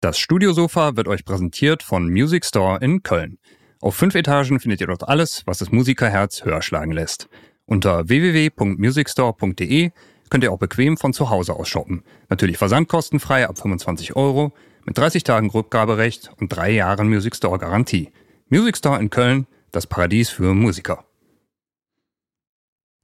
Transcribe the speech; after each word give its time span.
Das 0.00 0.16
Studiosofa 0.20 0.94
wird 0.94 1.08
euch 1.08 1.24
präsentiert 1.24 1.82
von 1.82 2.08
Music 2.08 2.44
Store 2.44 2.78
in 2.80 3.02
Köln. 3.02 3.38
Auf 3.80 3.96
fünf 3.96 4.14
Etagen 4.14 4.60
findet 4.60 4.80
ihr 4.80 4.86
dort 4.86 5.08
alles, 5.08 5.42
was 5.44 5.58
das 5.58 5.72
Musikerherz 5.72 6.44
höher 6.44 6.62
schlagen 6.62 6.92
lässt. 6.92 7.28
Unter 7.66 8.08
www.musicstore.de 8.08 9.90
könnt 10.30 10.44
ihr 10.44 10.52
auch 10.52 10.60
bequem 10.60 10.98
von 10.98 11.12
zu 11.12 11.30
Hause 11.30 11.54
aus 11.54 11.68
shoppen. 11.68 12.04
Natürlich 12.28 12.58
versandkostenfrei 12.58 13.48
ab 13.48 13.58
25 13.58 14.14
Euro, 14.14 14.54
mit 14.84 14.96
30 14.96 15.24
Tagen 15.24 15.50
Rückgaberecht 15.50 16.30
und 16.38 16.50
drei 16.50 16.70
Jahren 16.70 17.08
Music 17.08 17.34
Store 17.34 17.58
Garantie. 17.58 18.12
Music 18.50 18.76
Store 18.76 19.00
in 19.00 19.10
Köln, 19.10 19.48
das 19.72 19.88
Paradies 19.88 20.30
für 20.30 20.54
Musiker. 20.54 21.06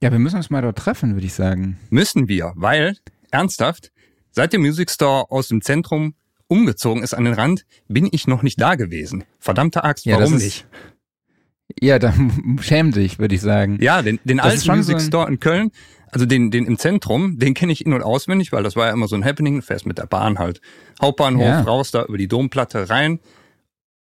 Ja, 0.01 0.13
wir 0.13 0.19
müssen 0.19 0.37
uns 0.37 0.49
mal 0.49 0.61
dort 0.61 0.77
treffen, 0.77 1.13
würde 1.13 1.27
ich 1.27 1.33
sagen. 1.33 1.77
Müssen 1.89 2.29
wir, 2.29 2.53
weil, 2.55 2.95
ernsthaft, 3.31 3.91
seit 4.31 4.53
der 4.53 4.61
Music 4.61 4.89
Store 4.89 5.29
aus 5.29 5.49
dem 5.49 5.61
Zentrum 5.61 6.15
umgezogen 6.47 7.03
ist 7.03 7.13
an 7.13 7.25
den 7.25 7.33
Rand, 7.33 7.65
bin 7.87 8.07
ich 8.11 8.27
noch 8.27 8.43
nicht 8.43 8.59
da 8.61 8.75
gewesen. 8.75 9.23
Verdammte 9.39 9.83
Axt, 9.83 10.05
Ja, 10.05 10.19
warum 10.19 10.35
nicht? 10.35 10.67
Ja, 11.81 11.99
dann 11.99 12.59
schäm 12.61 12.91
dich, 12.91 13.19
würde 13.19 13.35
ich 13.35 13.41
sagen. 13.41 13.79
Ja, 13.81 14.01
den, 14.01 14.19
den 14.23 14.37
Das 14.37 14.45
alten 14.67 14.77
Music 14.77 14.99
so 14.99 15.07
Store 15.07 15.27
in 15.27 15.39
Köln, 15.39 15.71
also 16.11 16.25
den, 16.25 16.51
den 16.51 16.65
im 16.65 16.77
Zentrum, 16.77 17.39
den 17.39 17.53
kenne 17.53 17.71
ich 17.71 17.85
in- 17.85 17.93
und 17.93 18.03
auswendig, 18.03 18.51
weil 18.51 18.63
das 18.63 18.75
war 18.75 18.87
ja 18.87 18.93
immer 18.93 19.07
so 19.07 19.15
ein 19.15 19.25
Happening, 19.25 19.61
fährst 19.61 19.85
mit 19.85 19.97
der 19.97 20.05
Bahn 20.05 20.39
halt. 20.39 20.61
Hauptbahnhof, 21.01 21.43
Ja. 21.43 21.61
raus 21.61 21.91
da 21.91 22.05
über 22.05 22.17
die 22.17 22.27
Domplatte 22.27 22.89
rein, 22.89 23.19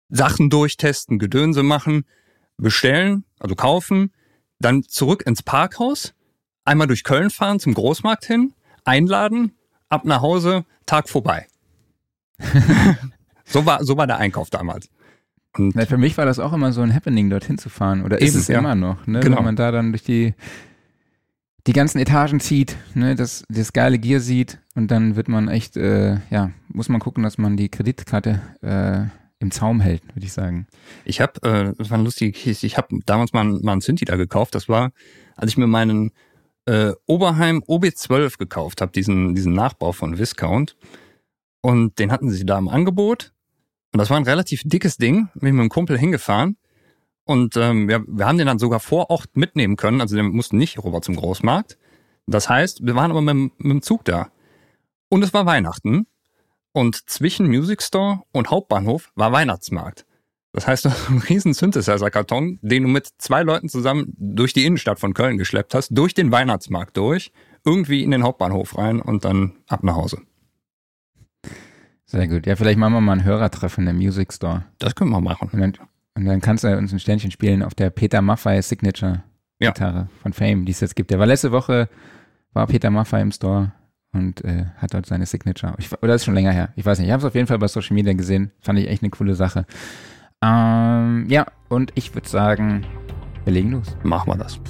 Sachen 0.08 0.50
durchtesten, 0.50 1.18
Gedönse 1.18 1.62
machen, 1.62 2.04
bestellen, 2.58 3.24
also 3.40 3.54
kaufen, 3.54 4.12
dann 4.60 4.82
zurück 4.84 5.24
ins 5.26 5.42
Parkhaus, 5.42 6.14
einmal 6.64 6.86
durch 6.86 7.02
Köln 7.04 7.30
fahren 7.30 7.58
zum 7.58 7.74
Großmarkt 7.74 8.24
hin, 8.26 8.52
einladen, 8.84 9.52
ab 9.88 10.04
nach 10.04 10.20
Hause, 10.22 10.64
Tag 10.84 11.08
vorbei. 11.08 11.46
so 13.44 13.66
war, 13.66 13.84
so 13.84 13.96
war 13.96 14.06
der 14.06 14.18
Einkauf 14.18 14.50
damals. 14.50 14.88
Und 15.56 15.72
für 15.86 15.96
mich 15.96 16.18
war 16.18 16.26
das 16.26 16.38
auch 16.38 16.52
immer 16.52 16.72
so 16.72 16.82
ein 16.82 16.94
Happening, 16.94 17.30
dorthin 17.30 17.56
zu 17.56 17.70
fahren. 17.70 18.04
Oder 18.04 18.20
ist 18.20 18.34
es 18.34 18.48
ja. 18.48 18.58
immer 18.58 18.74
noch, 18.74 19.06
ne? 19.06 19.20
Genau. 19.20 19.38
Wenn 19.38 19.44
man 19.44 19.56
da 19.56 19.70
dann 19.70 19.92
durch 19.92 20.02
die, 20.04 20.34
die 21.66 21.72
ganzen 21.72 21.98
Etagen 21.98 22.40
zieht, 22.40 22.76
ne? 22.94 23.14
das, 23.14 23.44
das 23.48 23.72
geile 23.72 23.98
Gear 23.98 24.20
sieht 24.20 24.58
und 24.74 24.90
dann 24.90 25.16
wird 25.16 25.28
man 25.28 25.48
echt, 25.48 25.76
äh, 25.76 26.18
ja, 26.30 26.50
muss 26.68 26.88
man 26.90 27.00
gucken, 27.00 27.22
dass 27.22 27.38
man 27.38 27.56
die 27.56 27.70
Kreditkarte 27.70 28.42
äh, 28.60 29.06
im 29.38 29.50
Zaum 29.50 29.80
hält, 29.80 30.02
würde 30.14 30.26
ich 30.26 30.32
sagen. 30.32 30.66
Ich 31.04 31.20
habe, 31.22 31.42
äh, 31.42 31.72
das 31.76 31.90
war 31.90 31.98
ein 31.98 32.04
lustiger 32.04 32.38
Case, 32.38 32.66
ich 32.66 32.76
habe 32.76 32.98
damals 33.06 33.32
mal, 33.32 33.40
einen- 33.40 33.62
mal 33.64 33.72
einen 33.72 33.80
Synthi 33.80 34.04
da 34.04 34.16
gekauft. 34.16 34.54
Das 34.54 34.68
war, 34.68 34.92
als 35.36 35.50
ich 35.50 35.56
mir 35.56 35.66
meinen 35.66 36.12
äh, 36.66 36.92
Oberheim 37.06 37.62
OB12 37.66 38.38
gekauft 38.38 38.80
habe, 38.82 38.92
diesen, 38.92 39.34
diesen 39.34 39.54
Nachbau 39.54 39.92
von 39.92 40.18
Viscount. 40.18 40.76
Und 41.66 41.98
den 41.98 42.12
hatten 42.12 42.30
sie 42.30 42.46
da 42.46 42.56
im 42.58 42.68
Angebot. 42.68 43.32
Und 43.92 43.98
das 43.98 44.08
war 44.08 44.16
ein 44.18 44.22
relativ 44.22 44.62
dickes 44.64 44.98
Ding. 44.98 45.28
Bin 45.34 45.48
ich 45.48 45.52
mit 45.54 45.60
einem 45.62 45.68
Kumpel 45.68 45.98
hingefahren. 45.98 46.56
Und 47.24 47.56
ähm, 47.56 47.88
wir, 47.88 48.04
wir 48.06 48.24
haben 48.26 48.38
den 48.38 48.46
dann 48.46 48.60
sogar 48.60 48.78
vor 48.78 49.10
Ort 49.10 49.36
mitnehmen 49.36 49.74
können. 49.76 50.00
Also 50.00 50.14
wir 50.14 50.22
mussten 50.22 50.58
nicht 50.58 50.78
rüber 50.84 51.02
zum 51.02 51.16
Großmarkt. 51.16 51.76
Das 52.28 52.48
heißt, 52.48 52.86
wir 52.86 52.94
waren 52.94 53.10
aber 53.10 53.20
mit, 53.20 53.32
dem- 53.34 53.52
mit 53.58 53.72
dem 53.72 53.82
Zug 53.82 54.04
da. 54.04 54.30
Und 55.08 55.24
es 55.24 55.34
war 55.34 55.44
Weihnachten. 55.44 56.06
Und 56.72 57.10
zwischen 57.10 57.48
Music 57.48 57.82
Store 57.82 58.20
und 58.32 58.50
Hauptbahnhof 58.50 59.10
war 59.16 59.32
Weihnachtsmarkt. 59.32 60.06
Das 60.52 60.68
heißt, 60.68 60.84
du 60.84 60.90
hast 60.90 61.08
einen 61.08 61.18
riesen 61.18 61.52
Synthesizer-Karton, 61.52 62.60
den 62.62 62.84
du 62.84 62.88
mit 62.88 63.08
zwei 63.18 63.42
Leuten 63.42 63.68
zusammen 63.68 64.14
durch 64.18 64.52
die 64.52 64.64
Innenstadt 64.66 65.00
von 65.00 65.14
Köln 65.14 65.36
geschleppt 65.36 65.74
hast, 65.74 65.88
durch 65.90 66.14
den 66.14 66.30
Weihnachtsmarkt 66.30 66.96
durch, 66.96 67.32
irgendwie 67.64 68.04
in 68.04 68.12
den 68.12 68.22
Hauptbahnhof 68.22 68.78
rein 68.78 69.00
und 69.00 69.24
dann 69.24 69.54
ab 69.66 69.82
nach 69.82 69.96
Hause. 69.96 70.18
Sehr 72.06 72.28
gut. 72.28 72.46
Ja, 72.46 72.54
vielleicht 72.56 72.78
machen 72.78 72.92
wir 72.94 73.00
mal 73.00 73.14
ein 73.14 73.24
Hörertreffen 73.24 73.86
im 73.88 73.96
Music 73.96 74.32
Store. 74.32 74.64
Das 74.78 74.94
können 74.94 75.10
wir 75.10 75.20
machen. 75.20 75.48
Und 75.52 75.60
dann, 75.60 75.72
und 76.14 76.24
dann 76.24 76.40
kannst 76.40 76.64
du 76.64 76.76
uns 76.76 76.92
ein 76.92 77.00
Sternchen 77.00 77.30
spielen 77.30 77.62
auf 77.62 77.74
der 77.74 77.90
Peter 77.90 78.22
Maffei 78.22 78.62
Signature 78.62 79.22
Ja. 79.60 79.70
Gitarre 79.72 80.08
von 80.22 80.32
Fame, 80.32 80.64
die 80.64 80.72
es 80.72 80.80
jetzt 80.80 80.94
gibt. 80.94 81.10
Der 81.10 81.18
war 81.18 81.26
letzte 81.26 81.50
Woche, 81.52 81.88
war 82.52 82.66
Peter 82.68 82.90
Maffei 82.90 83.20
im 83.20 83.32
Store 83.32 83.72
und 84.12 84.44
äh, 84.44 84.66
hat 84.78 84.94
dort 84.94 85.06
seine 85.06 85.26
Signature. 85.26 85.74
Ich, 85.78 85.90
oder 86.00 86.14
ist 86.14 86.24
schon 86.24 86.34
länger 86.34 86.52
her. 86.52 86.68
Ich 86.76 86.86
weiß 86.86 86.98
nicht. 87.00 87.08
Ich 87.08 87.12
habe 87.12 87.20
es 87.22 87.26
auf 87.26 87.34
jeden 87.34 87.48
Fall 87.48 87.58
bei 87.58 87.68
Social 87.68 87.94
Media 87.94 88.12
gesehen. 88.12 88.52
Fand 88.60 88.78
ich 88.78 88.88
echt 88.88 89.02
eine 89.02 89.10
coole 89.10 89.34
Sache. 89.34 89.66
Ähm, 90.42 91.26
ja, 91.28 91.46
und 91.68 91.90
ich 91.96 92.14
würde 92.14 92.28
sagen, 92.28 92.86
wir 93.44 93.52
legen 93.52 93.72
los. 93.72 93.96
Machen 94.04 94.30
wir 94.30 94.36
das. 94.36 94.60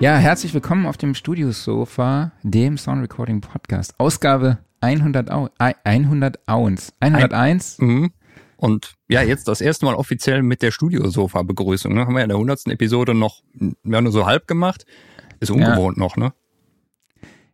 Ja, 0.00 0.16
herzlich 0.18 0.52
willkommen 0.52 0.86
auf 0.86 0.96
dem 0.96 1.14
Studiosofa, 1.14 2.32
dem 2.42 2.76
Sound 2.76 3.02
Recording 3.02 3.40
Podcast. 3.40 3.94
Ausgabe 3.98 4.58
100 4.80 5.30
Au 5.30 5.48
ei- 5.58 5.74
100 5.84 6.38
Ounce. 6.46 6.92
101? 7.00 7.78
Mhm. 7.78 8.10
Und 8.56 8.94
ja, 9.08 9.22
jetzt 9.22 9.48
das 9.48 9.60
erste 9.60 9.86
Mal 9.86 9.94
offiziell 9.94 10.42
mit 10.42 10.62
der 10.62 10.70
Studiosofa-Begrüßung. 10.72 11.94
Ne? 11.94 12.02
Haben 12.02 12.12
wir 12.14 12.18
ja 12.20 12.24
in 12.24 12.28
der 12.28 12.36
100. 12.38 12.66
Episode 12.66 13.14
noch 13.14 13.42
ja, 13.84 14.00
nur 14.00 14.12
so 14.12 14.26
halb 14.26 14.46
gemacht. 14.46 14.84
Ist 15.40 15.50
ungewohnt 15.50 15.96
noch, 15.96 16.16
ne? 16.16 16.32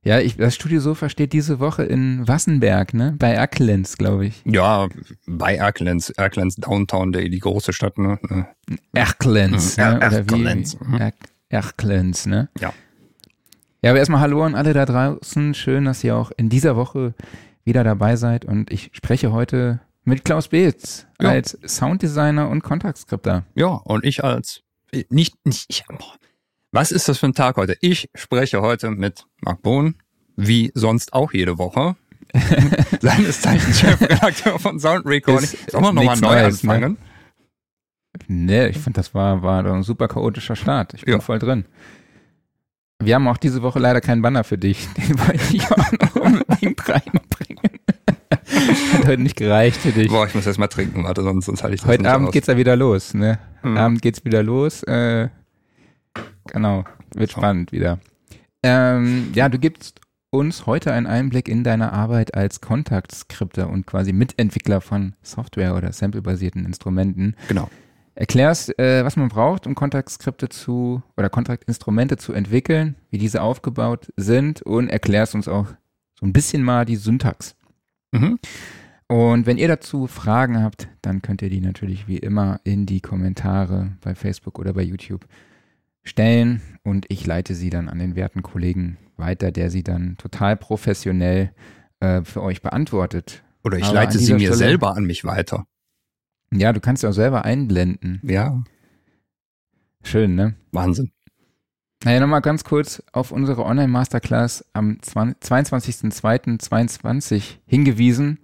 Ja, 0.03 0.19
ich, 0.19 0.37
das 0.37 0.55
Studiosofa 0.55 1.09
steht 1.11 1.33
diese 1.35 1.61
Woche 1.61 1.85
in 1.85 2.27
Wassenberg, 2.27 2.95
ne? 2.95 3.15
Bei 3.19 3.33
Erkelenz, 3.33 3.99
glaube 3.99 4.27
ich. 4.27 4.43
Ja, 4.47 4.89
bei 5.27 5.57
Erkelenz, 5.57 6.09
Erkelenz 6.17 6.57
Downtown, 6.57 7.13
der, 7.13 7.29
die 7.29 7.39
große 7.39 7.73
Stadt, 7.75 7.99
ne? 7.99 8.19
Erkelenz, 8.93 9.77
Mhm, 9.77 9.83
ne? 9.85 9.91
Er- 9.91 9.97
Oder 9.99 10.17
Erkelenz, 10.19 10.79
mhm. 10.81 10.95
Er 10.95 11.13
Erkelenz, 11.51 12.25
ne? 12.27 12.49
Ja. 12.59 12.73
Ja, 13.83 13.91
aber 13.91 13.99
erstmal 13.99 14.21
Hallo 14.21 14.43
an 14.45 14.55
alle 14.55 14.73
da 14.73 14.87
draußen. 14.87 15.53
Schön, 15.55 15.85
dass 15.85 16.03
ihr 16.05 16.17
auch 16.17 16.31
in 16.37 16.49
dieser 16.49 16.77
Woche 16.77 17.15
wieder 17.65 17.83
dabei 17.85 18.17
seid. 18.17 18.45
Und 18.45 18.71
ich 18.71 18.91
spreche 18.95 19.33
heute 19.33 19.81
mit 20.05 20.25
Klaus 20.25 20.49
Beetz 20.49 21.07
Ja. 21.21 21.31
als 21.31 21.59
Sounddesigner 21.67 22.49
und 22.49 22.63
Kontaktskripter. 22.63 23.45
Ja, 23.55 23.67
und 23.69 24.05
ich 24.05 24.23
als, 24.25 24.63
nicht, 25.09 25.35
nicht, 25.45 25.67
ich, 25.69 25.85
was 26.73 26.93
ist 26.93 27.09
das 27.09 27.19
für 27.19 27.27
ein 27.27 27.35
Tag 27.35 27.57
heute? 27.57 27.77
Ich 27.81 28.09
spreche 28.15 28.61
heute 28.63 28.91
mit 28.91 29.25
Marc 29.41 29.63
Bohn, 29.63 29.97
wie 30.37 30.71
sonst 30.75 31.13
auch 31.13 31.33
jede 31.33 31.59
Woche. 31.59 31.97
Seines 33.01 33.41
Zeichens 33.41 33.81
Chefredakteur 33.81 34.59
von 34.61 34.79
Sound 34.79 35.05
Recording. 35.07 35.43
Ist- 35.45 35.55
ist 35.55 35.73
nochmal 35.73 35.93
neu 35.95 36.15
Neues, 36.17 36.63
ne? 36.63 36.97
Nee, 38.33 38.69
ich 38.69 38.79
finde, 38.79 38.99
das 39.01 39.13
war, 39.13 39.43
war 39.43 39.65
doch 39.65 39.75
ein 39.75 39.83
super 39.83 40.07
chaotischer 40.07 40.55
Start. 40.55 40.95
Ich 40.95 41.03
bin 41.05 41.15
Ja. 41.15 41.21
voll 41.21 41.41
drin. 41.41 41.65
Wir 43.03 43.17
haben 43.17 43.27
auch 43.27 43.39
diese 43.39 43.61
Woche 43.63 43.81
leider 43.81 44.01
keinen 44.01 44.23
Banner 44.23 44.45
für 44.45 44.57
dich. 44.57 44.87
Den 44.97 45.19
wollte 45.19 45.57
ich 45.57 45.69
auch 45.69 45.93
noch 46.01 46.15
unbedingt 46.17 46.89
reinbringen. 46.89 47.81
Hat 48.93 49.07
heute 49.07 49.23
nicht 49.23 49.35
gereicht 49.37 49.79
für 49.81 49.91
dich. 49.91 50.09
Boah, 50.09 50.27
ich 50.29 50.35
muss 50.37 50.47
erst 50.47 50.61
mal 50.61 50.69
trinken, 50.69 51.03
warte, 51.03 51.23
sonst, 51.25 51.47
sonst 51.47 51.65
halte 51.65 51.75
ich 51.75 51.81
das 51.81 51.89
Heute 51.91 52.09
Abend 52.09 52.29
aus. 52.29 52.33
geht's 52.33 52.47
ja 52.47 52.57
wieder 52.57 52.77
los, 52.77 53.15
ne? 53.15 53.41
Mhm. 53.65 53.77
Abend 53.77 54.03
geht's 54.03 54.25
wieder 54.25 54.45
los. 54.45 54.85
Äh, 54.85 55.29
genau, 56.47 56.85
wird 57.17 57.33
spannend 57.33 57.73
wieder. 57.73 57.99
Ähm, 58.63 59.33
ja, 59.35 59.49
du 59.49 59.59
gibst 59.59 60.01
uns 60.31 60.67
heute 60.67 60.93
einen 60.93 61.07
Einblick 61.09 61.49
in 61.49 61.65
deine 61.65 61.93
Arbeit 61.93 62.35
als 62.35 62.61
Kontaktskripter 62.61 63.69
und 63.69 63.87
quasi 63.87 64.13
Mitentwickler 64.13 64.81
von 64.81 65.15
Software 65.23 65.75
oder 65.75 65.93
samplebasierten 65.93 66.65
Instrumenten. 66.65 67.35
Genau. 67.49 67.69
Erklärst, 68.21 68.79
äh, 68.79 69.03
was 69.03 69.17
man 69.17 69.31
braucht, 69.31 69.67
um 69.67 69.75
Kontaktskripte 69.75 70.51
zu 70.51 71.03
oder 71.17 71.31
Kontaktinstrumente 71.31 72.19
zu 72.19 72.35
entwickeln, 72.35 72.97
wie 73.09 73.17
diese 73.17 73.41
aufgebaut 73.41 74.13
sind 74.15 74.61
und 74.61 74.91
erklärst 74.91 75.35
uns 75.35 75.49
auch 75.49 75.69
so 76.19 76.27
ein 76.27 76.35
bisschen 76.35 76.63
mal 76.63 76.85
die 76.85 76.97
Syntax. 76.97 77.57
Mhm. 78.13 78.39
Und 79.07 79.47
wenn 79.47 79.57
ihr 79.57 79.69
dazu 79.69 80.07
Fragen 80.07 80.63
habt, 80.63 80.89
dann 81.01 81.23
könnt 81.23 81.41
ihr 81.41 81.49
die 81.49 81.63
natürlich 81.63 82.09
wie 82.09 82.19
immer 82.19 82.61
in 82.63 82.85
die 82.85 83.01
Kommentare 83.01 83.93
bei 84.03 84.15
Facebook 84.15 84.59
oder 84.59 84.75
bei 84.75 84.83
YouTube 84.83 85.25
stellen 86.03 86.61
und 86.85 87.07
ich 87.09 87.27
leite 87.27 87.55
sie 87.55 87.71
dann 87.71 87.89
an 87.89 87.99
den 87.99 88.17
werten 88.17 88.43
Kollegen 88.43 88.99
weiter, 89.17 89.51
der 89.51 89.71
sie 89.71 89.83
dann 89.83 90.19
total 90.19 90.59
professionell 90.59 91.53
äh, 92.01 92.21
für 92.23 92.43
euch 92.43 92.61
beantwortet. 92.61 93.43
Oder 93.65 93.79
ich 93.79 93.85
Aber 93.85 93.95
leite 93.95 94.19
sie 94.19 94.35
mir 94.35 94.41
Stelle- 94.41 94.57
selber 94.57 94.95
an 94.95 95.05
mich 95.05 95.25
weiter. 95.25 95.65
Ja, 96.53 96.73
du 96.73 96.81
kannst 96.81 97.03
ja 97.03 97.11
auch 97.11 97.15
selber 97.15 97.45
einblenden. 97.45 98.21
Ja, 98.23 98.63
Schön, 100.03 100.35
ne? 100.35 100.55
Wahnsinn. 100.73 101.13
Naja, 102.05 102.21
nochmal 102.21 102.41
ganz 102.41 102.65
kurz 102.65 103.03
auf 103.13 103.31
unsere 103.31 103.65
Online-Masterclass 103.65 104.65
am 104.73 105.01
20 105.03 105.43
22.02.22 105.43 107.59
hingewiesen. 107.67 108.39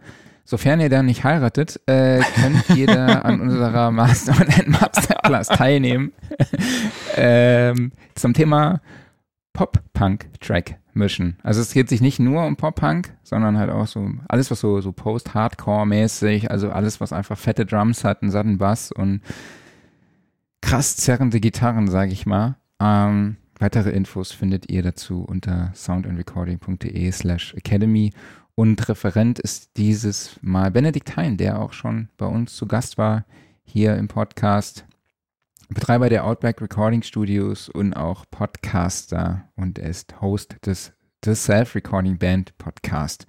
Sofern 0.45 0.81
ihr 0.81 0.91
da 0.91 1.03
nicht 1.03 1.25
heiratet, 1.25 1.81
äh, 1.87 2.21
könnt 2.35 2.69
ihr 2.77 2.87
da 2.87 3.21
an 3.21 3.41
unserer 3.41 3.91
Master 3.91 4.33
Online-Masterclass 4.41 5.49
teilnehmen. 5.49 6.13
ähm, 7.17 7.93
zum 8.15 8.35
Thema 8.35 8.83
Pop-Punk-Track 9.57 10.79
mischen. 10.93 11.39
Also 11.43 11.63
es 11.63 11.73
geht 11.73 11.89
sich 11.89 12.03
nicht 12.03 12.19
nur 12.19 12.45
um 12.45 12.57
Pop-Punk, 12.57 13.17
sondern 13.23 13.57
halt 13.57 13.71
auch 13.71 13.87
so 13.87 14.11
alles, 14.29 14.51
was 14.51 14.61
so, 14.61 14.83
so 14.83 14.93
Post-Hardcore-mäßig, 14.93 16.51
also 16.51 16.71
alles, 16.71 17.01
was 17.01 17.15
einfach 17.15 17.39
fette 17.39 17.65
Drums 17.65 18.05
hat, 18.05 18.21
einen 18.21 18.31
satten 18.31 18.59
Bass 18.59 18.93
und 18.93 19.23
krass 20.61 20.99
zerrende 20.99 21.41
Gitarren, 21.41 21.89
sage 21.89 22.13
ich 22.13 22.27
mal. 22.27 22.57
Ähm, 22.81 23.37
weitere 23.59 23.91
Infos 23.91 24.31
findet 24.31 24.71
ihr 24.71 24.83
dazu 24.83 25.25
unter 25.25 25.73
soundandrecording.de 25.75 27.11
slash 27.11 27.55
academy 27.55 28.13
und 28.55 28.87
Referent 28.91 29.39
ist 29.39 29.79
dieses 29.79 30.39
Mal 30.43 30.71
Benedikt 30.71 31.17
Hein, 31.17 31.39
der 31.39 31.61
auch 31.61 31.73
schon 31.73 32.11
bei 32.19 32.27
uns 32.27 32.55
zu 32.55 32.67
Gast 32.67 32.99
war 32.99 33.25
hier 33.65 33.97
im 33.97 34.09
Podcast. 34.09 34.85
Betreiber 35.69 36.09
der 36.09 36.25
Outback 36.25 36.61
Recording 36.61 37.03
Studios 37.03 37.69
und 37.69 37.95
auch 37.95 38.25
Podcaster 38.31 39.49
und 39.57 39.79
er 39.79 39.91
ist 39.91 40.21
Host 40.21 40.57
des 40.65 40.93
The 41.25 41.35
Self 41.35 41.75
Recording 41.75 42.19
Band 42.19 42.57
Podcast. 42.57 43.27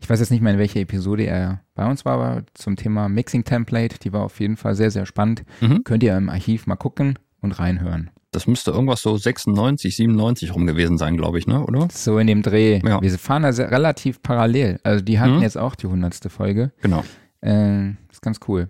Ich 0.00 0.10
weiß 0.10 0.18
jetzt 0.20 0.30
nicht 0.30 0.42
mehr, 0.42 0.52
in 0.52 0.58
welcher 0.58 0.80
Episode 0.80 1.24
er 1.24 1.62
bei 1.74 1.88
uns 1.88 2.04
war, 2.04 2.14
aber 2.14 2.44
zum 2.54 2.76
Thema 2.76 3.08
Mixing 3.08 3.44
Template, 3.44 3.98
die 3.98 4.12
war 4.12 4.22
auf 4.22 4.40
jeden 4.40 4.56
Fall 4.56 4.74
sehr, 4.74 4.90
sehr 4.90 5.06
spannend. 5.06 5.44
Mhm. 5.60 5.84
Könnt 5.84 6.02
ihr 6.02 6.16
im 6.16 6.28
Archiv 6.28 6.66
mal 6.66 6.76
gucken 6.76 7.18
und 7.40 7.58
reinhören. 7.58 8.10
Das 8.32 8.46
müsste 8.46 8.72
irgendwas 8.72 9.00
so 9.00 9.16
96, 9.16 9.96
97 9.96 10.54
rum 10.54 10.66
gewesen 10.66 10.98
sein, 10.98 11.16
glaube 11.16 11.38
ich, 11.38 11.46
ne? 11.46 11.64
Oder? 11.64 11.88
So 11.92 12.18
in 12.18 12.26
dem 12.26 12.42
Dreh. 12.42 12.80
Ja. 12.84 13.00
Wir 13.00 13.18
fahren 13.18 13.44
da 13.44 13.52
sehr, 13.52 13.70
relativ 13.70 14.20
parallel. 14.20 14.80
Also 14.82 15.04
die 15.04 15.18
hatten 15.20 15.36
mhm. 15.36 15.42
jetzt 15.42 15.56
auch 15.56 15.74
die 15.74 15.86
hundertste 15.86 16.28
Folge. 16.28 16.72
Genau. 16.82 17.04
Äh, 17.40 17.90
ist 18.10 18.20
ganz 18.20 18.40
cool. 18.48 18.68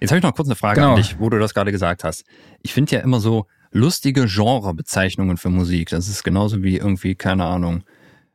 Jetzt 0.00 0.10
habe 0.10 0.18
ich 0.18 0.22
noch 0.22 0.34
kurz 0.34 0.48
eine 0.48 0.54
Frage 0.54 0.80
genau. 0.80 0.94
an 0.94 0.96
dich, 0.96 1.18
wo 1.18 1.28
du 1.28 1.38
das 1.38 1.54
gerade 1.54 1.72
gesagt 1.72 2.04
hast. 2.04 2.24
Ich 2.62 2.72
finde 2.72 2.96
ja 2.96 3.00
immer 3.02 3.20
so 3.20 3.46
lustige 3.72 4.26
Genrebezeichnungen 4.26 5.36
für 5.36 5.50
Musik. 5.50 5.90
Das 5.90 6.08
ist 6.08 6.22
genauso 6.22 6.62
wie 6.62 6.76
irgendwie, 6.76 7.14
keine 7.14 7.44
Ahnung, 7.44 7.84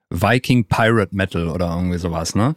Viking 0.09 0.65
Pirate 0.67 1.15
Metal 1.15 1.47
oder 1.47 1.75
irgendwie 1.75 1.97
sowas, 1.97 2.35
ne? 2.35 2.55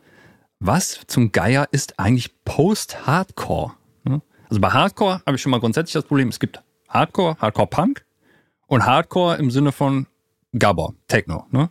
Was 0.59 1.01
zum 1.07 1.33
Geier 1.33 1.69
ist 1.71 1.99
eigentlich 1.99 2.43
Post-Hardcore? 2.45 3.73
Ne? 4.05 4.23
Also 4.49 4.61
bei 4.61 4.71
Hardcore 4.71 5.23
habe 5.27 5.37
ich 5.37 5.43
schon 5.43 5.51
mal 5.51 5.61
grundsätzlich 5.61 5.93
das 5.93 6.05
Problem, 6.05 6.29
es 6.29 6.41
gibt 6.41 6.63
Hardcore, 6.89 7.37
Hardcore 7.39 7.69
Punk 7.69 8.05
und 8.67 8.85
Hardcore 8.85 9.37
im 9.37 9.51
Sinne 9.51 9.73
von 9.73 10.07
Gabber, 10.59 10.95
Techno, 11.09 11.47
ne? 11.51 11.71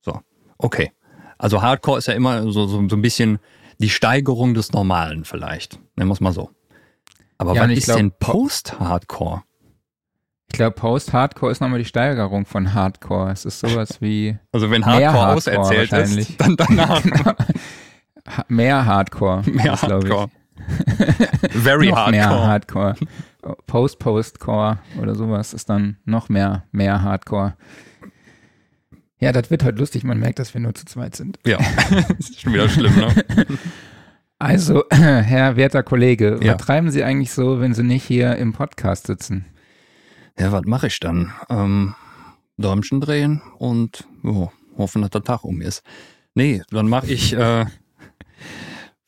So, 0.00 0.20
okay. 0.58 0.92
Also 1.38 1.62
Hardcore 1.62 1.98
ist 1.98 2.08
ja 2.08 2.14
immer 2.14 2.42
so, 2.50 2.66
so, 2.66 2.88
so 2.88 2.96
ein 2.96 3.02
bisschen 3.02 3.38
die 3.78 3.90
Steigerung 3.90 4.54
des 4.54 4.72
Normalen 4.72 5.24
vielleicht, 5.24 5.80
nennen 5.96 6.10
wir 6.10 6.14
es 6.14 6.20
mal 6.20 6.32
so. 6.32 6.50
Aber 7.38 7.54
ja, 7.54 7.62
was 7.62 7.70
ist 7.70 7.84
glaub, 7.84 7.96
denn 7.98 8.12
Post-Hardcore? 8.18 9.42
Ich 10.50 10.56
glaube, 10.56 10.74
Post-Hardcore 10.74 11.52
ist 11.52 11.60
nochmal 11.60 11.78
die 11.78 11.84
Steigerung 11.84 12.46
von 12.46 12.74
Hardcore. 12.74 13.30
Es 13.30 13.44
ist 13.44 13.60
sowas 13.60 14.00
wie. 14.00 14.36
Also 14.52 14.70
wenn 14.70 14.84
Hardcore, 14.84 15.12
Hardcore 15.12 15.58
auserzählt 15.58 15.92
ist, 15.92 16.40
dann 16.40 16.56
danach. 16.56 17.02
mehr 18.48 18.84
Hardcore. 18.84 19.42
Mehr 19.46 19.80
Hardcore. 19.80 20.30
Very 21.50 21.88
Hardcore. 21.88 22.10
Mehr 22.10 22.28
Hardcore. 22.28 22.94
Post-Post-Core 23.66 24.78
oder 25.00 25.14
sowas 25.14 25.54
ist 25.54 25.70
dann 25.70 25.96
noch 26.04 26.28
mehr, 26.28 26.64
mehr 26.72 27.02
Hardcore. 27.02 27.54
Ja, 29.20 29.32
das 29.32 29.50
wird 29.50 29.64
halt 29.64 29.78
lustig. 29.78 30.04
Man 30.04 30.18
merkt, 30.18 30.38
dass 30.38 30.54
wir 30.54 30.60
nur 30.60 30.74
zu 30.74 30.84
zweit 30.84 31.14
sind. 31.14 31.38
Ja, 31.46 31.58
das 31.90 32.30
ist 32.30 32.40
schon 32.40 32.52
wieder 32.52 32.68
schlimm, 32.68 32.94
ne? 32.96 33.14
Also, 34.38 34.84
Herr 34.90 35.56
werter 35.56 35.82
Kollege, 35.82 36.38
ja. 36.40 36.54
was 36.54 36.64
treiben 36.64 36.90
Sie 36.90 37.02
eigentlich 37.02 37.32
so, 37.32 37.60
wenn 37.60 37.74
Sie 37.74 37.82
nicht 37.82 38.04
hier 38.04 38.36
im 38.36 38.52
Podcast 38.52 39.08
sitzen? 39.08 39.46
Ja, 40.38 40.52
was 40.52 40.62
mache 40.64 40.86
ich 40.86 41.00
dann? 41.00 41.32
Ähm, 41.48 41.94
Däumchen 42.56 43.00
drehen 43.00 43.42
und 43.58 44.06
oh, 44.22 44.50
hoffen, 44.76 45.02
dass 45.02 45.10
der 45.10 45.24
Tag 45.24 45.44
um 45.44 45.60
ist. 45.60 45.82
Nee, 46.34 46.62
dann 46.70 46.88
mache 46.88 47.08
ich 47.08 47.32
äh, 47.32 47.66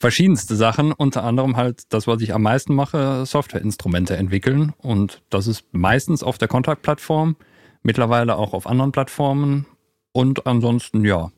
verschiedenste 0.00 0.56
Sachen, 0.56 0.90
unter 0.92 1.22
anderem 1.22 1.56
halt 1.56 1.92
das, 1.92 2.08
was 2.08 2.20
ich 2.22 2.34
am 2.34 2.42
meisten 2.42 2.74
mache, 2.74 3.24
Softwareinstrumente 3.24 4.16
entwickeln. 4.16 4.72
Und 4.78 5.22
das 5.30 5.46
ist 5.46 5.64
meistens 5.70 6.24
auf 6.24 6.38
der 6.38 6.48
Contact-Plattform, 6.48 7.36
mittlerweile 7.82 8.34
auch 8.34 8.52
auf 8.52 8.66
anderen 8.66 8.90
Plattformen 8.90 9.66
und 10.10 10.48
ansonsten, 10.48 11.04
ja, 11.04 11.30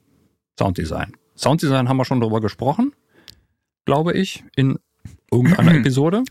Sounddesign. 0.58 1.12
Sounddesign 1.36 1.90
haben 1.90 1.98
wir 1.98 2.06
schon 2.06 2.20
drüber 2.20 2.40
gesprochen 2.40 2.92
glaube 3.84 4.12
ich, 4.14 4.44
in 4.56 4.78
irgendeiner 5.30 5.74
Episode. 5.80 6.24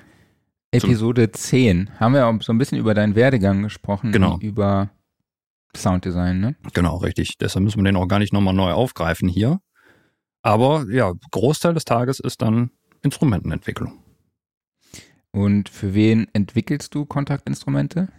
Episode 0.71 1.31
10 1.31 1.99
haben 1.99 2.13
wir 2.13 2.27
auch 2.27 2.41
so 2.41 2.53
ein 2.53 2.57
bisschen 2.57 2.77
über 2.77 2.93
deinen 2.93 3.15
Werdegang 3.15 3.63
gesprochen. 3.63 4.11
Genau. 4.11 4.39
Über 4.39 4.89
Sounddesign, 5.75 6.39
ne? 6.39 6.55
Genau, 6.73 6.97
richtig. 6.97 7.37
Deshalb 7.37 7.63
müssen 7.63 7.79
wir 7.79 7.83
den 7.83 7.97
auch 7.97 8.07
gar 8.07 8.19
nicht 8.19 8.33
nochmal 8.33 8.53
neu 8.53 8.71
aufgreifen 8.71 9.27
hier. 9.27 9.59
Aber 10.41 10.85
ja, 10.89 11.13
Großteil 11.31 11.73
des 11.73 11.85
Tages 11.85 12.19
ist 12.19 12.41
dann 12.41 12.71
Instrumentenentwicklung. 13.03 14.01
Und 15.31 15.69
für 15.69 15.93
wen 15.93 16.27
entwickelst 16.33 16.93
du 16.95 17.05
Kontaktinstrumente? 17.05 18.09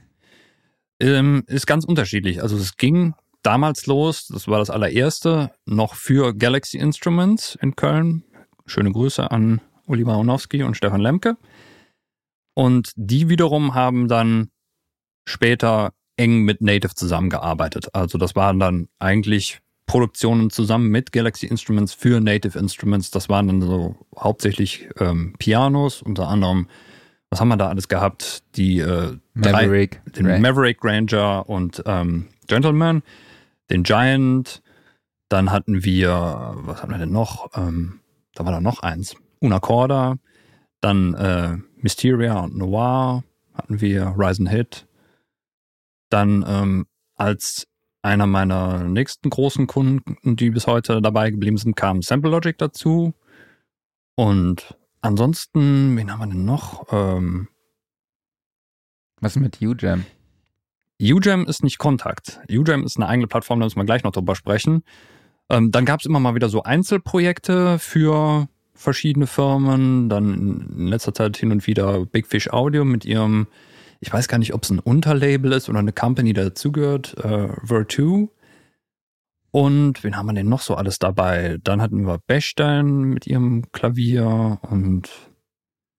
Ähm, 1.01 1.45
ist 1.47 1.67
ganz 1.67 1.85
unterschiedlich. 1.85 2.43
Also 2.43 2.57
es 2.57 2.77
ging 2.77 3.15
damals 3.43 3.87
los, 3.87 4.29
das 4.29 4.47
war 4.49 4.59
das 4.59 4.71
allererste, 4.71 5.51
noch 5.67 5.95
für 5.95 6.35
Galaxy 6.35 6.79
Instruments 6.79 7.59
in 7.61 7.77
Köln 7.77 8.25
Schöne 8.73 8.91
Grüße 8.91 9.31
an 9.31 9.61
Uli 9.87 10.03
Baronowski 10.03 10.63
und 10.63 10.79
Stefan 10.79 11.03
Lemke. 11.03 11.37
Und 12.55 12.93
die 12.97 13.29
wiederum 13.29 13.75
haben 13.75 14.09
dann 14.09 14.49
später 15.29 15.93
eng 16.17 16.45
mit 16.45 16.63
Native 16.63 16.95
zusammengearbeitet. 16.95 17.95
Also 17.95 18.17
das 18.17 18.35
waren 18.35 18.59
dann 18.59 18.89
eigentlich 18.99 19.61
Produktionen 19.85 20.49
zusammen 20.49 20.89
mit 20.89 21.13
Galaxy 21.13 21.45
Instruments 21.45 21.93
für 21.93 22.21
Native 22.21 22.59
Instruments. 22.59 23.11
Das 23.11 23.29
waren 23.29 23.47
dann 23.47 23.61
so 23.61 23.95
hauptsächlich 24.19 24.89
ähm, 24.99 25.35
Pianos, 25.39 26.01
unter 26.01 26.29
anderem, 26.29 26.67
was 27.29 27.41
haben 27.41 27.49
wir 27.49 27.59
da 27.59 27.69
alles 27.69 27.89
gehabt? 27.89 28.43
Die 28.57 28.79
äh, 28.79 29.19
Maverick, 29.35 30.01
drei, 30.07 30.13
den 30.13 30.27
Ray. 30.27 30.41
Maverick 30.41 30.79
Ranger 30.83 31.47
und 31.47 31.83
ähm, 31.85 32.29
Gentleman, 32.47 33.03
den 33.69 33.83
Giant. 33.83 34.63
Dann 35.29 35.51
hatten 35.51 35.85
wir, 35.85 36.55
was 36.57 36.83
hatten 36.83 36.93
wir 36.93 36.99
denn 36.99 37.13
noch? 37.13 37.51
Ähm, 37.55 37.99
da 38.35 38.45
war 38.45 38.53
da 38.53 38.61
noch 38.61 38.81
eins. 38.83 39.17
Una 39.41 39.61
Corda, 39.61 40.17
dann 40.81 41.15
äh, 41.15 41.57
Mysteria 41.77 42.41
und 42.41 42.57
Noir 42.57 43.25
hatten 43.55 43.81
wir, 43.81 44.15
Rise 44.17 44.43
and 44.43 44.51
Hit. 44.51 44.87
Dann 46.11 46.45
ähm, 46.47 46.87
als 47.17 47.67
einer 48.03 48.27
meiner 48.27 48.85
nächsten 48.85 49.31
großen 49.31 49.67
Kunden, 49.67 50.37
die 50.37 50.51
bis 50.51 50.67
heute 50.67 51.01
dabei 51.01 51.31
geblieben 51.31 51.57
sind, 51.57 51.77
kam 51.77 52.03
Sample 52.03 52.31
Logic 52.31 52.57
dazu. 52.59 53.15
Und 54.17 54.77
ansonsten, 55.01 55.97
wen 55.97 56.11
haben 56.11 56.21
wir 56.21 56.27
denn 56.27 56.45
noch? 56.45 56.87
Ähm, 56.91 57.49
Was 59.21 59.37
mit 59.37 59.63
UJam? 59.63 60.05
UJam 61.01 61.47
ist 61.47 61.65
nicht 61.65 61.79
Kontakt. 61.79 62.41
UJam 62.51 62.85
ist 62.85 62.97
eine 62.97 63.09
eigene 63.09 63.29
Plattform, 63.29 63.61
da 63.61 63.67
müssen 63.67 63.79
wir 63.79 63.85
gleich 63.85 64.05
noch 64.05 64.13
drüber 64.13 64.35
sprechen. 64.35 64.85
Ähm, 65.53 65.71
dann 65.71 65.85
gab 65.85 66.01
es 66.01 66.07
immer 66.07 66.19
mal 66.19 66.35
wieder 66.35 66.49
so 66.49 66.63
Einzelprojekte 66.63 67.79
für 67.79 68.49
verschiedene 68.75 69.27
Firmen. 69.27 70.09
Dann 70.09 70.67
in 70.77 70.87
letzter 70.89 71.13
Zeit 71.13 71.37
hin 71.37 71.53
und 71.53 71.67
wieder 71.67 72.07
Big 72.07 72.27
Fish 72.27 72.49
Audio 72.51 72.85
mit 72.87 73.05
ihrem, 73.05 73.47
ich 74.01 74.11
weiß 74.11 74.29
gar 74.29 74.39
nicht, 74.39 74.55
ob 74.55 74.65
es 74.65 74.71
ein 74.71 74.79
Unterlabel 74.79 75.53
ist 75.53 75.69
oder 75.69 75.79
eine 75.79 75.93
Company, 75.93 76.33
die 76.33 76.41
dazugehört, 76.41 77.17
äh, 77.19 77.49
Virtu. 77.63 78.29
Und 79.51 80.03
wen 80.03 80.17
haben 80.17 80.27
wir 80.27 80.33
denn 80.33 80.49
noch 80.49 80.63
so 80.63 80.75
alles 80.75 80.99
dabei? 80.99 81.59
Dann 81.63 81.83
hatten 81.83 82.07
wir 82.07 82.19
Bechstein 82.27 83.03
mit 83.03 83.27
ihrem 83.27 83.71
Klavier 83.73 84.59
und 84.63 85.11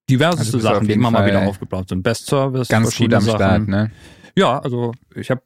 diverseste 0.09 0.57
also 0.57 0.67
Sachen, 0.67 0.87
die 0.87 0.93
immer 0.93 1.11
Fall 1.11 1.21
mal 1.21 1.27
wieder 1.27 1.47
aufgebaut 1.47 1.89
sind. 1.89 2.01
Best 2.01 2.25
Service, 2.25 2.69
ganz 2.69 2.97
gut 2.97 3.13
am 3.13 3.21
Sachen. 3.21 3.37
Start, 3.37 3.67
ne? 3.67 3.91
Ja, 4.35 4.57
also 4.57 4.93
ich 5.13 5.29
habe 5.29 5.43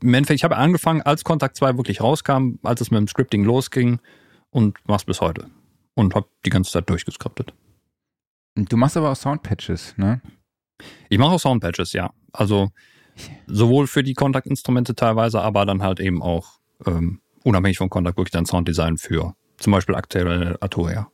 im 0.00 0.14
Endeffekt, 0.14 0.40
ich 0.40 0.44
habe 0.44 0.56
angefangen, 0.56 1.02
als 1.02 1.24
Kontakt 1.24 1.56
2 1.56 1.76
wirklich 1.76 2.00
rauskam, 2.00 2.56
als 2.62 2.80
es 2.80 2.90
mit 2.90 2.98
dem 2.98 3.08
Scripting 3.08 3.44
losging 3.44 4.00
und 4.50 4.78
mach's 4.86 5.04
bis 5.04 5.20
heute. 5.20 5.50
Und 5.94 6.14
habe 6.14 6.26
die 6.44 6.50
ganze 6.50 6.72
Zeit 6.72 6.88
durchgeskriptet. 6.90 7.54
Du 8.56 8.76
machst 8.76 8.96
aber 8.96 9.10
auch 9.10 9.16
Soundpatches, 9.16 9.96
ne? 9.96 10.20
Ich 11.08 11.18
mache 11.18 11.32
auch 11.32 11.40
Soundpatches, 11.40 11.92
ja. 11.92 12.12
Also 12.32 12.70
sowohl 13.46 13.86
für 13.86 14.02
die 14.02 14.14
Kontaktinstrumente 14.14 14.94
teilweise, 14.94 15.40
aber 15.40 15.66
dann 15.66 15.82
halt 15.82 16.00
eben 16.00 16.22
auch 16.22 16.58
ähm, 16.86 17.20
unabhängig 17.44 17.78
vom 17.78 17.90
Kontakt 17.90 18.16
wirklich 18.16 18.32
dann 18.32 18.46
Sounddesign 18.46 18.96
für 18.96 19.34
zum 19.58 19.72
Beispiel 19.72 19.94
aktuelle 19.94 20.60
Arturia. 20.60 21.10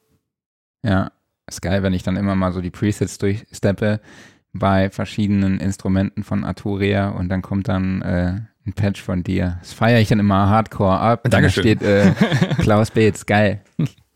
Ja, 0.82 1.12
ist 1.46 1.60
geil, 1.60 1.82
wenn 1.82 1.92
ich 1.92 2.02
dann 2.02 2.16
immer 2.16 2.34
mal 2.34 2.52
so 2.52 2.60
die 2.60 2.70
Presets 2.70 3.18
durchsteppe 3.18 4.00
bei 4.52 4.90
verschiedenen 4.90 5.60
Instrumenten 5.60 6.24
von 6.24 6.44
Arturia 6.44 7.10
und 7.10 7.28
dann 7.28 7.42
kommt 7.42 7.68
dann 7.68 8.02
äh, 8.02 8.40
ein 8.66 8.72
Patch 8.72 9.02
von 9.02 9.22
dir. 9.22 9.58
Das 9.60 9.72
feiere 9.72 10.00
ich 10.00 10.08
dann 10.08 10.18
immer 10.18 10.48
hardcore 10.48 10.98
ab. 10.98 11.22
Dankeschön. 11.28 11.78
Da 11.78 11.80
steht 11.80 11.82
äh, 11.82 12.54
Klaus 12.58 12.90
Beetz, 12.90 13.26
geil. 13.26 13.62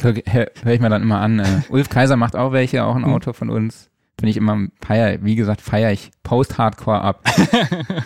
Höre 0.01 0.15
hör 0.27 0.73
ich 0.73 0.81
mir 0.81 0.91
dann 0.91 1.03
immer 1.03 1.21
an. 1.21 1.39
Äh. 1.39 1.63
Ulf 1.69 1.89
Kaiser 1.89 2.17
macht 2.17 2.37
auch 2.37 2.53
welche, 2.53 2.85
auch 2.85 2.97
ein. 2.97 3.05
Autor 3.05 3.35
von 3.35 3.51
uns. 3.51 3.91
Finde 4.19 4.31
ich 4.31 4.37
immer 4.37 4.69
feier, 4.81 5.19
wie 5.23 5.35
gesagt, 5.35 5.61
feiere 5.61 5.93
ich 5.93 6.11
Post-Hardcore 6.23 7.01
ab. 7.01 7.25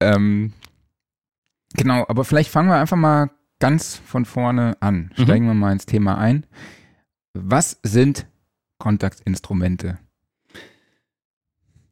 ähm, 0.00 0.52
Genau, 1.74 2.04
aber 2.08 2.24
vielleicht 2.24 2.50
fangen 2.50 2.68
wir 2.68 2.76
einfach 2.76 2.96
mal 2.96 3.30
ganz 3.58 3.96
von 3.96 4.24
vorne 4.24 4.76
an. 4.80 5.10
Mhm. 5.16 5.22
Steigen 5.22 5.44
mhm. 5.44 5.50
wir 5.50 5.54
mal 5.54 5.72
ins 5.72 5.86
Thema 5.86 6.18
ein. 6.18 6.46
Was 7.34 7.78
sind 7.82 8.26
Kontaktinstrumente? 8.78 9.98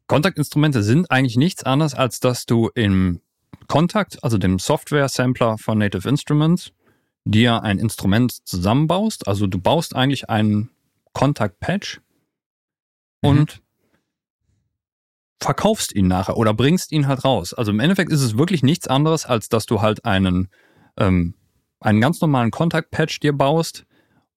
Kontaktinstrumente 0.07 0.83
sind 0.83 1.11
eigentlich 1.11 1.37
nichts 1.37 1.63
anderes, 1.63 1.93
als 1.93 2.19
dass 2.19 2.45
du 2.45 2.69
im 2.73 3.21
Kontakt, 3.67 4.23
also 4.23 4.37
dem 4.37 4.59
Software-Sampler 4.59 5.57
von 5.57 5.77
Native 5.77 6.07
Instruments, 6.07 6.71
dir 7.25 7.61
ein 7.63 7.77
Instrument 7.77 8.47
zusammenbaust. 8.47 9.27
Also 9.27 9.47
du 9.47 9.59
baust 9.59 9.95
eigentlich 9.95 10.29
einen 10.29 10.69
Kontakt-Patch 11.13 11.99
mhm. 13.21 13.29
und 13.29 13.61
verkaufst 15.39 15.93
ihn 15.93 16.07
nachher 16.07 16.37
oder 16.37 16.53
bringst 16.53 16.91
ihn 16.91 17.07
halt 17.07 17.25
raus. 17.25 17.53
Also 17.53 17.71
im 17.71 17.79
Endeffekt 17.79 18.11
ist 18.11 18.21
es 18.21 18.37
wirklich 18.37 18.63
nichts 18.63 18.87
anderes, 18.87 19.25
als 19.25 19.49
dass 19.49 19.65
du 19.65 19.81
halt 19.81 20.05
einen, 20.05 20.49
ähm, 20.97 21.33
einen 21.79 22.01
ganz 22.01 22.21
normalen 22.21 22.51
Kontakt-Patch 22.51 23.19
dir 23.19 23.33
baust 23.33 23.86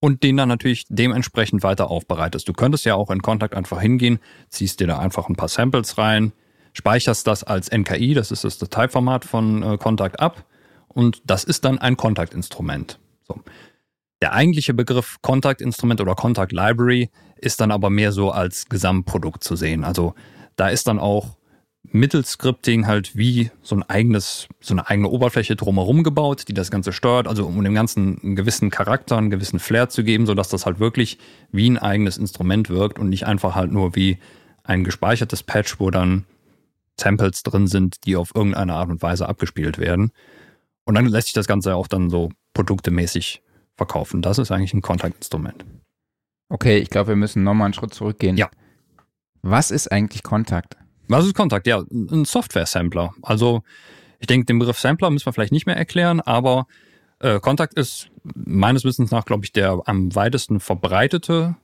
und 0.00 0.22
den 0.22 0.36
dann 0.36 0.48
natürlich 0.48 0.86
dementsprechend 0.88 1.62
weiter 1.62 1.90
aufbereitest. 1.90 2.48
Du 2.48 2.52
könntest 2.52 2.84
ja 2.84 2.94
auch 2.94 3.10
in 3.10 3.22
Kontakt 3.22 3.54
einfach 3.54 3.80
hingehen, 3.80 4.18
ziehst 4.48 4.80
dir 4.80 4.86
da 4.86 4.98
einfach 4.98 5.28
ein 5.28 5.36
paar 5.36 5.48
Samples 5.48 5.98
rein, 5.98 6.32
speicherst 6.72 7.26
das 7.26 7.44
als 7.44 7.70
NKI, 7.70 8.14
das 8.14 8.30
ist 8.30 8.44
das 8.44 8.58
Dateiformat 8.58 9.24
von 9.24 9.62
äh, 9.62 9.78
Kontakt 9.78 10.18
ab 10.20 10.44
und 10.88 11.22
das 11.26 11.44
ist 11.44 11.64
dann 11.64 11.78
ein 11.78 11.96
Kontaktinstrument. 11.96 12.98
So. 13.28 13.40
Der 14.22 14.32
eigentliche 14.32 14.74
Begriff 14.74 15.18
Kontaktinstrument 15.22 16.00
oder 16.00 16.14
Contact 16.14 16.52
Library 16.52 17.10
ist 17.36 17.60
dann 17.60 17.70
aber 17.70 17.90
mehr 17.90 18.12
so 18.12 18.30
als 18.30 18.68
Gesamtprodukt 18.68 19.42
zu 19.42 19.56
sehen. 19.56 19.84
Also 19.84 20.14
da 20.56 20.68
ist 20.68 20.88
dann 20.88 20.98
auch 20.98 21.36
mittels 21.82 22.32
Scripting 22.32 22.86
halt 22.86 23.16
wie 23.16 23.50
so 23.62 23.74
ein 23.74 23.82
eigenes, 23.82 24.48
so 24.60 24.74
eine 24.74 24.88
eigene 24.88 25.08
Oberfläche 25.08 25.56
drumherum 25.56 26.02
gebaut, 26.02 26.44
die 26.48 26.54
das 26.54 26.70
Ganze 26.70 26.92
steuert, 26.92 27.26
also 27.26 27.46
um 27.46 27.62
dem 27.64 27.74
Ganzen 27.74 28.20
einen 28.22 28.36
gewissen 28.36 28.70
Charakter, 28.70 29.16
einen 29.16 29.30
gewissen 29.30 29.58
Flair 29.58 29.88
zu 29.88 30.04
geben, 30.04 30.26
sodass 30.26 30.48
das 30.48 30.66
halt 30.66 30.78
wirklich 30.78 31.18
wie 31.50 31.68
ein 31.68 31.78
eigenes 31.78 32.16
Instrument 32.16 32.68
wirkt 32.68 32.98
und 32.98 33.08
nicht 33.08 33.26
einfach 33.26 33.54
halt 33.54 33.72
nur 33.72 33.94
wie 33.96 34.18
ein 34.62 34.84
gespeichertes 34.84 35.42
Patch, 35.42 35.80
wo 35.80 35.90
dann 35.90 36.26
Samples 36.98 37.42
drin 37.42 37.66
sind, 37.66 38.04
die 38.04 38.16
auf 38.16 38.34
irgendeine 38.34 38.74
Art 38.74 38.90
und 38.90 39.02
Weise 39.02 39.28
abgespielt 39.28 39.78
werden. 39.78 40.12
Und 40.84 40.94
dann 40.94 41.06
lässt 41.06 41.28
sich 41.28 41.34
das 41.34 41.46
Ganze 41.46 41.74
auch 41.74 41.88
dann 41.88 42.10
so 42.10 42.30
produktemäßig 42.52 43.42
verkaufen. 43.76 44.22
Das 44.22 44.38
ist 44.38 44.50
eigentlich 44.50 44.74
ein 44.74 44.82
Kontaktinstrument. 44.82 45.64
Okay, 46.50 46.78
ich 46.78 46.90
glaube, 46.90 47.08
wir 47.08 47.16
müssen 47.16 47.42
nochmal 47.42 47.66
einen 47.66 47.74
Schritt 47.74 47.94
zurückgehen. 47.94 48.36
Ja. 48.36 48.50
Was 49.40 49.70
ist 49.70 49.90
eigentlich 49.90 50.22
Kontakt? 50.22 50.76
Was 51.10 51.26
ist 51.26 51.34
Kontakt? 51.34 51.66
Ja, 51.66 51.82
ein 51.90 52.24
Software-Sampler. 52.24 53.14
Also 53.22 53.62
ich 54.20 54.28
denke, 54.28 54.46
den 54.46 54.60
Begriff 54.60 54.78
Sampler 54.78 55.10
müssen 55.10 55.26
wir 55.26 55.32
vielleicht 55.32 55.50
nicht 55.50 55.66
mehr 55.66 55.76
erklären, 55.76 56.20
aber 56.20 56.68
äh, 57.18 57.40
Kontakt 57.40 57.74
ist 57.74 58.10
meines 58.22 58.84
Wissens 58.84 59.10
nach, 59.10 59.24
glaube 59.24 59.44
ich, 59.44 59.52
der 59.52 59.82
am 59.86 60.14
weitesten 60.14 60.60
verbreitete 60.60 61.56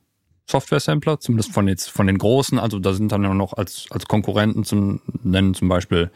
Software-Sampler, 0.50 1.20
zumindest 1.20 1.52
von 1.52 1.68
jetzt 1.68 1.90
von 1.90 2.08
den 2.08 2.18
großen. 2.18 2.58
Also 2.58 2.80
da 2.80 2.92
sind 2.92 3.12
dann 3.12 3.22
noch 3.36 3.52
als, 3.52 3.86
als 3.90 4.06
Konkurrenten 4.06 4.64
zu 4.64 5.00
nennen 5.22 5.54
zum 5.54 5.68
Beispiel 5.68 6.10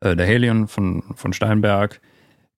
äh, 0.00 0.14
der 0.14 0.26
Helion 0.26 0.68
von, 0.68 1.02
von 1.14 1.32
Steinberg. 1.32 2.02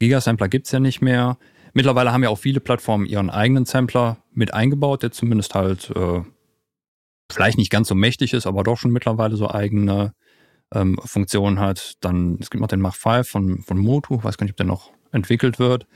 Gigasampler 0.01 0.49
gibt's 0.49 0.73
ja 0.73 0.81
nicht 0.81 1.01
mehr. 1.01 1.39
Mittlerweile 1.75 2.13
haben 2.13 2.25
ja 2.25 2.31
auch 2.31 2.39
viele 2.39 2.59
Plattformen 2.59 3.07
ihren 3.07 3.31
eigenen 3.31 3.67
Sampler 3.67 4.17
mit 4.33 4.53
eingebaut, 4.53 5.05
der 5.05 5.13
zumindest 5.13 5.55
halt 5.55 5.91
äh, 5.95 6.23
vielleicht 7.31 7.59
nicht 7.59 7.71
ganz 7.71 7.89
so 7.89 7.95
mächtig 7.95 8.33
ist, 8.33 8.47
aber 8.47 8.63
doch 8.63 8.79
schon 8.79 8.91
mittlerweile 8.91 9.37
so 9.37 9.51
eigene 9.51 10.15
ähm, 10.73 10.99
Funktionen 11.05 11.61
hat. 11.61 11.95
Dann, 12.01 12.39
es 12.41 12.51
gibt 12.51 12.61
noch 12.61 12.69
den 12.69 12.81
Mach 12.81 12.95
5 12.95 13.29
von, 13.29 13.63
von 13.63 13.79
Motu, 13.79 14.23
weiß 14.23 14.39
gar 14.39 14.45
nicht, 14.45 14.53
ob 14.53 14.57
der 14.57 14.67
noch 14.67 14.93
entwickelt 15.13 15.59
wird. 15.59 15.87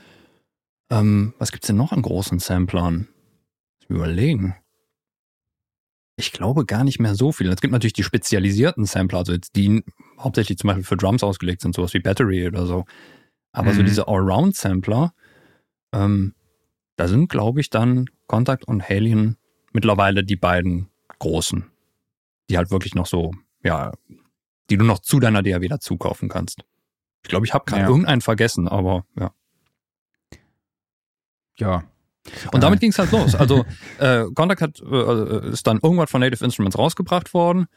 Ähm, 0.89 1.33
was 1.39 1.51
gibt's 1.51 1.67
denn 1.67 1.77
noch 1.77 1.91
an 1.91 2.01
großen 2.01 2.39
Samplern? 2.39 3.07
Überlegen. 3.87 4.55
Ich 6.15 6.31
glaube 6.31 6.65
gar 6.65 6.83
nicht 6.83 6.99
mehr 6.99 7.15
so 7.15 7.31
viel. 7.31 7.49
Es 7.49 7.61
gibt 7.61 7.71
natürlich 7.71 7.93
die 7.93 8.03
spezialisierten 8.03 8.85
Sampler, 8.85 9.19
also 9.19 9.33
jetzt 9.33 9.55
die 9.55 9.83
hauptsächlich 10.19 10.57
zum 10.57 10.69
Beispiel 10.69 10.85
für 10.85 10.97
Drums 10.97 11.23
ausgelegt 11.23 11.61
sind, 11.61 11.75
sowas 11.75 11.93
wie 11.93 11.99
Battery 11.99 12.47
oder 12.47 12.65
so. 12.65 12.85
Aber 13.51 13.71
mhm. 13.71 13.77
so 13.77 13.83
diese 13.83 14.07
Allround-Sampler, 14.07 15.13
ähm, 15.93 16.33
da 16.95 17.07
sind, 17.07 17.29
glaube 17.29 17.61
ich, 17.61 17.69
dann 17.69 18.05
Contact 18.27 18.67
und 18.67 18.89
Alien 18.89 19.37
mittlerweile 19.73 20.23
die 20.23 20.35
beiden 20.35 20.89
großen, 21.23 21.71
die 22.49 22.57
halt 22.57 22.69
wirklich 22.69 22.95
noch 22.95 23.05
so, 23.05 23.31
ja, 23.63 23.93
die 24.69 24.77
du 24.77 24.83
noch 24.83 24.99
zu 24.99 25.19
deiner 25.19 25.41
DAW 25.41 25.67
dazu 25.67 25.97
kaufen 25.97 26.27
kannst. 26.27 26.63
Ich 27.23 27.29
glaube, 27.29 27.45
ich 27.45 27.53
habe 27.53 27.63
gerade 27.65 27.83
ja. 27.83 27.87
irgendeinen 27.87 28.21
vergessen, 28.21 28.67
aber 28.67 29.05
ja. 29.17 29.31
Ja. 31.57 31.83
Und 32.51 32.63
damit 32.63 32.79
ging 32.79 32.89
es 32.89 32.99
halt 32.99 33.11
los. 33.11 33.35
Also 33.35 33.65
äh, 33.99 34.25
Contact 34.35 34.61
hat, 34.61 34.81
äh, 34.81 35.49
ist 35.49 35.65
dann 35.65 35.79
irgendwann 35.81 36.07
von 36.07 36.21
Native 36.21 36.43
Instruments 36.43 36.77
rausgebracht 36.77 37.33
worden. 37.33 37.67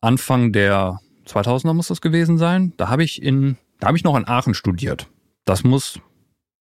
Anfang 0.00 0.52
der 0.52 1.00
2000er 1.26 1.72
muss 1.72 1.88
das 1.88 2.00
gewesen 2.00 2.38
sein. 2.38 2.74
Da 2.76 2.88
habe 2.88 3.02
ich 3.02 3.22
in, 3.22 3.56
da 3.80 3.88
habe 3.88 3.96
ich 3.96 4.04
noch 4.04 4.16
in 4.16 4.28
Aachen 4.28 4.54
studiert. 4.54 5.08
Das 5.44 5.64
muss 5.64 5.98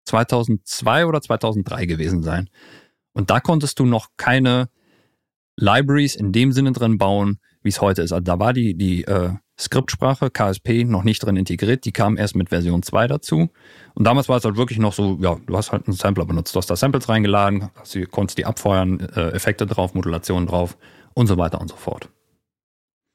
2002 0.05 1.05
oder 1.05 1.21
2003 1.21 1.85
gewesen 1.85 2.21
sein. 2.21 2.49
Und 3.13 3.31
da 3.31 3.39
konntest 3.39 3.79
du 3.79 3.85
noch 3.85 4.09
keine 4.17 4.69
Libraries 5.59 6.15
in 6.15 6.31
dem 6.31 6.51
Sinne 6.51 6.71
drin 6.71 6.97
bauen, 6.97 7.39
wie 7.61 7.69
es 7.69 7.81
heute 7.81 8.01
ist. 8.01 8.11
Also 8.11 8.23
da 8.23 8.39
war 8.39 8.53
die, 8.53 8.75
die 8.75 9.03
äh, 9.03 9.33
Skriptsprache 9.59 10.31
KSP 10.31 10.85
noch 10.85 11.03
nicht 11.03 11.19
drin 11.19 11.35
integriert, 11.35 11.83
die 11.83 11.91
kam 11.91 12.17
erst 12.17 12.35
mit 12.35 12.49
Version 12.49 12.81
2 12.81 13.07
dazu. 13.07 13.49
Und 13.93 14.07
damals 14.07 14.29
war 14.29 14.37
es 14.37 14.45
halt 14.45 14.55
wirklich 14.55 14.79
noch 14.79 14.93
so, 14.93 15.17
ja, 15.21 15.35
du 15.45 15.57
hast 15.57 15.71
halt 15.71 15.85
einen 15.87 15.95
Sampler 15.95 16.25
benutzt, 16.25 16.55
du 16.55 16.57
hast 16.57 16.69
da 16.69 16.77
Samples 16.77 17.09
reingeladen, 17.09 17.69
du 17.93 18.05
konntest 18.07 18.37
die 18.37 18.45
abfeuern, 18.45 18.99
äh, 18.99 19.31
Effekte 19.31 19.65
drauf, 19.65 19.93
Modulationen 19.93 20.47
drauf 20.47 20.77
und 21.13 21.27
so 21.27 21.37
weiter 21.37 21.59
und 21.59 21.69
so 21.69 21.75
fort. 21.75 22.09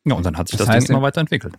Ja, 0.05 0.15
und 0.15 0.27
dann 0.27 0.37
hat 0.37 0.49
sich 0.49 0.59
das, 0.59 0.67
das 0.67 0.77
heißt, 0.77 0.89
Ding 0.89 0.97
immer 0.97 1.03
weiterentwickelt. 1.03 1.55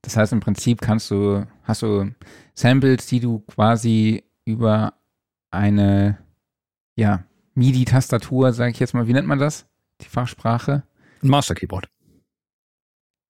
Das 0.00 0.16
heißt, 0.16 0.32
im 0.32 0.40
Prinzip 0.40 0.80
kannst 0.80 1.10
du, 1.10 1.46
hast 1.64 1.82
du 1.82 2.10
Samples, 2.54 3.06
die 3.06 3.20
du 3.20 3.40
quasi 3.40 4.24
über 4.46 4.94
eine, 5.50 6.18
ja, 6.94 7.24
MIDI-Tastatur, 7.56 8.52
sage 8.52 8.70
ich 8.70 8.78
jetzt 8.78 8.94
mal, 8.94 9.08
wie 9.08 9.12
nennt 9.12 9.26
man 9.26 9.38
das? 9.38 9.66
Die 10.02 10.08
Fachsprache? 10.08 10.84
Ein 11.22 11.28
Master 11.28 11.54
Keyboard. 11.54 11.88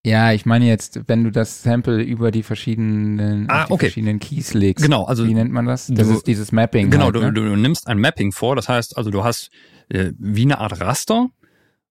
Ja, 0.07 0.33
ich 0.33 0.47
meine 0.47 0.67
jetzt, 0.67 1.01
wenn 1.09 1.25
du 1.25 1.33
das 1.33 1.65
Sample 1.65 2.01
über 2.01 2.31
die 2.31 2.45
verschiedenen, 2.45 3.51
ah, 3.51 3.67
die 3.67 3.73
okay. 3.73 3.87
verschiedenen 3.87 4.21
Keys 4.21 4.55
legst. 4.55 4.85
Genau, 4.85 5.05
also 5.05 5.27
wie 5.27 5.35
nennt 5.35 5.51
man 5.51 5.67
das? 5.67 5.89
Das 5.89 6.07
du, 6.07 6.15
ist 6.15 6.29
dieses 6.29 6.53
Mapping. 6.53 6.91
Genau, 6.91 7.07
halt, 7.07 7.17
ne? 7.17 7.33
du, 7.33 7.45
du, 7.45 7.57
nimmst 7.57 7.89
ein 7.89 7.99
Mapping 7.99 8.31
vor. 8.31 8.55
Das 8.55 8.69
heißt, 8.69 8.97
also 8.97 9.11
du 9.11 9.25
hast 9.25 9.51
äh, 9.89 10.13
wie 10.17 10.43
eine 10.43 10.59
Art 10.59 10.81
Raster. 10.81 11.29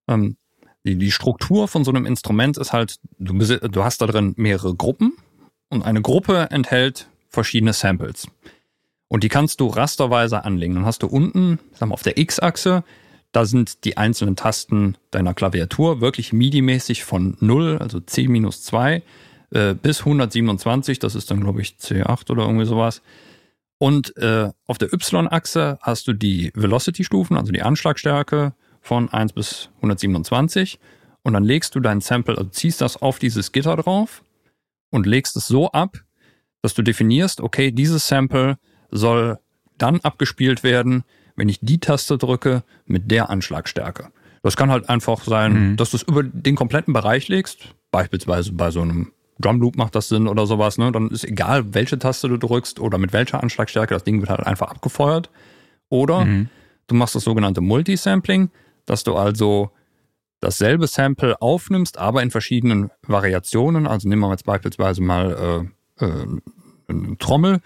Ähm, 0.07 0.37
die, 0.85 0.97
die 0.97 1.11
Struktur 1.11 1.67
von 1.67 1.83
so 1.83 1.91
einem 1.91 2.05
Instrument 2.05 2.57
ist 2.57 2.71
halt, 2.71 2.99
du, 3.19 3.33
du 3.33 3.83
hast 3.83 4.01
da 4.01 4.07
drin 4.07 4.33
mehrere 4.37 4.75
Gruppen 4.75 5.11
und 5.67 5.83
eine 5.83 6.01
Gruppe 6.01 6.47
enthält 6.51 7.09
verschiedene 7.27 7.73
Samples. 7.73 8.27
Und 9.07 9.23
die 9.23 9.29
kannst 9.29 9.59
du 9.59 9.67
rasterweise 9.67 10.43
anlegen. 10.43 10.75
Dann 10.75 10.85
hast 10.85 11.03
du 11.03 11.07
unten, 11.07 11.59
sagen 11.73 11.91
wir 11.91 11.93
auf 11.93 12.03
der 12.03 12.17
X-Achse, 12.17 12.83
da 13.31 13.45
sind 13.45 13.83
die 13.83 13.97
einzelnen 13.97 14.35
Tasten 14.35 14.97
deiner 15.11 15.33
Klaviatur 15.33 16.01
wirklich 16.01 16.31
MIDI-mäßig 16.31 17.03
von 17.03 17.37
0, 17.41 17.77
also 17.79 17.99
C 17.99 18.27
minus 18.27 18.63
2, 18.63 19.03
äh, 19.51 19.73
bis 19.73 19.99
127, 19.99 20.99
das 20.99 21.15
ist 21.15 21.29
dann 21.29 21.41
glaube 21.41 21.61
ich 21.61 21.75
C8 21.79 22.31
oder 22.31 22.43
irgendwie 22.43 22.65
sowas. 22.65 23.01
Und 23.77 24.15
äh, 24.17 24.51
auf 24.67 24.77
der 24.77 24.93
Y-Achse 24.93 25.77
hast 25.81 26.07
du 26.07 26.13
die 26.13 26.51
Velocity-Stufen, 26.55 27.37
also 27.37 27.51
die 27.51 27.61
Anschlagstärke 27.61 28.53
von 28.79 29.09
1 29.09 29.33
bis 29.33 29.69
127. 29.77 30.79
Und 31.23 31.33
dann 31.33 31.43
legst 31.43 31.75
du 31.75 31.79
dein 31.79 32.01
Sample, 32.01 32.37
also 32.37 32.49
ziehst 32.49 32.81
das 32.81 33.01
auf 33.01 33.19
dieses 33.19 33.51
Gitter 33.51 33.75
drauf 33.75 34.23
und 34.91 35.05
legst 35.05 35.35
es 35.35 35.47
so 35.47 35.71
ab, 35.71 35.97
dass 36.61 36.73
du 36.73 36.83
definierst, 36.83 37.41
okay, 37.41 37.71
dieses 37.71 38.07
Sample 38.07 38.57
soll 38.95 39.39
dann 39.77 39.99
abgespielt 40.01 40.63
werden, 40.63 41.03
wenn 41.35 41.49
ich 41.49 41.59
die 41.61 41.79
Taste 41.79 42.17
drücke 42.17 42.63
mit 42.85 43.11
der 43.11 43.29
Anschlagstärke. 43.29 44.09
Das 44.41 44.55
kann 44.55 44.69
halt 44.69 44.89
einfach 44.89 45.23
sein, 45.23 45.71
mhm. 45.71 45.77
dass 45.77 45.91
du 45.91 45.97
es 45.97 46.03
über 46.03 46.23
den 46.23 46.55
kompletten 46.55 46.93
Bereich 46.93 47.27
legst. 47.27 47.73
Beispielsweise 47.91 48.53
bei 48.53 48.71
so 48.71 48.81
einem 48.81 49.11
Drum 49.39 49.59
Loop 49.59 49.75
macht 49.75 49.95
das 49.95 50.07
Sinn 50.07 50.27
oder 50.27 50.47
sowas. 50.47 50.77
Ne? 50.77 50.91
Dann 50.91 51.09
ist 51.09 51.25
egal, 51.25 51.73
welche 51.73 51.99
Taste 51.99 52.29
du 52.29 52.37
drückst 52.37 52.79
oder 52.79 52.97
mit 52.97 53.11
welcher 53.11 53.43
Anschlagstärke, 53.43 53.93
das 53.93 54.03
Ding 54.03 54.21
wird 54.21 54.29
halt 54.29 54.45
einfach 54.45 54.69
abgefeuert. 54.69 55.29
Oder 55.89 56.25
mhm. 56.25 56.49
du 56.87 56.95
machst 56.95 57.15
das 57.15 57.23
sogenannte 57.23 57.61
Multisampling, 57.61 58.49
dass 58.85 59.03
du 59.03 59.15
also 59.15 59.71
dasselbe 60.39 60.87
Sample 60.87 61.41
aufnimmst, 61.41 61.97
aber 61.97 62.23
in 62.23 62.31
verschiedenen 62.31 62.91
Variationen. 63.05 63.87
Also 63.87 64.07
nehmen 64.07 64.21
wir 64.21 64.31
jetzt 64.31 64.45
beispielsweise 64.45 65.01
mal 65.01 65.67
äh, 65.99 66.05
äh, 66.05 66.27
eine 66.87 67.17
Trommel 67.17 67.61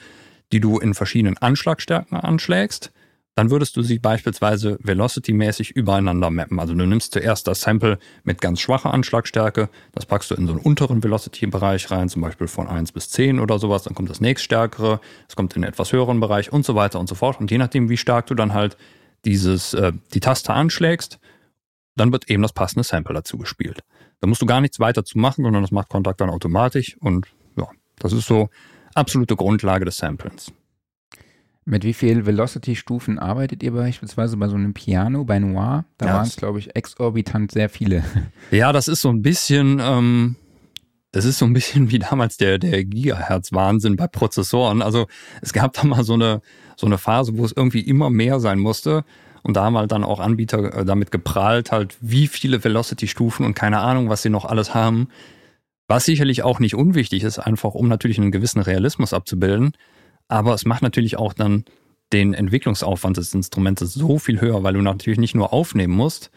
die 0.51 0.59
du 0.59 0.79
in 0.79 0.93
verschiedenen 0.93 1.37
Anschlagstärken 1.37 2.17
anschlägst. 2.17 2.91
dann 3.35 3.51
würdest 3.51 3.77
du 3.77 3.83
sie 3.83 3.99
beispielsweise 3.99 4.77
velocity-mäßig 4.83 5.71
übereinander 5.71 6.29
mappen. 6.29 6.59
Also 6.59 6.73
du 6.73 6.85
nimmst 6.85 7.13
zuerst 7.13 7.47
das 7.47 7.61
Sample 7.61 7.97
mit 8.25 8.41
ganz 8.41 8.59
schwacher 8.59 8.93
Anschlagstärke, 8.93 9.69
das 9.93 10.05
packst 10.05 10.31
du 10.31 10.35
in 10.35 10.45
so 10.45 10.51
einen 10.51 10.61
unteren 10.61 11.01
Velocity-Bereich 11.01 11.89
rein, 11.89 12.09
zum 12.09 12.21
Beispiel 12.21 12.47
von 12.47 12.67
1 12.67 12.91
bis 12.91 13.09
10 13.11 13.39
oder 13.39 13.57
sowas, 13.57 13.83
dann 13.83 13.95
kommt 13.95 14.09
das 14.09 14.19
nächststärkere, 14.19 14.99
es 15.29 15.37
kommt 15.37 15.55
in 15.55 15.63
einen 15.63 15.71
etwas 15.71 15.93
höheren 15.93 16.19
Bereich 16.19 16.51
und 16.51 16.65
so 16.65 16.75
weiter 16.75 16.99
und 16.99 17.07
so 17.07 17.15
fort. 17.15 17.39
Und 17.39 17.49
je 17.49 17.57
nachdem, 17.57 17.87
wie 17.87 17.95
stark 17.95 18.25
du 18.25 18.35
dann 18.35 18.53
halt 18.53 18.75
dieses, 19.23 19.73
äh, 19.73 19.93
die 20.13 20.19
Taste 20.19 20.53
anschlägst, 20.53 21.19
dann 21.95 22.11
wird 22.11 22.29
eben 22.29 22.41
das 22.41 22.51
passende 22.51 22.83
Sample 22.83 23.13
dazu 23.13 23.37
gespielt. 23.37 23.83
Da 24.19 24.27
musst 24.27 24.41
du 24.41 24.45
gar 24.45 24.59
nichts 24.59 24.81
weiter 24.81 25.05
zu 25.05 25.17
machen, 25.17 25.43
sondern 25.43 25.61
das 25.61 25.71
macht 25.71 25.87
Kontakt 25.87 26.19
dann 26.19 26.29
automatisch 26.29 26.97
und 26.99 27.27
ja, 27.55 27.67
das 27.99 28.11
ist 28.11 28.25
so 28.27 28.49
absolute 28.95 29.35
Grundlage 29.35 29.85
des 29.85 29.97
Samplens. 29.97 30.51
Mit 31.65 31.83
wie 31.83 31.93
vielen 31.93 32.25
Velocity-Stufen 32.25 33.19
arbeitet 33.19 33.61
ihr 33.61 33.71
beispielsweise 33.71 34.37
bei 34.37 34.47
so 34.47 34.55
einem 34.55 34.73
Piano, 34.73 35.23
bei 35.23 35.37
Noir? 35.37 35.85
Da 35.97 36.07
Ja, 36.07 36.13
waren 36.15 36.25
es, 36.25 36.35
glaube 36.35 36.57
ich, 36.57 36.75
exorbitant 36.75 37.51
sehr 37.51 37.69
viele. 37.69 38.03
Ja, 38.51 38.71
das 38.71 38.87
ist 38.87 39.01
so 39.01 39.09
ein 39.09 39.21
bisschen, 39.21 39.79
ähm, 39.79 40.35
das 41.11 41.25
ist 41.25 41.37
so 41.37 41.45
ein 41.45 41.53
bisschen 41.53 41.91
wie 41.91 41.99
damals 41.99 42.37
der, 42.37 42.57
der 42.57 42.83
Gigahertz-Wahnsinn 42.83 43.97
bei 43.97 44.07
Prozessoren. 44.07 44.81
Also 44.81 45.05
es 45.41 45.53
gab 45.53 45.73
da 45.73 45.83
mal 45.83 46.03
so 46.03 46.13
eine, 46.13 46.41
so 46.75 46.87
eine 46.87 46.97
Phase, 46.97 47.37
wo 47.37 47.45
es 47.45 47.53
irgendwie 47.55 47.81
immer 47.81 48.09
mehr 48.09 48.39
sein 48.39 48.57
musste. 48.57 49.03
Und 49.43 49.55
da 49.55 49.63
haben 49.65 49.77
halt 49.77 49.91
dann 49.91 50.03
auch 50.03 50.19
Anbieter 50.19 50.73
äh, 50.79 50.85
damit 50.85 51.11
geprahlt, 51.11 51.71
halt 51.71 51.97
wie 52.01 52.27
viele 52.27 52.63
Velocity-Stufen 52.63 53.45
und 53.45 53.53
keine 53.53 53.79
Ahnung, 53.79 54.09
was 54.09 54.23
sie 54.23 54.29
noch 54.29 54.45
alles 54.45 54.73
haben. 54.73 55.09
Was 55.89 56.05
sicherlich 56.05 56.43
auch 56.43 56.59
nicht 56.59 56.75
unwichtig 56.75 57.23
ist, 57.23 57.39
einfach 57.39 57.73
um 57.73 57.87
natürlich 57.89 58.19
einen 58.19 58.31
gewissen 58.31 58.61
Realismus 58.61 59.11
abzubilden. 59.11 59.71
Aber 60.27 60.53
es 60.53 60.63
macht 60.65 60.83
natürlich 60.83 61.17
auch 61.17 61.33
dann 61.33 61.65
den 62.13 62.33
Entwicklungsaufwand 62.33 63.17
des 63.17 63.33
Instrumentes 63.33 63.93
so 63.93 64.19
viel 64.19 64.39
höher, 64.39 64.63
weil 64.63 64.75
du 64.75 64.81
natürlich 64.81 65.19
nicht 65.19 65.33
nur 65.35 65.51
aufnehmen 65.51 65.93
musst, 65.95 66.29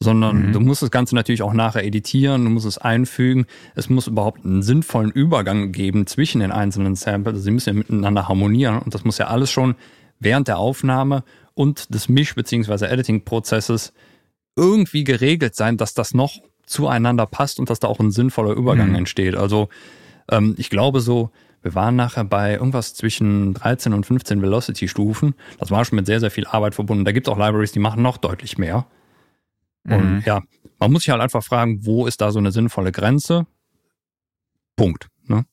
sondern 0.00 0.48
Mhm. 0.48 0.52
du 0.52 0.60
musst 0.60 0.82
das 0.82 0.90
Ganze 0.90 1.14
natürlich 1.14 1.42
auch 1.42 1.52
nachher 1.54 1.84
editieren, 1.84 2.44
du 2.44 2.50
musst 2.50 2.66
es 2.66 2.78
einfügen. 2.78 3.46
Es 3.76 3.88
muss 3.88 4.08
überhaupt 4.08 4.44
einen 4.44 4.62
sinnvollen 4.62 5.10
Übergang 5.12 5.70
geben 5.72 6.06
zwischen 6.06 6.40
den 6.40 6.50
einzelnen 6.52 6.96
Samples. 6.96 7.34
Also 7.34 7.44
sie 7.44 7.50
müssen 7.52 7.68
ja 7.70 7.74
miteinander 7.74 8.28
harmonieren 8.28 8.78
und 8.80 8.92
das 8.94 9.04
muss 9.04 9.18
ja 9.18 9.28
alles 9.28 9.50
schon 9.50 9.76
während 10.18 10.48
der 10.48 10.58
Aufnahme 10.58 11.22
und 11.54 11.94
des 11.94 12.08
Misch- 12.08 12.34
bzw. 12.34 12.86
Editing-Prozesses 12.86 13.92
irgendwie 14.56 15.04
geregelt 15.04 15.54
sein, 15.54 15.76
dass 15.76 15.94
das 15.94 16.12
noch 16.14 16.40
zueinander 16.66 17.26
passt 17.26 17.58
und 17.60 17.70
dass 17.70 17.80
da 17.80 17.88
auch 17.88 18.00
ein 18.00 18.10
sinnvoller 18.10 18.52
Übergang 18.52 18.90
Mhm. 18.90 18.94
entsteht. 18.96 19.34
Also 19.36 19.68
ähm, 20.30 20.54
ich 20.58 20.70
glaube 20.70 21.00
so, 21.00 21.30
wir 21.62 21.74
waren 21.74 21.96
nachher 21.96 22.24
bei 22.24 22.54
irgendwas 22.54 22.94
zwischen 22.94 23.54
13 23.54 23.92
und 23.92 24.04
15 24.06 24.40
Velocity-Stufen. 24.42 25.34
Das 25.58 25.70
war 25.70 25.84
schon 25.84 25.96
mit 25.96 26.06
sehr, 26.06 26.20
sehr 26.20 26.30
viel 26.30 26.46
Arbeit 26.46 26.74
verbunden. 26.74 27.04
Da 27.04 27.12
gibt 27.12 27.26
es 27.26 27.32
auch 27.32 27.38
Libraries, 27.38 27.72
die 27.72 27.78
machen 27.80 28.02
noch 28.02 28.18
deutlich 28.18 28.58
mehr. 28.58 28.86
Und 29.88 30.16
Mhm. 30.16 30.22
ja, 30.26 30.42
man 30.78 30.92
muss 30.92 31.02
sich 31.02 31.10
halt 31.10 31.22
einfach 31.22 31.42
fragen, 31.42 31.84
wo 31.86 32.06
ist 32.06 32.20
da 32.20 32.30
so 32.30 32.38
eine 32.38 32.52
sinnvolle 32.52 32.92
Grenze? 32.92 33.46
Punkt. 34.76 35.08
Ne? 35.26 35.44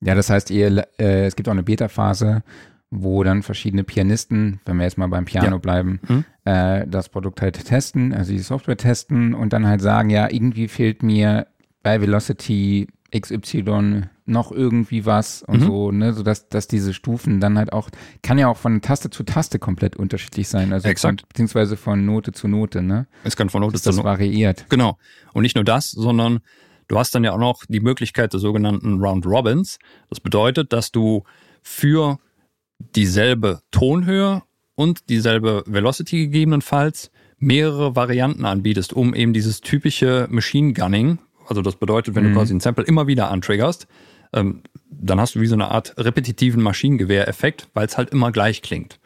Ja, 0.00 0.14
das 0.14 0.30
heißt, 0.30 0.50
ihr, 0.50 0.86
äh, 0.98 1.26
es 1.26 1.36
gibt 1.36 1.48
auch 1.48 1.52
eine 1.52 1.62
Beta-Phase, 1.62 2.42
wo 2.90 3.24
dann 3.24 3.42
verschiedene 3.42 3.82
Pianisten, 3.84 4.60
wenn 4.64 4.76
wir 4.76 4.84
jetzt 4.84 4.96
mal 4.98 5.08
beim 5.08 5.24
Piano 5.24 5.56
Ja. 5.56 5.58
bleiben, 5.58 6.00
Mhm. 6.08 6.24
äh, 6.44 6.86
das 6.86 7.08
Produkt 7.08 7.42
halt 7.42 7.64
testen, 7.64 8.12
also 8.14 8.32
die 8.32 8.38
Software 8.38 8.76
testen 8.76 9.34
und 9.34 9.52
dann 9.52 9.66
halt 9.66 9.80
sagen, 9.80 10.10
ja, 10.10 10.30
irgendwie 10.30 10.68
fehlt 10.68 11.02
mir 11.02 11.46
bei 11.82 12.00
Velocity 12.00 12.86
XY 13.14 14.02
noch 14.28 14.50
irgendwie 14.50 15.06
was 15.06 15.42
und 15.42 15.60
Mhm. 15.60 15.64
so, 15.64 15.92
ne, 15.92 16.12
so 16.12 16.22
dass, 16.22 16.48
dass 16.48 16.66
diese 16.66 16.92
Stufen 16.94 17.38
dann 17.40 17.56
halt 17.58 17.72
auch, 17.72 17.88
kann 18.22 18.38
ja 18.38 18.48
auch 18.48 18.56
von 18.56 18.80
Taste 18.82 19.10
zu 19.10 19.22
Taste 19.22 19.58
komplett 19.60 19.96
unterschiedlich 19.96 20.48
sein, 20.48 20.72
also 20.72 20.88
Exakt. 20.88 21.20
Von, 21.22 21.28
beziehungsweise 21.28 21.76
von 21.76 22.04
Note 22.04 22.32
zu 22.32 22.48
Note, 22.48 22.82
ne, 22.82 23.06
Es 23.24 23.36
kann 23.36 23.48
von 23.50 23.60
Note 23.62 23.78
zu 23.78 23.84
das 23.88 23.96
Note. 23.96 24.08
variiert. 24.08 24.66
Genau. 24.68 24.98
Und 25.32 25.42
nicht 25.42 25.54
nur 25.54 25.64
das, 25.64 25.90
sondern 25.90 26.40
du 26.88 26.98
hast 26.98 27.14
dann 27.14 27.22
ja 27.24 27.32
auch 27.32 27.38
noch 27.38 27.64
die 27.68 27.80
Möglichkeit 27.80 28.32
des 28.34 28.42
sogenannten 28.42 29.00
Round 29.00 29.26
Robins. 29.26 29.78
Das 30.08 30.18
bedeutet, 30.20 30.72
dass 30.72 30.90
du 30.90 31.22
für 31.62 32.18
dieselbe 32.78 33.60
Tonhöhe 33.70 34.42
und 34.74 35.08
dieselbe 35.08 35.64
Velocity 35.66 36.18
gegebenenfalls 36.26 37.10
mehrere 37.38 37.96
Varianten 37.96 38.44
anbietest, 38.44 38.92
um 38.92 39.14
eben 39.14 39.32
dieses 39.32 39.60
typische 39.60 40.26
Machine 40.30 40.72
Gunning, 40.72 41.18
also 41.48 41.62
das 41.62 41.76
bedeutet, 41.76 42.14
wenn 42.14 42.24
Mhm. 42.24 42.28
du 42.28 42.34
quasi 42.34 42.54
ein 42.54 42.60
Sample 42.60 42.84
immer 42.84 43.06
wieder 43.06 43.30
antriggerst, 43.30 43.86
ähm, 44.32 44.62
dann 44.90 45.20
hast 45.20 45.34
du 45.34 45.40
wie 45.40 45.46
so 45.46 45.54
eine 45.54 45.70
Art 45.70 45.94
repetitiven 45.98 46.62
Maschinengewehr-Effekt, 46.62 47.68
weil 47.74 47.86
es 47.86 47.96
halt 47.96 48.10
immer 48.10 48.32
gleich 48.32 48.62
klingt. 48.62 48.98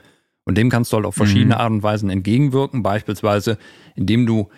Und 0.45 0.57
dem 0.57 0.71
kannst 0.71 0.93
du 0.93 0.97
halt 0.97 1.07
auf 1.07 1.15
verschiedene 1.15 1.55
Mhm. 1.57 1.61
Art 1.61 1.71
und 1.71 1.83
Weisen 1.83 2.11
entgegenwirken, 2.11 2.83
beispielsweise 2.83 3.59
indem 3.95 4.27
du 4.27 4.49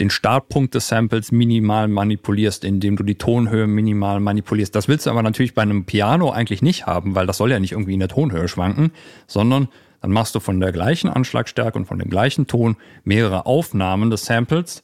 den 0.00 0.10
Startpunkt 0.10 0.74
des 0.74 0.88
Samples 0.88 1.32
minimal 1.32 1.88
manipulierst, 1.88 2.64
indem 2.64 2.96
du 2.96 3.02
die 3.02 3.16
Tonhöhe 3.16 3.66
minimal 3.66 4.20
manipulierst. 4.20 4.74
Das 4.74 4.86
willst 4.86 5.06
du 5.06 5.10
aber 5.10 5.22
natürlich 5.22 5.54
bei 5.54 5.62
einem 5.62 5.84
Piano 5.84 6.30
eigentlich 6.30 6.62
nicht 6.62 6.86
haben, 6.86 7.14
weil 7.14 7.26
das 7.26 7.38
soll 7.38 7.50
ja 7.50 7.58
nicht 7.58 7.72
irgendwie 7.72 7.94
in 7.94 8.00
der 8.00 8.08
Tonhöhe 8.08 8.46
schwanken, 8.46 8.92
sondern 9.26 9.68
dann 10.00 10.12
machst 10.12 10.34
du 10.34 10.40
von 10.40 10.60
der 10.60 10.70
gleichen 10.70 11.08
Anschlagstärke 11.08 11.76
und 11.76 11.86
von 11.86 11.98
dem 11.98 12.10
gleichen 12.10 12.46
Ton 12.46 12.76
mehrere 13.02 13.46
Aufnahmen 13.46 14.10
des 14.10 14.24
Samples 14.24 14.82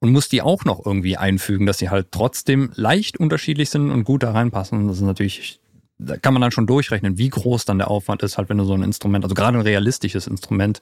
und 0.00 0.10
musst 0.10 0.32
die 0.32 0.42
auch 0.42 0.64
noch 0.64 0.84
irgendwie 0.84 1.16
einfügen, 1.16 1.66
dass 1.66 1.78
sie 1.78 1.88
halt 1.88 2.08
trotzdem 2.10 2.70
leicht 2.74 3.18
unterschiedlich 3.18 3.70
sind 3.70 3.90
und 3.90 4.04
gut 4.04 4.24
da 4.24 4.32
reinpassen. 4.32 4.88
Das 4.88 4.96
ist 4.96 5.02
natürlich, 5.02 5.60
da 5.98 6.16
kann 6.16 6.34
man 6.34 6.42
dann 6.42 6.50
schon 6.50 6.66
durchrechnen, 6.66 7.18
wie 7.18 7.28
groß 7.28 7.64
dann 7.64 7.78
der 7.78 7.90
Aufwand 7.90 8.24
ist, 8.24 8.36
halt 8.36 8.48
wenn 8.48 8.58
du 8.58 8.64
so 8.64 8.74
ein 8.74 8.82
Instrument, 8.82 9.24
also 9.24 9.34
gerade 9.34 9.56
ein 9.56 9.62
realistisches 9.62 10.26
Instrument, 10.26 10.80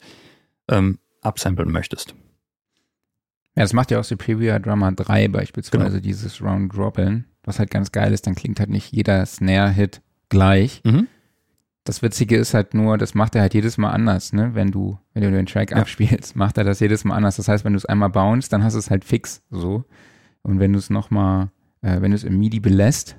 ähm, 0.69 0.97
absamplen 1.21 1.71
möchtest. 1.71 2.15
Ja, 3.55 3.63
das 3.63 3.73
macht 3.73 3.91
ja 3.91 3.99
auch 3.99 4.03
Superior 4.03 4.59
Drummer 4.59 4.91
3 4.91 5.27
beispielsweise, 5.29 5.85
Genau. 5.85 5.99
dieses 5.99 6.41
Round 6.41 6.77
Robin, 6.77 7.25
was 7.43 7.59
halt 7.59 7.71
ganz 7.71 7.91
geil 7.91 8.11
ist, 8.13 8.27
dann 8.27 8.35
klingt 8.35 8.59
halt 8.59 8.69
nicht 8.69 8.91
jeder 8.91 9.25
Snare-Hit 9.25 10.01
gleich. 10.29 10.81
Mhm. 10.83 11.07
Das 11.85 12.01
Witzige 12.01 12.35
ist 12.35 12.53
halt 12.55 12.73
nur, 12.73 12.97
das 12.97 13.13
macht 13.13 13.35
er 13.35 13.41
halt 13.41 13.53
jedes 13.53 13.77
Mal 13.77 13.91
anders, 13.91 14.33
ne? 14.33 14.51
Wenn 14.55 14.71
du, 14.71 14.97
wenn 15.13 15.21
du 15.23 15.29
den 15.31 15.45
Track 15.45 15.71
Ja. 15.71 15.77
abspielst, 15.77 16.35
macht 16.35 16.57
er 16.57 16.63
das 16.63 16.79
jedes 16.79 17.03
Mal 17.05 17.15
anders. 17.15 17.35
Das 17.37 17.47
heißt, 17.47 17.63
wenn 17.63 17.73
du 17.73 17.77
es 17.77 17.85
einmal 17.85 18.09
bounce, 18.09 18.49
dann 18.49 18.63
hast 18.63 18.73
du 18.73 18.79
es 18.79 18.89
halt 18.89 19.05
fix 19.05 19.43
so. 19.51 19.83
Und 20.41 20.59
wenn 20.59 20.73
du 20.73 20.79
es 20.79 20.89
nochmal, 20.89 21.49
äh, 21.81 22.01
wenn 22.01 22.09
du 22.11 22.15
es 22.15 22.23
im 22.23 22.39
MIDI 22.39 22.59
belässt, 22.59 23.17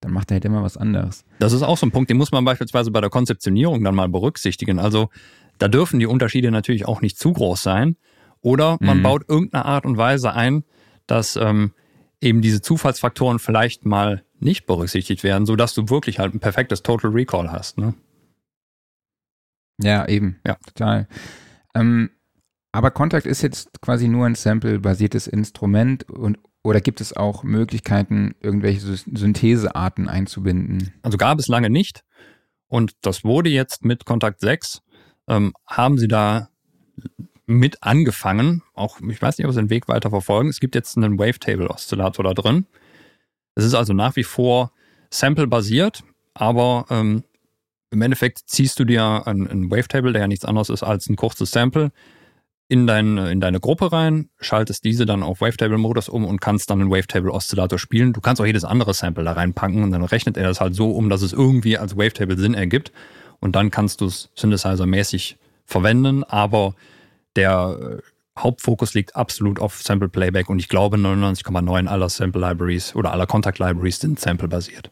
dann 0.00 0.12
macht 0.12 0.30
er 0.30 0.34
halt 0.36 0.44
immer 0.44 0.62
was 0.64 0.76
anderes. 0.76 1.24
Das 1.38 1.52
ist 1.52 1.62
auch 1.62 1.78
so 1.78 1.86
ein 1.86 1.92
Punkt, 1.92 2.10
den 2.10 2.16
muss 2.16 2.32
man 2.32 2.44
beispielsweise 2.44 2.90
bei 2.90 3.00
der 3.00 3.10
Konzeptionierung 3.10 3.82
dann 3.84 3.94
mal 3.94 4.08
berücksichtigen. 4.08 4.78
Also 4.80 5.10
da 5.58 5.68
dürfen 5.68 5.98
die 6.00 6.06
Unterschiede 6.06 6.50
natürlich 6.50 6.86
auch 6.86 7.00
nicht 7.00 7.18
zu 7.18 7.32
groß 7.32 7.62
sein. 7.62 7.96
Oder 8.40 8.76
man 8.80 8.98
Mhm. 8.98 9.02
baut 9.02 9.24
irgendeine 9.28 9.64
Art 9.64 9.84
und 9.84 9.96
Weise 9.96 10.32
ein, 10.32 10.64
dass 11.06 11.36
ähm, 11.36 11.72
eben 12.20 12.40
diese 12.42 12.60
Zufallsfaktoren 12.60 13.38
vielleicht 13.38 13.84
mal 13.86 14.24
nicht 14.40 14.66
berücksichtigt 14.66 15.24
werden, 15.24 15.46
sodass 15.46 15.74
du 15.74 15.88
wirklich 15.88 16.18
halt 16.18 16.34
ein 16.34 16.40
perfektes 16.40 16.82
Total 16.82 17.10
Recall 17.10 17.50
hast. 17.50 17.78
Ne? 17.78 17.94
Ja, 19.80 20.06
eben. 20.08 20.40
Ja. 20.46 20.56
Total. 20.66 21.08
Ähm, 21.74 22.10
aber 22.72 22.90
Kontakt 22.90 23.26
ist 23.26 23.42
jetzt 23.42 23.80
quasi 23.80 24.08
nur 24.08 24.26
ein 24.26 24.34
Sample-basiertes 24.34 25.26
Instrument 25.26 26.08
und 26.10 26.38
oder 26.64 26.80
gibt 26.80 27.00
es 27.00 27.16
auch 27.16 27.44
Möglichkeiten, 27.44 28.34
irgendwelche 28.40 28.80
Sy- 28.80 29.16
Synthesearten 29.16 30.08
einzubinden? 30.08 30.92
Also 31.02 31.16
gab 31.16 31.38
es 31.38 31.48
lange 31.48 31.70
nicht. 31.70 32.04
Und 32.66 32.92
das 33.02 33.24
wurde 33.24 33.48
jetzt 33.48 33.84
mit 33.84 34.04
Kontakt 34.04 34.40
6, 34.40 34.82
ähm, 35.28 35.54
haben 35.66 35.96
sie 35.98 36.08
da 36.08 36.48
mit 37.48 37.82
angefangen. 37.82 38.62
Auch, 38.74 39.00
ich 39.00 39.20
weiß 39.20 39.38
nicht, 39.38 39.46
ob 39.46 39.52
sie 39.54 39.60
den 39.60 39.70
Weg 39.70 39.88
weiter 39.88 40.10
verfolgen. 40.10 40.50
Es 40.50 40.60
gibt 40.60 40.74
jetzt 40.74 40.96
einen 40.96 41.18
Wavetable-Oszillator 41.18 42.22
da 42.22 42.34
drin. 42.34 42.66
Es 43.54 43.64
ist 43.64 43.74
also 43.74 43.94
nach 43.94 44.16
wie 44.16 44.22
vor 44.22 44.70
Sample-basiert, 45.10 46.04
aber 46.34 46.84
ähm, 46.90 47.24
im 47.90 48.02
Endeffekt 48.02 48.42
ziehst 48.46 48.78
du 48.78 48.84
dir 48.84 49.26
einen, 49.26 49.48
einen 49.48 49.70
Wavetable, 49.70 50.12
der 50.12 50.22
ja 50.22 50.28
nichts 50.28 50.44
anderes 50.44 50.68
ist 50.68 50.82
als 50.82 51.08
ein 51.08 51.16
kurzes 51.16 51.50
Sample, 51.50 51.90
in, 52.68 52.86
dein, 52.86 53.16
in 53.16 53.40
deine 53.40 53.60
Gruppe 53.60 53.92
rein, 53.92 54.28
schaltest 54.38 54.84
diese 54.84 55.06
dann 55.06 55.22
auf 55.22 55.40
Wavetable-Modus 55.40 56.10
um 56.10 56.26
und 56.26 56.42
kannst 56.42 56.68
dann 56.68 56.82
einen 56.82 56.90
Wavetable-Oszillator 56.90 57.78
spielen. 57.78 58.12
Du 58.12 58.20
kannst 58.20 58.42
auch 58.42 58.46
jedes 58.46 58.64
andere 58.64 58.92
Sample 58.92 59.24
da 59.24 59.32
reinpacken 59.32 59.82
und 59.82 59.90
dann 59.90 60.04
rechnet 60.04 60.36
er 60.36 60.44
das 60.44 60.60
halt 60.60 60.74
so 60.74 60.90
um, 60.90 61.08
dass 61.08 61.22
es 61.22 61.32
irgendwie 61.32 61.78
als 61.78 61.96
Wavetable 61.96 62.36
Sinn 62.36 62.52
ergibt. 62.52 62.92
Und 63.40 63.56
dann 63.56 63.70
kannst 63.70 64.02
du 64.02 64.06
es 64.06 64.30
Synthesizer-mäßig 64.36 65.36
verwenden, 65.64 66.24
aber 66.24 66.74
der 67.38 67.78
äh, 67.80 68.42
Hauptfokus 68.42 68.94
liegt 68.94 69.16
absolut 69.16 69.60
auf 69.60 69.80
Sample 69.82 70.08
Playback 70.08 70.50
und 70.50 70.58
ich 70.58 70.68
glaube 70.68 70.96
99,9 70.96 71.86
aller 71.86 72.08
Sample 72.08 72.40
Libraries 72.40 72.94
oder 72.94 73.12
aller 73.12 73.26
Contact 73.26 73.58
Libraries 73.58 74.00
sind 74.00 74.20
Sample 74.20 74.48
basiert. 74.48 74.90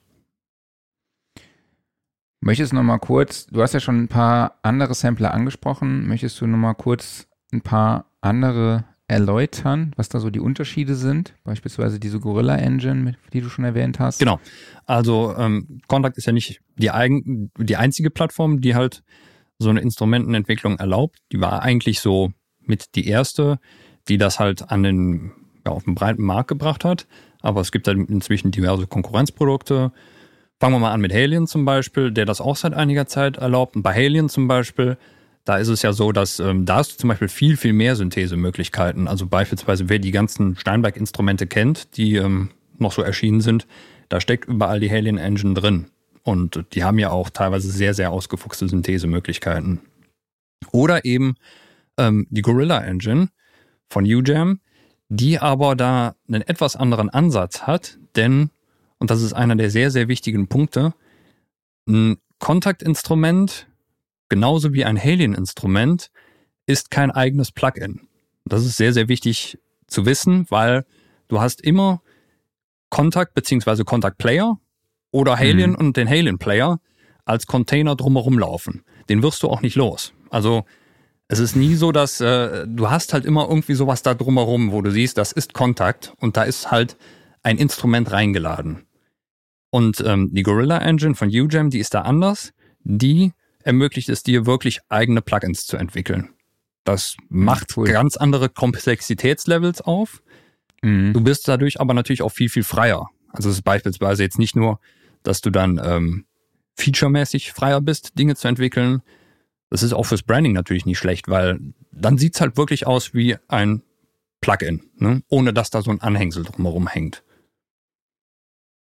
Möchtest 2.41 2.73
du 2.73 2.77
noch 2.77 2.85
mal 2.85 2.99
kurz, 2.99 3.47
du 3.47 3.61
hast 3.63 3.75
ja 3.75 3.81
schon 3.81 4.05
ein 4.05 4.09
paar 4.09 4.59
andere 4.63 4.95
Sampler 4.95 5.35
angesprochen, 5.35 6.07
möchtest 6.07 6.41
du 6.41 6.47
noch 6.47 6.59
mal 6.59 6.75
kurz 6.75 7.27
ein 7.53 7.63
paar 7.63 8.07
andere 8.21 8.85
erläutern, 9.09 9.93
was 9.97 10.09
da 10.09 10.21
so 10.21 10.31
die 10.31 10.41
Unterschiede 10.41 10.95
sind? 10.95 11.35
Beispielsweise 11.45 11.99
diese 11.99 12.21
Gorilla 12.21 12.57
Engine, 12.57 13.17
die 13.33 13.41
du 13.41 13.49
schon 13.49 13.65
erwähnt 13.65 13.99
hast. 13.99 14.19
Genau. 14.19 14.39
Also 14.85 15.35
ähm, 15.37 15.81
Contact 15.89 16.19
ist 16.19 16.27
ja 16.27 16.33
nicht 16.33 16.61
die, 16.77 16.91
eigen, 16.91 17.51
die 17.59 17.77
einzige 17.77 18.11
Plattform, 18.11 18.61
die 18.61 18.75
halt 18.75 19.03
so 19.59 19.71
eine 19.71 19.81
Instrumentenentwicklung 19.81 20.79
erlaubt. 20.79 21.19
Die 21.33 21.41
war 21.41 21.63
eigentlich 21.63 22.01
so 22.01 22.33
mit 22.61 22.95
die 22.95 23.09
erste, 23.09 23.59
die 24.09 24.19
das 24.19 24.39
halt 24.39 24.71
an 24.71 24.83
den, 24.83 25.33
ja, 25.65 25.73
auf 25.73 25.85
den 25.85 25.95
breiten 25.95 26.23
Markt 26.23 26.49
gebracht 26.49 26.85
hat. 26.85 27.07
Aber 27.41 27.61
es 27.61 27.73
gibt 27.73 27.87
dann 27.87 28.07
inzwischen 28.07 28.51
diverse 28.51 28.87
Konkurrenzprodukte. 28.87 29.93
Fangen 30.59 30.75
wir 30.75 30.79
mal 30.79 30.93
an 30.93 31.01
mit 31.01 31.13
Halien 31.13 31.47
zum 31.47 31.65
Beispiel, 31.65 32.11
der 32.11 32.25
das 32.25 32.41
auch 32.41 32.57
seit 32.57 32.75
einiger 32.75 33.07
Zeit 33.07 33.37
erlaubt. 33.37 33.77
Und 33.77 33.83
bei 33.83 33.95
Halien 33.95 34.29
zum 34.29 34.49
Beispiel, 34.49 34.97
da 35.45 35.59
ist 35.59 35.69
es 35.69 35.83
ja 35.83 35.93
so, 35.93 36.13
dass 36.13 36.41
ähm, 36.41 36.65
da 36.65 36.77
hast 36.77 36.95
du 36.95 36.97
zum 36.99 37.09
Beispiel 37.09 37.29
viel, 37.29 37.57
viel 37.57 37.73
mehr 37.73 37.95
Synthesemöglichkeiten. 37.95 39.07
Also 39.07 39.27
beispielsweise, 39.27 39.89
wer 39.89 39.99
die 39.99 40.11
ganzen 40.11 40.57
Steinberg-Instrumente 40.57 41.47
kennt, 41.47 41.97
die 41.97 42.17
ähm, 42.17 42.51
noch 42.79 42.93
so 42.93 43.03
erschienen 43.03 43.41
sind, 43.41 43.67
da 44.09 44.21
steckt 44.21 44.49
überall 44.49 44.81
die 44.81 44.91
Halien 44.91 45.19
Engine 45.19 45.55
drin. 45.55 45.87
Und 46.27 46.65
die 46.73 46.83
haben 46.83 46.99
ja 46.99 47.11
auch 47.11 47.31
teilweise 47.31 47.71
sehr, 47.71 47.95
sehr 47.95 48.11
ausgefuchste 48.11 48.67
Synthesemöglichkeiten. 48.67 49.81
Oder 50.73 51.05
eben 51.05 51.37
ähm, 51.99 52.27
die 52.31 52.43
Gorilla 52.43 52.81
Engine 52.81 53.29
von 53.89 54.05
UJAM, 54.05 54.59
die 55.09 55.39
aber 55.39 55.77
da 55.77 56.17
einen 56.27 56.43
etwas 56.43 56.75
anderen 56.75 57.11
Ansatz 57.11 57.63
hat, 57.63 58.01
denn, 58.17 58.51
und 58.99 59.13
das 59.13 59.23
ist 59.23 59.35
einer 59.35 59.55
der 59.55 59.71
sehr, 59.71 59.93
sehr 59.93 60.09
wichtigen 60.09 60.49
Punkte, 60.49 60.95
ein 61.87 62.17
Kontaktinstrument, 62.41 63.69
genauso 64.29 64.73
wie 64.73 64.85
ein 64.85 65.01
Halien-Instrument, 65.01 66.11
ist 66.67 66.91
kein 66.91 67.13
eigenes 67.13 67.53
Plugin. 67.53 68.01
Das 68.45 68.67
ist 68.67 68.77
sehr, 68.77 68.93
sehr 68.93 69.07
wichtig 69.07 69.61
zu 69.87 70.07
wissen, 70.07 70.47
weil 70.49 70.85
du 71.29 71.41
hast 71.41 71.61
immer 71.61 72.03
Kontakt 72.91 73.35
bzw. 73.35 73.85
Kontakt 73.85 74.19
Player 74.19 74.59
oder 75.11 75.37
Halien 75.37 75.71
mhm. 75.71 75.77
und 75.77 75.97
den 75.97 76.09
Halien 76.09 76.39
Player 76.39 76.79
als 77.25 77.47
Container 77.47 77.97
drumherum 77.97 78.39
laufen. 78.39 78.83
Den 79.09 79.23
wirst 79.23 79.43
du 79.43 79.49
auch 79.49 79.63
nicht 79.63 79.77
los. 79.77 80.13
Also 80.31 80.65
es 81.29 81.39
ist 81.39 81.57
nie 81.57 81.75
so, 81.75 81.93
dass 81.93 82.21
äh, 82.21 82.67
du 82.69 82.91
hast 82.91 83.13
halt 83.13 83.25
immer 83.25 83.49
irgendwie 83.49 83.75
sowas 83.75 84.03
da 84.03 84.15
drumherum, 84.15 84.73
wo 84.73 84.81
du 84.83 84.91
siehst, 84.91 85.19
das 85.19 85.33
ist 85.33 85.55
Kontakt 85.55 86.13
und 86.21 86.37
da 86.37 86.45
ist 86.45 86.71
halt 86.71 86.97
ein 87.43 87.59
Instrument 87.59 88.13
reingeladen. 88.13 88.87
Und 89.71 90.03
ähm, 90.07 90.31
die 90.33 90.43
Gorilla 90.43 90.79
Engine 90.79 91.15
von 91.15 91.29
UGEM, 91.29 91.71
die 91.71 91.81
ist 91.81 91.95
da 91.95 92.03
anders. 92.03 92.53
Die 92.81 93.33
ermöglicht 93.63 94.09
es 94.09 94.23
dir 94.23 94.47
wirklich 94.47 94.81
eigene 94.89 95.21
Plugins 95.21 95.67
zu 95.67 95.77
entwickeln. 95.77 96.31
Das 96.85 97.17
macht 97.29 97.77
cool. 97.77 97.89
ganz 97.89 98.17
andere 98.17 98.49
Komplexitätslevels 98.49 99.81
auf. 99.81 100.23
Mhm. 100.83 101.13
Du 101.13 101.21
bist 101.21 101.49
dadurch 101.49 101.81
aber 101.81 101.95
natürlich 101.95 102.23
auch 102.23 102.31
viel, 102.31 102.49
viel 102.49 102.63
freier. 102.63 103.09
Also 103.37 103.51
es 103.51 103.57
ist 103.57 103.63
beispielsweise 103.63 104.23
jetzt 104.23 104.39
nicht 104.39 104.57
nur, 104.57 104.81
dass 105.23 105.41
du 105.41 105.51
dann 105.51 105.81
ähm, 105.83 106.27
featuremäßig 106.75 107.53
freier 107.53 107.81
bist, 107.81 108.19
Dinge 108.19 108.37
zu 108.37 108.49
entwickeln. 108.49 109.03
Das 109.71 109.83
ist 109.83 109.93
auch 109.93 110.05
fürs 110.05 110.23
Branding 110.23 110.53
natürlich 110.53 110.87
nicht 110.87 110.99
schlecht, 110.99 111.29
weil 111.29 111.59
dann 111.93 112.19
sieht's 112.19 112.41
halt 112.41 112.57
wirklich 112.57 112.87
aus 112.87 113.15
wie 113.15 113.37
ein 113.49 113.83
Plugin, 114.41 114.83
ne? 114.97 115.23
ohne 115.29 115.53
dass 115.53 115.71
da 115.71 115.83
so 115.83 115.91
ein 115.91 116.01
Anhängsel 116.01 116.45
drumherum 116.45 116.87
hängt. 116.87 117.25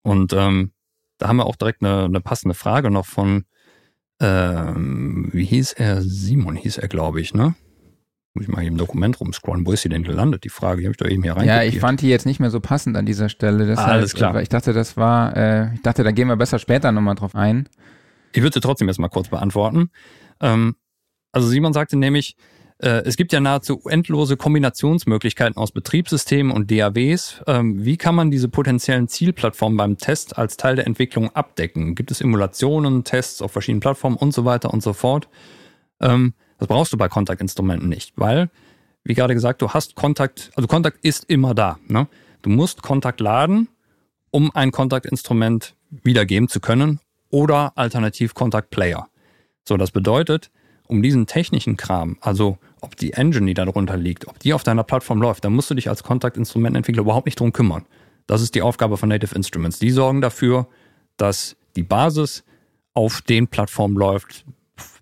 Und 0.03 0.33
ähm, 0.33 0.73
da 1.19 1.29
haben 1.29 1.37
wir 1.37 1.47
auch 1.47 1.57
direkt 1.57 1.83
eine, 1.83 2.05
eine 2.05 2.21
passende 2.21 2.55
Frage 2.55 2.90
noch 2.90 3.07
von, 3.07 3.45
ähm, 4.21 5.31
wie 5.33 5.45
hieß 5.45 5.73
er? 5.75 6.03
Simon 6.03 6.57
hieß 6.57 6.79
er, 6.79 6.88
glaube 6.88 7.21
ich, 7.21 7.35
ne? 7.35 7.55
Muss 8.35 8.47
ich 8.47 8.49
mal 8.49 8.61
hier 8.61 8.70
im 8.70 8.77
Dokument 8.77 9.20
rumscrollen. 9.20 9.64
Wo 9.64 9.73
ist 9.73 9.83
sie 9.83 9.88
denn 9.88 10.03
gelandet? 10.03 10.42
Die 10.42 10.49
Frage, 10.49 10.81
die 10.81 10.87
habe 10.87 10.92
ich 10.92 10.97
doch 10.97 11.09
eben 11.09 11.23
hier 11.23 11.37
rein. 11.37 11.47
Ja, 11.47 11.62
ich 11.62 11.79
fand 11.79 12.01
die 12.01 12.09
jetzt 12.09 12.27
nicht 12.27 12.40
mehr 12.40 12.51
so 12.51 12.59
passend 12.59 12.97
an 12.97 13.07
dieser 13.07 13.29
Stelle. 13.29 13.64
Deshalb, 13.64 13.88
ah, 13.88 13.92
alles 13.92 14.14
klar. 14.14 14.42
Ich 14.42 14.49
dachte, 14.49 14.73
das 14.73 14.97
war, 14.97 15.37
äh, 15.37 15.75
ich 15.75 15.83
dachte, 15.83 16.03
da 16.03 16.11
gehen 16.11 16.27
wir 16.27 16.37
besser 16.37 16.59
später 16.59 16.90
nochmal 16.90 17.14
drauf 17.14 17.37
ein. 17.37 17.68
Ich 18.33 18.42
würde 18.42 18.55
sie 18.55 18.61
trotzdem 18.61 18.88
jetzt 18.88 18.99
mal 18.99 19.09
kurz 19.09 19.29
beantworten. 19.29 19.90
Ähm, 20.40 20.75
also 21.31 21.47
Simon 21.47 21.73
sagte 21.73 21.97
nämlich, 21.97 22.37
äh, 22.79 23.03
es 23.05 23.16
gibt 23.16 23.33
ja 23.33 23.38
nahezu 23.38 23.81
endlose 23.88 24.37
Kombinationsmöglichkeiten 24.37 25.57
aus 25.57 25.70
Betriebssystemen 25.70 26.53
und 26.53 26.73
DAWs. 26.73 27.40
Ähm, 27.47 27.85
wie 27.85 27.97
kann 27.97 28.16
man 28.16 28.33
diese 28.33 28.49
potenziellen 28.49 29.07
Zielplattformen 29.07 29.77
beim 29.77 29.97
Test 29.97 30.37
als 30.37 30.57
Teil 30.57 30.75
der 30.75 30.88
Entwicklung 30.88 31.31
abdecken? 31.37 31.94
Gibt 31.94 32.11
es 32.11 32.20
Emulationen, 32.20 33.05
Tests 33.05 33.42
auf 33.42 33.53
verschiedenen 33.53 33.81
Plattformen 33.81 34.16
und 34.16 34.35
so 34.35 34.44
weiter 34.44 34.75
und 34.75 34.83
so 34.83 34.92
fort? 34.92 35.29
Ähm, 36.01 36.35
das 36.59 36.69
brauchst 36.69 36.93
du 36.93 36.97
bei 36.97 37.09
Kontaktinstrumenten 37.09 37.88
nicht, 37.88 38.12
weil, 38.17 38.51
wie 39.03 39.14
gerade 39.14 39.35
gesagt, 39.35 39.62
du 39.62 39.71
hast 39.71 39.95
Kontakt, 39.95 40.51
also 40.55 40.67
Kontakt 40.67 41.05
ist 41.05 41.25
immer 41.25 41.55
da. 41.55 41.79
Ne? 41.88 42.07
Du 42.43 42.51
musst 42.51 42.83
Kontakt 42.83 43.21
laden, 43.21 43.69
um 44.31 44.51
ein 44.55 44.71
Kontaktinstrument 44.71 45.75
wiedergeben 45.90 46.49
zu 46.49 46.61
können 46.61 47.01
oder 47.31 47.73
alternativ 47.77 48.35
Kontaktplayer. 48.35 49.09
So, 49.67 49.77
das 49.77 49.90
bedeutet, 49.90 50.51
um 50.87 51.03
diesen 51.03 51.27
technischen 51.27 51.77
Kram, 51.77 52.19
also 52.21 52.59
ob 52.81 52.97
die 52.97 53.14
Engine, 53.14 53.47
die 53.47 53.55
da 53.55 53.64
drunter 53.64 53.97
liegt, 53.97 54.29
ob 54.29 54.38
die 54.38 54.53
auf 54.53 54.62
deiner 54.62 54.85
Plattform 54.85 55.21
läuft, 55.21 55.45
dann 55.45 55.55
musst 55.55 55.71
du 55.71 55.75
dich 55.75 55.88
als 55.88 56.03
Kontaktinstrumententwickler 56.03 57.03
überhaupt 57.03 57.27
nicht 57.27 57.40
drum 57.40 57.53
kümmern. 57.53 57.87
Das 58.27 58.43
ist 58.43 58.55
die 58.55 58.62
Aufgabe 58.62 58.97
von 58.97 59.09
Native 59.09 59.35
Instruments. 59.35 59.79
Die 59.79 59.90
sorgen 59.90 60.21
dafür, 60.21 60.67
dass 61.17 61.57
die 61.77 61.83
Basis 61.83 62.45
auf 62.93 63.23
den 63.23 63.49
Plattformen 63.49 63.97
läuft, 63.97 64.45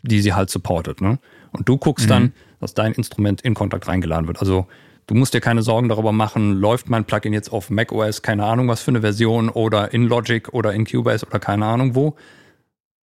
die 0.02 0.20
sie 0.20 0.32
halt 0.32 0.50
supportet. 0.50 1.00
Ne? 1.00 1.18
Und 1.52 1.68
du 1.68 1.78
guckst 1.78 2.06
mhm. 2.06 2.10
dann, 2.10 2.32
dass 2.60 2.74
dein 2.74 2.92
Instrument 2.92 3.42
in 3.42 3.54
Kontakt 3.54 3.86
reingeladen 3.88 4.26
wird. 4.26 4.40
Also 4.40 4.66
du 5.06 5.14
musst 5.14 5.34
dir 5.34 5.40
keine 5.40 5.62
Sorgen 5.62 5.88
darüber 5.88 6.12
machen, 6.12 6.54
läuft 6.54 6.88
mein 6.88 7.04
Plugin 7.04 7.32
jetzt 7.32 7.52
auf 7.52 7.70
macOS, 7.70 8.22
keine 8.22 8.44
Ahnung 8.44 8.68
was 8.68 8.82
für 8.82 8.90
eine 8.90 9.00
Version 9.00 9.48
oder 9.48 9.92
in 9.92 10.04
Logic 10.04 10.48
oder 10.52 10.72
in 10.72 10.86
Cubase 10.86 11.26
oder 11.26 11.38
keine 11.38 11.66
Ahnung 11.66 11.94
wo. 11.94 12.16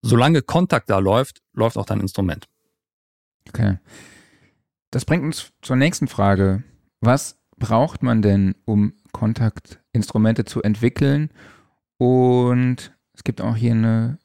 Solange 0.02 0.42
Kontakt 0.42 0.90
da 0.90 0.98
läuft, 0.98 1.42
läuft 1.52 1.76
auch 1.76 1.86
dein 1.86 2.00
Instrument. 2.00 2.46
Okay. 3.48 3.78
Das 4.90 5.04
bringt 5.04 5.24
uns 5.24 5.52
zur 5.60 5.76
nächsten 5.76 6.08
Frage. 6.08 6.62
Was 7.00 7.38
braucht 7.58 8.02
man 8.02 8.22
denn, 8.22 8.54
um 8.64 8.94
Kontaktinstrumente 9.12 10.44
zu 10.44 10.62
entwickeln? 10.62 11.30
Und 11.98 12.96
es 13.12 13.24
gibt 13.24 13.40
auch 13.40 13.56
hier 13.56 13.72
eine 13.72 14.18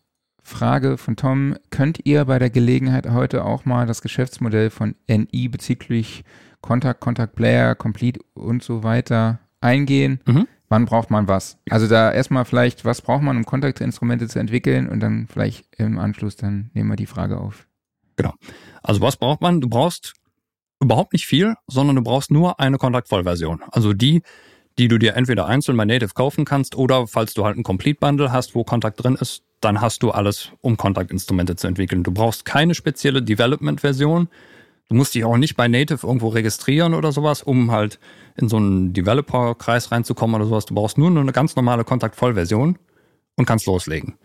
Frage 0.44 0.98
von 0.98 1.16
Tom. 1.16 1.56
Könnt 1.70 2.00
ihr 2.04 2.26
bei 2.26 2.38
der 2.38 2.50
Gelegenheit 2.50 3.10
heute 3.10 3.46
auch 3.46 3.66
mal 3.66 3.88
das 3.88 4.02
Geschäftsmodell 4.02 4.70
von 4.70 4.96
NI 5.08 5.48
bezüglich 5.48 6.24
Kontakt, 6.62 7.00
Kontakt 7.00 7.36
Player, 7.36 7.76
Complete 7.76 8.20
und 8.34 8.62
so 8.62 8.84
weiter 8.84 9.40
eingehen? 9.62 10.20
Mhm. 10.26 10.48
Wann 10.70 10.86
braucht 10.86 11.12
man 11.12 11.28
was? 11.28 11.58
Also 11.70 11.88
da 11.88 12.12
erstmal 12.12 12.46
vielleicht, 12.46 12.84
was 12.84 13.02
braucht 13.02 13.22
man, 13.22 13.38
um 13.38 13.46
Kontaktinstrumente 13.46 14.28
zu 14.28 14.40
entwickeln 14.40 14.90
und 14.90 15.00
dann 15.00 15.28
vielleicht 15.28 15.66
im 15.78 15.98
Anschluss 15.98 16.36
dann 16.36 16.72
nehmen 16.74 16.90
wir 16.90 16.96
die 16.96 17.06
Frage 17.06 17.40
auf. 17.40 17.68
Genau. 18.16 18.34
Also 18.82 19.02
was 19.02 19.18
braucht 19.18 19.42
man? 19.42 19.62
Du 19.62 19.70
brauchst 19.70 20.14
überhaupt 20.82 21.14
nicht 21.14 21.26
viel, 21.26 21.56
sondern 21.68 21.96
du 21.96 22.04
brauchst 22.04 22.32
nur 22.32 22.60
eine 22.60 22.78
Kontaktvollversion. 22.78 23.62
Also 23.72 23.94
die, 23.94 24.22
die 24.78 24.88
du 24.88 24.98
dir 24.98 25.16
entweder 25.16 25.46
einzeln 25.46 25.78
bei 25.78 25.86
Native 25.86 26.14
kaufen 26.14 26.46
kannst 26.46 26.76
oder 26.76 27.08
falls 27.08 27.34
du 27.34 27.46
halt 27.46 27.58
ein 27.58 27.64
Complete 27.64 28.00
Bundle 28.00 28.32
hast, 28.32 28.56
wo 28.56 28.64
Kontakt 28.64 29.04
drin 29.04 29.16
ist, 29.16 29.44
dann 29.64 29.82
hast 29.82 30.04
du 30.04 30.12
alles, 30.12 30.52
um 30.62 30.78
Kontaktinstrumente 30.78 31.56
zu 31.56 31.68
entwickeln. 31.68 32.04
Du 32.04 32.12
brauchst 32.12 32.46
keine 32.46 32.76
spezielle 32.76 33.22
Development-Version. 33.22 34.28
Du 34.90 34.96
musst 34.96 35.16
dich 35.16 35.24
auch 35.24 35.38
nicht 35.38 35.56
bei 35.56 35.68
Native 35.68 36.06
irgendwo 36.06 36.30
registrieren 36.30 36.94
oder 36.94 37.12
sowas, 37.12 37.42
um 37.42 37.72
halt 37.72 38.00
in 38.36 38.50
so 38.50 38.58
einen 38.58 38.94
Developer-Kreis 38.94 39.92
reinzukommen 39.92 40.36
oder 40.36 40.46
sowas. 40.46 40.66
Du 40.66 40.76
brauchst 40.76 40.98
nur 40.98 41.10
eine 41.10 41.32
ganz 41.32 41.56
normale 41.56 41.84
Kontaktvollversion 41.84 42.78
und 43.36 43.46
kannst 43.46 43.66
loslegen. 43.66 44.18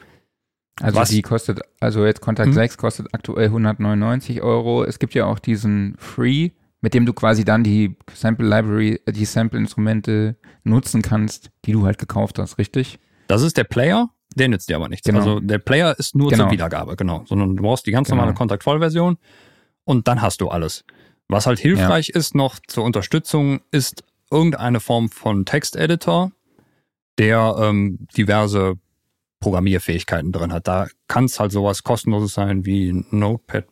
Also 0.80 1.00
Was? 1.00 1.08
die 1.08 1.22
kostet, 1.22 1.60
also 1.80 2.04
jetzt 2.04 2.20
Kontakt 2.20 2.48
hm. 2.48 2.54
6 2.54 2.76
kostet 2.76 3.08
aktuell 3.12 3.46
199 3.46 4.42
Euro. 4.42 4.84
Es 4.84 4.98
gibt 4.98 5.14
ja 5.14 5.26
auch 5.26 5.38
diesen 5.38 5.96
Free, 5.98 6.50
mit 6.80 6.94
dem 6.94 7.06
du 7.06 7.12
quasi 7.12 7.44
dann 7.44 7.64
die 7.64 7.96
Sample 8.12 8.46
Library, 8.46 9.00
die 9.08 9.24
Sample 9.24 9.58
Instrumente 9.58 10.36
nutzen 10.62 11.02
kannst, 11.02 11.50
die 11.64 11.72
du 11.72 11.84
halt 11.84 11.98
gekauft 11.98 12.38
hast, 12.38 12.58
richtig? 12.58 13.00
Das 13.26 13.42
ist 13.42 13.56
der 13.56 13.64
Player, 13.64 14.10
der 14.34 14.48
nützt 14.48 14.68
dir 14.68 14.76
aber 14.76 14.88
nichts. 14.88 15.06
Genau. 15.06 15.18
Also 15.18 15.40
der 15.40 15.58
Player 15.58 15.98
ist 15.98 16.14
nur 16.14 16.30
genau. 16.30 16.44
zur 16.44 16.52
Wiedergabe, 16.52 16.96
genau. 16.96 17.24
Sondern 17.26 17.56
du 17.56 17.62
brauchst 17.62 17.86
die 17.86 17.90
ganz 17.90 18.08
normale 18.08 18.28
genau. 18.28 18.38
Kontakt-Vollversion 18.38 19.18
und 19.84 20.08
dann 20.08 20.22
hast 20.22 20.40
du 20.40 20.48
alles. 20.48 20.84
Was 21.28 21.46
halt 21.46 21.58
hilfreich 21.58 22.08
ja. 22.08 22.16
ist 22.16 22.34
noch 22.34 22.58
zur 22.66 22.84
Unterstützung, 22.84 23.60
ist 23.70 24.04
irgendeine 24.30 24.80
Form 24.80 25.10
von 25.10 25.44
Texteditor, 25.44 26.32
der 27.18 27.56
ähm, 27.58 28.06
diverse 28.16 28.74
Programmierfähigkeiten 29.40 30.32
drin 30.32 30.52
hat. 30.52 30.66
Da 30.66 30.88
kann 31.06 31.24
es 31.24 31.38
halt 31.38 31.52
sowas 31.52 31.82
kostenloses 31.84 32.34
sein 32.34 32.64
wie 32.66 33.04
Notepad 33.10 33.66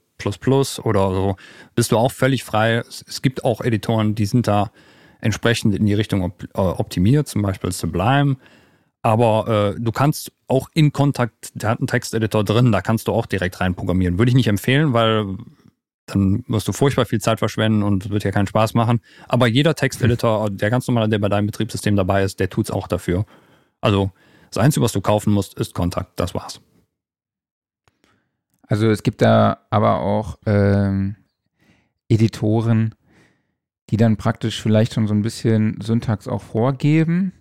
oder 0.82 1.10
so. 1.10 1.36
Bist 1.74 1.92
du 1.92 1.98
auch 1.98 2.10
völlig 2.10 2.42
frei. 2.42 2.82
Es 2.88 3.20
gibt 3.20 3.44
auch 3.44 3.60
Editoren, 3.60 4.14
die 4.14 4.24
sind 4.24 4.48
da 4.48 4.70
entsprechend 5.20 5.74
in 5.74 5.84
die 5.84 5.94
Richtung 5.94 6.32
äh, 6.54 6.58
optimiert, 6.58 7.28
zum 7.28 7.42
Beispiel 7.42 7.70
Sublime. 7.70 8.36
Aber 9.06 9.76
äh, 9.76 9.80
du 9.80 9.92
kannst 9.92 10.32
auch 10.48 10.68
in 10.74 10.92
Kontakt, 10.92 11.52
der 11.54 11.70
hat 11.70 11.78
einen 11.78 11.86
Texteditor 11.86 12.42
drin, 12.42 12.72
da 12.72 12.80
kannst 12.80 13.06
du 13.06 13.12
auch 13.12 13.26
direkt 13.26 13.60
rein 13.60 13.76
programmieren. 13.76 14.18
Würde 14.18 14.30
ich 14.30 14.34
nicht 14.34 14.48
empfehlen, 14.48 14.94
weil 14.94 15.36
dann 16.06 16.42
wirst 16.48 16.66
du 16.66 16.72
furchtbar 16.72 17.06
viel 17.06 17.20
Zeit 17.20 17.38
verschwenden 17.38 17.84
und 17.84 18.10
wird 18.10 18.24
ja 18.24 18.32
keinen 18.32 18.48
Spaß 18.48 18.74
machen. 18.74 19.00
Aber 19.28 19.46
jeder 19.46 19.76
Texteditor, 19.76 20.50
der 20.50 20.70
ganz 20.70 20.88
normal, 20.88 21.08
der 21.08 21.20
bei 21.20 21.28
deinem 21.28 21.46
Betriebssystem 21.46 21.94
dabei 21.94 22.24
ist, 22.24 22.40
der 22.40 22.50
tut's 22.50 22.72
auch 22.72 22.88
dafür. 22.88 23.26
Also 23.80 24.10
das 24.50 24.58
Einzige, 24.58 24.82
was 24.82 24.90
du 24.90 25.00
kaufen 25.00 25.32
musst, 25.32 25.54
ist 25.54 25.72
Kontakt. 25.72 26.18
Das 26.18 26.34
war's. 26.34 26.60
Also 28.62 28.90
es 28.90 29.04
gibt 29.04 29.22
da 29.22 29.58
aber 29.70 30.00
auch 30.00 30.36
ähm, 30.46 31.14
Editoren, 32.08 32.96
die 33.90 33.98
dann 33.98 34.16
praktisch 34.16 34.60
vielleicht 34.60 34.94
schon 34.94 35.06
so 35.06 35.14
ein 35.14 35.22
bisschen 35.22 35.80
Syntax 35.80 36.26
auch 36.26 36.42
vorgeben 36.42 37.32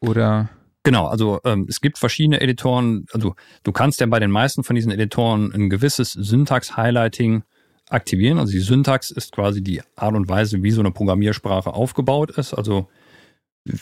oder? 0.00 0.48
Genau, 0.90 1.06
also 1.06 1.38
ähm, 1.44 1.66
es 1.68 1.80
gibt 1.80 1.98
verschiedene 1.98 2.40
Editoren. 2.40 3.06
Also 3.12 3.36
du 3.62 3.70
kannst 3.70 4.00
ja 4.00 4.06
bei 4.06 4.18
den 4.18 4.32
meisten 4.32 4.64
von 4.64 4.74
diesen 4.74 4.90
Editoren 4.90 5.52
ein 5.54 5.70
gewisses 5.70 6.10
Syntax-Highlighting 6.14 7.44
aktivieren. 7.88 8.40
Also 8.40 8.50
die 8.50 8.58
Syntax 8.58 9.12
ist 9.12 9.30
quasi 9.30 9.62
die 9.62 9.82
Art 9.94 10.16
und 10.16 10.28
Weise, 10.28 10.64
wie 10.64 10.72
so 10.72 10.80
eine 10.80 10.90
Programmiersprache 10.90 11.72
aufgebaut 11.72 12.30
ist. 12.30 12.54
Also 12.54 12.88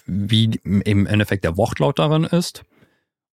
wie 0.04 0.60
im 0.64 1.06
Endeffekt 1.06 1.44
der 1.44 1.56
Wortlaut 1.56 1.98
darin 1.98 2.24
ist. 2.24 2.64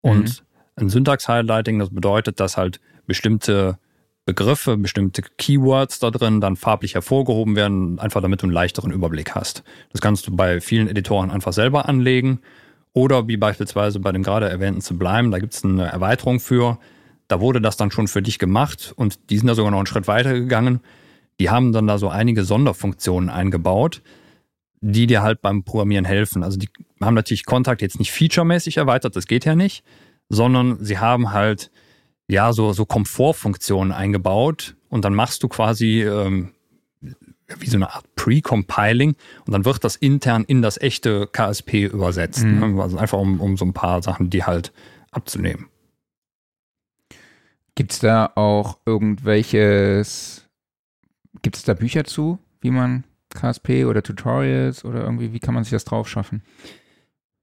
Und 0.02 0.40
mhm. 0.76 0.84
ein 0.84 0.88
Syntax-Highlighting, 0.88 1.80
das 1.80 1.90
bedeutet, 1.90 2.38
dass 2.38 2.56
halt 2.56 2.78
bestimmte 3.08 3.80
Begriffe, 4.24 4.76
bestimmte 4.76 5.22
Keywords 5.36 5.98
da 5.98 6.12
drin 6.12 6.40
dann 6.40 6.54
farblich 6.54 6.94
hervorgehoben 6.94 7.56
werden, 7.56 7.98
einfach 7.98 8.22
damit 8.22 8.40
du 8.42 8.46
einen 8.46 8.54
leichteren 8.54 8.92
Überblick 8.92 9.34
hast. 9.34 9.64
Das 9.90 10.00
kannst 10.00 10.28
du 10.28 10.36
bei 10.36 10.60
vielen 10.60 10.86
Editoren 10.86 11.32
einfach 11.32 11.52
selber 11.52 11.88
anlegen. 11.88 12.38
Oder 12.94 13.26
wie 13.26 13.36
beispielsweise 13.36 13.98
bei 13.98 14.12
dem 14.12 14.22
gerade 14.22 14.48
erwähnten 14.48 14.80
Sublime, 14.80 15.30
da 15.30 15.40
gibt 15.40 15.52
es 15.52 15.64
eine 15.64 15.86
Erweiterung 15.86 16.38
für. 16.38 16.78
Da 17.26 17.40
wurde 17.40 17.60
das 17.60 17.76
dann 17.76 17.90
schon 17.90 18.06
für 18.06 18.22
dich 18.22 18.38
gemacht 18.38 18.94
und 18.96 19.30
die 19.30 19.36
sind 19.36 19.48
da 19.48 19.54
sogar 19.54 19.72
noch 19.72 19.78
einen 19.78 19.86
Schritt 19.86 20.06
weiter 20.06 20.32
gegangen. 20.32 20.80
Die 21.40 21.50
haben 21.50 21.72
dann 21.72 21.88
da 21.88 21.98
so 21.98 22.08
einige 22.08 22.44
Sonderfunktionen 22.44 23.30
eingebaut, 23.30 24.00
die 24.80 25.08
dir 25.08 25.22
halt 25.22 25.42
beim 25.42 25.64
Programmieren 25.64 26.04
helfen. 26.04 26.44
Also 26.44 26.56
die 26.56 26.68
haben 27.00 27.14
natürlich 27.14 27.44
Kontakt 27.44 27.82
jetzt 27.82 27.98
nicht 27.98 28.12
featuremäßig 28.12 28.76
erweitert, 28.76 29.16
das 29.16 29.26
geht 29.26 29.44
ja 29.44 29.56
nicht, 29.56 29.82
sondern 30.28 30.78
sie 30.84 30.98
haben 30.98 31.32
halt 31.32 31.72
ja 32.28 32.52
so, 32.52 32.72
so 32.72 32.86
Komfortfunktionen 32.86 33.92
eingebaut 33.92 34.76
und 34.88 35.04
dann 35.04 35.14
machst 35.14 35.42
du 35.42 35.48
quasi 35.48 36.02
ähm, 36.04 36.53
wie 37.58 37.68
so 37.68 37.76
eine 37.76 37.92
Art 37.92 38.04
Pre-Compiling 38.16 39.16
und 39.46 39.52
dann 39.52 39.64
wird 39.64 39.84
das 39.84 39.96
intern 39.96 40.44
in 40.44 40.62
das 40.62 40.80
echte 40.80 41.26
KSP 41.26 41.84
übersetzt. 41.84 42.44
Mhm. 42.44 42.76
Ne? 42.76 42.82
Also 42.82 42.96
einfach 42.96 43.18
um, 43.18 43.40
um 43.40 43.56
so 43.56 43.64
ein 43.64 43.72
paar 43.72 44.02
Sachen, 44.02 44.30
die 44.30 44.44
halt 44.44 44.72
abzunehmen. 45.10 45.66
Gibt 47.74 47.92
es 47.92 47.98
da 47.98 48.30
auch 48.34 48.78
irgendwelches, 48.86 50.46
gibt 51.42 51.56
es 51.56 51.64
da 51.64 51.74
Bücher 51.74 52.04
zu, 52.04 52.38
wie 52.60 52.70
man 52.70 53.04
KSP 53.30 53.84
oder 53.84 54.02
Tutorials 54.02 54.84
oder 54.84 55.02
irgendwie, 55.02 55.32
wie 55.32 55.40
kann 55.40 55.54
man 55.54 55.64
sich 55.64 55.72
das 55.72 55.84
drauf 55.84 56.08
schaffen? 56.08 56.42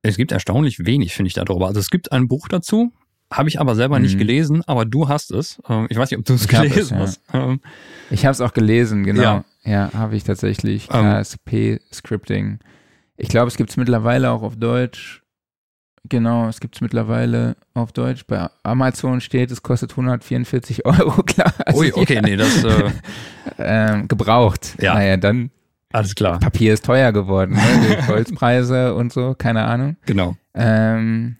Es 0.04 0.18
gibt 0.18 0.32
erstaunlich 0.32 0.86
wenig, 0.86 1.14
finde 1.14 1.28
ich, 1.28 1.34
darüber. 1.34 1.68
Also 1.68 1.80
es 1.80 1.90
gibt 1.90 2.12
ein 2.12 2.28
Buch 2.28 2.48
dazu, 2.48 2.92
habe 3.32 3.50
ich 3.50 3.60
aber 3.60 3.76
selber 3.76 3.98
mhm. 3.98 4.04
nicht 4.04 4.18
gelesen, 4.18 4.64
aber 4.68 4.86
du 4.86 5.08
hast 5.08 5.32
es. 5.32 5.62
Ähm, 5.70 5.88
ich 5.90 5.98
weiß 5.98 6.10
nicht, 6.12 6.20
ob 6.20 6.26
du 6.26 6.34
es 6.34 6.48
gelesen 6.48 6.98
es, 6.98 7.02
hast. 7.02 7.22
Ja. 7.34 7.50
Ähm, 7.50 7.62
ich 8.10 8.26
habe 8.26 8.32
es 8.32 8.42
auch 8.42 8.54
gelesen, 8.54 9.04
genau. 9.04 9.22
Ja, 9.22 9.46
ja 9.63 9.91
habe 9.93 10.15
ich 10.15 10.24
tatsächlich. 10.24 10.89
KSP-Scripting. 10.89 12.60
Ich 13.17 13.30
glaube, 13.30 13.47
es 13.47 13.58
gibt 13.58 13.69
es 13.69 13.78
mittlerweile 13.78 14.32
auch 14.32 14.41
auf 14.41 14.56
Deutsch. 14.56 15.21
Genau, 16.10 16.47
es 16.47 16.60
gibt 16.60 16.76
es 16.76 16.82
mittlerweile 16.82 17.56
auf 17.76 17.91
Deutsch. 17.91 18.26
Bei 18.26 18.50
Amazon 18.63 19.21
steht, 19.21 19.52
es 19.52 19.62
kostet 19.62 19.91
144 19.91 20.86
Euro, 20.86 21.21
klar. 21.24 21.54
Also, 21.65 21.80
Ui, 21.80 21.93
okay, 21.93 22.15
ja. 22.15 22.21
nee, 22.21 22.36
das 22.36 22.63
äh, 22.63 22.91
ähm, 23.60 24.08
gebraucht. 24.08 24.76
Ja. 24.82 24.95
Naja, 24.95 25.17
dann 25.17 25.52
alles 25.93 26.15
klar. 26.15 26.39
Papier 26.39 26.74
ist 26.74 26.86
teuer 26.86 27.12
geworden, 27.12 27.54
ne? 27.54 27.97
Holzpreise 28.08 28.95
und 28.95 29.12
so, 29.12 29.36
keine 29.38 29.65
Ahnung. 29.65 29.97
Genau. 30.06 30.38
Ähm, 30.54 31.38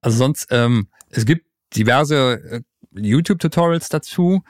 also 0.00 0.18
sonst, 0.18 0.46
ähm, 0.50 0.88
es 1.10 1.26
gibt 1.26 1.46
diverse 1.74 2.40
äh, 2.50 2.60
YouTube-Tutorials 2.92 3.88
dazu, 3.88 4.42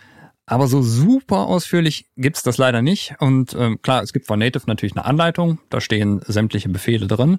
aber 0.47 0.69
so 0.69 0.81
super 0.81 1.47
ausführlich 1.47 2.07
gibt's 2.17 2.43
das 2.43 2.57
leider 2.57 2.81
nicht. 2.81 3.17
Und 3.19 3.55
ähm, 3.59 3.83
klar, 3.83 4.03
es 4.03 4.13
gibt 4.13 4.27
von 4.27 4.39
Native 4.39 4.65
natürlich 4.67 4.97
eine 4.97 5.05
Anleitung, 5.05 5.59
da 5.71 5.81
stehen 5.81 6.21
sämtliche 6.27 6.69
Befehle 6.69 7.09
drin. 7.09 7.39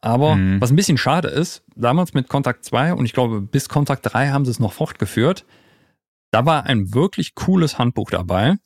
Aber 0.00 0.36
mhm. 0.36 0.60
was 0.60 0.70
ein 0.70 0.76
bisschen 0.76 0.98
schade 0.98 1.28
ist, 1.28 1.64
damals 1.74 2.14
mit 2.14 2.28
Kontakt 2.28 2.64
2 2.64 2.94
und 2.94 3.06
ich 3.06 3.12
glaube 3.12 3.40
bis 3.40 3.68
Kontakt 3.68 4.02
3 4.12 4.28
haben 4.28 4.44
sie 4.44 4.50
es 4.52 4.60
noch 4.60 4.72
fortgeführt, 4.72 5.44
da 6.30 6.46
war 6.46 6.64
ein 6.66 6.94
wirklich 6.94 7.34
cooles 7.34 7.78
Handbuch 7.78 8.10
dabei, 8.10 8.56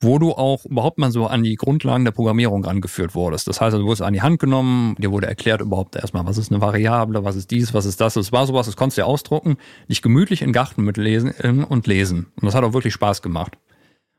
wo 0.00 0.18
du 0.18 0.32
auch 0.32 0.64
überhaupt 0.66 0.98
mal 0.98 1.10
so 1.10 1.26
an 1.26 1.42
die 1.42 1.54
Grundlagen 1.54 2.04
der 2.04 2.12
Programmierung 2.12 2.64
rangeführt 2.64 3.14
wurdest. 3.14 3.48
Das 3.48 3.60
heißt, 3.60 3.74
du 3.74 3.82
wurdest 3.82 4.02
an 4.02 4.12
die 4.12 4.20
Hand 4.20 4.38
genommen, 4.38 4.94
dir 4.98 5.10
wurde 5.10 5.26
erklärt 5.26 5.62
überhaupt 5.62 5.96
erstmal, 5.96 6.26
was 6.26 6.36
ist 6.36 6.52
eine 6.52 6.60
Variable, 6.60 7.24
was 7.24 7.34
ist 7.34 7.50
dies, 7.50 7.72
was 7.72 7.86
ist 7.86 8.00
das. 8.00 8.14
Das 8.14 8.30
war 8.30 8.46
sowas, 8.46 8.66
das 8.66 8.76
konntest 8.76 8.98
du 8.98 9.02
dir 9.02 9.06
ausdrucken, 9.06 9.56
dich 9.88 10.02
gemütlich 10.02 10.42
in 10.42 10.52
Garten 10.52 10.82
mitlesen 10.82 11.32
äh, 11.38 11.64
und 11.66 11.86
lesen. 11.86 12.26
Und 12.36 12.44
das 12.44 12.54
hat 12.54 12.64
auch 12.64 12.74
wirklich 12.74 12.92
Spaß 12.92 13.22
gemacht. 13.22 13.56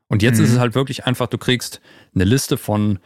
Und 0.08 0.22
jetzt 0.22 0.38
mhm. 0.38 0.44
ist 0.44 0.52
es 0.52 0.58
halt 0.58 0.74
wirklich 0.74 1.06
einfach, 1.06 1.28
du 1.28 1.38
kriegst 1.38 1.80
eine 2.14 2.24
Liste 2.24 2.56
von 2.56 2.98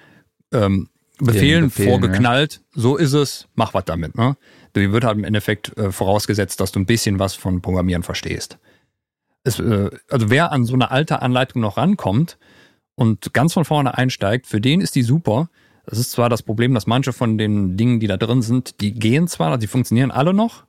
ähm, 0.53 0.89
Befehlen, 1.19 1.67
Befehlen 1.67 1.71
vorgeknallt, 1.71 2.55
ja. 2.55 2.61
so 2.81 2.97
ist 2.97 3.13
es, 3.13 3.49
mach 3.55 3.75
was 3.75 3.85
damit. 3.85 4.17
Ne? 4.17 4.37
Du 4.73 4.93
wird 4.93 5.05
halt 5.05 5.19
im 5.19 5.25
Endeffekt 5.25 5.77
äh, 5.77 5.93
vorausgesetzt, 5.93 6.59
dass 6.61 6.73
du 6.73 6.81
ein 6.81 6.87
bisschen 6.87 7.19
was 7.19 7.35
von 7.35 7.61
Programmieren 7.61 8.03
verstehst. 8.03 8.59
Es, 9.45 9.59
äh, 9.61 9.91
also 10.09 10.31
wer 10.31 10.53
an 10.53 10.65
so 10.65 10.75
eine 10.75 10.91
alte 10.91 11.21
Anleitung 11.21 11.61
noch 11.61 11.77
rankommt, 11.77 12.39
und 12.95 13.33
ganz 13.33 13.53
von 13.53 13.65
vorne 13.65 13.97
einsteigt, 13.97 14.47
für 14.47 14.61
den 14.61 14.81
ist 14.81 14.95
die 14.95 15.03
super. 15.03 15.49
Das 15.87 15.99
ist 15.99 16.13
zwar 16.13 16.29
das 16.29 16.43
Problem, 16.43 16.75
dass 16.75 16.87
manche 16.87 17.13
von 17.13 17.39
den 17.39 17.77
Dingen, 17.77 18.01
die 18.01 18.07
da 18.07 18.17
drin 18.17 18.43
sind, 18.43 18.81
die 18.81 18.93
gehen 18.93 19.27
zwar, 19.27 19.49
also 19.49 19.61
die 19.61 19.67
funktionieren 19.67 20.11
alle 20.11 20.33
noch, 20.33 20.65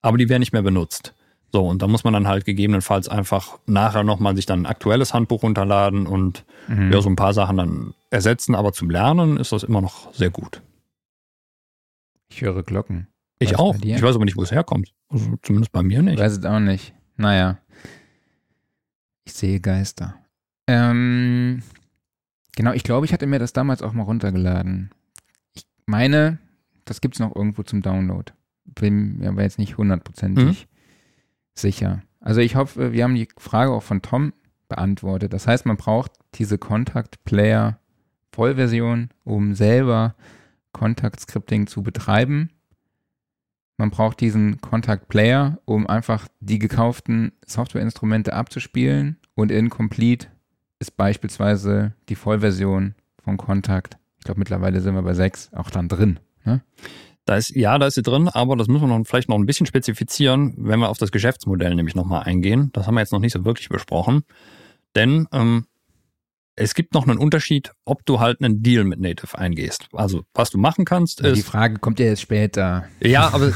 aber 0.00 0.16
die 0.16 0.28
werden 0.28 0.40
nicht 0.40 0.52
mehr 0.52 0.62
benutzt. 0.62 1.14
So, 1.52 1.66
und 1.68 1.82
da 1.82 1.86
muss 1.86 2.02
man 2.02 2.12
dann 2.12 2.26
halt 2.26 2.44
gegebenenfalls 2.44 3.08
einfach 3.08 3.58
nachher 3.66 4.02
nochmal 4.02 4.34
sich 4.34 4.46
dann 4.46 4.62
ein 4.62 4.66
aktuelles 4.66 5.14
Handbuch 5.14 5.42
runterladen 5.42 6.06
und 6.06 6.44
mhm. 6.66 6.92
ja, 6.92 7.00
so 7.00 7.08
ein 7.08 7.16
paar 7.16 7.32
Sachen 7.32 7.56
dann 7.56 7.94
ersetzen, 8.10 8.54
aber 8.54 8.72
zum 8.72 8.90
Lernen 8.90 9.36
ist 9.36 9.52
das 9.52 9.62
immer 9.62 9.80
noch 9.80 10.12
sehr 10.12 10.30
gut. 10.30 10.62
Ich 12.28 12.40
höre 12.40 12.62
Glocken. 12.64 13.06
Ich 13.38 13.52
Was 13.52 13.58
auch. 13.60 13.76
Ich 13.76 14.02
weiß 14.02 14.16
aber 14.16 14.24
nicht, 14.24 14.36
wo 14.36 14.42
es 14.42 14.50
herkommt. 14.50 14.92
Also 15.08 15.34
zumindest 15.42 15.70
bei 15.70 15.82
mir 15.82 16.02
nicht. 16.02 16.14
Ich 16.14 16.20
weiß 16.20 16.38
es 16.38 16.44
auch 16.44 16.58
nicht. 16.58 16.92
Naja. 17.16 17.58
Ich 19.24 19.34
sehe 19.34 19.60
Geister. 19.60 20.16
Ähm, 20.66 21.62
genau, 22.56 22.72
ich 22.72 22.84
glaube, 22.84 23.06
ich 23.06 23.12
hatte 23.12 23.26
mir 23.26 23.38
das 23.38 23.52
damals 23.52 23.82
auch 23.82 23.92
mal 23.92 24.02
runtergeladen. 24.02 24.90
Ich 25.54 25.66
meine, 25.86 26.38
das 26.84 27.00
gibt 27.00 27.16
es 27.16 27.20
noch 27.20 27.34
irgendwo 27.34 27.62
zum 27.62 27.82
Download. 27.82 28.32
Bin 28.64 29.18
mir 29.18 29.28
aber 29.28 29.42
jetzt 29.42 29.58
nicht 29.58 29.76
hundertprozentig 29.76 30.66
mhm. 30.66 30.68
sicher. 31.54 32.02
Also 32.20 32.40
ich 32.40 32.56
hoffe, 32.56 32.92
wir 32.92 33.04
haben 33.04 33.14
die 33.14 33.28
Frage 33.36 33.72
auch 33.72 33.82
von 33.82 34.00
Tom 34.00 34.32
beantwortet. 34.68 35.32
Das 35.32 35.46
heißt, 35.46 35.66
man 35.66 35.76
braucht 35.76 36.12
diese 36.34 36.58
Contact 36.58 37.22
Player 37.24 37.78
Vollversion, 38.32 39.10
um 39.24 39.54
selber 39.54 40.16
Contact 40.72 41.20
Scripting 41.20 41.66
zu 41.66 41.82
betreiben. 41.82 42.50
Man 43.76 43.90
braucht 43.90 44.20
diesen 44.20 44.60
Contact 44.60 45.08
Player, 45.08 45.58
um 45.64 45.86
einfach 45.86 46.28
die 46.40 46.58
gekauften 46.58 47.32
Softwareinstrumente 47.46 48.32
abzuspielen 48.32 49.18
und 49.34 49.50
in 49.50 49.68
Complete 49.68 50.28
ist 50.78 50.96
beispielsweise 50.96 51.94
die 52.08 52.14
Vollversion 52.14 52.94
von 53.22 53.36
Kontakt. 53.36 53.96
Ich 54.18 54.24
glaube, 54.24 54.38
mittlerweile 54.38 54.80
sind 54.80 54.94
wir 54.94 55.02
bei 55.02 55.14
6 55.14 55.52
auch 55.54 55.70
dann 55.70 55.88
drin. 55.88 56.20
Ne? 56.44 56.62
Da 57.24 57.36
ist, 57.36 57.50
ja, 57.50 57.78
da 57.78 57.86
ist 57.86 57.94
sie 57.94 58.02
drin, 58.02 58.28
aber 58.28 58.56
das 58.56 58.68
müssen 58.68 58.88
wir 58.88 58.98
noch, 58.98 59.06
vielleicht 59.06 59.28
noch 59.28 59.36
ein 59.38 59.46
bisschen 59.46 59.66
spezifizieren, 59.66 60.54
wenn 60.58 60.80
wir 60.80 60.90
auf 60.90 60.98
das 60.98 61.10
Geschäftsmodell 61.10 61.74
nämlich 61.74 61.94
nochmal 61.94 62.24
eingehen. 62.24 62.70
Das 62.72 62.86
haben 62.86 62.94
wir 62.94 63.00
jetzt 63.00 63.12
noch 63.12 63.20
nicht 63.20 63.32
so 63.32 63.44
wirklich 63.44 63.70
besprochen. 63.70 64.24
Denn 64.94 65.26
ähm, 65.32 65.66
es 66.56 66.74
gibt 66.74 66.94
noch 66.94 67.06
einen 67.08 67.18
Unterschied, 67.18 67.72
ob 67.84 68.04
du 68.06 68.20
halt 68.20 68.40
einen 68.40 68.62
Deal 68.62 68.84
mit 68.84 69.00
Native 69.00 69.36
eingehst. 69.38 69.88
Also 69.92 70.24
was 70.34 70.50
du 70.50 70.58
machen 70.58 70.84
kannst 70.84 71.20
ist. 71.20 71.36
Die 71.36 71.42
Frage 71.42 71.78
kommt 71.78 71.98
ja 71.98 72.06
jetzt 72.06 72.20
später. 72.22 72.84
Ja, 73.00 73.32
aber 73.32 73.52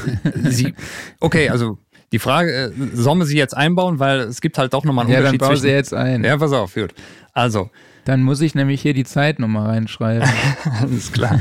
sie. 0.49 0.73
Okay, 1.19 1.49
also 1.49 1.77
die 2.11 2.19
Frage, 2.19 2.51
äh, 2.51 2.71
sollen 2.93 3.19
wir 3.19 3.25
sie 3.25 3.37
jetzt 3.37 3.55
einbauen, 3.55 3.99
weil 3.99 4.21
es 4.21 4.41
gibt 4.41 4.57
halt 4.57 4.73
doch 4.73 4.83
nochmal 4.83 5.05
einen 5.05 5.13
ja, 5.13 5.19
Unterschied. 5.19 5.41
Ja, 5.41 5.47
dann 5.47 5.55
bau 5.55 5.61
sie 5.61 5.69
jetzt 5.69 5.93
ein. 5.93 6.23
Ja, 6.23 6.37
pass 6.37 6.53
auf, 6.53 6.73
gut. 6.73 6.93
Also. 7.33 7.69
Dann 8.05 8.23
muss 8.23 8.41
ich 8.41 8.55
nämlich 8.55 8.81
hier 8.81 8.95
die 8.95 9.03
Zeitnummer 9.03 9.67
reinschreiben. 9.67 10.27
Alles 10.81 11.11
klar. 11.11 11.39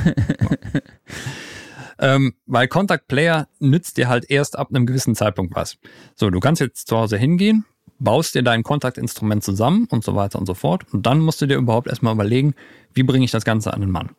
ähm, 1.99 2.35
weil 2.47 2.69
Contact 2.69 3.09
Player 3.09 3.49
nützt 3.59 3.97
dir 3.97 4.09
halt 4.09 4.31
erst 4.31 4.59
ab 4.59 4.69
einem 4.69 4.85
gewissen 4.85 5.15
Zeitpunkt 5.15 5.55
was. 5.55 5.79
So, 6.15 6.29
du 6.29 6.41
kannst 6.41 6.61
jetzt 6.61 6.89
zu 6.89 6.97
Hause 6.99 7.17
hingehen, 7.17 7.65
baust 7.99 8.35
dir 8.35 8.43
dein 8.43 8.65
Kontaktinstrument 8.65 9.43
zusammen 9.45 9.87
und 9.91 10.05
so 10.05 10.15
weiter 10.15 10.39
und 10.39 10.47
so 10.47 10.55
fort. 10.55 10.85
Und 10.93 11.07
dann 11.07 11.21
musst 11.21 11.41
du 11.41 11.47
dir 11.47 11.57
überhaupt 11.57 11.89
erstmal 11.89 12.13
überlegen, 12.13 12.55
wie 12.93 13.03
bringe 13.03 13.25
ich 13.25 13.31
das 13.31 13.45
Ganze 13.45 13.73
an 13.73 13.81
den 13.81 13.91
Mann. 13.91 14.11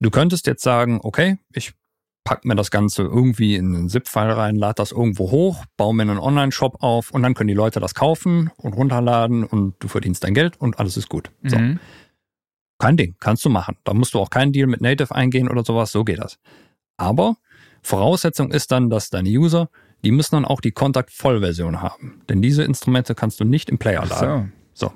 Du 0.00 0.10
könntest 0.10 0.46
jetzt 0.46 0.62
sagen, 0.62 1.00
okay, 1.02 1.38
ich 1.54 1.72
pack 2.26 2.44
mir 2.44 2.54
das 2.54 2.70
Ganze 2.70 3.02
irgendwie 3.02 3.56
in 3.56 3.74
einen 3.74 3.88
ZIP-File 3.88 4.32
rein, 4.32 4.56
lade 4.56 4.74
das 4.76 4.92
irgendwo 4.92 5.30
hoch, 5.30 5.64
baue 5.78 5.94
mir 5.94 6.02
einen 6.02 6.18
Online-Shop 6.18 6.82
auf 6.82 7.10
und 7.12 7.22
dann 7.22 7.32
können 7.32 7.48
die 7.48 7.54
Leute 7.54 7.80
das 7.80 7.94
kaufen 7.94 8.50
und 8.58 8.74
runterladen 8.74 9.44
und 9.44 9.74
du 9.78 9.88
verdienst 9.88 10.24
dein 10.24 10.34
Geld 10.34 10.60
und 10.60 10.78
alles 10.78 10.98
ist 10.98 11.08
gut. 11.08 11.30
So. 11.44 11.56
Mhm. 11.56 11.80
Kein 12.78 12.98
Ding, 12.98 13.14
kannst 13.20 13.44
du 13.44 13.48
machen. 13.48 13.76
Da 13.84 13.94
musst 13.94 14.12
du 14.12 14.18
auch 14.18 14.28
keinen 14.28 14.52
Deal 14.52 14.66
mit 14.66 14.82
Native 14.82 15.14
eingehen 15.14 15.48
oder 15.48 15.64
sowas, 15.64 15.92
so 15.92 16.04
geht 16.04 16.18
das. 16.18 16.38
Aber 16.98 17.36
Voraussetzung 17.82 18.50
ist 18.50 18.70
dann, 18.70 18.90
dass 18.90 19.08
deine 19.08 19.30
User 19.30 19.70
die 20.04 20.12
müssen 20.12 20.36
dann 20.36 20.44
auch 20.44 20.60
die 20.60 20.72
Kontakt-Vollversion 20.72 21.82
haben. 21.82 22.22
Denn 22.28 22.42
diese 22.42 22.62
Instrumente 22.62 23.14
kannst 23.14 23.40
du 23.40 23.44
nicht 23.44 23.68
im 23.68 23.78
Player 23.78 24.04
laden. 24.06 24.52
So. 24.72 24.92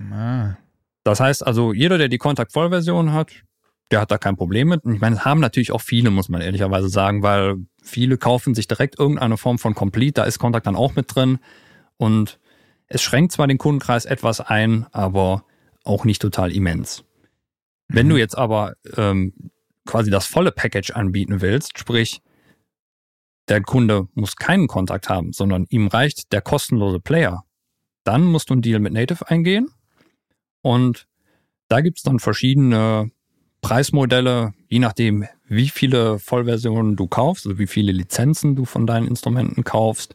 so. 0.00 0.04
Ah. 0.12 0.56
Das 1.04 1.20
heißt 1.20 1.46
also, 1.46 1.72
jeder, 1.72 1.98
der 1.98 2.08
die 2.08 2.18
Kontakt-Vollversion 2.18 3.12
hat, 3.12 3.30
der 3.90 4.00
hat 4.00 4.10
da 4.10 4.18
kein 4.18 4.36
Problem 4.36 4.68
mit. 4.68 4.84
Und 4.84 4.94
ich 4.94 5.00
meine, 5.00 5.16
es 5.16 5.24
haben 5.24 5.40
natürlich 5.40 5.72
auch 5.72 5.80
viele, 5.80 6.10
muss 6.10 6.28
man 6.28 6.40
ehrlicherweise 6.40 6.88
sagen, 6.88 7.22
weil 7.22 7.56
viele 7.82 8.18
kaufen 8.18 8.54
sich 8.54 8.68
direkt 8.68 8.98
irgendeine 8.98 9.36
Form 9.36 9.58
von 9.58 9.74
Complete, 9.74 10.14
da 10.14 10.24
ist 10.24 10.38
Kontakt 10.38 10.66
dann 10.66 10.76
auch 10.76 10.94
mit 10.94 11.14
drin. 11.14 11.38
Und 11.96 12.38
es 12.86 13.02
schränkt 13.02 13.32
zwar 13.32 13.46
den 13.46 13.58
Kundenkreis 13.58 14.04
etwas 14.04 14.40
ein, 14.40 14.86
aber 14.92 15.44
auch 15.84 16.04
nicht 16.04 16.20
total 16.20 16.52
immens. 16.52 17.04
Mhm. 17.88 17.96
Wenn 17.96 18.08
du 18.08 18.16
jetzt 18.16 18.36
aber 18.36 18.74
ähm, 18.96 19.32
quasi 19.86 20.10
das 20.10 20.26
volle 20.26 20.52
Package 20.52 20.90
anbieten 20.90 21.40
willst, 21.40 21.78
sprich, 21.78 22.20
der 23.48 23.62
Kunde 23.62 24.08
muss 24.12 24.36
keinen 24.36 24.68
Kontakt 24.68 25.08
haben, 25.08 25.32
sondern 25.32 25.64
ihm 25.70 25.86
reicht 25.86 26.32
der 26.32 26.42
kostenlose 26.42 27.00
Player, 27.00 27.44
dann 28.04 28.24
musst 28.24 28.50
du 28.50 28.54
einen 28.54 28.62
Deal 28.62 28.80
mit 28.80 28.92
Native 28.92 29.28
eingehen. 29.30 29.70
Und 30.60 31.06
da 31.68 31.80
gibt's 31.80 32.02
dann 32.02 32.18
verschiedene 32.18 33.10
Preismodelle, 33.60 34.54
je 34.68 34.78
nachdem, 34.78 35.26
wie 35.48 35.68
viele 35.68 36.18
Vollversionen 36.18 36.96
du 36.96 37.06
kaufst, 37.06 37.46
also 37.46 37.58
wie 37.58 37.66
viele 37.66 37.92
Lizenzen 37.92 38.54
du 38.56 38.64
von 38.64 38.86
deinen 38.86 39.08
Instrumenten 39.08 39.64
kaufst, 39.64 40.14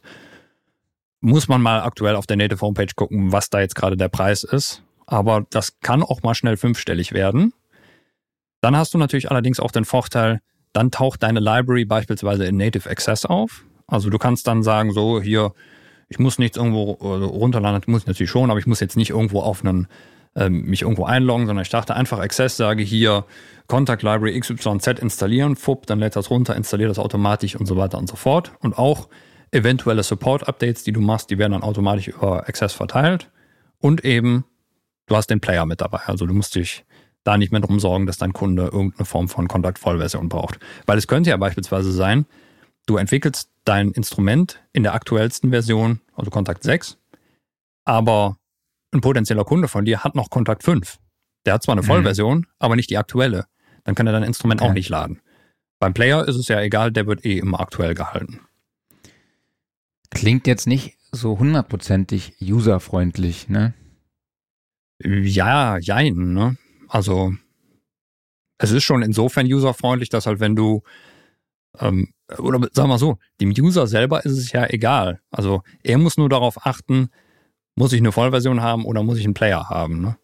muss 1.20 1.48
man 1.48 1.62
mal 1.62 1.80
aktuell 1.80 2.16
auf 2.16 2.26
der 2.26 2.36
Native 2.36 2.60
Homepage 2.60 2.92
gucken, 2.94 3.32
was 3.32 3.50
da 3.50 3.60
jetzt 3.60 3.74
gerade 3.74 3.96
der 3.96 4.08
Preis 4.08 4.44
ist. 4.44 4.82
Aber 5.06 5.46
das 5.50 5.80
kann 5.80 6.02
auch 6.02 6.22
mal 6.22 6.34
schnell 6.34 6.56
fünfstellig 6.56 7.12
werden. 7.12 7.52
Dann 8.60 8.76
hast 8.76 8.94
du 8.94 8.98
natürlich 8.98 9.30
allerdings 9.30 9.60
auch 9.60 9.70
den 9.70 9.84
Vorteil, 9.84 10.40
dann 10.72 10.90
taucht 10.90 11.22
deine 11.22 11.40
Library 11.40 11.84
beispielsweise 11.84 12.44
in 12.46 12.56
Native 12.56 12.88
Access 12.88 13.26
auf. 13.26 13.64
Also 13.86 14.10
du 14.10 14.18
kannst 14.18 14.46
dann 14.46 14.62
sagen, 14.62 14.92
so 14.92 15.20
hier, 15.20 15.52
ich 16.08 16.18
muss 16.18 16.38
nichts 16.38 16.56
irgendwo 16.56 16.98
äh, 17.00 17.24
runterladen, 17.24 17.82
muss 17.86 18.02
ich 18.02 18.06
natürlich 18.06 18.30
schon, 18.30 18.50
aber 18.50 18.58
ich 18.58 18.66
muss 18.66 18.80
jetzt 18.80 18.96
nicht 18.96 19.10
irgendwo 19.10 19.40
auf 19.40 19.64
einen 19.64 19.86
ähm, 20.36 20.62
mich 20.64 20.82
irgendwo 20.82 21.04
einloggen, 21.04 21.46
sondern 21.46 21.62
ich 21.62 21.70
dachte 21.70 21.94
einfach 21.94 22.18
Access, 22.18 22.56
sage 22.56 22.82
hier 22.82 23.24
Contact 23.66 24.02
Library 24.02 24.38
XYZ 24.38 24.98
installieren, 25.00 25.56
FUP, 25.56 25.86
dann 25.86 25.98
lädt 25.98 26.16
das 26.16 26.30
runter, 26.30 26.54
installiert 26.56 26.90
das 26.90 26.98
automatisch 26.98 27.56
und 27.56 27.66
so 27.66 27.76
weiter 27.76 27.98
und 27.98 28.08
so 28.08 28.16
fort. 28.16 28.52
Und 28.60 28.76
auch 28.76 29.08
eventuelle 29.52 30.02
Support-Updates, 30.02 30.82
die 30.82 30.92
du 30.92 31.00
machst, 31.00 31.30
die 31.30 31.38
werden 31.38 31.52
dann 31.52 31.62
automatisch 31.62 32.08
über 32.08 32.48
Access 32.48 32.72
verteilt. 32.72 33.30
Und 33.78 34.04
eben, 34.04 34.44
du 35.06 35.16
hast 35.16 35.30
den 35.30 35.40
Player 35.40 35.64
mit 35.66 35.80
dabei. 35.80 36.00
Also 36.06 36.26
du 36.26 36.34
musst 36.34 36.54
dich 36.56 36.84
da 37.22 37.38
nicht 37.38 37.52
mehr 37.52 37.60
drum 37.60 37.80
sorgen, 37.80 38.06
dass 38.06 38.18
dein 38.18 38.32
Kunde 38.32 38.64
irgendeine 38.64 39.06
Form 39.06 39.28
von 39.28 39.48
Kontakt-Vollversion 39.48 40.28
braucht. 40.28 40.58
Weil 40.86 40.98
es 40.98 41.06
könnte 41.06 41.30
ja 41.30 41.36
beispielsweise 41.36 41.90
sein, 41.90 42.26
du 42.86 42.98
entwickelst 42.98 43.50
dein 43.64 43.92
Instrument 43.92 44.62
in 44.72 44.82
der 44.82 44.94
aktuellsten 44.94 45.50
Version, 45.50 46.00
also 46.14 46.30
Kontakt 46.30 46.62
6, 46.62 46.98
aber 47.86 48.36
ein 48.94 49.00
potenzieller 49.00 49.44
Kunde 49.44 49.68
von 49.68 49.84
dir 49.84 50.04
hat 50.04 50.14
noch 50.14 50.30
Kontakt 50.30 50.62
5. 50.62 50.98
Der 51.44 51.54
hat 51.54 51.62
zwar 51.62 51.74
eine 51.74 51.82
mhm. 51.82 51.86
Vollversion, 51.86 52.38
mhm. 52.38 52.46
aber 52.58 52.76
nicht 52.76 52.90
die 52.90 52.98
aktuelle. 52.98 53.46
Dann 53.84 53.94
kann 53.94 54.06
er 54.06 54.12
dein 54.12 54.22
Instrument 54.22 54.60
okay. 54.60 54.70
auch 54.70 54.74
nicht 54.74 54.88
laden. 54.88 55.20
Beim 55.78 55.92
Player 55.92 56.26
ist 56.26 56.36
es 56.36 56.48
ja 56.48 56.60
egal, 56.60 56.92
der 56.92 57.06
wird 57.06 57.24
eh 57.24 57.38
immer 57.38 57.60
aktuell 57.60 57.94
gehalten. 57.94 58.40
Klingt 60.10 60.46
jetzt 60.46 60.66
nicht 60.66 60.96
so 61.12 61.38
hundertprozentig 61.38 62.36
userfreundlich, 62.40 63.48
ne? 63.48 63.74
Ja, 65.02 65.76
jein, 65.78 66.32
ne? 66.32 66.56
Also, 66.88 67.34
es 68.58 68.70
ist 68.70 68.84
schon 68.84 69.02
insofern 69.02 69.52
userfreundlich, 69.52 70.08
dass 70.08 70.26
halt, 70.26 70.40
wenn 70.40 70.56
du, 70.56 70.82
ähm, 71.78 72.12
oder 72.38 72.68
sagen 72.72 72.88
wir 72.88 72.98
so, 72.98 73.18
dem 73.40 73.50
User 73.50 73.86
selber 73.86 74.24
ist 74.24 74.38
es 74.38 74.52
ja 74.52 74.66
egal. 74.70 75.20
Also, 75.30 75.62
er 75.82 75.98
muss 75.98 76.16
nur 76.16 76.28
darauf 76.28 76.64
achten, 76.64 77.10
muss 77.76 77.92
ich 77.92 78.00
eine 78.00 78.12
Vollversion 78.12 78.62
haben 78.62 78.84
oder 78.84 79.02
muss 79.02 79.18
ich 79.18 79.24
einen 79.24 79.34
Player 79.34 79.68
haben? 79.68 80.00
Ne? 80.00 80.16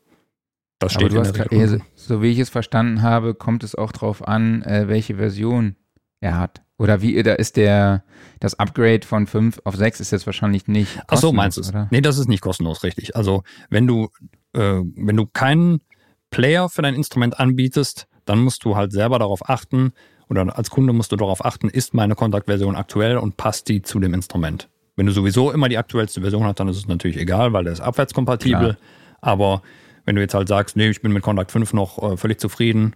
Das 0.79 0.93
steht 0.93 1.13
in 1.13 1.23
der 1.23 1.51
Regel. 1.51 1.83
So 1.95 2.23
wie 2.23 2.31
ich 2.31 2.39
es 2.39 2.49
verstanden 2.49 3.03
habe, 3.03 3.35
kommt 3.35 3.65
es 3.65 3.75
auch 3.75 3.93
darauf 3.93 4.27
an, 4.27 4.63
äh, 4.63 4.89
welche 4.89 5.17
Version 5.17 5.77
er 6.21 6.39
hat. 6.39 6.63
Oder 6.79 7.03
wie 7.03 7.23
da 7.23 7.35
ist 7.35 7.57
der 7.57 8.05
das 8.41 8.59
Upgrade 8.59 9.07
von 9.07 9.27
5 9.27 9.61
auf 9.65 9.77
6 9.77 10.01
ist 10.01 10.13
jetzt 10.13 10.25
wahrscheinlich 10.25 10.67
nicht 10.67 10.95
kostenlos, 10.95 11.09
Ach 11.09 11.19
so, 11.19 11.33
meinst 11.33 11.57
du 11.59 11.61
es? 11.61 11.73
Nee, 11.91 12.01
das 12.01 12.17
ist 12.17 12.29
nicht 12.29 12.41
kostenlos, 12.41 12.83
richtig. 12.83 13.17
Also, 13.17 13.43
wenn 13.69 13.87
du 13.87 14.09
äh, 14.55 14.81
wenn 14.97 15.17
du 15.17 15.27
keinen 15.27 15.83
Player 16.31 16.71
für 16.71 16.81
dein 16.81 16.95
Instrument 16.95 17.39
anbietest, 17.39 18.07
dann 18.25 18.39
musst 18.39 18.65
du 18.65 18.77
halt 18.77 18.93
selber 18.93 19.19
darauf 19.19 19.49
achten 19.49 19.93
oder 20.31 20.57
als 20.57 20.71
Kunde 20.71 20.93
musst 20.93 21.13
du 21.13 21.17
darauf 21.17 21.45
achten, 21.45 21.69
ist 21.69 21.93
meine 21.93 22.15
Kontaktversion 22.15 22.77
aktuell 22.77 23.19
und 23.19 23.37
passt 23.37 23.69
die 23.69 23.83
zu 23.83 23.99
dem 23.99 24.15
Instrument. 24.15 24.71
Wenn 25.01 25.07
du 25.07 25.13
sowieso 25.13 25.51
immer 25.51 25.71
die 25.71 25.79
aktuellste 25.79 26.21
Version 26.21 26.45
hast, 26.45 26.61
dann 26.61 26.69
ist 26.69 26.77
es 26.77 26.87
natürlich 26.87 27.17
egal, 27.17 27.55
weil 27.55 27.65
der 27.65 27.73
ist 27.73 27.81
abwärtskompatibel. 27.81 28.75
Klar. 28.75 28.77
Aber 29.23 29.63
wenn 30.05 30.15
du 30.15 30.21
jetzt 30.21 30.35
halt 30.35 30.47
sagst, 30.47 30.77
nee, 30.77 30.91
ich 30.91 31.01
bin 31.01 31.11
mit 31.11 31.23
Contact 31.23 31.51
5 31.53 31.73
noch 31.73 32.03
äh, 32.03 32.17
völlig 32.19 32.39
zufrieden, 32.39 32.95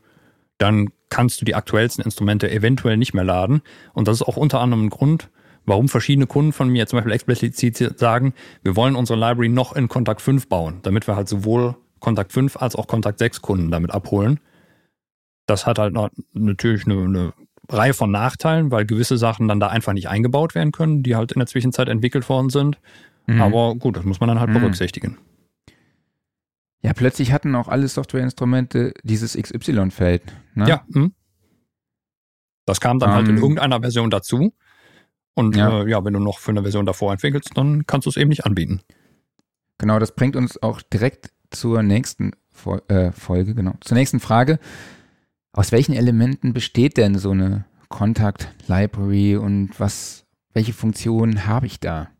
dann 0.58 0.90
kannst 1.08 1.40
du 1.40 1.46
die 1.46 1.54
aktuellsten 1.54 2.04
Instrumente 2.04 2.50
eventuell 2.50 2.98
nicht 2.98 3.14
mehr 3.14 3.24
laden. 3.24 3.62
Und 3.94 4.06
das 4.06 4.16
ist 4.16 4.22
auch 4.22 4.36
unter 4.36 4.60
anderem 4.60 4.84
ein 4.84 4.90
Grund, 4.90 5.30
warum 5.64 5.88
verschiedene 5.88 6.26
Kunden 6.26 6.52
von 6.52 6.68
mir 6.68 6.86
zum 6.86 6.98
Beispiel 6.98 7.14
explizit 7.14 7.98
sagen, 7.98 8.34
wir 8.62 8.76
wollen 8.76 8.96
unsere 8.96 9.18
Library 9.18 9.48
noch 9.48 9.74
in 9.74 9.88
Contact 9.88 10.20
5 10.20 10.48
bauen, 10.48 10.80
damit 10.82 11.06
wir 11.06 11.16
halt 11.16 11.30
sowohl 11.30 11.74
Contact 12.00 12.34
5 12.34 12.58
als 12.58 12.76
auch 12.76 12.86
Contact 12.86 13.18
6 13.18 13.40
Kunden 13.40 13.70
damit 13.70 13.92
abholen. 13.92 14.40
Das 15.46 15.64
hat 15.64 15.78
halt 15.78 15.94
natürlich 16.34 16.84
eine, 16.84 17.02
eine 17.02 17.32
Reihe 17.68 17.94
von 17.94 18.10
Nachteilen, 18.10 18.70
weil 18.70 18.84
gewisse 18.84 19.16
Sachen 19.16 19.48
dann 19.48 19.60
da 19.60 19.68
einfach 19.68 19.92
nicht 19.92 20.08
eingebaut 20.08 20.54
werden 20.54 20.72
können, 20.72 21.02
die 21.02 21.16
halt 21.16 21.32
in 21.32 21.38
der 21.38 21.46
Zwischenzeit 21.46 21.88
entwickelt 21.88 22.28
worden 22.28 22.50
sind. 22.50 22.78
Mhm. 23.26 23.40
Aber 23.40 23.74
gut, 23.74 23.96
das 23.96 24.04
muss 24.04 24.20
man 24.20 24.28
dann 24.28 24.40
halt 24.40 24.50
mhm. 24.50 24.54
berücksichtigen. 24.54 25.18
Ja, 26.82 26.92
plötzlich 26.92 27.32
hatten 27.32 27.54
auch 27.54 27.68
alle 27.68 27.88
Softwareinstrumente 27.88 28.92
dieses 29.02 29.36
XY-Feld. 29.36 30.22
Ne? 30.54 30.68
Ja. 30.68 30.84
Mh. 30.88 31.10
Das 32.66 32.80
kam 32.80 32.98
dann 32.98 33.10
um, 33.10 33.14
halt 33.16 33.28
in 33.28 33.36
ähm. 33.36 33.42
irgendeiner 33.42 33.80
Version 33.80 34.10
dazu. 34.10 34.52
Und 35.34 35.56
ja. 35.56 35.82
Äh, 35.82 35.90
ja, 35.90 36.04
wenn 36.04 36.12
du 36.12 36.20
noch 36.20 36.38
für 36.38 36.50
eine 36.50 36.62
Version 36.62 36.86
davor 36.86 37.12
entwickelst, 37.12 37.52
dann 37.54 37.86
kannst 37.86 38.06
du 38.06 38.10
es 38.10 38.16
eben 38.16 38.28
nicht 38.28 38.44
anbieten. 38.44 38.82
Genau, 39.78 39.98
das 39.98 40.14
bringt 40.14 40.36
uns 40.36 40.62
auch 40.62 40.82
direkt 40.82 41.32
zur 41.50 41.82
nächsten 41.82 42.32
äh, 42.88 43.12
Folge, 43.12 43.54
genau, 43.54 43.74
zur 43.80 43.96
nächsten 43.96 44.20
Frage. 44.20 44.58
Aus 45.54 45.70
welchen 45.70 45.94
Elementen 45.94 46.52
besteht 46.52 46.96
denn 46.96 47.16
so 47.16 47.30
eine 47.30 47.64
Contact 47.88 48.52
Library 48.66 49.36
und 49.36 49.78
was, 49.78 50.26
welche 50.52 50.72
Funktionen 50.72 51.46
habe 51.46 51.66
ich 51.66 51.78
da? 51.78 52.10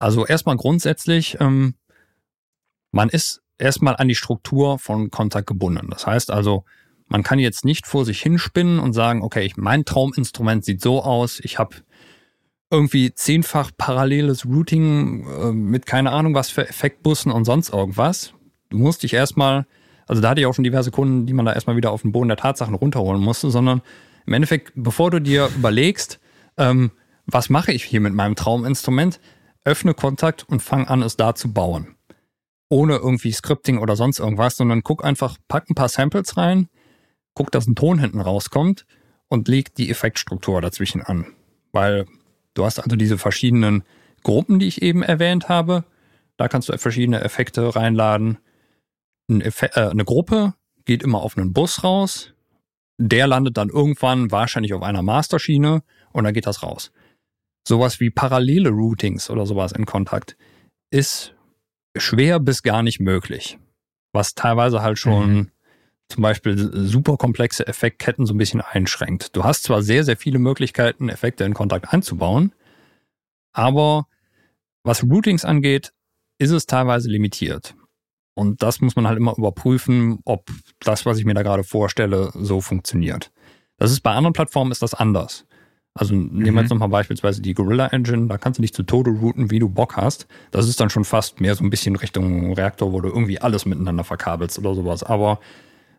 Also 0.00 0.26
erstmal 0.26 0.56
grundsätzlich, 0.56 1.36
ähm, 1.40 1.76
man 2.90 3.08
ist 3.08 3.40
erstmal 3.56 3.94
an 3.96 4.08
die 4.08 4.16
Struktur 4.16 4.80
von 4.80 5.12
Contact 5.12 5.46
gebunden. 5.46 5.90
Das 5.90 6.08
heißt 6.08 6.32
also, 6.32 6.64
man 7.06 7.22
kann 7.22 7.38
jetzt 7.38 7.64
nicht 7.64 7.86
vor 7.86 8.04
sich 8.04 8.20
hinspinnen 8.20 8.80
und 8.80 8.92
sagen, 8.92 9.22
okay, 9.22 9.52
mein 9.56 9.84
Trauminstrument 9.84 10.64
sieht 10.64 10.82
so 10.82 11.04
aus, 11.04 11.38
ich 11.38 11.60
habe 11.60 11.76
irgendwie 12.68 13.14
zehnfach 13.14 13.70
paralleles 13.78 14.44
Routing 14.44 15.24
äh, 15.28 15.52
mit 15.52 15.86
keine 15.86 16.10
Ahnung 16.10 16.34
was 16.34 16.50
für 16.50 16.68
Effektbussen 16.68 17.30
und 17.30 17.44
sonst 17.44 17.68
irgendwas. 17.72 18.34
Du 18.70 18.78
musst 18.78 19.04
dich 19.04 19.14
erstmal 19.14 19.66
also 20.06 20.20
da 20.20 20.30
hatte 20.30 20.40
ich 20.40 20.46
auch 20.46 20.54
schon 20.54 20.64
diverse 20.64 20.90
Kunden, 20.90 21.26
die 21.26 21.32
man 21.32 21.46
da 21.46 21.52
erstmal 21.52 21.76
wieder 21.76 21.90
auf 21.90 22.02
den 22.02 22.12
Boden 22.12 22.28
der 22.28 22.36
Tatsachen 22.36 22.74
runterholen 22.74 23.20
musste, 23.20 23.50
sondern 23.50 23.82
im 24.26 24.32
Endeffekt, 24.32 24.72
bevor 24.74 25.10
du 25.10 25.20
dir 25.20 25.48
überlegst, 25.54 26.20
ähm, 26.56 26.90
was 27.26 27.50
mache 27.50 27.72
ich 27.72 27.84
hier 27.84 28.00
mit 28.00 28.14
meinem 28.14 28.36
Trauminstrument, 28.36 29.20
öffne 29.64 29.94
Kontakt 29.94 30.46
und 30.48 30.60
fang 30.60 30.86
an, 30.86 31.02
es 31.02 31.16
da 31.16 31.34
zu 31.34 31.52
bauen. 31.52 31.96
Ohne 32.68 32.96
irgendwie 32.96 33.32
Scripting 33.32 33.78
oder 33.78 33.96
sonst 33.96 34.18
irgendwas, 34.18 34.56
sondern 34.56 34.82
guck 34.82 35.04
einfach, 35.04 35.38
pack 35.48 35.70
ein 35.70 35.74
paar 35.74 35.88
Samples 35.88 36.36
rein, 36.36 36.68
guck, 37.34 37.50
dass 37.50 37.66
ein 37.66 37.74
Ton 37.74 37.98
hinten 37.98 38.20
rauskommt 38.20 38.86
und 39.28 39.48
leg 39.48 39.74
die 39.74 39.90
Effektstruktur 39.90 40.60
dazwischen 40.60 41.02
an. 41.02 41.26
Weil 41.72 42.06
du 42.54 42.64
hast 42.64 42.78
also 42.78 42.96
diese 42.96 43.18
verschiedenen 43.18 43.84
Gruppen, 44.22 44.58
die 44.58 44.66
ich 44.66 44.82
eben 44.82 45.02
erwähnt 45.02 45.48
habe. 45.48 45.84
Da 46.36 46.48
kannst 46.48 46.68
du 46.68 46.76
verschiedene 46.78 47.20
Effekte 47.22 47.74
reinladen 47.74 48.38
ein 49.28 49.40
Effekt, 49.40 49.76
äh, 49.76 49.88
eine 49.88 50.04
Gruppe 50.04 50.54
geht 50.84 51.02
immer 51.02 51.22
auf 51.22 51.36
einen 51.36 51.52
Bus 51.52 51.82
raus, 51.82 52.34
der 52.98 53.26
landet 53.26 53.56
dann 53.56 53.70
irgendwann 53.70 54.30
wahrscheinlich 54.30 54.74
auf 54.74 54.82
einer 54.82 55.02
Masterschiene 55.02 55.82
und 56.12 56.24
dann 56.24 56.34
geht 56.34 56.46
das 56.46 56.62
raus. 56.62 56.92
Sowas 57.66 58.00
wie 58.00 58.10
parallele 58.10 58.70
Routings 58.70 59.30
oder 59.30 59.46
sowas 59.46 59.72
in 59.72 59.86
Kontakt 59.86 60.36
ist 60.90 61.34
schwer 61.96 62.38
bis 62.40 62.62
gar 62.62 62.82
nicht 62.82 63.00
möglich. 63.00 63.58
Was 64.12 64.34
teilweise 64.34 64.82
halt 64.82 64.98
schon 64.98 65.34
mhm. 65.34 65.50
zum 66.08 66.22
Beispiel 66.22 66.56
super 66.86 67.16
komplexe 67.16 67.66
Effektketten 67.66 68.26
so 68.26 68.34
ein 68.34 68.38
bisschen 68.38 68.60
einschränkt. 68.60 69.34
Du 69.34 69.44
hast 69.44 69.64
zwar 69.64 69.82
sehr, 69.82 70.04
sehr 70.04 70.16
viele 70.16 70.38
Möglichkeiten, 70.38 71.08
Effekte 71.08 71.44
in 71.44 71.54
Kontakt 71.54 71.92
einzubauen, 71.92 72.54
aber 73.52 74.06
was 74.84 75.02
Routings 75.02 75.44
angeht, 75.44 75.94
ist 76.38 76.50
es 76.50 76.66
teilweise 76.66 77.08
limitiert. 77.08 77.74
Und 78.34 78.62
das 78.62 78.80
muss 78.80 78.96
man 78.96 79.06
halt 79.06 79.16
immer 79.18 79.36
überprüfen, 79.36 80.18
ob 80.24 80.50
das, 80.80 81.06
was 81.06 81.18
ich 81.18 81.24
mir 81.24 81.34
da 81.34 81.42
gerade 81.42 81.64
vorstelle, 81.64 82.30
so 82.34 82.60
funktioniert. 82.60 83.30
Das 83.78 83.90
ist 83.92 84.00
bei 84.00 84.12
anderen 84.12 84.32
Plattformen 84.32 84.72
ist 84.72 84.82
das 84.82 84.94
anders. 84.94 85.46
Also 85.96 86.14
nehmen 86.14 86.44
wir 86.44 86.52
Mhm. 86.52 86.58
jetzt 86.58 86.70
nochmal 86.70 86.88
beispielsweise 86.88 87.40
die 87.40 87.54
Gorilla 87.54 87.86
Engine, 87.86 88.26
da 88.26 88.36
kannst 88.36 88.58
du 88.58 88.62
dich 88.62 88.74
zu 88.74 88.82
Tode 88.82 89.10
routen, 89.12 89.52
wie 89.52 89.60
du 89.60 89.68
Bock 89.68 89.96
hast. 89.96 90.26
Das 90.50 90.68
ist 90.68 90.80
dann 90.80 90.90
schon 90.90 91.04
fast 91.04 91.40
mehr 91.40 91.54
so 91.54 91.62
ein 91.62 91.70
bisschen 91.70 91.94
Richtung 91.94 92.52
Reaktor, 92.54 92.92
wo 92.92 93.00
du 93.00 93.08
irgendwie 93.08 93.40
alles 93.40 93.64
miteinander 93.64 94.02
verkabelst 94.02 94.58
oder 94.58 94.74
sowas. 94.74 95.04
Aber 95.04 95.38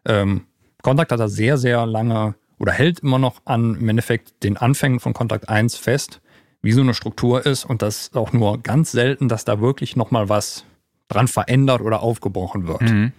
ähm, 0.06 0.42
Kontakt 0.82 1.14
hat 1.14 1.20
da 1.22 1.30
sehr, 1.30 1.58
sehr 1.58 1.86
lange 1.86 2.36
oder 2.60 2.74
hält 2.74 3.00
immer 3.00 3.20
noch 3.20 3.42
an 3.46 3.76
im 3.76 3.88
Endeffekt 3.88 4.44
den 4.44 4.58
Anfängen 4.58 5.00
von 5.00 5.14
Kontakt 5.14 5.48
1 5.48 5.78
fest, 5.78 6.22
wie 6.62 6.74
so 6.74 6.82
eine 6.82 6.94
Struktur 6.94 7.46
ist 7.46 7.64
und 7.64 7.82
das 7.82 8.12
auch 8.16 8.34
nur 8.34 8.62
ganz 8.62 8.92
selten, 8.92 9.30
dass 9.30 9.46
da 9.46 9.62
wirklich 9.62 9.96
nochmal 9.96 10.28
was 10.28 10.66
dran 11.08 11.28
verändert 11.28 11.82
oder 11.82 12.02
aufgebrochen 12.02 12.68
wird. 12.68 12.82
Mhm. 12.82 13.12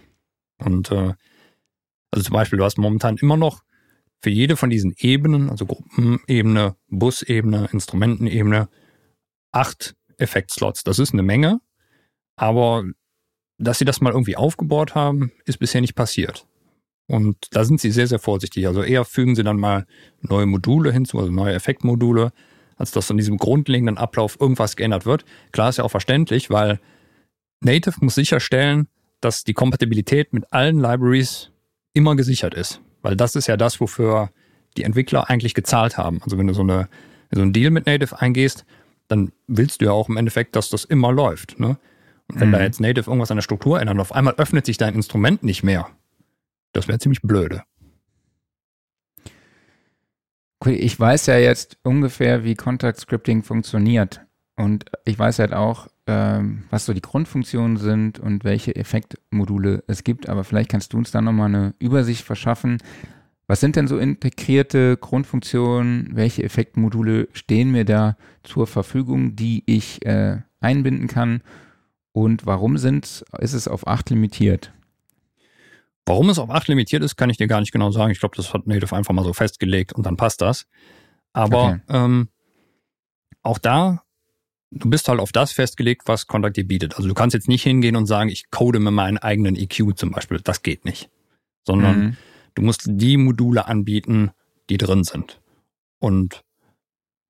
Und 0.59 0.91
äh, 0.91 1.13
also 2.11 2.23
zum 2.23 2.33
Beispiel, 2.33 2.57
du 2.57 2.65
hast 2.65 2.77
momentan 2.77 3.17
immer 3.17 3.37
noch 3.37 3.63
für 4.21 4.29
jede 4.29 4.57
von 4.57 4.69
diesen 4.69 4.93
Ebenen, 4.97 5.49
also 5.49 5.65
Gruppenebene, 5.65 6.75
Busebene, 6.87 7.69
Instrumentenebene, 7.71 8.69
acht 9.51 9.95
Effektslots. 10.17 10.83
Das 10.83 10.99
ist 10.99 11.13
eine 11.13 11.23
Menge, 11.23 11.61
aber 12.35 12.83
dass 13.59 13.79
sie 13.79 13.85
das 13.85 14.01
mal 14.01 14.13
irgendwie 14.13 14.35
aufgebaut 14.35 14.95
haben, 14.95 15.31
ist 15.45 15.59
bisher 15.59 15.81
nicht 15.81 15.95
passiert. 15.95 16.47
Und 17.07 17.37
da 17.51 17.63
sind 17.63 17.79
sie 17.79 17.91
sehr, 17.91 18.07
sehr 18.07 18.19
vorsichtig. 18.19 18.67
Also 18.67 18.83
eher 18.83 19.05
fügen 19.05 19.35
sie 19.35 19.43
dann 19.43 19.59
mal 19.59 19.85
neue 20.21 20.45
Module 20.45 20.91
hinzu, 20.91 21.19
also 21.19 21.31
neue 21.31 21.53
Effektmodule, 21.53 22.33
als 22.75 22.91
dass 22.91 23.09
in 23.09 23.17
diesem 23.17 23.37
grundlegenden 23.37 23.97
Ablauf 23.97 24.37
irgendwas 24.39 24.75
geändert 24.75 25.05
wird. 25.05 25.25
Klar 25.51 25.69
ist 25.69 25.77
ja 25.77 25.83
auch 25.83 25.91
verständlich, 25.91 26.49
weil 26.49 26.79
Native 27.61 27.95
muss 28.01 28.15
sicherstellen, 28.15 28.87
dass 29.21 29.43
die 29.43 29.53
Kompatibilität 29.53 30.33
mit 30.33 30.51
allen 30.53 30.79
Libraries 30.79 31.51
immer 31.93 32.15
gesichert 32.15 32.53
ist. 32.53 32.81
Weil 33.01 33.15
das 33.15 33.35
ist 33.35 33.47
ja 33.47 33.57
das, 33.57 33.79
wofür 33.79 34.31
die 34.75 34.83
Entwickler 34.83 35.29
eigentlich 35.29 35.53
gezahlt 35.53 35.97
haben. 35.97 36.21
Also 36.23 36.37
wenn 36.37 36.47
du 36.47 36.53
so, 36.53 36.61
eine, 36.61 36.87
so 37.31 37.41
einen 37.41 37.53
Deal 37.53 37.71
mit 37.71 37.85
Native 37.87 38.19
eingehst, 38.19 38.65
dann 39.07 39.31
willst 39.47 39.81
du 39.81 39.85
ja 39.85 39.91
auch 39.91 40.09
im 40.09 40.17
Endeffekt, 40.17 40.55
dass 40.55 40.69
das 40.69 40.83
immer 40.83 41.11
läuft. 41.11 41.59
Ne? 41.59 41.77
Und 42.27 42.39
wenn 42.39 42.49
Mhm. 42.49 42.53
da 42.53 42.61
jetzt 42.61 42.79
Native 42.79 43.09
irgendwas 43.09 43.31
an 43.31 43.37
der 43.37 43.41
Struktur 43.43 43.79
ändert 43.79 43.95
und 43.95 44.01
auf 44.01 44.11
einmal 44.11 44.35
öffnet 44.35 44.65
sich 44.65 44.77
dein 44.77 44.93
Instrument 44.95 45.43
nicht 45.43 45.63
mehr, 45.63 45.87
das 46.73 46.87
wäre 46.87 46.99
ziemlich 46.99 47.21
blöde. 47.21 47.63
Ich 50.65 50.99
weiß 50.99 51.27
ja 51.27 51.37
jetzt 51.37 51.77
ungefähr, 51.83 52.43
wie 52.43 52.55
Contact 52.55 52.99
Scripting 52.99 53.43
funktioniert. 53.43 54.21
Und 54.57 54.85
ich 55.05 55.17
weiß 55.17 55.39
halt 55.39 55.53
auch, 55.53 55.87
ähm, 56.07 56.63
was 56.71 56.85
so 56.85 56.93
die 56.93 57.01
Grundfunktionen 57.01 57.77
sind 57.77 58.19
und 58.19 58.43
welche 58.43 58.75
Effektmodule 58.75 59.83
es 59.87 60.03
gibt. 60.03 60.27
Aber 60.29 60.43
vielleicht 60.43 60.69
kannst 60.71 60.93
du 60.93 60.97
uns 60.97 61.11
da 61.11 61.21
nochmal 61.21 61.47
eine 61.47 61.75
Übersicht 61.79 62.23
verschaffen. 62.23 62.79
Was 63.45 63.59
sind 63.59 63.75
denn 63.75 63.87
so 63.87 63.97
integrierte 63.97 64.97
Grundfunktionen? 64.97 66.09
Welche 66.13 66.43
Effektmodule 66.43 67.29
stehen 67.33 67.71
mir 67.71 67.85
da 67.85 68.17
zur 68.43 68.67
Verfügung, 68.67 69.35
die 69.35 69.63
ich 69.67 70.05
äh, 70.05 70.41
einbinden 70.59 71.07
kann? 71.07 71.41
Und 72.11 72.47
warum 72.47 72.77
sind, 72.77 73.23
ist 73.39 73.53
es 73.53 73.67
auf 73.67 73.85
8 73.85 74.09
limitiert? 74.09 74.73
Warum 76.05 76.29
es 76.29 76.39
auf 76.39 76.49
8 76.49 76.67
limitiert 76.69 77.03
ist, 77.03 77.15
kann 77.15 77.29
ich 77.29 77.37
dir 77.37 77.47
gar 77.47 77.59
nicht 77.59 77.71
genau 77.71 77.91
sagen. 77.91 78.11
Ich 78.11 78.19
glaube, 78.19 78.35
das 78.35 78.53
hat 78.53 78.65
Native 78.65 78.95
einfach 78.95 79.13
mal 79.13 79.23
so 79.23 79.33
festgelegt 79.33 79.93
und 79.93 80.05
dann 80.05 80.17
passt 80.17 80.41
das. 80.41 80.65
Aber 81.31 81.63
Okay. 81.63 81.81
ähm, 81.89 82.29
auch 83.43 83.59
da, 83.59 84.03
du 84.71 84.89
bist 84.89 85.07
halt 85.07 85.19
auf 85.19 85.31
das 85.31 85.51
festgelegt, 85.51 86.03
was 86.05 86.27
Contact 86.27 86.57
dir 86.57 86.67
bietet. 86.67 86.95
Also 86.97 87.07
du 87.07 87.13
kannst 87.13 87.33
jetzt 87.33 87.47
nicht 87.47 87.63
hingehen 87.63 87.95
und 87.95 88.05
sagen, 88.05 88.29
ich 88.29 88.49
code 88.51 88.79
mir 88.79 88.91
meinen 88.91 89.17
eigenen 89.17 89.55
EQ 89.55 89.95
zum 89.97 90.11
Beispiel. 90.11 90.39
Das 90.43 90.61
geht 90.61 90.85
nicht. 90.85 91.09
Sondern 91.65 91.99
Mhm. 91.99 92.17
du 92.55 92.61
musst 92.61 92.83
die 92.87 93.17
Module 93.17 93.65
anbieten, 93.67 94.31
die 94.69 94.77
drin 94.77 95.03
sind. 95.03 95.39
Und 95.99 96.43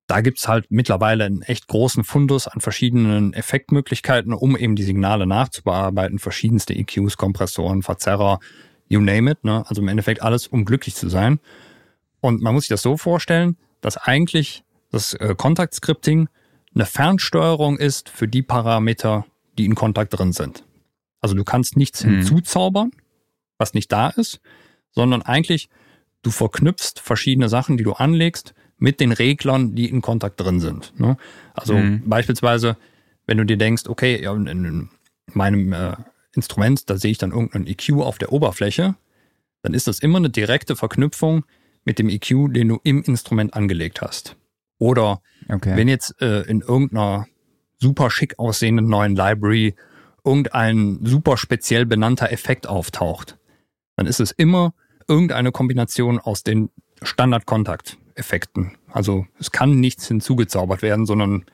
da 0.06 0.20
gibt's 0.22 0.48
halt 0.48 0.66
mittlerweile 0.70 1.24
einen 1.24 1.42
echt 1.42 1.68
großen 1.68 2.02
Fundus 2.02 2.48
an 2.48 2.60
verschiedenen 2.60 3.34
Effektmöglichkeiten, 3.34 4.32
um 4.32 4.56
eben 4.56 4.74
die 4.74 4.82
Signale 4.82 5.26
nachzubearbeiten. 5.26 6.18
Verschiedenste 6.18 6.74
EQs, 6.74 7.16
Kompressoren, 7.18 7.82
Verzerrer, 7.82 8.40
you 8.88 9.00
name 9.00 9.30
it. 9.30 9.44
Ne? 9.44 9.64
Also 9.68 9.82
im 9.82 9.88
Endeffekt 9.88 10.22
alles, 10.22 10.46
um 10.46 10.64
glücklich 10.64 10.94
zu 10.94 11.08
sein. 11.08 11.40
Und 12.20 12.42
man 12.42 12.54
muss 12.54 12.64
sich 12.64 12.70
das 12.70 12.82
so 12.82 12.96
vorstellen, 12.96 13.56
dass 13.80 13.96
eigentlich 13.98 14.64
das 14.90 15.12
äh, 15.14 15.34
Contact-Scripting 15.36 16.28
eine 16.78 16.86
Fernsteuerung 16.86 17.76
ist 17.78 18.08
für 18.08 18.28
die 18.28 18.42
Parameter, 18.42 19.26
die 19.58 19.64
in 19.64 19.74
Kontakt 19.74 20.16
drin 20.18 20.32
sind. 20.32 20.64
Also 21.20 21.34
du 21.34 21.44
kannst 21.44 21.76
nichts 21.76 22.04
Mhm. 22.04 22.18
hinzuzaubern, 22.20 22.92
was 23.58 23.74
nicht 23.74 23.90
da 23.90 24.08
ist, 24.10 24.40
sondern 24.92 25.22
eigentlich 25.22 25.68
du 26.22 26.30
verknüpfst 26.30 27.00
verschiedene 27.00 27.48
Sachen, 27.48 27.76
die 27.76 27.84
du 27.84 27.92
anlegst, 27.92 28.54
mit 28.76 29.00
den 29.00 29.10
Reglern, 29.10 29.74
die 29.74 29.88
in 29.88 30.02
Kontakt 30.02 30.40
drin 30.40 30.60
sind. 30.60 30.92
Ne? 30.98 31.16
Also 31.52 31.78
Mhm. 31.78 32.02
beispielsweise, 32.06 32.76
wenn 33.26 33.38
du 33.38 33.44
dir 33.44 33.56
denkst, 33.56 33.88
okay, 33.88 34.14
in 34.24 34.88
meinem 35.32 35.72
äh, 35.72 35.96
Instrument, 36.34 36.88
da 36.88 36.96
sehe 36.96 37.10
ich 37.10 37.18
dann 37.18 37.32
irgendeinen 37.32 37.66
EQ 37.66 37.94
auf 38.02 38.18
der 38.18 38.32
Oberfläche, 38.32 38.94
dann 39.62 39.74
ist 39.74 39.88
das 39.88 39.98
immer 39.98 40.18
eine 40.18 40.30
direkte 40.30 40.76
Verknüpfung 40.76 41.44
mit 41.84 41.98
dem 41.98 42.08
EQ, 42.08 42.52
den 42.54 42.68
du 42.68 42.78
im 42.84 43.02
Instrument 43.02 43.54
angelegt 43.54 44.00
hast. 44.00 44.36
Oder 44.78 45.20
Okay. 45.50 45.76
wenn 45.76 45.88
jetzt 45.88 46.20
äh, 46.20 46.42
in 46.42 46.60
irgendeiner 46.60 47.26
super 47.78 48.10
schick 48.10 48.38
aussehenden 48.38 48.86
neuen 48.88 49.16
Library 49.16 49.74
irgendein 50.24 50.98
super 51.04 51.36
speziell 51.38 51.86
benannter 51.86 52.30
Effekt 52.32 52.66
auftaucht, 52.66 53.38
dann 53.96 54.06
ist 54.06 54.20
es 54.20 54.30
immer 54.30 54.74
irgendeine 55.06 55.52
Kombination 55.52 56.18
aus 56.18 56.42
den 56.42 56.68
Standard-Kontakt-Effekten. 57.02 58.72
Also 58.92 59.26
es 59.38 59.50
kann 59.52 59.80
nichts 59.80 60.06
hinzugezaubert 60.08 60.82
werden, 60.82 61.06
sondern 61.06 61.44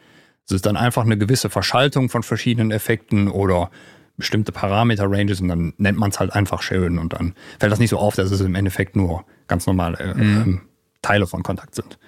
es 0.46 0.52
ist 0.52 0.66
dann 0.66 0.76
einfach 0.76 1.04
eine 1.04 1.16
gewisse 1.18 1.50
Verschaltung 1.50 2.08
von 2.08 2.22
verschiedenen 2.22 2.70
Effekten 2.70 3.28
oder 3.28 3.70
bestimmte 4.16 4.52
Parameter-Ranges 4.52 5.40
und 5.40 5.48
dann 5.48 5.72
nennt 5.76 5.98
man 5.98 6.10
es 6.10 6.20
halt 6.20 6.32
einfach 6.32 6.62
schön 6.62 6.98
und 6.98 7.12
dann 7.14 7.34
fällt 7.58 7.72
das 7.72 7.78
nicht 7.80 7.90
so 7.90 7.98
auf, 7.98 8.14
dass 8.14 8.30
es 8.30 8.40
im 8.40 8.54
Endeffekt 8.54 8.94
nur 8.96 9.24
ganz 9.48 9.66
normale 9.66 9.98
äh, 9.98 10.14
Mhm. 10.14 10.20
ähm, 10.42 10.60
Teile 11.02 11.26
von 11.26 11.42
Kontakt 11.42 11.74
sind. 11.74 11.98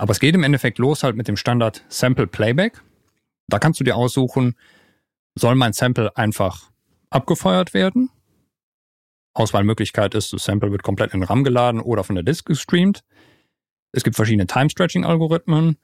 Aber 0.00 0.12
es 0.12 0.18
geht 0.18 0.34
im 0.34 0.44
Endeffekt 0.44 0.78
los 0.78 1.02
halt 1.02 1.14
mit 1.14 1.28
dem 1.28 1.36
Standard 1.36 1.84
Sample 1.90 2.26
Playback. 2.26 2.80
Da 3.48 3.58
kannst 3.58 3.80
du 3.80 3.84
dir 3.84 3.96
aussuchen, 3.96 4.54
soll 5.34 5.54
mein 5.56 5.74
Sample 5.74 6.16
einfach 6.16 6.70
abgefeuert 7.10 7.74
werden? 7.74 8.08
Auswahlmöglichkeit 9.34 10.14
ist, 10.14 10.32
das 10.32 10.44
Sample 10.44 10.72
wird 10.72 10.84
komplett 10.84 11.12
in 11.12 11.22
RAM 11.22 11.44
geladen 11.44 11.82
oder 11.82 12.02
von 12.02 12.14
der 12.14 12.24
Disk 12.24 12.46
gestreamt. 12.46 13.04
Es 13.92 14.02
gibt 14.02 14.16
verschiedene 14.16 14.46
Time-Stretching-Algorithmen. 14.46 15.76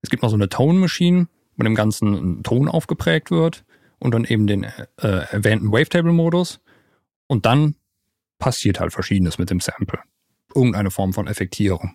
Es 0.00 0.10
gibt 0.10 0.24
noch 0.24 0.30
so 0.30 0.34
eine 0.34 0.48
Tone-Machine, 0.48 1.28
wo 1.56 1.62
dem 1.62 1.76
Ganzen 1.76 2.14
ein 2.14 2.42
Ton 2.42 2.68
aufgeprägt 2.68 3.30
wird 3.30 3.64
und 4.00 4.12
dann 4.12 4.24
eben 4.24 4.48
den 4.48 4.64
äh, 4.64 4.72
erwähnten 5.30 5.70
Wavetable-Modus. 5.70 6.58
Und 7.28 7.46
dann 7.46 7.76
passiert 8.40 8.80
halt 8.80 8.92
Verschiedenes 8.92 9.38
mit 9.38 9.50
dem 9.50 9.60
Sample. 9.60 10.00
Irgendeine 10.52 10.90
Form 10.90 11.12
von 11.12 11.28
Effektierung. 11.28 11.94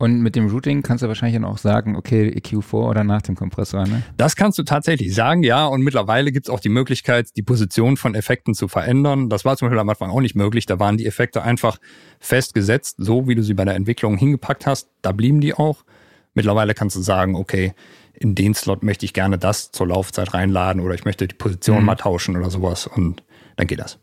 Und 0.00 0.20
mit 0.20 0.36
dem 0.36 0.46
Routing 0.48 0.82
kannst 0.82 1.02
du 1.02 1.08
wahrscheinlich 1.08 1.34
dann 1.34 1.44
auch 1.44 1.58
sagen, 1.58 1.96
okay, 1.96 2.28
EQ 2.28 2.62
vor 2.62 2.88
oder 2.88 3.02
nach 3.02 3.20
dem 3.20 3.34
Kompressor, 3.34 3.84
ne? 3.84 4.04
Das 4.16 4.36
kannst 4.36 4.56
du 4.56 4.62
tatsächlich 4.62 5.12
sagen, 5.12 5.42
ja. 5.42 5.66
Und 5.66 5.82
mittlerweile 5.82 6.30
gibt 6.30 6.46
es 6.46 6.50
auch 6.50 6.60
die 6.60 6.68
Möglichkeit, 6.68 7.36
die 7.36 7.42
Position 7.42 7.96
von 7.96 8.14
Effekten 8.14 8.54
zu 8.54 8.68
verändern. 8.68 9.28
Das 9.28 9.44
war 9.44 9.56
zum 9.56 9.66
Beispiel 9.66 9.80
am 9.80 9.88
Anfang 9.88 10.10
auch 10.10 10.20
nicht 10.20 10.36
möglich. 10.36 10.66
Da 10.66 10.78
waren 10.78 10.98
die 10.98 11.06
Effekte 11.06 11.42
einfach 11.42 11.78
festgesetzt, 12.20 12.94
so 12.98 13.26
wie 13.26 13.34
du 13.34 13.42
sie 13.42 13.54
bei 13.54 13.64
der 13.64 13.74
Entwicklung 13.74 14.16
hingepackt 14.16 14.66
hast. 14.66 14.88
Da 15.02 15.10
blieben 15.10 15.40
die 15.40 15.54
auch. 15.54 15.84
Mittlerweile 16.32 16.74
kannst 16.74 16.94
du 16.94 17.00
sagen, 17.00 17.34
okay, 17.34 17.74
in 18.14 18.36
den 18.36 18.54
Slot 18.54 18.84
möchte 18.84 19.04
ich 19.04 19.12
gerne 19.12 19.36
das 19.36 19.72
zur 19.72 19.88
Laufzeit 19.88 20.32
reinladen 20.32 20.80
oder 20.80 20.94
ich 20.94 21.04
möchte 21.06 21.26
die 21.26 21.34
Position 21.34 21.80
Mhm. 21.80 21.84
mal 21.86 21.96
tauschen 21.96 22.36
oder 22.36 22.50
sowas. 22.50 22.86
Und 22.86 23.24
dann 23.56 23.66
geht 23.66 23.80
das. 23.80 23.98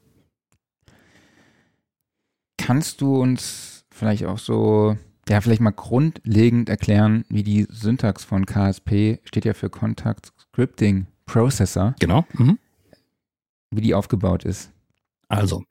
Kannst 2.57 2.99
du 2.99 3.21
uns 3.21 3.85
vielleicht 3.91 4.25
auch 4.25 4.39
so, 4.39 4.97
ja, 5.27 5.41
vielleicht 5.41 5.61
mal 5.61 5.71
grundlegend 5.71 6.69
erklären, 6.69 7.25
wie 7.29 7.43
die 7.43 7.65
Syntax 7.69 8.23
von 8.23 8.45
KSP, 8.45 9.19
steht 9.25 9.45
ja 9.45 9.53
für 9.53 9.69
Contact 9.69 10.31
Scripting 10.39 11.07
Processor, 11.25 11.95
Genau. 11.99 12.25
Mhm. 12.33 12.59
wie 13.71 13.81
die 13.81 13.95
aufgebaut 13.95 14.45
ist? 14.45 14.71
Also, 15.27 15.63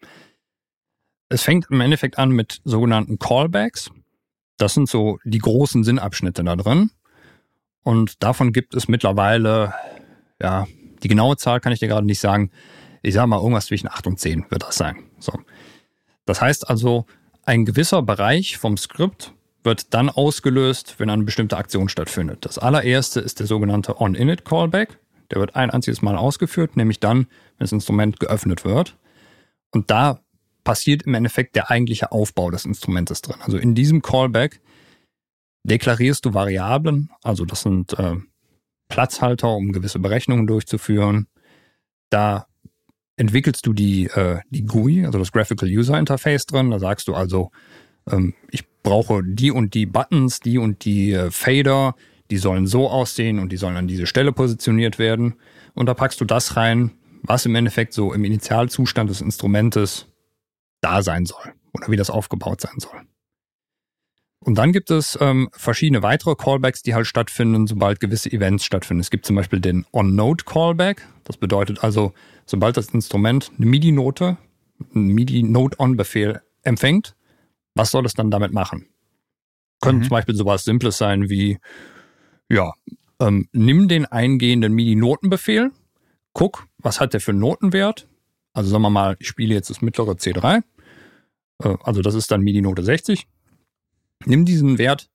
es 1.29 1.43
fängt 1.43 1.67
im 1.71 1.81
Endeffekt 1.81 2.19
an 2.19 2.31
mit 2.31 2.61
sogenannten 2.65 3.19
Callbacks. 3.19 3.91
Das 4.57 4.75
sind 4.75 4.89
so 4.89 5.19
die 5.25 5.39
großen 5.39 5.85
Sinnabschnitte 5.85 6.43
da 6.45 6.57
drin. 6.57 6.91
Und 7.83 8.23
davon 8.23 8.53
gibt 8.53 8.75
es 8.75 8.89
mittlerweile, 8.89 9.75
ja, 10.41 10.67
die 11.03 11.09
genaue 11.09 11.37
Zahl 11.37 11.61
kann 11.61 11.73
ich 11.73 11.79
dir 11.81 11.89
gerade 11.89 12.07
nicht 12.07 12.19
sagen. 12.21 12.51
Ich 13.03 13.15
sage 13.15 13.27
mal, 13.29 13.39
irgendwas 13.39 13.67
zwischen 13.67 13.89
8 13.89 14.07
und 14.07 14.19
10 14.19 14.47
wird 14.51 14.63
das 14.63 14.77
sein. 14.77 14.97
So. 15.19 15.33
Das 16.25 16.41
heißt 16.41 16.69
also, 16.69 17.07
ein 17.43 17.65
gewisser 17.65 18.03
Bereich 18.03 18.57
vom 18.57 18.77
Skript 18.77 19.35
wird 19.65 19.95
dann 19.95 20.11
ausgelöst, 20.11 20.97
wenn 20.99 21.11
eine 21.11 21.25
bestimmte 21.25 21.57
Aktion 21.57 21.89
stattfindet. 21.89 22.45
Das 22.45 22.59
allererste 22.59 23.21
ist 23.21 23.41
der 23.41 23.47
sogenannte 23.47 24.01
On-Init-Callback. 24.01 24.99
Der 25.31 25.41
wird 25.41 25.57
ein 25.57 25.71
einziges 25.71 26.03
Mal 26.03 26.17
ausgeführt, 26.17 26.77
nämlich 26.77 27.01
dann, 27.01 27.27
wenn 27.57 27.65
das 27.65 27.73
Instrument 27.73 28.21
geöffnet 28.21 28.65
wird. 28.65 28.97
Und 29.73 29.91
da 29.91 30.21
passiert 30.65 31.03
im 31.03 31.15
Endeffekt 31.15 31.57
der 31.57 31.71
eigentliche 31.71 32.13
Aufbau 32.13 32.51
des 32.51 32.65
Instrumentes 32.65 33.23
drin. 33.23 33.37
Also 33.41 33.57
in 33.57 33.75
diesem 33.75 34.03
Callback 34.03 34.61
deklarierst 35.67 36.25
du 36.25 36.35
Variablen, 36.35 37.11
also 37.23 37.45
das 37.45 37.63
sind 37.63 37.99
äh, 37.99 38.17
Platzhalter, 38.89 39.49
um 39.49 39.73
gewisse 39.73 39.99
Berechnungen 39.99 40.47
durchzuführen. 40.47 41.27
Da 42.11 42.47
entwickelst 43.17 43.67
du 43.67 43.73
die, 43.73 44.07
äh, 44.07 44.41
die 44.51 44.65
GUI, 44.65 45.07
also 45.07 45.19
das 45.19 45.33
Graphical 45.33 45.69
User 45.69 45.99
Interface 45.99 46.47
drin. 46.47 46.71
Da 46.71 46.79
sagst 46.79 47.09
du 47.09 47.15
also, 47.15 47.51
ähm, 48.11 48.35
ich 48.51 48.65
brauche 48.83 49.23
die 49.25 49.51
und 49.51 49.75
die 49.75 49.87
Buttons, 49.87 50.41
die 50.41 50.59
und 50.59 50.85
die 50.85 51.13
äh, 51.13 51.31
Fader, 51.31 51.95
die 52.31 52.39
sollen 52.39 52.67
so 52.67 52.89
aussehen 52.89 53.39
und 53.39 53.51
die 53.51 53.57
sollen 53.57 53.77
an 53.77 53.89
diese 53.89 54.07
Stelle 54.07 54.33
positioniert 54.33 54.99
werden. 54.99 55.35
Und 55.75 55.87
da 55.87 55.95
packst 55.95 56.21
du 56.21 56.25
das 56.25 56.57
rein, 56.57 56.93
was 57.23 57.47
im 57.47 57.55
Endeffekt 57.55 57.93
so 57.93 58.13
im 58.13 58.25
Initialzustand 58.25 59.11
des 59.11 59.21
Instrumentes 59.21 60.07
da 60.81 61.03
sein 61.03 61.27
soll 61.27 61.55
oder 61.73 61.89
wie 61.89 61.97
das 61.97 62.11
aufgebaut 62.11 62.61
sein 62.61 62.79
soll. 62.79 63.01
Und 64.41 64.59
dann 64.59 64.73
gibt 64.73 64.91
es 64.91 65.17
ähm, 65.23 65.49
verschiedene 65.53 66.03
weitere 66.03 66.35
Callbacks, 66.35 66.83
die 66.83 66.95
halt 66.95 67.07
stattfinden, 67.07 67.67
sobald 67.67 67.99
gewisse 67.99 68.31
Events 68.31 68.65
stattfinden. 68.65 69.01
Es 69.01 69.11
gibt 69.11 69.25
zum 69.25 69.37
Beispiel 69.37 69.59
den 69.59 69.87
On-Node-Callback. 69.93 71.07
Das 71.25 71.39
bedeutet 71.39 71.83
also, 71.83 72.13
sobald 72.45 72.77
das 72.77 72.89
Instrument 72.89 73.51
eine 73.57 73.65
MIDI-Note, 73.65 74.37
einen 74.95 75.07
MIDI-Note-On-Befehl 75.07 76.43
empfängt, 76.63 77.17
was 77.75 77.91
soll 77.91 78.07
es 78.07 78.15
dann 78.15 78.31
damit 78.31 78.53
machen? 78.53 78.87
Könnte 79.81 79.99
mhm. 79.99 80.03
zum 80.05 80.11
Beispiel 80.11 80.35
sowas 80.35 80.65
Simples 80.65 80.99
sein 80.99 81.29
wie, 81.29 81.59
ja, 82.49 82.73
ähm, 83.21 83.49
nimm 83.53 83.89
den 83.89 84.07
eingehenden 84.07 84.73
MIDI-Notenbefehl, 84.73 85.71
guck, 86.33 86.67
was 86.79 87.01
hat 87.01 87.13
der 87.13 87.21
für 87.21 87.33
einen 87.33 87.41
Notenwert. 87.41 88.09
Also 88.53 88.71
sagen 88.71 88.83
wir 88.83 88.91
mal, 88.91 89.17
ich 89.19 89.29
spiele 89.29 89.55
jetzt 89.55 89.71
das 89.71 89.83
mittlere 89.83 90.13
C3. 90.13 90.63
Äh, 91.63 91.77
also 91.83 92.03
das 92.03 92.15
ist 92.15 92.31
dann 92.31 92.43
MIDI-Note 92.43 92.83
60 92.83 93.27
nimm 94.27 94.45
diesen 94.45 94.79
Wert, 94.79 95.11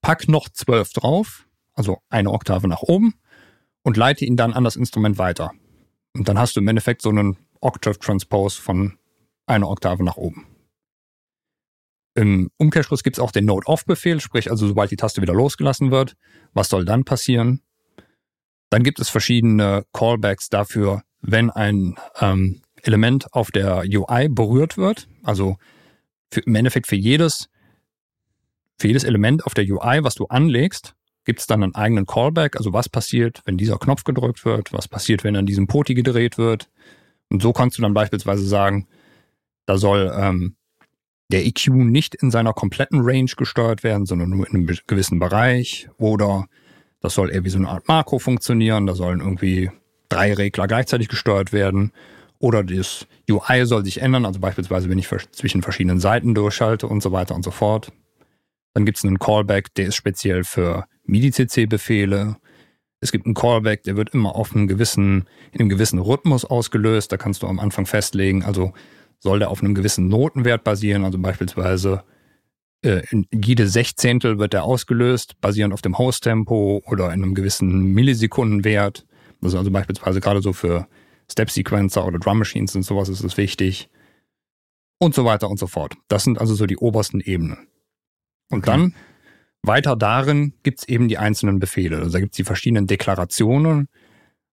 pack 0.00 0.28
noch 0.28 0.48
12 0.48 0.92
drauf, 0.92 1.46
also 1.74 1.98
eine 2.08 2.30
Oktave 2.30 2.68
nach 2.68 2.82
oben 2.82 3.14
und 3.82 3.96
leite 3.96 4.24
ihn 4.24 4.36
dann 4.36 4.52
an 4.52 4.64
das 4.64 4.76
Instrument 4.76 5.18
weiter. 5.18 5.52
Und 6.14 6.28
dann 6.28 6.38
hast 6.38 6.56
du 6.56 6.60
im 6.60 6.68
Endeffekt 6.68 7.02
so 7.02 7.10
einen 7.10 7.36
Octave 7.60 7.98
Transpose 7.98 8.60
von 8.60 8.98
einer 9.46 9.68
Oktave 9.68 10.04
nach 10.04 10.16
oben. 10.16 10.46
Im 12.14 12.50
Umkehrschluss 12.58 13.02
gibt 13.02 13.16
es 13.16 13.22
auch 13.22 13.32
den 13.32 13.44
Note-Off-Befehl, 13.44 14.20
sprich 14.20 14.50
also 14.50 14.68
sobald 14.68 14.90
die 14.90 14.96
Taste 14.96 15.20
wieder 15.20 15.34
losgelassen 15.34 15.90
wird, 15.90 16.16
was 16.52 16.68
soll 16.68 16.84
dann 16.84 17.04
passieren? 17.04 17.60
Dann 18.70 18.84
gibt 18.84 19.00
es 19.00 19.08
verschiedene 19.08 19.84
Callbacks 19.92 20.48
dafür, 20.48 21.02
wenn 21.20 21.50
ein 21.50 21.96
ähm, 22.20 22.62
Element 22.82 23.32
auf 23.32 23.50
der 23.50 23.84
UI 23.86 24.28
berührt 24.28 24.76
wird. 24.76 25.08
Also 25.22 25.56
für, 26.30 26.40
im 26.40 26.54
Endeffekt 26.54 26.86
für 26.86 26.96
jedes 26.96 27.48
für 28.78 28.88
jedes 28.88 29.04
Element 29.04 29.46
auf 29.46 29.54
der 29.54 29.64
UI, 29.64 30.02
was 30.02 30.14
du 30.14 30.26
anlegst, 30.26 30.94
gibt 31.24 31.40
es 31.40 31.46
dann 31.46 31.62
einen 31.62 31.74
eigenen 31.74 32.06
Callback. 32.06 32.56
Also 32.56 32.72
was 32.72 32.88
passiert, 32.88 33.40
wenn 33.44 33.56
dieser 33.56 33.78
Knopf 33.78 34.04
gedrückt 34.04 34.44
wird? 34.44 34.72
Was 34.72 34.88
passiert, 34.88 35.24
wenn 35.24 35.36
an 35.36 35.46
diesem 35.46 35.66
Poti 35.66 35.94
gedreht 35.94 36.38
wird? 36.38 36.68
Und 37.30 37.40
so 37.42 37.52
kannst 37.52 37.78
du 37.78 37.82
dann 37.82 37.94
beispielsweise 37.94 38.44
sagen, 38.44 38.86
da 39.66 39.78
soll 39.78 40.12
ähm, 40.14 40.56
der 41.30 41.46
EQ 41.46 41.68
nicht 41.68 42.14
in 42.14 42.30
seiner 42.30 42.52
kompletten 42.52 43.00
Range 43.02 43.30
gesteuert 43.36 43.82
werden, 43.82 44.06
sondern 44.06 44.30
nur 44.30 44.46
in 44.46 44.54
einem 44.54 44.78
gewissen 44.86 45.18
Bereich. 45.18 45.88
Oder 45.96 46.46
das 47.00 47.14
soll 47.14 47.30
eher 47.30 47.44
wie 47.44 47.50
so 47.50 47.58
eine 47.58 47.68
Art 47.68 47.88
Makro 47.88 48.18
funktionieren. 48.18 48.86
Da 48.86 48.94
sollen 48.94 49.20
irgendwie 49.20 49.70
drei 50.08 50.34
Regler 50.34 50.66
gleichzeitig 50.66 51.08
gesteuert 51.08 51.52
werden. 51.52 51.92
Oder 52.38 52.62
das 52.62 53.06
UI 53.30 53.64
soll 53.64 53.84
sich 53.84 54.02
ändern, 54.02 54.26
also 54.26 54.38
beispielsweise, 54.38 54.90
wenn 54.90 54.98
ich 54.98 55.08
zwischen 55.32 55.62
verschiedenen 55.62 56.00
Seiten 56.00 56.34
durchschalte 56.34 56.86
und 56.86 57.02
so 57.02 57.10
weiter 57.10 57.34
und 57.34 57.44
so 57.44 57.50
fort. 57.50 57.90
Dann 58.74 58.84
gibt 58.84 58.98
es 58.98 59.04
einen 59.04 59.18
Callback, 59.18 59.72
der 59.74 59.86
ist 59.86 59.94
speziell 59.94 60.44
für 60.44 60.84
MIDI-CC-Befehle. 61.04 62.36
Es 63.00 63.12
gibt 63.12 63.24
einen 63.24 63.34
Callback, 63.34 63.84
der 63.84 63.96
wird 63.96 64.10
immer 64.10 64.34
auf 64.34 64.54
einem 64.54 64.66
gewissen, 64.66 65.26
in 65.52 65.60
einem 65.60 65.68
gewissen 65.68 65.98
Rhythmus 65.98 66.44
ausgelöst. 66.44 67.12
Da 67.12 67.16
kannst 67.16 67.42
du 67.42 67.46
am 67.46 67.60
Anfang 67.60 67.86
festlegen, 67.86 68.42
also 68.42 68.72
soll 69.24 69.38
der 69.38 69.50
auf 69.50 69.62
einem 69.62 69.74
gewissen 69.74 70.06
Notenwert 70.08 70.64
basieren, 70.64 71.02
also 71.02 71.18
beispielsweise 71.18 72.04
äh, 72.82 73.02
in 73.10 73.26
jede 73.32 73.66
Sechzehntel 73.66 74.38
wird 74.38 74.52
der 74.52 74.64
ausgelöst, 74.64 75.40
basierend 75.40 75.72
auf 75.72 75.80
dem 75.80 75.96
Host-Tempo 75.96 76.82
oder 76.86 77.06
in 77.06 77.22
einem 77.22 77.34
gewissen 77.34 77.94
Millisekundenwert. 77.94 79.06
Das 79.40 79.54
ist 79.54 79.58
also 79.58 79.70
beispielsweise 79.70 80.20
gerade 80.20 80.42
so 80.42 80.52
für 80.52 80.86
Step-Sequencer 81.32 82.06
oder 82.06 82.18
Drum 82.18 82.38
Machines 82.38 82.76
und 82.76 82.82
sowas 82.82 83.08
ist 83.08 83.24
es 83.24 83.38
wichtig. 83.38 83.88
Und 84.98 85.14
so 85.14 85.24
weiter 85.24 85.48
und 85.48 85.58
so 85.58 85.66
fort. 85.66 85.94
Das 86.08 86.24
sind 86.24 86.38
also 86.38 86.54
so 86.54 86.66
die 86.66 86.76
obersten 86.76 87.20
Ebenen. 87.20 87.66
Und 88.50 88.58
okay. 88.58 88.70
dann 88.70 88.94
weiter 89.62 89.96
darin 89.96 90.52
gibt's 90.62 90.84
eben 90.84 91.08
die 91.08 91.16
einzelnen 91.16 91.60
Befehle. 91.60 91.96
Also 91.96 92.10
da 92.10 92.20
gibt's 92.20 92.36
die 92.36 92.44
verschiedenen 92.44 92.86
Deklarationen. 92.86 93.88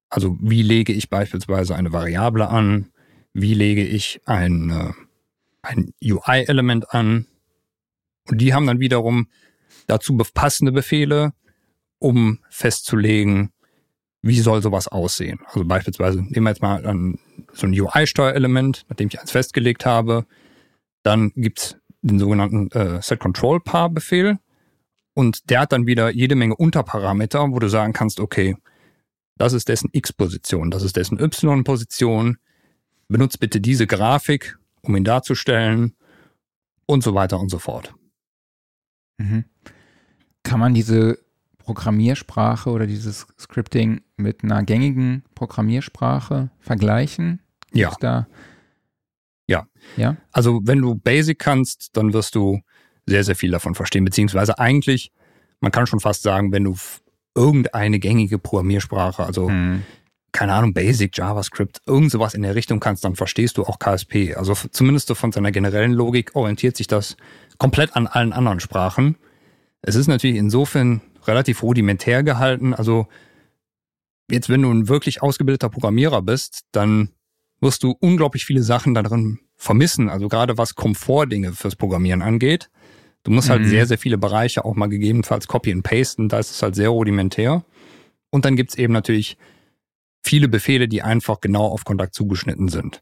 Also 0.10 0.38
wie 0.40 0.62
lege 0.62 0.94
ich 0.94 1.10
beispielsweise 1.10 1.76
eine 1.76 1.92
Variable 1.92 2.48
an? 2.48 2.88
Wie 3.34 3.54
lege 3.54 3.86
ich 3.86 4.22
ein, 4.26 4.70
äh, 4.70 4.94
ein 5.62 5.94
UI-Element 6.04 6.94
an? 6.94 7.28
Und 8.30 8.40
die 8.40 8.54
haben 8.54 8.68
dann 8.68 8.80
wiederum 8.80 9.28
dazu 9.88 10.18
passende 10.18 10.72
Befehle, 10.72 11.34
um 12.00 12.40
festzulegen, 12.50 13.52
wie 14.22 14.40
soll 14.40 14.62
sowas 14.62 14.88
aussehen. 14.88 15.40
Also 15.46 15.66
beispielsweise 15.66 16.22
nehmen 16.22 16.46
wir 16.46 16.52
jetzt 16.52 16.62
mal 16.62 16.86
ein, 16.86 17.20
so 17.54 17.68
ein 17.68 17.80
UI-Steuerelement, 17.80 18.86
nachdem 18.90 19.08
ich 19.08 19.20
eins 19.20 19.32
festgelegt 19.32 19.86
habe. 19.86 20.26
Dann 21.04 21.32
gibt's 21.36 21.78
den 22.02 22.20
sogenannten 22.20 22.70
äh, 22.72 23.02
Set-Control-Par-Befehl. 23.02 24.40
Und 25.14 25.50
der 25.50 25.62
hat 25.62 25.72
dann 25.72 25.88
wieder 25.88 26.10
jede 26.10 26.36
Menge 26.36 26.56
Unterparameter, 26.56 27.52
wo 27.52 27.60
du 27.60 27.68
sagen 27.68 27.94
kannst, 27.94 28.20
okay, 28.20 28.56
das 29.38 29.54
ist 29.54 29.70
dessen 29.70 29.90
X-Position, 29.92 30.72
das 30.72 30.84
ist 30.84 30.96
dessen 30.96 31.20
Y-Position. 31.20 32.38
Benutzt 33.12 33.40
bitte 33.40 33.60
diese 33.60 33.88
Grafik, 33.88 34.58
um 34.82 34.96
ihn 34.96 35.04
darzustellen 35.04 35.96
und 36.86 37.04
so 37.04 37.14
weiter 37.14 37.40
und 37.40 37.50
so 37.50 37.60
fort. 37.60 37.94
Mhm. 39.18 39.44
Kann 40.44 40.60
man 40.60 40.74
diese 40.74 41.20
Programmiersprache 41.58 42.70
oder 42.70 42.88
dieses 42.88 43.28
Scripting 43.38 44.02
mit 44.16 44.44
einer 44.44 44.64
gängigen 44.64 45.24
Programmiersprache 45.36 46.52
vergleichen? 46.60 47.42
Ja. 47.74 47.94
da 48.00 48.28
ja. 49.48 49.68
Ja. 49.98 50.16
Also 50.32 50.62
wenn 50.64 50.80
du 50.80 50.96
Basic 50.96 51.38
kannst, 51.38 51.98
dann 51.98 52.14
wirst 52.14 52.36
du 52.36 52.62
sehr, 53.06 53.26
sehr 53.26 53.36
viel 53.36 53.52
davon 53.52 53.76
verstehen. 53.76 54.06
Beziehungsweise 54.06 54.58
eigentlich, 54.58 55.12
man 55.60 55.74
kann 55.74 55.86
schon 55.86 56.00
fast 56.00 56.24
sagen, 56.24 56.54
wenn 56.54 56.64
du 56.64 56.76
irgendeine 57.36 58.00
gängige 58.00 58.40
Programmiersprache, 58.40 59.26
also 59.26 59.50
hm. 59.50 59.84
Keine 60.32 60.54
Ahnung, 60.54 60.74
Basic, 60.74 61.18
JavaScript, 61.18 61.82
irgend 61.86 62.12
sowas 62.12 62.34
in 62.34 62.42
der 62.42 62.56
Richtung 62.56 62.80
kannst, 62.80 63.04
dann 63.04 63.16
verstehst 63.16 63.58
du 63.58 63.64
auch 63.64 63.80
KSP. 63.80 64.36
Also 64.36 64.54
zumindest 64.72 65.08
so 65.08 65.16
von 65.16 65.32
seiner 65.32 65.52
generellen 65.52 65.92
Logik 65.92 66.36
orientiert 66.36 66.78
sich 66.78 66.88
das 66.88 67.18
komplett 67.58 67.96
an 67.96 68.08
allen 68.08 68.34
anderen 68.34 68.60
Sprachen. 68.60 69.18
Es 69.82 69.96
ist 69.96 70.08
natürlich 70.08 70.38
insofern 70.38 71.02
relativ 71.28 71.64
rudimentär 71.64 72.24
gehalten. 72.24 72.74
Also 72.74 73.08
jetzt, 74.30 74.50
wenn 74.50 74.62
du 74.62 74.72
ein 74.72 74.88
wirklich 74.88 75.22
ausgebildeter 75.22 75.70
Programmierer 75.70 76.22
bist, 76.22 76.62
dann 76.72 77.10
wirst 77.60 77.84
du 77.84 77.96
unglaublich 78.00 78.46
viele 78.46 78.64
Sachen 78.64 78.94
darin 78.94 79.40
vermissen. 79.56 80.10
Also 80.10 80.28
gerade 80.28 80.58
was 80.58 80.76
Komfortdinge 80.76 81.54
fürs 81.54 81.76
Programmieren 81.76 82.22
angeht. 82.22 82.70
Du 83.24 83.32
musst 83.32 83.50
halt 83.50 83.62
mhm. 83.62 83.70
sehr, 83.70 83.86
sehr 83.86 83.98
viele 83.98 84.18
Bereiche 84.18 84.66
auch 84.66 84.76
mal 84.76 84.88
gegebenenfalls 84.88 85.48
copy 85.48 85.72
and 85.72 85.84
pasten. 85.84 86.30
Da 86.30 86.40
ist 86.40 86.52
es 86.52 86.64
halt 86.64 86.76
sehr 86.76 86.90
rudimentär. 86.90 87.64
Und 88.32 88.46
dann 88.46 88.56
gibt's 88.56 88.76
eben 88.76 88.94
natürlich 88.94 89.38
viele 90.24 90.48
Befehle, 90.48 90.88
die 90.88 91.02
einfach 91.02 91.42
genau 91.42 91.66
auf 91.68 91.84
Kontakt 91.84 92.14
zugeschnitten 92.14 92.68
sind. 92.68 93.02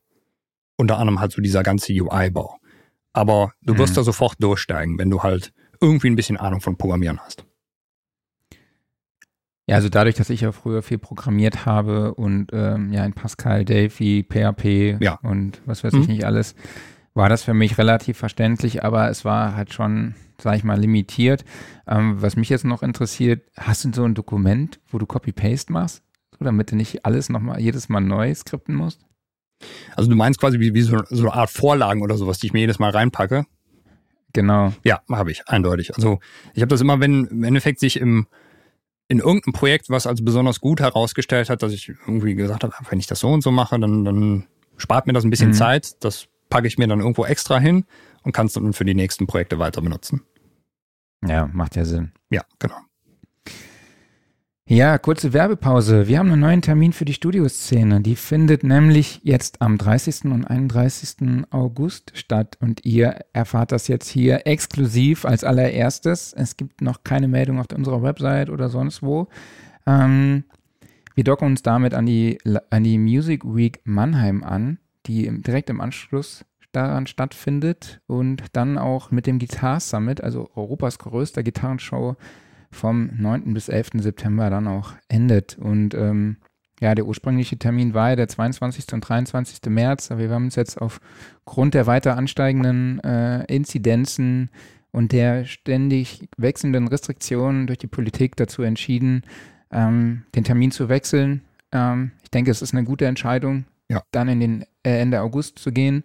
Unter 0.78 0.98
anderem 0.98 1.20
halt 1.20 1.32
so 1.32 1.42
dieser 1.42 1.64
ganze 1.64 1.94
UI-Bau. 1.94 2.58
Aber 3.14 3.54
du 3.62 3.78
wirst 3.78 3.94
mhm. 3.94 3.98
da 3.98 4.04
sofort 4.04 4.36
durchsteigen, 4.40 4.98
wenn 4.98 5.10
du 5.10 5.24
halt 5.24 5.52
irgendwie 5.82 6.10
ein 6.10 6.16
bisschen 6.16 6.38
Ahnung 6.38 6.62
von 6.62 6.78
Programmieren 6.78 7.20
hast. 7.20 7.46
Ja, 9.68 9.76
also 9.76 9.90
dadurch, 9.90 10.16
dass 10.16 10.32
ich 10.32 10.42
ja 10.42 10.52
früher 10.52 10.82
viel 10.82 10.98
programmiert 10.98 11.66
habe 11.66 12.16
und 12.16 12.50
ähm, 12.54 12.92
ja 12.92 13.06
in 13.06 13.14
Pascal, 13.14 13.66
Delphi, 13.66 14.26
PHP 14.28 14.98
ja. 15.00 15.20
und 15.22 15.62
was 15.66 15.84
weiß 15.84 15.94
mhm. 15.94 16.02
ich 16.02 16.08
nicht 16.08 16.24
alles, 16.24 16.56
war 17.14 17.30
das 17.30 17.44
für 17.44 17.54
mich 17.54 17.78
relativ 17.78 18.18
verständlich, 18.18 18.84
aber 18.84 19.10
es 19.10 19.26
war 19.26 19.56
halt 19.56 19.72
schon, 19.72 20.16
sag 20.42 20.56
ich 20.56 20.64
mal, 20.64 20.80
limitiert. 20.80 21.46
Ähm, 21.88 22.20
was 22.20 22.36
mich 22.36 22.50
jetzt 22.50 22.66
noch 22.66 22.82
interessiert, 22.82 23.44
hast 23.58 23.86
du 23.86 23.94
so 23.94 24.06
ein 24.06 24.16
Dokument, 24.16 24.80
wo 24.88 24.98
du 24.98 25.06
Copy-Paste 25.06 25.72
machst, 25.72 26.02
so, 26.40 26.46
damit 26.46 26.72
du 26.72 26.76
nicht 26.76 27.06
alles 27.06 27.30
nochmal, 27.30 27.60
jedes 27.60 27.90
Mal 27.90 28.02
neu 28.02 28.34
skripten 28.34 28.76
musst? 28.76 29.06
Also 29.96 30.10
du 30.10 30.16
meinst 30.16 30.40
quasi 30.40 30.60
wie, 30.60 30.74
wie 30.74 30.82
so, 30.82 31.04
so 31.10 31.24
eine 31.24 31.34
Art 31.34 31.50
Vorlagen 31.50 32.02
oder 32.02 32.18
sowas, 32.18 32.40
die 32.40 32.48
ich 32.48 32.54
mir 32.54 32.60
jedes 32.60 32.80
Mal 32.80 32.92
reinpacke? 32.92 33.46
Genau. 34.34 34.74
Ja, 34.84 35.02
habe 35.12 35.32
ich, 35.32 35.48
eindeutig. 35.48 35.96
Also 35.96 36.20
ich 36.54 36.62
habe 36.62 36.70
das 36.70 36.82
immer, 36.82 37.00
wenn 37.00 37.26
im 37.26 37.44
Endeffekt 37.44 37.80
sich 37.80 38.00
im 38.00 38.28
in 39.10 39.18
irgendeinem 39.18 39.54
Projekt, 39.54 39.90
was 39.90 40.06
als 40.06 40.24
besonders 40.24 40.62
gut 40.62 40.80
herausgestellt 40.80 41.50
hat, 41.50 41.64
dass 41.64 41.74
ich 41.74 41.90
irgendwie 41.90 42.36
gesagt 42.36 42.64
habe, 42.64 42.76
wenn 42.90 43.00
ich 43.00 43.08
das 43.08 43.20
so 43.20 43.30
und 43.30 43.42
so 43.42 43.50
mache, 43.50 43.80
dann, 43.80 44.06
dann 44.06 44.46
spart 44.78 45.08
mir 45.08 45.14
das 45.14 45.24
ein 45.24 45.32
bisschen 45.32 45.50
mhm. 45.50 45.54
Zeit. 45.54 46.04
Das 46.04 46.28
packe 46.50 46.68
ich 46.68 46.78
mir 46.78 46.88
dann 46.88 47.00
irgendwo 47.00 47.26
extra 47.26 47.60
hin 47.60 47.86
und 48.22 48.34
kann 48.34 48.46
es 48.46 48.54
dann 48.54 48.72
für 48.72 48.86
die 48.86 48.94
nächsten 48.94 49.26
Projekte 49.26 49.58
weiter 49.58 49.82
benutzen. 49.82 50.22
Ja, 51.26 51.50
macht 51.52 51.76
ja 51.76 51.86
Sinn. 51.86 52.12
Ja, 52.30 52.44
genau. 52.60 52.78
Ja, 54.72 55.00
kurze 55.00 55.34
Werbepause. 55.34 56.08
Wir 56.08 56.20
haben 56.20 56.32
einen 56.32 56.42
neuen 56.42 56.62
Termin 56.62 56.94
für 56.94 57.04
die 57.04 57.16
Studioszene. 57.16 58.02
Die 58.02 58.16
findet 58.16 58.64
nämlich 58.64 59.20
jetzt 59.24 59.64
am 59.64 59.80
30. 59.80 60.26
und 60.26 60.46
31. 60.46 61.48
August 61.50 62.12
statt. 62.14 62.56
Und 62.62 62.86
ihr 62.86 63.22
erfahrt 63.34 63.72
das 63.72 63.88
jetzt 63.88 64.08
hier 64.08 64.46
exklusiv 64.46 65.26
als 65.26 65.44
allererstes. 65.44 66.34
Es 66.34 66.56
gibt 66.56 66.82
noch 66.82 67.04
keine 67.04 67.28
Meldung 67.28 67.60
auf 67.60 67.66
unserer 67.76 68.04
Website 68.04 68.52
oder 68.52 68.70
sonst 68.70 69.02
wo. 69.02 69.28
Ähm, 69.88 70.44
wir 71.16 71.24
docken 71.24 71.48
uns 71.48 71.64
damit 71.64 71.96
an 71.96 72.06
die, 72.06 72.38
an 72.70 72.84
die 72.84 73.00
Music 73.00 73.44
Week 73.46 73.80
Mannheim 73.86 74.44
an, 74.44 74.78
die 75.08 75.32
direkt 75.42 75.72
im 75.72 75.82
Anschluss 75.82 76.46
daran 76.74 77.08
stattfindet 77.08 78.02
und 78.06 78.44
dann 78.54 78.78
auch 78.78 79.10
mit 79.10 79.26
dem 79.26 79.40
Guitar 79.40 79.80
Summit, 79.80 80.22
also 80.22 80.48
Europas 80.54 81.00
größter 81.00 81.42
Gitarrenshow, 81.42 82.18
vom 82.72 83.10
9. 83.18 83.54
bis 83.54 83.70
11. 83.70 83.90
September 83.96 84.50
dann 84.50 84.68
auch 84.68 84.94
endet. 85.08 85.58
Und 85.58 85.94
ähm, 85.94 86.38
ja, 86.80 86.96
der 86.96 87.06
ursprüngliche 87.06 87.58
Termin 87.58 87.94
war 87.94 88.12
ja 88.12 88.16
der 88.16 88.28
22. 88.28 88.94
und 88.94 89.02
23. 89.02 89.60
März, 89.70 90.12
aber 90.12 90.22
wir 90.22 90.30
haben 90.30 90.46
uns 90.46 90.56
jetzt 90.56 90.80
aufgrund 90.82 91.74
der 91.74 91.88
weiter 91.88 92.16
ansteigenden 92.16 93.00
äh, 93.04 93.44
Inzidenzen 93.54 94.50
und 94.92 95.12
der 95.12 95.46
ständig 95.46 96.30
wechselnden 96.38 96.88
Restriktionen 96.88 97.68
durch 97.68 97.80
die 97.80 97.88
Politik 97.88 98.36
dazu 98.38 98.64
entschieden, 98.64 99.24
ähm, 99.72 100.24
den 100.36 100.44
Termin 100.44 100.72
zu 100.72 100.90
wechseln. 100.90 101.42
Ähm, 101.72 102.12
ich 102.24 102.32
denke, 102.32 102.50
es 102.50 102.62
ist 102.62 102.74
eine 102.74 102.86
gute 102.86 103.06
Entscheidung, 103.06 103.66
ja. 103.90 104.02
dann 104.12 104.30
in 104.30 104.40
den 104.40 104.62
äh, 104.84 105.00
Ende 105.00 105.22
August 105.22 105.60
zu 105.60 105.72
gehen. 105.72 106.04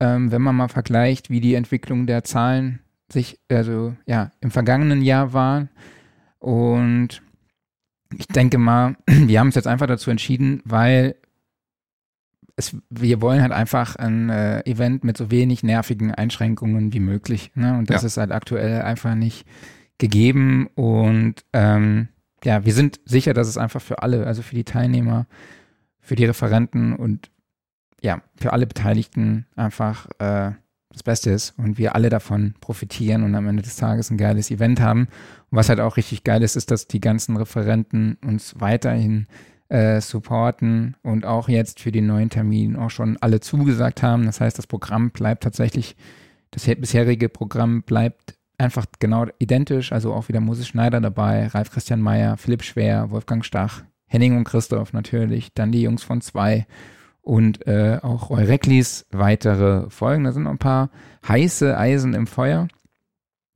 Ähm, 0.00 0.32
wenn 0.32 0.42
man 0.42 0.56
mal 0.56 0.68
vergleicht, 0.68 1.30
wie 1.30 1.40
die 1.40 1.54
Entwicklung 1.54 2.06
der 2.06 2.24
Zahlen 2.24 2.80
sich, 3.10 3.38
also 3.50 3.94
ja, 4.06 4.32
im 4.40 4.50
vergangenen 4.50 5.02
Jahr 5.02 5.32
war, 5.32 5.68
und 6.46 7.22
ich 8.16 8.28
denke 8.28 8.58
mal, 8.58 8.94
wir 9.06 9.40
haben 9.40 9.48
uns 9.48 9.56
jetzt 9.56 9.66
einfach 9.66 9.88
dazu 9.88 10.12
entschieden, 10.12 10.62
weil 10.64 11.16
es, 12.54 12.76
wir 12.88 13.20
wollen 13.20 13.42
halt 13.42 13.50
einfach 13.50 13.96
ein 13.96 14.30
äh, 14.30 14.60
Event 14.60 15.02
mit 15.02 15.16
so 15.16 15.32
wenig 15.32 15.64
nervigen 15.64 16.14
Einschränkungen 16.14 16.92
wie 16.92 17.00
möglich. 17.00 17.50
Ne? 17.56 17.76
Und 17.76 17.90
das 17.90 18.02
ja. 18.02 18.06
ist 18.06 18.16
halt 18.16 18.30
aktuell 18.30 18.82
einfach 18.82 19.16
nicht 19.16 19.44
gegeben. 19.98 20.68
Und 20.76 21.44
ähm, 21.52 22.08
ja, 22.44 22.64
wir 22.64 22.74
sind 22.74 23.00
sicher, 23.04 23.34
dass 23.34 23.48
es 23.48 23.58
einfach 23.58 23.82
für 23.82 24.04
alle, 24.04 24.24
also 24.24 24.42
für 24.42 24.54
die 24.54 24.64
Teilnehmer, 24.64 25.26
für 25.98 26.14
die 26.14 26.26
Referenten 26.26 26.94
und 26.94 27.28
ja, 28.02 28.22
für 28.36 28.52
alle 28.52 28.68
Beteiligten 28.68 29.46
einfach 29.56 30.06
äh, 30.20 30.52
das 30.96 31.02
Beste 31.02 31.30
ist 31.30 31.58
und 31.58 31.76
wir 31.76 31.94
alle 31.94 32.08
davon 32.08 32.54
profitieren 32.60 33.24
und 33.24 33.34
am 33.34 33.48
Ende 33.48 33.62
des 33.62 33.76
Tages 33.76 34.10
ein 34.10 34.16
geiles 34.16 34.50
Event 34.50 34.80
haben. 34.80 35.08
Was 35.56 35.70
halt 35.70 35.80
auch 35.80 35.96
richtig 35.96 36.22
geil 36.22 36.42
ist, 36.42 36.54
ist, 36.54 36.70
dass 36.70 36.86
die 36.86 37.00
ganzen 37.00 37.34
Referenten 37.38 38.18
uns 38.22 38.56
weiterhin 38.58 39.26
äh, 39.70 40.02
supporten 40.02 40.96
und 41.02 41.24
auch 41.24 41.48
jetzt 41.48 41.80
für 41.80 41.90
den 41.90 42.06
neuen 42.06 42.28
Termin 42.28 42.76
auch 42.76 42.90
schon 42.90 43.16
alle 43.22 43.40
zugesagt 43.40 44.02
haben. 44.02 44.26
Das 44.26 44.38
heißt, 44.38 44.58
das 44.58 44.66
Programm 44.66 45.12
bleibt 45.12 45.44
tatsächlich, 45.44 45.96
das 46.50 46.66
bisherige 46.66 47.30
Programm 47.30 47.84
bleibt 47.84 48.34
einfach 48.58 48.84
genau 48.98 49.28
identisch. 49.38 49.92
Also 49.92 50.12
auch 50.12 50.28
wieder 50.28 50.40
Moses 50.40 50.68
Schneider 50.68 51.00
dabei, 51.00 51.46
Ralf 51.46 51.70
Christian 51.70 52.02
Meyer, 52.02 52.36
Philipp 52.36 52.62
Schwer, 52.62 53.10
Wolfgang 53.10 53.42
Stach, 53.42 53.82
Henning 54.04 54.36
und 54.36 54.44
Christoph 54.44 54.92
natürlich, 54.92 55.54
dann 55.54 55.72
die 55.72 55.80
Jungs 55.80 56.02
von 56.02 56.20
zwei 56.20 56.66
und 57.22 57.66
äh, 57.66 57.98
auch 58.02 58.28
Eureklis 58.28 59.06
weitere 59.10 59.88
Folgen. 59.88 60.24
Da 60.24 60.32
sind 60.32 60.42
noch 60.42 60.50
ein 60.50 60.58
paar 60.58 60.90
heiße 61.26 61.78
Eisen 61.78 62.12
im 62.12 62.26
Feuer. 62.26 62.68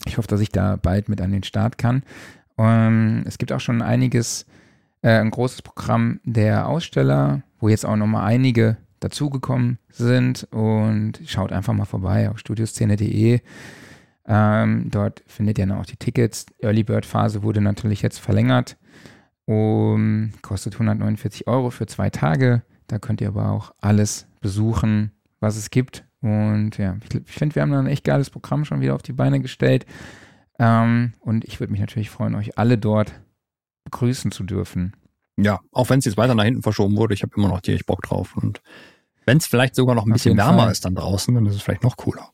Ich 0.06 0.18
hoffe, 0.18 0.28
dass 0.28 0.40
ich 0.40 0.50
da 0.50 0.76
bald 0.76 1.08
mit 1.08 1.20
an 1.20 1.32
den 1.32 1.42
Start 1.42 1.78
kann. 1.78 2.02
Ähm, 2.58 3.22
es 3.26 3.38
gibt 3.38 3.52
auch 3.52 3.60
schon 3.60 3.82
einiges, 3.82 4.46
äh, 5.02 5.18
ein 5.18 5.30
großes 5.30 5.62
Programm 5.62 6.20
der 6.24 6.68
Aussteller, 6.68 7.42
wo 7.58 7.68
jetzt 7.68 7.86
auch 7.86 7.96
nochmal 7.96 8.26
einige 8.26 8.76
dazugekommen 9.00 9.78
sind 9.88 10.46
und 10.50 11.20
schaut 11.26 11.52
einfach 11.52 11.72
mal 11.72 11.86
vorbei 11.86 12.30
auf 12.30 12.38
studioszene.de. 12.38 13.40
Ähm, 14.26 14.90
dort 14.90 15.22
findet 15.26 15.58
ihr 15.58 15.66
dann 15.66 15.78
auch 15.78 15.86
die 15.86 15.96
Tickets. 15.96 16.46
Early 16.60 16.84
Bird 16.84 17.06
Phase 17.06 17.42
wurde 17.42 17.60
natürlich 17.60 18.02
jetzt 18.02 18.18
verlängert. 18.18 18.76
Um, 19.46 20.32
kostet 20.42 20.74
149 20.74 21.48
Euro 21.48 21.70
für 21.70 21.86
zwei 21.86 22.10
Tage. 22.10 22.62
Da 22.86 22.98
könnt 22.98 23.20
ihr 23.20 23.28
aber 23.28 23.50
auch 23.50 23.72
alles 23.80 24.28
besuchen, 24.40 25.12
was 25.40 25.56
es 25.56 25.70
gibt. 25.70 26.04
Und 26.22 26.76
ja, 26.76 26.96
ich, 27.02 27.14
ich 27.14 27.32
finde, 27.32 27.54
wir 27.54 27.62
haben 27.62 27.72
da 27.72 27.78
ein 27.78 27.86
echt 27.86 28.04
geiles 28.04 28.30
Programm 28.30 28.64
schon 28.64 28.80
wieder 28.80 28.94
auf 28.94 29.02
die 29.02 29.12
Beine 29.12 29.40
gestellt. 29.40 29.86
Ähm, 30.58 31.14
und 31.20 31.44
ich 31.44 31.60
würde 31.60 31.72
mich 31.72 31.80
natürlich 31.80 32.10
freuen, 32.10 32.34
euch 32.34 32.58
alle 32.58 32.76
dort 32.76 33.12
begrüßen 33.84 34.30
zu 34.30 34.44
dürfen. 34.44 34.94
Ja, 35.36 35.60
auch 35.72 35.88
wenn 35.88 36.00
es 36.00 36.04
jetzt 36.04 36.18
weiter 36.18 36.34
nach 36.34 36.44
hinten 36.44 36.62
verschoben 36.62 36.96
wurde, 36.96 37.14
ich 37.14 37.22
habe 37.22 37.32
immer 37.36 37.48
noch 37.48 37.62
tierisch 37.62 37.86
Bock 37.86 38.02
drauf. 38.02 38.36
Und 38.36 38.62
wenn 39.24 39.38
es 39.38 39.46
vielleicht 39.46 39.74
sogar 39.74 39.94
noch 39.94 40.04
ein 40.04 40.12
auf 40.12 40.14
bisschen 40.14 40.36
wärmer 40.36 40.64
Fall. 40.64 40.72
ist 40.72 40.84
dann 40.84 40.94
draußen, 40.94 41.34
dann 41.34 41.46
ist 41.46 41.54
es 41.54 41.62
vielleicht 41.62 41.82
noch 41.82 41.96
cooler. 41.96 42.30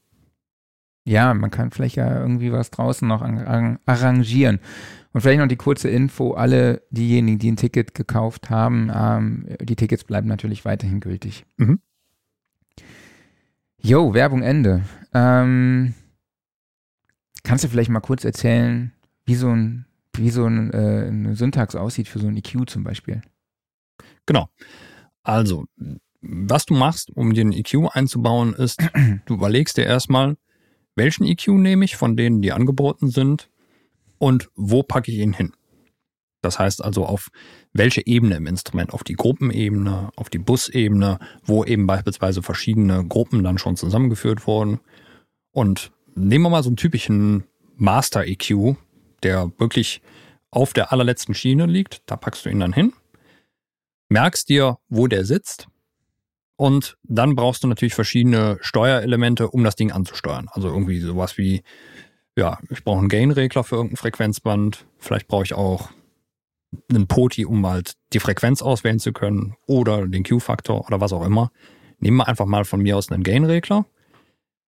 Ja, 1.04 1.34
man 1.34 1.52
kann 1.52 1.70
vielleicht 1.70 1.94
ja 1.94 2.18
irgendwie 2.20 2.50
was 2.50 2.72
draußen 2.72 3.06
noch 3.06 3.22
arrangieren. 3.22 4.58
Und 5.12 5.20
vielleicht 5.20 5.38
noch 5.38 5.46
die 5.46 5.56
kurze 5.56 5.88
Info, 5.88 6.32
alle 6.32 6.82
diejenigen, 6.90 7.38
die 7.38 7.52
ein 7.52 7.56
Ticket 7.56 7.94
gekauft 7.94 8.50
haben, 8.50 8.90
ähm, 8.92 9.46
die 9.62 9.76
Tickets 9.76 10.02
bleiben 10.02 10.26
natürlich 10.26 10.64
weiterhin 10.64 10.98
gültig. 10.98 11.46
Mhm. 11.58 11.80
Jo, 13.82 14.14
Werbung 14.14 14.42
Ende. 14.42 14.82
Ähm, 15.14 15.94
kannst 17.44 17.64
du 17.64 17.68
vielleicht 17.68 17.90
mal 17.90 18.00
kurz 18.00 18.24
erzählen, 18.24 18.92
wie 19.24 19.34
so 19.34 19.48
ein, 19.48 19.86
wie 20.14 20.30
so 20.30 20.46
ein, 20.46 20.72
äh, 20.72 21.06
eine 21.08 21.36
Syntax 21.36 21.74
aussieht 21.74 22.08
für 22.08 22.18
so 22.18 22.26
ein 22.26 22.36
EQ 22.36 22.68
zum 22.68 22.84
Beispiel? 22.84 23.22
Genau. 24.26 24.48
Also, 25.22 25.66
was 26.20 26.66
du 26.66 26.74
machst, 26.74 27.10
um 27.14 27.34
den 27.34 27.52
EQ 27.52 27.88
einzubauen, 27.92 28.54
ist, 28.54 28.80
du 29.26 29.34
überlegst 29.34 29.76
dir 29.76 29.84
erstmal, 29.84 30.36
welchen 30.94 31.24
EQ 31.24 31.48
nehme 31.48 31.84
ich 31.84 31.96
von 31.96 32.16
denen, 32.16 32.42
die 32.42 32.52
angeboten 32.52 33.08
sind 33.08 33.50
und 34.18 34.50
wo 34.56 34.82
packe 34.82 35.12
ich 35.12 35.18
ihn 35.18 35.32
hin. 35.32 35.52
Das 36.46 36.60
heißt 36.60 36.84
also 36.84 37.04
auf 37.04 37.30
welche 37.72 38.06
Ebene 38.06 38.36
im 38.36 38.46
Instrument, 38.46 38.94
auf 38.94 39.02
die 39.02 39.14
Gruppenebene, 39.14 40.10
auf 40.14 40.30
die 40.30 40.38
Busebene, 40.38 41.18
wo 41.44 41.64
eben 41.64 41.86
beispielsweise 41.86 42.42
verschiedene 42.42 43.04
Gruppen 43.04 43.42
dann 43.42 43.58
schon 43.58 43.76
zusammengeführt 43.76 44.46
wurden. 44.46 44.80
Und 45.50 45.90
nehmen 46.14 46.44
wir 46.44 46.50
mal 46.50 46.62
so 46.62 46.68
einen 46.68 46.76
typischen 46.76 47.44
Master 47.74 48.24
EQ, 48.24 48.76
der 49.24 49.50
wirklich 49.58 50.00
auf 50.52 50.72
der 50.72 50.92
allerletzten 50.92 51.34
Schiene 51.34 51.66
liegt, 51.66 52.02
da 52.06 52.16
packst 52.16 52.46
du 52.46 52.48
ihn 52.48 52.60
dann 52.60 52.72
hin, 52.72 52.92
merkst 54.08 54.48
dir, 54.48 54.78
wo 54.88 55.08
der 55.08 55.24
sitzt 55.24 55.66
und 56.54 56.96
dann 57.02 57.34
brauchst 57.34 57.64
du 57.64 57.68
natürlich 57.68 57.94
verschiedene 57.94 58.56
Steuerelemente, 58.60 59.50
um 59.50 59.64
das 59.64 59.74
Ding 59.74 59.90
anzusteuern. 59.90 60.48
Also 60.52 60.68
irgendwie 60.68 61.00
sowas 61.00 61.36
wie 61.36 61.62
ja, 62.36 62.58
ich 62.68 62.84
brauche 62.84 62.98
einen 62.98 63.08
Gain-Regler 63.08 63.64
für 63.64 63.76
irgendein 63.76 63.96
Frequenzband. 63.96 64.84
Vielleicht 64.98 65.26
brauche 65.26 65.44
ich 65.44 65.54
auch 65.54 65.88
einen 66.90 67.06
Poti, 67.06 67.44
um 67.44 67.66
halt 67.66 67.94
die 68.12 68.20
Frequenz 68.20 68.62
auswählen 68.62 68.98
zu 68.98 69.12
können 69.12 69.54
oder 69.66 70.06
den 70.06 70.24
Q-Faktor 70.24 70.86
oder 70.86 71.00
was 71.00 71.12
auch 71.12 71.24
immer. 71.24 71.50
Nehmen 71.98 72.18
wir 72.18 72.28
einfach 72.28 72.46
mal 72.46 72.64
von 72.64 72.82
mir 72.82 72.96
aus 72.96 73.10
einen 73.10 73.22
Gain-Regler. 73.22 73.86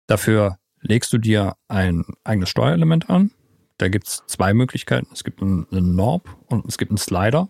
Dafür 0.07 0.57
legst 0.81 1.11
du 1.11 1.17
dir 1.17 1.55
ein 1.67 2.05
eigenes 2.23 2.49
Steuerelement 2.49 3.09
an. 3.09 3.31
Da 3.77 3.89
gibt 3.89 4.07
es 4.07 4.23
zwei 4.27 4.53
Möglichkeiten. 4.53 5.07
Es 5.11 5.23
gibt 5.23 5.41
einen, 5.41 5.67
einen 5.71 5.95
Norb 5.95 6.37
und 6.47 6.65
es 6.65 6.77
gibt 6.77 6.91
einen 6.91 6.97
Slider. 6.97 7.49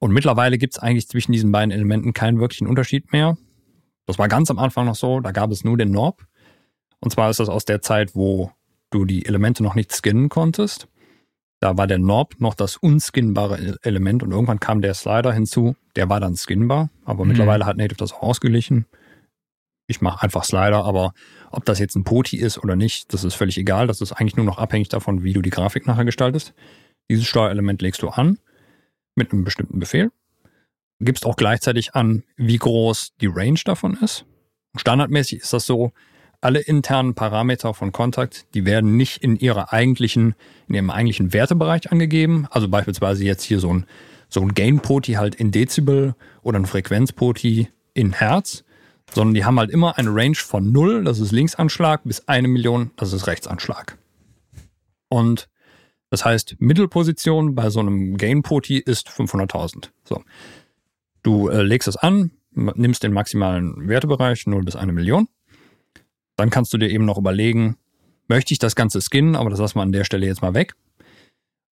Und 0.00 0.12
mittlerweile 0.12 0.58
gibt 0.58 0.74
es 0.74 0.78
eigentlich 0.78 1.08
zwischen 1.08 1.32
diesen 1.32 1.50
beiden 1.52 1.70
Elementen 1.70 2.12
keinen 2.12 2.40
wirklichen 2.40 2.66
Unterschied 2.66 3.12
mehr. 3.12 3.36
Das 4.06 4.18
war 4.18 4.28
ganz 4.28 4.50
am 4.50 4.58
Anfang 4.58 4.86
noch 4.86 4.94
so, 4.94 5.20
da 5.20 5.32
gab 5.32 5.50
es 5.50 5.64
nur 5.64 5.76
den 5.76 5.90
Norb. 5.90 6.26
Und 7.00 7.12
zwar 7.12 7.30
ist 7.30 7.40
das 7.40 7.48
aus 7.48 7.64
der 7.64 7.82
Zeit, 7.82 8.14
wo 8.14 8.50
du 8.90 9.04
die 9.04 9.26
Elemente 9.26 9.62
noch 9.62 9.74
nicht 9.74 9.92
skinnen 9.92 10.28
konntest. 10.28 10.88
Da 11.60 11.76
war 11.76 11.86
der 11.86 11.98
Norb 11.98 12.40
noch 12.40 12.54
das 12.54 12.76
unskinnbare 12.76 13.78
Element 13.82 14.22
und 14.22 14.30
irgendwann 14.30 14.60
kam 14.60 14.80
der 14.80 14.94
Slider 14.94 15.32
hinzu. 15.32 15.74
Der 15.96 16.08
war 16.08 16.20
dann 16.20 16.36
skinnbar, 16.36 16.90
aber 17.04 17.24
mhm. 17.24 17.30
mittlerweile 17.30 17.66
hat 17.66 17.76
Native 17.76 17.98
das 17.98 18.12
auch 18.12 18.22
ausgeglichen. 18.22 18.86
Ich 19.88 20.00
mache 20.00 20.22
einfach 20.22 20.44
Slider, 20.44 20.84
aber 20.84 21.14
ob 21.50 21.64
das 21.64 21.78
jetzt 21.78 21.96
ein 21.96 22.04
Poti 22.04 22.36
ist 22.36 22.58
oder 22.58 22.76
nicht, 22.76 23.12
das 23.12 23.24
ist 23.24 23.34
völlig 23.34 23.58
egal. 23.58 23.86
Das 23.86 24.00
ist 24.00 24.12
eigentlich 24.12 24.36
nur 24.36 24.46
noch 24.46 24.58
abhängig 24.58 24.88
davon, 24.88 25.22
wie 25.24 25.32
du 25.32 25.42
die 25.42 25.50
Grafik 25.50 25.86
nachher 25.86 26.04
gestaltest. 26.04 26.54
Dieses 27.10 27.26
Steuerelement 27.26 27.82
legst 27.82 28.02
du 28.02 28.08
an 28.08 28.38
mit 29.16 29.32
einem 29.32 29.44
bestimmten 29.44 29.80
Befehl. 29.80 30.12
Gibst 31.00 31.26
auch 31.26 31.36
gleichzeitig 31.36 31.94
an, 31.94 32.22
wie 32.36 32.58
groß 32.58 33.14
die 33.20 33.30
Range 33.32 33.60
davon 33.64 33.96
ist. 34.02 34.26
Standardmäßig 34.76 35.40
ist 35.40 35.52
das 35.52 35.64
so, 35.64 35.92
alle 36.40 36.60
internen 36.60 37.14
Parameter 37.14 37.74
von 37.74 37.92
Kontakt, 37.92 38.46
die 38.54 38.64
werden 38.64 38.96
nicht 38.96 39.22
in 39.22 39.36
ihrer 39.36 39.72
eigentlichen, 39.72 40.34
in 40.68 40.74
ihrem 40.74 40.90
eigentlichen 40.90 41.32
Wertebereich 41.32 41.90
angegeben. 41.90 42.46
Also 42.50 42.68
beispielsweise 42.68 43.24
jetzt 43.24 43.42
hier 43.42 43.60
so 43.60 43.72
ein, 43.72 43.86
so 44.28 44.40
ein 44.40 44.54
Gain-Poti 44.54 45.14
halt 45.14 45.34
in 45.34 45.50
Dezibel 45.50 46.14
oder 46.42 46.58
ein 46.58 46.66
Frequenz-Poti 46.66 47.68
in 47.94 48.12
Hertz, 48.12 48.64
sondern 49.12 49.34
die 49.34 49.44
haben 49.44 49.58
halt 49.58 49.70
immer 49.70 49.98
eine 49.98 50.14
Range 50.14 50.36
von 50.36 50.70
0, 50.70 51.04
das 51.04 51.18
ist 51.18 51.32
Linksanschlag, 51.32 52.02
bis 52.04 52.28
eine 52.28 52.46
Million, 52.46 52.92
das 52.96 53.12
ist 53.12 53.26
Rechtsanschlag. 53.26 53.98
Und 55.08 55.48
das 56.10 56.24
heißt, 56.24 56.56
Mittelposition 56.58 57.54
bei 57.54 57.70
so 57.70 57.80
einem 57.80 58.16
Gain-Poti 58.16 58.78
ist 58.78 59.08
500.000. 59.08 59.90
So. 60.04 60.22
Du 61.22 61.48
äh, 61.48 61.62
legst 61.62 61.88
es 61.88 61.96
an, 61.96 62.30
nimmst 62.52 63.02
den 63.02 63.12
maximalen 63.12 63.88
Wertebereich 63.88 64.46
0 64.46 64.64
bis 64.64 64.76
1 64.76 64.92
Million. 64.92 65.28
Dann 66.38 66.50
kannst 66.50 66.72
du 66.72 66.78
dir 66.78 66.88
eben 66.88 67.04
noch 67.04 67.18
überlegen, 67.18 67.76
möchte 68.28 68.54
ich 68.54 68.60
das 68.60 68.76
Ganze 68.76 69.00
skinnen, 69.00 69.34
aber 69.34 69.50
das 69.50 69.58
lassen 69.58 69.76
wir 69.76 69.82
an 69.82 69.90
der 69.92 70.04
Stelle 70.04 70.24
jetzt 70.24 70.40
mal 70.40 70.54
weg. 70.54 70.74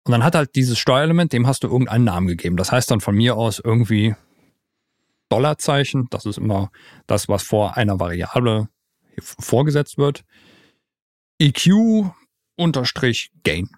Und 0.04 0.12
dann 0.12 0.22
hat 0.22 0.36
halt 0.36 0.54
dieses 0.54 0.78
Steuerelement, 0.78 1.32
dem 1.32 1.48
hast 1.48 1.64
du 1.64 1.68
irgendeinen 1.68 2.04
Namen 2.04 2.28
gegeben. 2.28 2.56
Das 2.56 2.70
heißt 2.70 2.88
dann 2.90 3.00
von 3.00 3.16
mir 3.16 3.36
aus 3.36 3.58
irgendwie 3.58 4.14
Dollarzeichen. 5.28 6.06
Das 6.10 6.26
ist 6.26 6.38
immer 6.38 6.70
das, 7.08 7.28
was 7.28 7.42
vor 7.42 7.76
einer 7.76 7.98
Variable 7.98 8.68
vorgesetzt 9.18 9.98
wird. 9.98 10.24
EQ 11.40 12.12
unterstrich 12.54 13.32
Gain. 13.42 13.68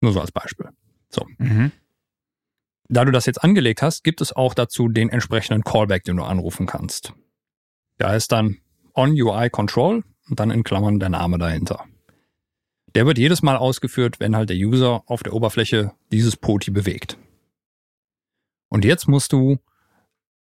Nur 0.00 0.12
so 0.12 0.20
als 0.20 0.30
Beispiel. 0.30 0.68
So. 1.10 1.26
Mhm. 1.38 1.72
Da 2.88 3.04
du 3.04 3.10
das 3.10 3.26
jetzt 3.26 3.42
angelegt 3.42 3.82
hast, 3.82 4.04
gibt 4.04 4.20
es 4.20 4.32
auch 4.32 4.54
dazu 4.54 4.88
den 4.88 5.08
entsprechenden 5.08 5.64
Callback, 5.64 6.04
den 6.04 6.18
du 6.18 6.22
anrufen 6.22 6.66
kannst. 6.66 7.12
Der 7.98 8.14
ist 8.14 8.30
dann 8.30 8.58
on 8.94 9.10
UI 9.10 9.50
Control 9.50 10.04
und 10.28 10.40
dann 10.40 10.50
in 10.50 10.64
Klammern 10.64 11.00
der 11.00 11.08
Name 11.08 11.38
dahinter. 11.38 11.84
Der 12.94 13.06
wird 13.06 13.18
jedes 13.18 13.42
Mal 13.42 13.56
ausgeführt, 13.56 14.20
wenn 14.20 14.36
halt 14.36 14.50
der 14.50 14.56
User 14.56 15.02
auf 15.06 15.22
der 15.22 15.32
Oberfläche 15.32 15.92
dieses 16.12 16.36
POTI 16.36 16.70
bewegt. 16.70 17.18
Und 18.68 18.84
jetzt 18.84 19.08
musst 19.08 19.32
du 19.32 19.58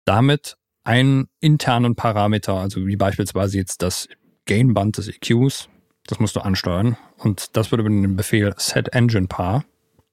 damit 0.06 0.58
einen 0.84 1.30
internen 1.40 1.96
Parameter, 1.96 2.56
also 2.56 2.86
wie 2.86 2.96
beispielsweise 2.96 3.58
jetzt 3.58 3.82
das 3.82 4.08
Gainband 4.46 4.98
des 4.98 5.08
EQs, 5.08 5.70
das 6.06 6.20
musst 6.20 6.36
du 6.36 6.42
ansteuern. 6.42 6.98
Und 7.18 7.56
das 7.56 7.72
wird 7.72 7.80
über 7.80 7.90
den 7.90 8.16
Befehl 8.16 8.54
setEnginePar 8.58 9.66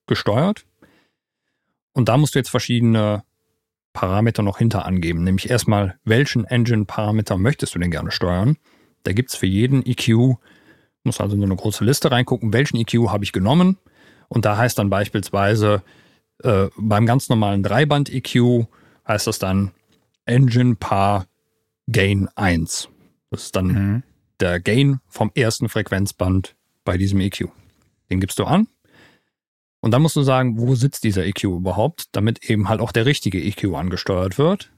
gesteuert. 0.07 0.65
Und 1.93 2.09
da 2.09 2.17
musst 2.17 2.35
du 2.35 2.39
jetzt 2.39 2.51
verschiedene 2.51 3.25
Parameter 3.93 4.43
noch 4.43 4.59
hinter 4.59 4.87
angeben. 4.87 5.25
Nämlich 5.25 5.51
erstmal, 5.51 5.99
welchen 6.05 6.45
Engine-Parameter 6.45 7.37
möchtest 7.37 7.75
du 7.75 7.79
denn 7.79 7.91
gerne 7.91 8.11
steuern? 8.11 8.57
Da 9.03 9.13
gibt's 9.13 9.37
für 9.37 9.47
jeden 9.47 9.85
EQ, 9.85 10.37
muss 11.05 11.21
also 11.21 11.35
in 11.35 11.41
so 11.41 11.47
eine 11.47 11.57
große 11.57 11.85
Liste 11.85 12.11
reingucken, 12.11 12.53
welchen 12.53 12.77
EQ 12.77 13.09
habe 13.09 13.25
ich 13.25 13.33
genommen. 13.33 13.79
Und 14.29 14.45
da 14.45 14.57
heißt 14.57 14.79
dann 14.79 14.91
beispielsweise 14.91 15.83
äh, 16.43 16.69
beim 16.77 17.07
ganz 17.07 17.29
normalen 17.29 17.63
Dreiband-EQ 17.63 18.67
heißt 19.07 19.27
das 19.27 19.39
dann 19.39 19.73
Engine 20.25 20.77
Par 20.77 21.27
Gain 21.91 22.29
1. 22.37 22.89
Das 23.31 23.45
ist 23.45 23.57
dann 23.57 23.67
mhm. 23.67 24.03
der 24.39 24.61
Gain 24.61 25.01
vom 25.09 25.31
ersten 25.35 25.69
Frequenzband 25.69 26.55
bei 26.85 26.97
diesem 26.97 27.21
EQ. 27.21 27.49
Den 28.11 28.21
gibst 28.21 28.39
du 28.39 28.45
an. 28.45 28.69
Und 29.81 29.93
dann 29.93 30.03
musst 30.03 30.17
du 30.17 30.23
sagen, 30.23 30.59
wo 30.59 30.75
sitzt 30.75 31.05
dieser 31.05 31.25
EQ 31.25 31.45
überhaupt, 31.45 32.09
damit 32.13 32.49
eben 32.51 32.69
halt 32.69 32.81
auch 32.81 32.93
der 32.93 33.07
richtige 33.07 33.43
EQ 33.43 33.75
angesteuert 33.75 34.39
wird. 34.39 34.71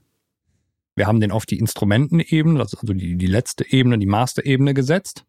Wir 0.94 1.06
haben 1.06 1.20
den 1.20 1.32
auf 1.32 1.46
die 1.46 1.58
Instrumentenebene, 1.58 2.60
also 2.60 2.78
die, 2.82 3.16
die 3.16 3.26
letzte 3.26 3.70
Ebene, 3.70 3.98
die 3.98 4.06
Master-Ebene 4.06 4.74
gesetzt. 4.74 5.24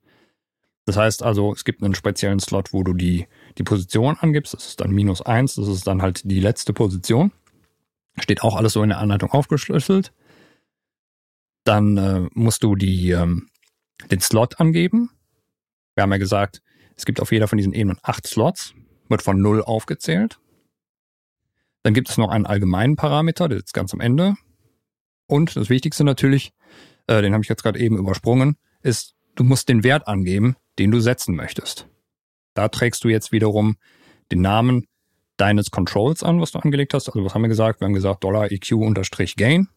Das 0.86 0.98
heißt 0.98 1.24
also, 1.24 1.54
es 1.54 1.64
gibt 1.64 1.82
einen 1.82 1.96
speziellen 1.96 2.40
Slot, 2.40 2.74
wo 2.74 2.84
du 2.84 2.94
die, 2.94 3.28
die 3.58 3.64
Position 3.64 4.18
angibst. 4.20 4.54
Das 4.54 4.68
ist 4.68 4.82
dann 4.82 4.92
minus 4.92 5.22
eins. 5.22 5.56
Das 5.56 5.68
ist 5.68 5.88
dann 5.88 6.02
halt 6.02 6.22
die 6.26 6.42
letzte 6.42 6.74
Position. 6.74 7.32
Steht 8.20 8.44
auch 8.44 8.58
alles 8.58 8.74
so 8.74 8.84
in 8.84 8.90
der 8.90 9.00
Anleitung 9.00 9.32
aufgeschlüsselt. 9.32 10.14
Dann 11.64 11.98
äh, 11.98 12.28
musst 12.34 12.64
du 12.64 12.76
die, 12.76 13.12
ähm, 13.12 13.50
den 14.12 14.20
Slot 14.20 14.60
angeben. 14.60 15.10
Wir 15.96 16.04
haben 16.04 16.12
ja 16.12 16.18
gesagt, 16.18 16.62
es 16.96 17.06
gibt 17.06 17.22
auf 17.22 17.32
jeder 17.32 17.48
von 17.48 17.58
diesen 17.58 17.74
Ebenen 17.74 17.98
acht 18.02 18.28
Slots, 18.28 18.74
wird 19.14 19.22
von 19.22 19.39
null 19.39 19.61
aufgezählt. 19.61 20.39
Dann 21.84 21.93
gibt 21.93 22.09
es 22.09 22.18
noch 22.18 22.30
einen 22.30 22.47
allgemeinen 22.47 22.95
Parameter, 22.95 23.47
der 23.47 23.59
ist 23.59 23.74
ganz 23.74 23.93
am 23.93 23.99
Ende. 23.99 24.34
Und 25.28 25.55
das 25.55 25.70
Wichtigste 25.70 26.03
natürlich, 26.03 26.51
äh, 27.05 27.22
den 27.22 27.34
habe 27.34 27.43
ich 27.43 27.49
jetzt 27.49 27.61
gerade 27.61 27.80
eben 27.80 27.95
übersprungen, 27.95 28.57
ist, 28.82 29.14
du 29.36 29.43
musst 29.43 29.70
den 29.70 29.84
Wert 29.84 30.07
angeben, 30.07 30.55
den 30.80 30.89
du 30.89 30.99
setzen 30.99 31.36
möchtest. 31.36 31.88
Da 32.55 32.70
trägst 32.70 33.03
du 33.03 33.09
jetzt 33.09 33.32
wiederum 33.32 33.76
den 34.32 34.41
Namen 34.41 34.88
deines 35.38 35.70
Controls 35.70 36.24
an, 36.24 36.41
was 36.41 36.51
du 36.51 36.59
angelegt 36.59 36.95
hast. 36.95 37.07
Also 37.07 37.24
was 37.24 37.36
haben 37.36 37.43
wir 37.43 37.49
gesagt? 37.49 37.82
Wir 37.82 37.86
haben 37.86 37.93
gesagt 37.93 38.24
Dollar 38.24 38.51
EQ 38.51 38.72
unterstrich 38.74 39.36
Gain. 39.36 39.68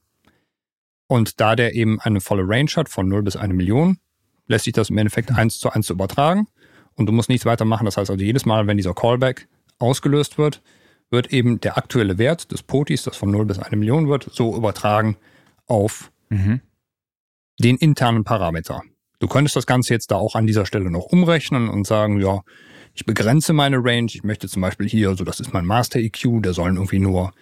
Und 1.08 1.40
da 1.40 1.56
der 1.56 1.74
eben 1.74 2.00
eine 2.00 2.22
volle 2.22 2.48
Range 2.48 2.70
hat 2.74 2.88
von 2.88 3.06
0 3.06 3.22
bis 3.22 3.36
1 3.36 3.52
Million, 3.52 3.98
lässt 4.46 4.64
sich 4.64 4.72
das 4.72 4.88
im 4.88 4.96
Endeffekt 4.96 5.30
eins 5.30 5.58
zu 5.58 5.70
eins 5.70 5.90
übertragen. 5.90 6.48
Und 6.96 7.06
du 7.06 7.12
musst 7.12 7.28
nichts 7.28 7.46
weiter 7.46 7.64
machen. 7.64 7.84
Das 7.84 7.96
heißt 7.96 8.10
also 8.10 8.24
jedes 8.24 8.46
Mal, 8.46 8.66
wenn 8.66 8.76
dieser 8.76 8.94
Callback 8.94 9.48
ausgelöst 9.78 10.38
wird, 10.38 10.62
wird 11.10 11.32
eben 11.32 11.60
der 11.60 11.78
aktuelle 11.78 12.18
Wert 12.18 12.50
des 12.50 12.62
Potis, 12.62 13.04
das 13.04 13.16
von 13.16 13.30
0 13.30 13.46
bis 13.46 13.58
1 13.58 13.70
Million 13.76 14.08
wird, 14.08 14.28
so 14.32 14.56
übertragen 14.56 15.16
auf 15.66 16.10
mhm. 16.30 16.60
den 17.58 17.76
internen 17.76 18.24
Parameter. 18.24 18.82
Du 19.18 19.28
könntest 19.28 19.56
das 19.56 19.66
Ganze 19.66 19.94
jetzt 19.94 20.10
da 20.10 20.16
auch 20.16 20.34
an 20.34 20.46
dieser 20.46 20.66
Stelle 20.66 20.90
noch 20.90 21.04
umrechnen 21.06 21.68
und 21.68 21.86
sagen, 21.86 22.20
ja, 22.20 22.42
ich 22.94 23.04
begrenze 23.04 23.52
meine 23.52 23.78
Range. 23.82 24.08
Ich 24.12 24.24
möchte 24.24 24.48
zum 24.48 24.62
Beispiel 24.62 24.88
hier, 24.88 25.14
so 25.14 25.24
das 25.24 25.40
ist 25.40 25.52
mein 25.52 25.66
Master 25.66 25.98
EQ, 25.98 26.42
der 26.42 26.54
sollen 26.54 26.76
irgendwie 26.76 26.98
nur 26.98 27.32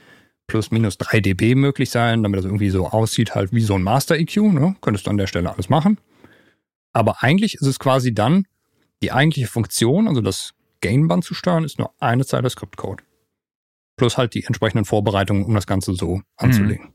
plus 0.47 0.71
minus 0.71 0.99
3 0.99 1.21
dB 1.21 1.55
möglich 1.55 1.91
sein, 1.91 2.23
damit 2.23 2.39
das 2.39 2.45
irgendwie 2.45 2.71
so 2.71 2.89
aussieht, 2.89 3.35
halt 3.35 3.53
wie 3.53 3.63
so 3.63 3.75
ein 3.75 3.83
Master 3.83 4.17
EQ. 4.17 4.37
Ne? 4.53 4.77
Könntest 4.81 5.07
du 5.07 5.11
an 5.11 5.17
der 5.17 5.27
Stelle 5.27 5.51
alles 5.51 5.69
machen. 5.69 5.99
Aber 6.93 7.23
eigentlich 7.23 7.55
ist 7.55 7.67
es 7.67 7.79
quasi 7.79 8.15
dann 8.15 8.47
die 9.05 9.13
eigentliche 9.13 9.49
Funktion, 9.49 10.09
also 10.09 10.23
das 10.23 10.55
Gainband 10.81 11.25
zu 11.25 11.35
steuern, 11.35 11.65
ist 11.65 11.79
nur 11.79 11.93
eine 12.01 12.25
Zeile 12.25 12.49
Scriptcode. 12.49 13.03
Plus 13.97 14.17
halt 14.17 14.33
die 14.33 14.45
entsprechenden 14.45 14.87
Vorbereitungen, 14.87 15.45
um 15.45 15.55
das 15.55 15.67
Ganze 15.67 15.95
so 15.95 16.23
anzulegen. 16.37 16.87
Hm. 16.87 16.95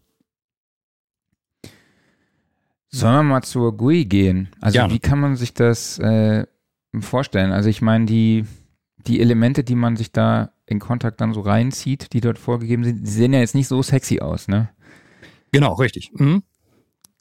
Sollen 2.90 3.16
wir 3.18 3.24
mal 3.24 3.44
zur 3.44 3.78
GUI 3.78 4.06
gehen? 4.06 4.50
Also 4.60 4.80
Gerne. 4.80 4.94
wie 4.94 5.00
kann 5.00 5.20
man 5.20 5.36
sich 5.36 5.54
das 5.54 6.00
äh, 6.00 6.48
vorstellen? 7.00 7.52
Also 7.52 7.70
ich 7.70 7.84
meine, 7.84 8.06
die, 8.06 8.46
die 9.06 9.22
Elemente, 9.22 9.64
die 9.64 9.76
man 9.76 9.96
sich 9.96 10.12
da 10.12 10.52
in 10.66 10.80
Kontakt 10.80 11.22
dann 11.22 11.36
so 11.36 11.42
reinzieht, 11.42 12.12
die 12.14 12.22
dort 12.22 12.40
vorgegeben 12.40 12.84
sind, 12.84 13.06
die 13.06 13.12
sehen 13.12 13.34
ja 13.34 13.40
jetzt 13.40 13.54
nicht 13.54 13.68
so 13.68 13.84
sexy 13.84 14.20
aus, 14.20 14.48
ne? 14.48 14.70
Genau, 15.52 15.74
richtig. 15.74 16.12
Mhm. 16.14 16.42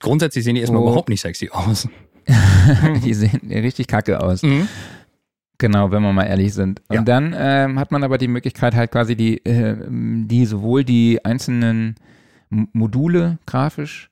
Grundsätzlich 0.00 0.44
sehen 0.44 0.54
die 0.54 0.62
erstmal 0.62 0.80
oh. 0.80 0.86
überhaupt 0.86 1.10
nicht 1.10 1.20
sexy 1.20 1.50
aus. 1.50 1.88
die 3.04 3.14
sehen 3.14 3.40
richtig 3.50 3.86
kacke 3.86 4.20
aus. 4.20 4.42
Mhm. 4.42 4.68
Genau, 5.58 5.90
wenn 5.90 6.02
wir 6.02 6.12
mal 6.12 6.24
ehrlich 6.24 6.54
sind. 6.54 6.82
Und 6.88 6.96
ja. 6.96 7.02
dann 7.02 7.34
ähm, 7.36 7.80
hat 7.80 7.90
man 7.90 8.04
aber 8.04 8.16
die 8.16 8.28
Möglichkeit 8.28 8.76
halt 8.76 8.92
quasi 8.92 9.16
die, 9.16 9.44
äh, 9.44 9.76
die 9.88 10.46
sowohl 10.46 10.84
die 10.84 11.24
einzelnen 11.24 11.96
Module 12.48 13.38
grafisch 13.44 14.10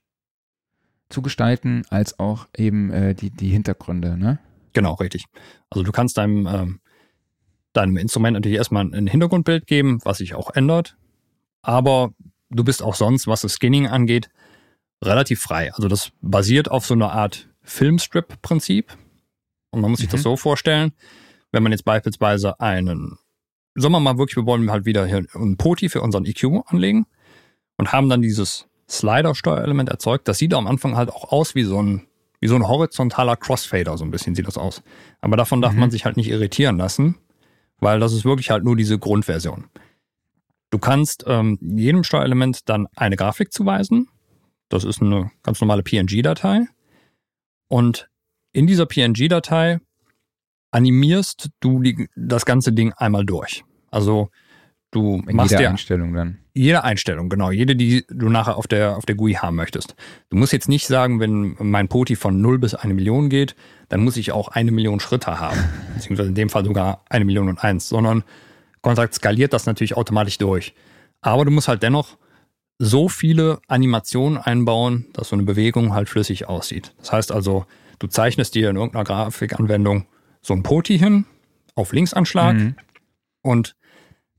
zu 1.08 1.22
gestalten, 1.22 1.82
als 1.88 2.18
auch 2.18 2.48
eben 2.56 2.90
äh, 2.90 3.14
die, 3.14 3.30
die 3.30 3.48
Hintergründe, 3.48 4.18
ne? 4.18 4.40
Genau, 4.72 4.94
richtig. 4.94 5.24
Also 5.70 5.84
du 5.84 5.92
kannst 5.92 6.18
deinem, 6.18 6.46
ähm, 6.46 6.80
deinem 7.72 7.96
Instrument 7.96 8.34
natürlich 8.34 8.58
erstmal 8.58 8.84
ein 8.84 9.06
Hintergrundbild 9.06 9.66
geben, 9.66 10.00
was 10.04 10.18
sich 10.18 10.34
auch 10.34 10.50
ändert. 10.54 10.96
Aber 11.62 12.10
du 12.50 12.64
bist 12.64 12.82
auch 12.82 12.94
sonst, 12.94 13.26
was 13.26 13.42
das 13.42 13.54
Skinning 13.54 13.86
angeht, 13.86 14.28
relativ 15.02 15.40
frei. 15.40 15.72
Also 15.72 15.88
das 15.88 16.10
basiert 16.20 16.70
auf 16.70 16.84
so 16.84 16.94
einer 16.94 17.12
Art 17.12 17.48
Filmstrip-Prinzip. 17.66 18.96
Und 19.70 19.80
man 19.82 19.90
muss 19.90 20.00
sich 20.00 20.08
das 20.08 20.20
mhm. 20.20 20.24
so 20.24 20.36
vorstellen, 20.36 20.92
wenn 21.52 21.62
man 21.62 21.72
jetzt 21.72 21.84
beispielsweise 21.84 22.58
einen, 22.60 23.18
sagen 23.74 23.92
wir 23.92 24.00
mal 24.00 24.18
wirklich, 24.18 24.36
wir 24.36 24.46
wollen 24.46 24.70
halt 24.70 24.86
wieder 24.86 25.06
hier 25.06 25.26
einen 25.34 25.56
Poti 25.56 25.88
für 25.88 26.00
unseren 26.00 26.24
EQ 26.24 26.64
anlegen 26.66 27.06
und 27.76 27.92
haben 27.92 28.08
dann 28.08 28.22
dieses 28.22 28.68
Slider-Steuerelement 28.88 29.88
erzeugt. 29.88 30.28
Das 30.28 30.38
sieht 30.38 30.54
am 30.54 30.66
Anfang 30.66 30.96
halt 30.96 31.10
auch 31.10 31.32
aus 31.32 31.54
wie 31.54 31.64
so 31.64 31.82
ein 31.82 32.06
wie 32.40 32.48
so 32.48 32.54
ein 32.54 32.68
horizontaler 32.68 33.36
Crossfader, 33.36 33.96
so 33.96 34.04
ein 34.04 34.10
bisschen 34.10 34.34
sieht 34.34 34.46
das 34.46 34.58
aus. 34.58 34.82
Aber 35.20 35.36
davon 35.36 35.62
darf 35.62 35.72
mhm. 35.72 35.80
man 35.80 35.90
sich 35.90 36.04
halt 36.04 36.16
nicht 36.16 36.28
irritieren 36.28 36.76
lassen, 36.76 37.16
weil 37.78 37.98
das 37.98 38.12
ist 38.12 38.24
wirklich 38.24 38.50
halt 38.50 38.62
nur 38.62 38.76
diese 38.76 38.98
Grundversion. 38.98 39.64
Du 40.70 40.78
kannst 40.78 41.24
ähm, 41.26 41.58
jedem 41.60 42.04
Steuerelement 42.04 42.68
dann 42.68 42.88
eine 42.94 43.16
Grafik 43.16 43.52
zuweisen. 43.52 44.08
Das 44.68 44.84
ist 44.84 45.00
eine 45.00 45.30
ganz 45.42 45.60
normale 45.60 45.82
PNG-Datei. 45.82 46.66
Und 47.68 48.08
in 48.52 48.66
dieser 48.66 48.86
PNG-Datei 48.86 49.80
animierst 50.70 51.50
du 51.60 51.80
die, 51.80 52.08
das 52.16 52.46
ganze 52.46 52.72
Ding 52.72 52.92
einmal 52.94 53.24
durch. 53.24 53.64
Also 53.90 54.30
Du 54.96 55.22
In 55.26 55.36
machst 55.36 55.50
jeder 55.50 55.64
ja 55.64 55.70
Einstellung 55.70 56.14
dann. 56.14 56.38
Jede 56.54 56.82
Einstellung, 56.82 57.28
genau. 57.28 57.50
Jede, 57.50 57.76
die 57.76 58.06
du 58.08 58.30
nachher 58.30 58.56
auf 58.56 58.66
der, 58.66 58.96
auf 58.96 59.04
der 59.04 59.14
GUI 59.14 59.34
haben 59.34 59.56
möchtest. 59.56 59.94
Du 60.30 60.38
musst 60.38 60.54
jetzt 60.54 60.70
nicht 60.70 60.86
sagen, 60.86 61.20
wenn 61.20 61.54
mein 61.58 61.88
Poti 61.88 62.16
von 62.16 62.40
0 62.40 62.58
bis 62.58 62.74
1 62.74 62.94
Million 62.94 63.28
geht, 63.28 63.56
dann 63.90 64.00
muss 64.00 64.16
ich 64.16 64.32
auch 64.32 64.48
eine 64.48 64.70
Million 64.70 64.98
Schritte 64.98 65.38
haben. 65.38 65.58
Beziehungsweise 65.94 66.30
in 66.30 66.34
dem 66.34 66.48
Fall 66.48 66.64
sogar 66.64 67.04
eine 67.10 67.26
Million 67.26 67.48
und 67.50 67.62
eins. 67.62 67.88
Sondern 67.88 68.24
Kontakt 68.80 69.12
skaliert 69.12 69.52
das 69.52 69.66
natürlich 69.66 69.98
automatisch 69.98 70.38
durch. 70.38 70.72
Aber 71.20 71.44
du 71.44 71.50
musst 71.50 71.68
halt 71.68 71.82
dennoch 71.82 72.16
so 72.78 73.08
viele 73.08 73.60
Animationen 73.68 74.38
einbauen, 74.38 75.06
dass 75.12 75.30
so 75.30 75.36
eine 75.36 75.44
Bewegung 75.44 75.94
halt 75.94 76.08
flüssig 76.08 76.48
aussieht. 76.48 76.94
Das 76.98 77.12
heißt 77.12 77.32
also, 77.32 77.66
du 77.98 78.06
zeichnest 78.06 78.54
dir 78.54 78.70
in 78.70 78.76
irgendeiner 78.76 79.04
Grafikanwendung 79.04 80.06
so 80.42 80.54
ein 80.54 80.62
Poti 80.62 80.98
hin, 80.98 81.24
auf 81.74 81.92
Linksanschlag 81.92 82.56
mhm. 82.56 82.76
und 83.42 83.76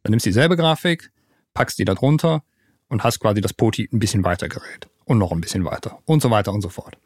dann 0.03 0.11
nimmst 0.11 0.25
du 0.25 0.29
dieselbe 0.29 0.55
Grafik, 0.55 1.11
packst 1.53 1.79
die 1.79 1.85
da 1.85 1.93
drunter 1.93 2.43
und 2.87 3.03
hast 3.03 3.19
quasi 3.19 3.41
das 3.41 3.53
Poti 3.53 3.89
ein 3.91 3.99
bisschen 3.99 4.23
weiter 4.23 4.47
gerät 4.47 4.87
und 5.05 5.17
noch 5.17 5.31
ein 5.31 5.41
bisschen 5.41 5.65
weiter 5.65 5.99
und 6.05 6.21
so 6.21 6.31
weiter 6.31 6.53
und 6.53 6.61
so 6.61 6.69
fort. 6.69 6.97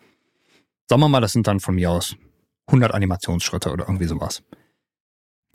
Sagen 0.90 1.02
wir 1.02 1.10
mal, 1.10 1.22
das 1.22 1.34
sind 1.34 1.48
dann 1.48 1.60
von 1.60 1.76
mir 1.76 1.92
aus 1.92 2.16
100 2.68 2.94
Animationsschritte 2.94 3.72
oder 3.72 3.86
irgendwie 3.88 4.06
sowas. 4.06 4.44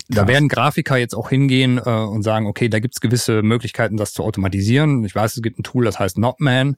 Da 0.09 0.29
werden 0.29 0.49
Grafiker 0.49 0.97
jetzt 0.97 1.15
auch 1.15 1.31
hingehen 1.31 1.79
äh, 1.79 1.91
und 1.91 2.23
sagen, 2.23 2.47
okay, 2.47 2.69
da 2.69 2.79
gibt's 2.79 3.01
gewisse 3.01 3.43
Möglichkeiten, 3.43 3.97
das 3.97 4.13
zu 4.13 4.23
automatisieren. 4.23 5.05
Ich 5.05 5.15
weiß, 5.15 5.37
es 5.37 5.43
gibt 5.43 5.59
ein 5.59 5.65
Tool, 5.65 5.85
das 5.85 5.99
heißt 5.99 6.19
Notman, 6.19 6.77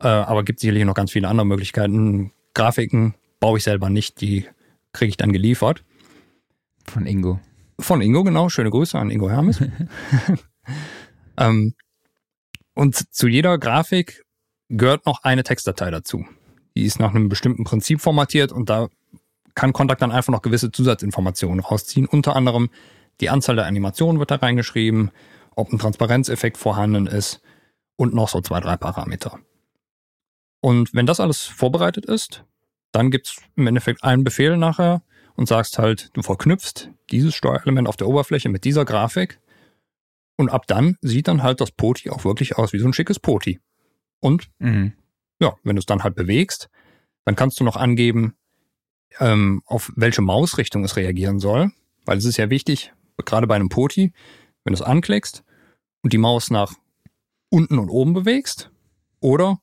äh, 0.00 0.08
aber 0.08 0.44
gibt 0.44 0.60
sicherlich 0.60 0.84
noch 0.84 0.94
ganz 0.94 1.10
viele 1.10 1.28
andere 1.28 1.46
Möglichkeiten. 1.46 2.32
Grafiken 2.54 3.14
baue 3.40 3.58
ich 3.58 3.64
selber 3.64 3.88
nicht, 3.88 4.20
die 4.20 4.46
kriege 4.92 5.08
ich 5.08 5.16
dann 5.16 5.32
geliefert. 5.32 5.84
Von 6.84 7.06
Ingo. 7.06 7.40
Von 7.78 8.00
Ingo, 8.00 8.24
genau. 8.24 8.48
Schöne 8.48 8.70
Grüße 8.70 8.98
an 8.98 9.10
Ingo 9.10 9.30
Hermes. 9.30 9.62
ähm, 11.38 11.74
und 12.74 13.14
zu 13.14 13.26
jeder 13.26 13.58
Grafik 13.58 14.24
gehört 14.68 15.06
noch 15.06 15.22
eine 15.22 15.44
Textdatei 15.44 15.90
dazu. 15.90 16.26
Die 16.76 16.84
ist 16.84 17.00
nach 17.00 17.14
einem 17.14 17.28
bestimmten 17.28 17.64
Prinzip 17.64 18.00
formatiert 18.00 18.52
und 18.52 18.68
da 18.68 18.88
kann 19.56 19.72
Kontakt 19.72 20.02
dann 20.02 20.12
einfach 20.12 20.32
noch 20.32 20.42
gewisse 20.42 20.70
Zusatzinformationen 20.70 21.60
rausziehen. 21.60 22.06
Unter 22.06 22.36
anderem 22.36 22.70
die 23.20 23.30
Anzahl 23.30 23.56
der 23.56 23.66
Animationen 23.66 24.20
wird 24.20 24.30
da 24.30 24.36
reingeschrieben, 24.36 25.10
ob 25.56 25.72
ein 25.72 25.78
Transparenzeffekt 25.78 26.58
vorhanden 26.58 27.06
ist 27.06 27.40
und 27.96 28.14
noch 28.14 28.28
so 28.28 28.40
zwei, 28.42 28.60
drei 28.60 28.76
Parameter. 28.76 29.40
Und 30.60 30.94
wenn 30.94 31.06
das 31.06 31.18
alles 31.18 31.42
vorbereitet 31.42 32.04
ist, 32.04 32.44
dann 32.92 33.10
gibt's 33.10 33.42
im 33.56 33.66
Endeffekt 33.66 34.04
einen 34.04 34.22
Befehl 34.22 34.56
nachher 34.56 35.02
und 35.34 35.48
sagst 35.48 35.78
halt, 35.78 36.10
du 36.14 36.22
verknüpfst 36.22 36.90
dieses 37.10 37.34
Steuerelement 37.34 37.88
auf 37.88 37.96
der 37.96 38.08
Oberfläche 38.08 38.50
mit 38.50 38.64
dieser 38.64 38.84
Grafik 38.84 39.40
und 40.36 40.50
ab 40.50 40.66
dann 40.66 40.96
sieht 41.00 41.28
dann 41.28 41.42
halt 41.42 41.62
das 41.62 41.70
Poti 41.70 42.10
auch 42.10 42.24
wirklich 42.24 42.58
aus 42.58 42.74
wie 42.74 42.78
so 42.78 42.86
ein 42.86 42.92
schickes 42.92 43.18
Poti. 43.18 43.60
Und 44.20 44.50
mhm. 44.58 44.92
ja, 45.40 45.54
wenn 45.62 45.76
du 45.76 45.80
es 45.80 45.86
dann 45.86 46.04
halt 46.04 46.14
bewegst, 46.14 46.68
dann 47.24 47.36
kannst 47.36 47.58
du 47.60 47.64
noch 47.64 47.76
angeben, 47.76 48.34
ähm, 49.20 49.62
auf 49.66 49.92
welche 49.96 50.22
Mausrichtung 50.22 50.84
es 50.84 50.96
reagieren 50.96 51.38
soll, 51.38 51.70
weil 52.04 52.18
es 52.18 52.24
ist 52.24 52.36
ja 52.36 52.50
wichtig, 52.50 52.92
gerade 53.24 53.46
bei 53.46 53.56
einem 53.56 53.68
Poti, 53.68 54.12
wenn 54.64 54.72
du 54.72 54.78
es 54.78 54.82
anklickst 54.82 55.44
und 56.02 56.12
die 56.12 56.18
Maus 56.18 56.50
nach 56.50 56.74
unten 57.48 57.78
und 57.78 57.88
oben 57.88 58.12
bewegst 58.12 58.70
oder 59.20 59.60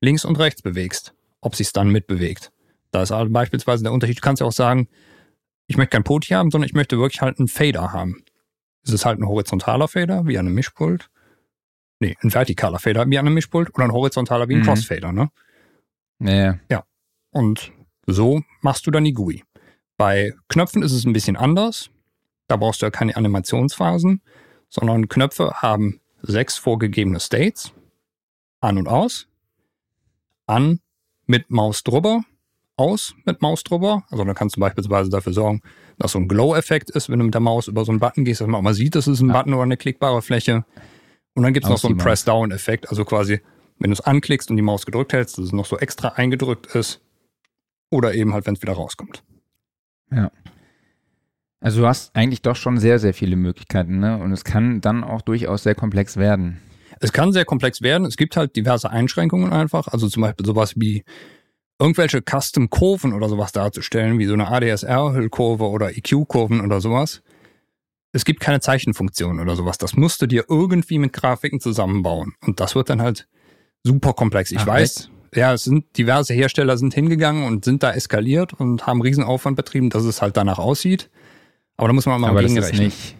links 0.00 0.24
und 0.24 0.38
rechts 0.38 0.62
bewegst, 0.62 1.14
ob 1.40 1.56
sie 1.56 1.62
es 1.62 1.72
dann 1.72 1.88
mitbewegt. 1.88 2.52
Da 2.90 3.02
ist 3.02 3.10
halt 3.10 3.32
beispielsweise 3.32 3.82
der 3.82 3.92
Unterschied. 3.92 4.18
Du 4.18 4.22
kannst 4.22 4.40
ja 4.40 4.46
auch 4.46 4.52
sagen, 4.52 4.88
ich 5.66 5.76
möchte 5.76 5.90
kein 5.96 6.04
Poti 6.04 6.28
haben, 6.28 6.50
sondern 6.50 6.68
ich 6.68 6.74
möchte 6.74 6.98
wirklich 6.98 7.22
halt 7.22 7.38
einen 7.38 7.48
Fader 7.48 7.92
haben. 7.92 8.22
Ist 8.82 8.92
es 8.92 9.04
halt 9.04 9.18
ein 9.18 9.26
horizontaler 9.26 9.88
Fader, 9.88 10.26
wie 10.26 10.38
an 10.38 10.46
einem 10.46 10.54
Mischpult? 10.54 11.10
Nee, 12.00 12.16
ein 12.22 12.30
vertikaler 12.30 12.78
Fader, 12.78 13.08
wie 13.08 13.18
an 13.18 13.26
einem 13.26 13.34
Mischpult, 13.34 13.74
oder 13.74 13.84
ein 13.84 13.92
horizontaler, 13.92 14.48
wie 14.48 14.54
ein 14.54 14.60
mhm. 14.60 14.64
Crossfader, 14.64 15.12
ne? 15.12 15.30
Ja. 16.20 16.58
Ja. 16.70 16.84
Und 17.30 17.72
so 18.06 18.42
machst 18.60 18.86
du 18.86 18.90
dann 18.90 19.04
die 19.04 19.12
GUI. 19.12 19.42
Bei 19.96 20.34
Knöpfen 20.48 20.82
ist 20.82 20.92
es 20.92 21.04
ein 21.04 21.12
bisschen 21.12 21.36
anders. 21.36 21.90
Da 22.48 22.56
brauchst 22.56 22.82
du 22.82 22.86
ja 22.86 22.90
keine 22.90 23.16
Animationsphasen, 23.16 24.20
sondern 24.68 25.08
Knöpfe 25.08 25.52
haben 25.54 26.00
sechs 26.22 26.58
vorgegebene 26.58 27.20
States. 27.20 27.72
An 28.60 28.78
und 28.78 28.88
aus. 28.88 29.28
An 30.46 30.80
mit 31.26 31.50
Maus 31.50 31.84
drüber. 31.84 32.22
Aus 32.76 33.14
mit 33.24 33.40
Maus 33.40 33.62
drüber. 33.62 34.04
Also 34.10 34.24
da 34.24 34.34
kannst 34.34 34.56
du 34.56 34.60
beispielsweise 34.60 35.10
dafür 35.10 35.32
sorgen, 35.32 35.62
dass 35.98 36.12
so 36.12 36.18
ein 36.18 36.28
Glow-Effekt 36.28 36.90
ist, 36.90 37.08
wenn 37.08 37.20
du 37.20 37.24
mit 37.24 37.34
der 37.34 37.40
Maus 37.40 37.68
über 37.68 37.84
so 37.84 37.92
einen 37.92 38.00
Button 38.00 38.24
gehst, 38.24 38.40
dass 38.40 38.48
man 38.48 38.58
auch 38.58 38.62
mal 38.62 38.74
sieht, 38.74 38.96
das 38.96 39.06
ist 39.06 39.20
ein 39.20 39.28
ja. 39.28 39.34
Button 39.34 39.54
oder 39.54 39.62
eine 39.62 39.76
klickbare 39.76 40.22
Fläche. 40.22 40.64
Und 41.34 41.42
dann 41.44 41.52
gibt 41.52 41.66
es 41.66 41.70
noch 41.70 41.78
so 41.78 41.88
einen 41.88 41.98
Press-Down-Effekt, 41.98 42.88
also 42.90 43.04
quasi, 43.04 43.40
wenn 43.78 43.90
du 43.90 43.94
es 43.94 44.00
anklickst 44.00 44.50
und 44.50 44.56
die 44.56 44.62
Maus 44.62 44.86
gedrückt 44.86 45.12
hältst, 45.12 45.38
dass 45.38 45.46
es 45.46 45.52
noch 45.52 45.66
so 45.66 45.78
extra 45.78 46.08
eingedrückt 46.08 46.74
ist, 46.74 47.00
oder 47.94 48.14
eben 48.14 48.34
halt, 48.34 48.46
wenn 48.46 48.54
es 48.54 48.62
wieder 48.62 48.74
rauskommt. 48.74 49.22
Ja. 50.10 50.30
Also 51.60 51.80
du 51.80 51.86
hast 51.86 52.14
eigentlich 52.14 52.42
doch 52.42 52.56
schon 52.56 52.78
sehr, 52.78 52.98
sehr 52.98 53.14
viele 53.14 53.36
Möglichkeiten, 53.36 53.98
ne? 53.98 54.18
Und 54.18 54.32
es 54.32 54.44
kann 54.44 54.82
dann 54.82 55.02
auch 55.02 55.22
durchaus 55.22 55.62
sehr 55.62 55.74
komplex 55.74 56.18
werden. 56.18 56.60
Es 57.00 57.12
kann 57.12 57.32
sehr 57.32 57.46
komplex 57.46 57.80
werden. 57.80 58.06
Es 58.06 58.16
gibt 58.16 58.36
halt 58.36 58.54
diverse 58.56 58.90
Einschränkungen 58.90 59.52
einfach. 59.52 59.88
Also 59.88 60.08
zum 60.08 60.22
Beispiel 60.22 60.44
sowas 60.44 60.74
wie 60.76 61.04
irgendwelche 61.78 62.22
Custom-Kurven 62.22 63.12
oder 63.12 63.28
sowas 63.28 63.52
darzustellen, 63.52 64.18
wie 64.18 64.26
so 64.26 64.34
eine 64.34 64.48
ADSR-Kurve 64.48 65.64
oder 65.64 65.96
EQ-Kurven 65.96 66.60
oder 66.60 66.80
sowas. 66.80 67.22
Es 68.12 68.24
gibt 68.24 68.40
keine 68.40 68.60
Zeichenfunktion 68.60 69.40
oder 69.40 69.56
sowas. 69.56 69.78
Das 69.78 69.96
musst 69.96 70.22
du 70.22 70.26
dir 70.26 70.44
irgendwie 70.48 70.98
mit 70.98 71.12
Grafiken 71.12 71.60
zusammenbauen. 71.60 72.34
Und 72.42 72.60
das 72.60 72.74
wird 72.74 72.90
dann 72.90 73.02
halt 73.02 73.26
super 73.82 74.12
komplex. 74.12 74.52
Ich 74.52 74.58
Ach, 74.58 74.66
weiß, 74.66 74.96
echt? 74.96 75.10
Ja, 75.34 75.52
es 75.52 75.64
sind 75.64 75.96
diverse 75.96 76.34
Hersteller 76.34 76.76
sind 76.76 76.94
hingegangen 76.94 77.44
und 77.44 77.64
sind 77.64 77.82
da 77.82 77.92
eskaliert 77.92 78.54
und 78.54 78.86
haben 78.86 79.02
Riesenaufwand 79.02 79.56
betrieben, 79.56 79.90
dass 79.90 80.04
es 80.04 80.22
halt 80.22 80.36
danach 80.36 80.58
aussieht. 80.58 81.10
Aber 81.76 81.88
da 81.88 81.94
muss 81.94 82.06
man 82.06 82.20
mal 82.20 82.30
aber 82.30 82.40
gegenrechnen. 82.40 82.62
Das 82.62 82.72
ist 82.72 82.80
nicht 82.80 83.16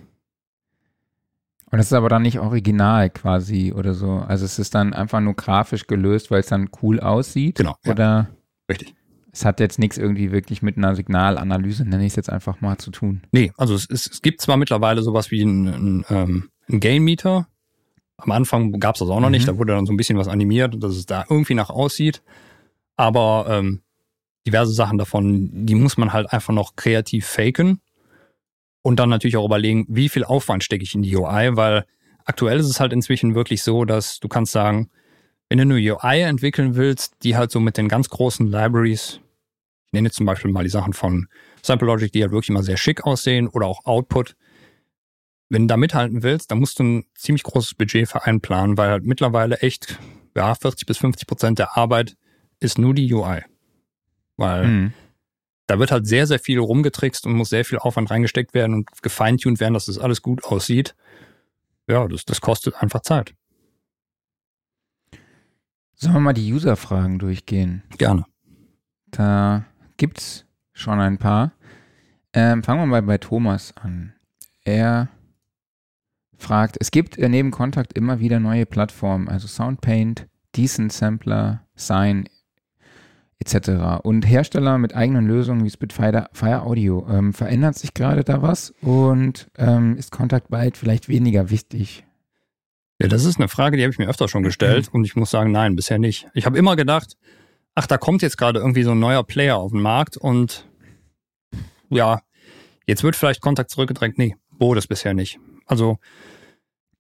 und 1.75 1.79
das 1.79 1.87
ist 1.87 1.93
aber 1.93 2.09
dann 2.09 2.23
nicht 2.23 2.39
original 2.39 3.11
quasi 3.11 3.73
oder 3.73 3.95
so. 3.95 4.19
Also 4.29 4.45
es 4.45 4.61
ist 4.61 4.77
dann 4.77 4.95
einfach 4.95 5.19
nur 5.19 5.35
grafisch 5.35 5.89
gelöst, 5.89 6.31
weil 6.31 6.39
es 6.39 6.47
dann 6.47 6.71
cool 6.83 7.01
aussieht. 7.01 7.57
Genau. 7.57 7.75
Oder 7.85 8.05
ja. 8.05 8.29
richtig. 8.71 8.95
Es 9.33 9.45
hat 9.45 9.59
jetzt 9.59 9.81
nichts 9.81 9.99
irgendwie 9.99 10.31
wirklich 10.31 10.63
mit 10.63 10.77
einer 10.77 10.95
Signalanalyse, 10.95 11.85
nenne 11.85 12.05
ich 12.05 12.13
es 12.13 12.15
jetzt 12.15 12.31
einfach 12.31 12.61
mal, 12.61 12.79
zu 12.79 12.93
tun. 12.93 13.23
Nee, 13.33 13.51
also 13.57 13.75
es, 13.75 13.91
es, 13.91 14.07
es 14.07 14.23
gibt 14.23 14.41
zwar 14.41 14.57
mittlerweile 14.57 15.03
sowas 15.03 15.33
wie 15.33 15.43
ein, 15.43 15.67
ein, 15.67 16.05
ähm, 16.11 16.51
ein 16.71 16.79
Gain-Meter, 16.79 17.49
am 18.17 18.31
Anfang 18.33 18.79
gab 18.79 18.95
es 18.95 19.01
das 19.01 19.09
auch 19.09 19.21
noch 19.21 19.29
mhm. 19.29 19.33
nicht, 19.33 19.49
da 19.49 19.59
wurde 19.59 19.75
dann 19.75 19.87
so 19.87 19.93
ein 19.93 19.97
bisschen 19.97 20.19
was 20.19 20.29
animiert, 20.29 20.83
dass 20.83 20.95
es 20.95 21.07
da 21.07 21.25
irgendwie 21.29 21.55
nach 21.55 21.71
aussieht. 21.71 22.23
Aber 22.97 23.47
ähm, 23.49 23.83
diverse 24.47 24.73
Sachen 24.73 24.99
davon, 24.99 25.67
die 25.67 25.75
muss 25.75 25.97
man 25.97 26.13
halt 26.13 26.33
einfach 26.33 26.55
noch 26.55 26.77
kreativ 26.77 27.27
faken. 27.27 27.81
Und 28.83 29.01
dann 29.01 29.09
natürlich 29.09 29.37
auch 29.37 29.47
überlegen, 29.47 29.87
wie 29.89 30.11
viel 30.11 30.25
Aufwand 30.25 30.63
stecke 30.63 30.85
ich 30.85 30.95
in 30.95 31.03
die 31.03 31.17
UI, 31.17 31.57
weil 31.57 31.87
aktuell 32.27 32.61
ist 32.61 32.69
es 32.69 32.81
halt 32.81 32.93
inzwischen 32.93 33.35
wirklich 33.35 33.63
so, 33.63 33.85
dass 33.87 34.21
du 34.21 34.29
kannst 34.29 34.53
sagen, 34.53 34.91
wenn 35.49 35.59
du 35.59 35.63
eine 35.63 35.75
UI 35.75 36.21
entwickeln 36.21 36.77
willst, 36.77 37.15
die 37.23 37.37
halt 37.37 37.51
so 37.51 37.61
mit 37.61 37.79
den 37.79 37.89
ganz 37.89 38.11
großen 38.11 38.47
Libraries, 38.47 39.21
ich 39.87 39.93
nenne 39.93 40.09
jetzt 40.09 40.17
zum 40.17 40.27
Beispiel 40.27 40.51
mal 40.51 40.65
die 40.65 40.71
Sachen 40.71 40.93
von 40.93 41.29
Sample 41.63 41.87
Logic, 41.87 42.13
die 42.13 42.23
halt 42.23 42.33
wirklich 42.33 42.51
immer 42.51 42.63
sehr 42.63 42.77
schick 42.77 43.05
aussehen 43.05 43.49
oder 43.49 43.67
auch 43.67 43.87
Output, 43.87 44.37
wenn 45.49 45.63
du 45.63 45.67
da 45.69 45.77
mithalten 45.77 46.23
willst, 46.23 46.51
dann 46.51 46.59
musst 46.59 46.79
du 46.79 46.85
ein 46.85 47.05
ziemlich 47.15 47.43
großes 47.43 47.75
Budget 47.75 48.09
für 48.09 48.25
einplanen, 48.25 48.77
weil 48.77 48.91
halt 48.91 49.05
mittlerweile 49.05 49.59
echt, 49.59 49.99
ja, 50.35 50.55
40 50.55 50.87
bis 50.87 50.99
50 50.99 51.27
Prozent 51.27 51.59
der 51.59 51.77
Arbeit 51.77 52.17
ist 52.61 52.79
nur 52.79 52.95
die 52.95 53.13
UI. 53.13 53.43
Weil 54.37 54.67
mhm. 54.67 54.93
da 55.67 55.79
wird 55.79 55.93
halt 55.93 56.07
sehr, 56.07 56.27
sehr 56.27 56.39
viel 56.39 56.59
rumgetrickst 56.59 57.27
und 57.27 57.35
muss 57.35 57.51
sehr 57.51 57.65
viel 57.65 57.79
Aufwand 57.79 58.11
reingesteckt 58.11 58.55
werden 58.55 58.75
und 58.75 59.03
gefeintuned 59.03 59.61
werden, 59.61 59.75
dass 59.75 59.87
das 59.87 59.99
alles 59.99 60.23
gut 60.23 60.45
aussieht. 60.45 60.95
Ja, 61.87 62.09
das, 62.09 62.25
das 62.25 62.41
kostet 62.41 62.77
einfach 62.77 63.01
Zeit. 63.01 63.35
Sollen 65.95 66.15
wir 66.15 66.21
mal 66.21 66.33
die 66.33 66.53
User-Fragen 66.53 67.19
durchgehen? 67.19 67.83
Gerne. 67.99 68.25
Da 69.11 69.65
gibt's 69.97 70.45
schon 70.73 71.01
ein 71.01 71.19
paar. 71.19 71.53
Ähm, 72.33 72.65
fangen 72.65 72.81
wir 72.81 72.87
mal 72.87 73.03
bei 73.03 73.19
Thomas 73.19 73.77
an. 73.77 74.13
Er 74.65 75.09
fragt, 76.37 76.77
es 76.81 76.91
gibt 76.91 77.19
neben 77.19 77.51
Kontakt 77.51 77.93
immer 77.93 78.21
wieder 78.21 78.41
neue 78.41 78.67
Plattformen, 78.67 79.29
also 79.29 79.47
Soundpaint, 79.47 80.27
Decent 80.57 80.93
Sampler, 80.93 81.67
Sign 81.75 82.29
etc. 83.39 84.03
Und 84.03 84.27
Hersteller 84.27 84.79
mit 84.79 84.95
eigenen 84.95 85.27
Lösungen 85.27 85.65
wie 85.65 85.71
Spitfire 85.71 86.29
Fire 86.33 86.63
Audio. 86.63 87.07
Ähm, 87.11 87.33
verändert 87.33 87.77
sich 87.77 87.95
gerade 87.95 88.25
da 88.25 88.43
was 88.43 88.73
und 88.81 89.51
ähm, 89.59 89.97
ist 89.97 90.13
Kontakt 90.13 90.49
bald 90.49 90.77
vielleicht 90.77 91.09
weniger 91.09 91.51
wichtig? 91.51 92.05
Ja, 93.01 93.09
das 93.09 93.25
ist 93.25 93.39
eine 93.39 93.49
Frage, 93.49 93.77
die 93.77 93.83
habe 93.83 93.93
ich 93.93 93.99
mir 93.99 94.09
öfter 94.09 94.29
schon 94.29 94.45
gestellt 94.45 94.89
und 94.93 95.05
ich 95.05 95.17
muss 95.17 95.31
sagen, 95.31 95.51
nein, 95.51 95.75
bisher 95.75 95.99
nicht. 95.99 96.29
Ich 96.33 96.47
habe 96.47 96.57
immer 96.57 96.77
gedacht, 96.77 97.17
ach, 97.75 97.87
da 97.87 97.99
kommt 97.99 98.23
jetzt 98.23 98.39
gerade 98.39 98.61
irgendwie 98.61 98.85
so 98.85 98.93
ein 98.93 99.01
neuer 99.01 99.25
Player 99.25 99.57
auf 99.57 99.73
den 99.73 99.83
Markt 99.83 100.17
und 100.17 100.69
ja, 101.91 102.21
jetzt 102.87 103.03
wird 103.03 103.17
vielleicht 103.17 103.41
Kontakt 103.41 103.71
zurückgedrängt. 103.71 104.17
Nee, 104.17 104.37
wurde 104.59 104.79
es 104.79 104.87
bisher 104.87 105.13
nicht. 105.13 105.39
Also 105.67 105.99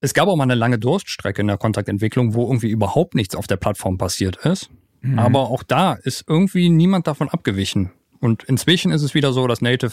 es 0.01 0.15
gab 0.15 0.29
auch 0.29 0.37
mal 0.37 0.45
eine 0.45 0.55
lange 0.55 0.79
Durststrecke 0.79 1.41
in 1.41 1.47
der 1.47 1.57
Kontaktentwicklung, 1.57 2.35
wo 2.35 2.47
irgendwie 2.47 2.69
überhaupt 2.69 3.15
nichts 3.15 3.35
auf 3.35 3.47
der 3.47 3.57
Plattform 3.57 3.97
passiert 3.99 4.37
ist. 4.45 4.71
Mhm. 5.01 5.19
Aber 5.19 5.51
auch 5.51 5.62
da 5.62 5.95
ist 5.95 6.25
irgendwie 6.29 6.69
niemand 6.69 7.07
davon 7.07 7.29
abgewichen. 7.29 7.91
Und 8.21 8.45
inzwischen 8.45 8.93
ist 8.93 9.03
es 9.03 9.15
wieder 9.15 9.33
so, 9.33 9.47
dass 9.47 9.61
Native 9.61 9.93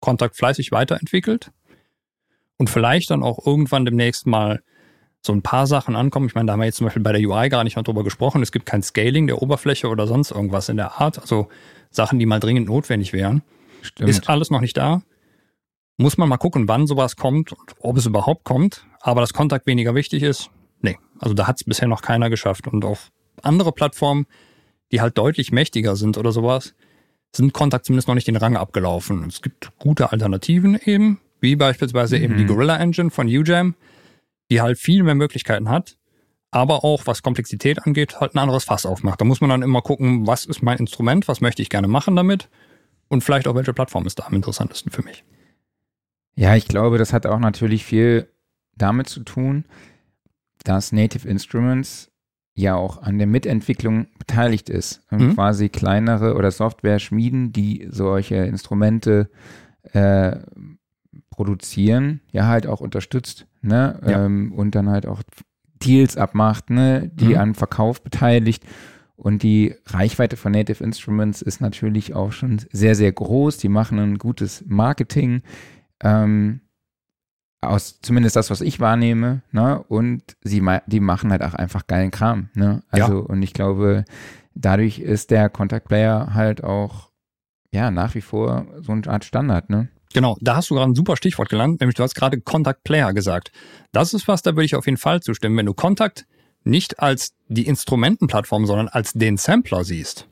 Kontakt 0.00 0.36
fleißig 0.36 0.72
weiterentwickelt 0.72 1.52
und 2.56 2.70
vielleicht 2.70 3.10
dann 3.10 3.22
auch 3.22 3.44
irgendwann 3.46 3.84
demnächst 3.84 4.26
mal 4.26 4.62
so 5.22 5.32
ein 5.32 5.42
paar 5.42 5.66
Sachen 5.66 5.96
ankommen. 5.96 6.26
Ich 6.26 6.34
meine, 6.34 6.46
da 6.46 6.52
haben 6.52 6.60
wir 6.60 6.66
jetzt 6.66 6.76
zum 6.76 6.86
Beispiel 6.86 7.02
bei 7.02 7.12
der 7.12 7.20
UI 7.20 7.48
gar 7.48 7.64
nicht 7.64 7.76
mal 7.76 7.82
drüber 7.82 8.04
gesprochen. 8.04 8.42
Es 8.42 8.52
gibt 8.52 8.66
kein 8.66 8.82
Scaling 8.82 9.26
der 9.26 9.42
Oberfläche 9.42 9.88
oder 9.88 10.06
sonst 10.06 10.30
irgendwas 10.30 10.68
in 10.68 10.76
der 10.76 11.00
Art. 11.00 11.18
Also 11.18 11.48
Sachen, 11.90 12.18
die 12.18 12.26
mal 12.26 12.40
dringend 12.40 12.68
notwendig 12.68 13.12
wären. 13.12 13.42
Stimmt. 13.82 14.08
Ist 14.08 14.28
alles 14.28 14.50
noch 14.50 14.60
nicht 14.60 14.76
da. 14.76 15.02
Muss 15.98 16.18
man 16.18 16.28
mal 16.28 16.36
gucken, 16.36 16.68
wann 16.68 16.86
sowas 16.86 17.16
kommt 17.16 17.52
und 17.52 17.74
ob 17.80 17.96
es 17.96 18.06
überhaupt 18.06 18.44
kommt. 18.44 18.86
Aber 19.00 19.20
dass 19.20 19.32
Kontakt 19.32 19.66
weniger 19.66 19.94
wichtig 19.94 20.22
ist, 20.22 20.50
nee. 20.80 20.98
Also 21.18 21.34
da 21.34 21.46
hat 21.46 21.56
es 21.56 21.64
bisher 21.64 21.88
noch 21.88 22.02
keiner 22.02 22.28
geschafft. 22.28 22.66
Und 22.68 22.84
auf 22.84 23.10
andere 23.42 23.72
Plattformen, 23.72 24.26
die 24.92 25.00
halt 25.00 25.16
deutlich 25.16 25.52
mächtiger 25.52 25.96
sind 25.96 26.18
oder 26.18 26.32
sowas, 26.32 26.74
sind 27.34 27.52
Kontakt 27.52 27.86
zumindest 27.86 28.08
noch 28.08 28.14
nicht 28.14 28.26
den 28.26 28.36
Rang 28.36 28.56
abgelaufen. 28.56 29.24
Es 29.28 29.42
gibt 29.42 29.70
gute 29.78 30.12
Alternativen 30.12 30.78
eben, 30.84 31.20
wie 31.40 31.56
beispielsweise 31.56 32.16
mhm. 32.16 32.24
eben 32.24 32.36
die 32.36 32.44
mhm. 32.44 32.48
Gorilla 32.48 32.76
Engine 32.78 33.10
von 33.10 33.26
UJAM, 33.26 33.74
die 34.50 34.60
halt 34.60 34.78
viel 34.78 35.02
mehr 35.02 35.14
Möglichkeiten 35.14 35.68
hat, 35.68 35.96
aber 36.50 36.84
auch 36.84 37.06
was 37.06 37.22
Komplexität 37.22 37.84
angeht, 37.84 38.20
halt 38.20 38.34
ein 38.34 38.38
anderes 38.38 38.64
Fass 38.64 38.86
aufmacht. 38.86 39.20
Da 39.20 39.24
muss 39.24 39.40
man 39.40 39.50
dann 39.50 39.62
immer 39.62 39.82
gucken, 39.82 40.26
was 40.26 40.44
ist 40.44 40.62
mein 40.62 40.78
Instrument, 40.78 41.28
was 41.28 41.40
möchte 41.40 41.62
ich 41.62 41.68
gerne 41.68 41.88
machen 41.88 42.16
damit 42.16 42.48
und 43.08 43.22
vielleicht 43.22 43.48
auch 43.48 43.54
welche 43.54 43.72
Plattform 43.72 44.06
ist 44.06 44.18
da 44.18 44.24
am 44.24 44.34
interessantesten 44.34 44.90
für 44.92 45.02
mich. 45.02 45.24
Ja, 46.36 46.54
ich 46.54 46.68
glaube, 46.68 46.98
das 46.98 47.12
hat 47.12 47.26
auch 47.26 47.38
natürlich 47.38 47.84
viel 47.84 48.28
damit 48.76 49.08
zu 49.08 49.20
tun, 49.20 49.64
dass 50.64 50.92
Native 50.92 51.26
Instruments 51.26 52.10
ja 52.54 52.74
auch 52.74 53.02
an 53.02 53.18
der 53.18 53.26
Mitentwicklung 53.26 54.06
beteiligt 54.18 54.68
ist. 54.68 55.02
Mhm. 55.10 55.34
Quasi 55.34 55.68
kleinere 55.68 56.34
oder 56.34 56.50
Software 56.50 56.98
schmieden, 56.98 57.52
die 57.52 57.88
solche 57.90 58.36
Instrumente 58.36 59.30
äh, 59.92 60.36
produzieren, 61.30 62.20
ja 62.32 62.46
halt 62.46 62.66
auch 62.66 62.80
unterstützt, 62.80 63.46
ne? 63.60 64.00
Ja. 64.06 64.24
Ähm, 64.24 64.52
und 64.52 64.74
dann 64.74 64.88
halt 64.88 65.06
auch 65.06 65.22
Deals 65.84 66.16
abmacht, 66.16 66.70
ne? 66.70 67.10
Die 67.14 67.34
mhm. 67.34 67.36
an 67.36 67.54
Verkauf 67.54 68.02
beteiligt. 68.02 68.64
Und 69.16 69.42
die 69.42 69.74
Reichweite 69.86 70.36
von 70.36 70.52
Native 70.52 70.84
Instruments 70.84 71.40
ist 71.40 71.60
natürlich 71.60 72.14
auch 72.14 72.32
schon 72.32 72.60
sehr, 72.70 72.94
sehr 72.94 73.12
groß. 73.12 73.56
Die 73.58 73.70
machen 73.70 73.98
ein 73.98 74.18
gutes 74.18 74.64
Marketing. 74.66 75.42
Ähm, 76.02 76.60
aus 77.60 78.00
zumindest 78.00 78.36
das, 78.36 78.50
was 78.50 78.60
ich 78.60 78.80
wahrnehme, 78.80 79.42
ne? 79.50 79.82
Und 79.88 80.22
sie 80.42 80.62
die 80.86 81.00
machen 81.00 81.30
halt 81.30 81.42
auch 81.42 81.54
einfach 81.54 81.86
geilen 81.86 82.10
Kram, 82.10 82.50
ne? 82.54 82.82
Also 82.90 83.20
ja. 83.20 83.24
und 83.26 83.42
ich 83.42 83.52
glaube, 83.52 84.04
dadurch 84.54 84.98
ist 84.98 85.30
der 85.30 85.48
Contact 85.48 85.88
Player 85.88 86.34
halt 86.34 86.62
auch 86.62 87.10
ja 87.72 87.90
nach 87.90 88.14
wie 88.14 88.20
vor 88.20 88.66
so 88.80 88.92
eine 88.92 89.06
Art 89.06 89.24
Standard, 89.24 89.70
ne? 89.70 89.88
Genau, 90.12 90.36
da 90.40 90.56
hast 90.56 90.70
du 90.70 90.74
gerade 90.74 90.90
ein 90.90 90.94
super 90.94 91.16
Stichwort 91.16 91.48
gelandet, 91.48 91.80
nämlich 91.80 91.96
du 91.96 92.02
hast 92.02 92.14
gerade 92.14 92.40
Contact 92.40 92.84
Player 92.84 93.12
gesagt. 93.12 93.52
Das 93.92 94.14
ist 94.14 94.28
was, 94.28 94.42
da 94.42 94.52
würde 94.52 94.64
ich 94.64 94.74
auf 94.74 94.86
jeden 94.86 94.98
Fall 94.98 95.20
zustimmen. 95.20 95.56
Wenn 95.56 95.66
du 95.66 95.74
Contact 95.74 96.26
nicht 96.64 97.00
als 97.00 97.34
die 97.48 97.66
Instrumentenplattform, 97.66 98.66
sondern 98.66 98.88
als 98.88 99.12
den 99.12 99.36
Sampler 99.36 99.84
siehst, 99.84 100.28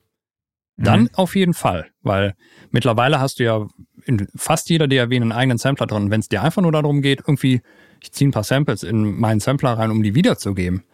dann 0.77 1.03
mhm. 1.03 1.11
auf 1.15 1.37
jeden 1.37 1.55
Fall, 1.55 1.87
weil 2.03 2.35
mittlerweile 2.71 3.21
hast 3.21 3.39
du 3.39 3.45
ja 3.45 3.67
in 4.05 4.27
fast 4.35 4.69
jeder 4.71 4.89
DAW 4.89 5.15
einen 5.15 5.33
eigenen 5.33 5.59
Sampler 5.59 5.87
drin. 5.87 6.11
Wenn 6.11 6.21
es 6.21 6.29
dir 6.29 6.43
einfach 6.43 6.63
nur 6.63 6.73
darum 6.73 7.01
geht, 7.01 7.21
irgendwie, 7.21 7.63
ich 8.03 8.13
ziehe 8.13 8.29
ein 8.29 8.33
paar 8.33 8.45
Samples 8.45 8.83
in 8.83 9.19
meinen 9.19 9.41
Sampler 9.41 9.71
rein, 9.75 9.91
um 9.91 10.03
die 10.03 10.15
wiederzugeben, 10.15 10.85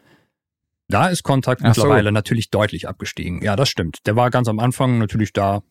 da 0.89 1.09
ist 1.09 1.23
Kontakt 1.23 1.63
mittlerweile 1.63 2.09
so. 2.09 2.13
natürlich 2.13 2.51
deutlich 2.51 2.89
abgestiegen. 2.89 3.43
Ja, 3.43 3.57
das 3.57 3.69
stimmt. 3.69 4.07
Der 4.07 4.17
war 4.17 4.31
ganz 4.31 4.49
am 4.49 4.59
Anfang 4.59 4.99
natürlich 4.99 5.33
da 5.33 5.63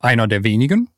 einer 0.00 0.26
der 0.26 0.44
wenigen. 0.44 0.88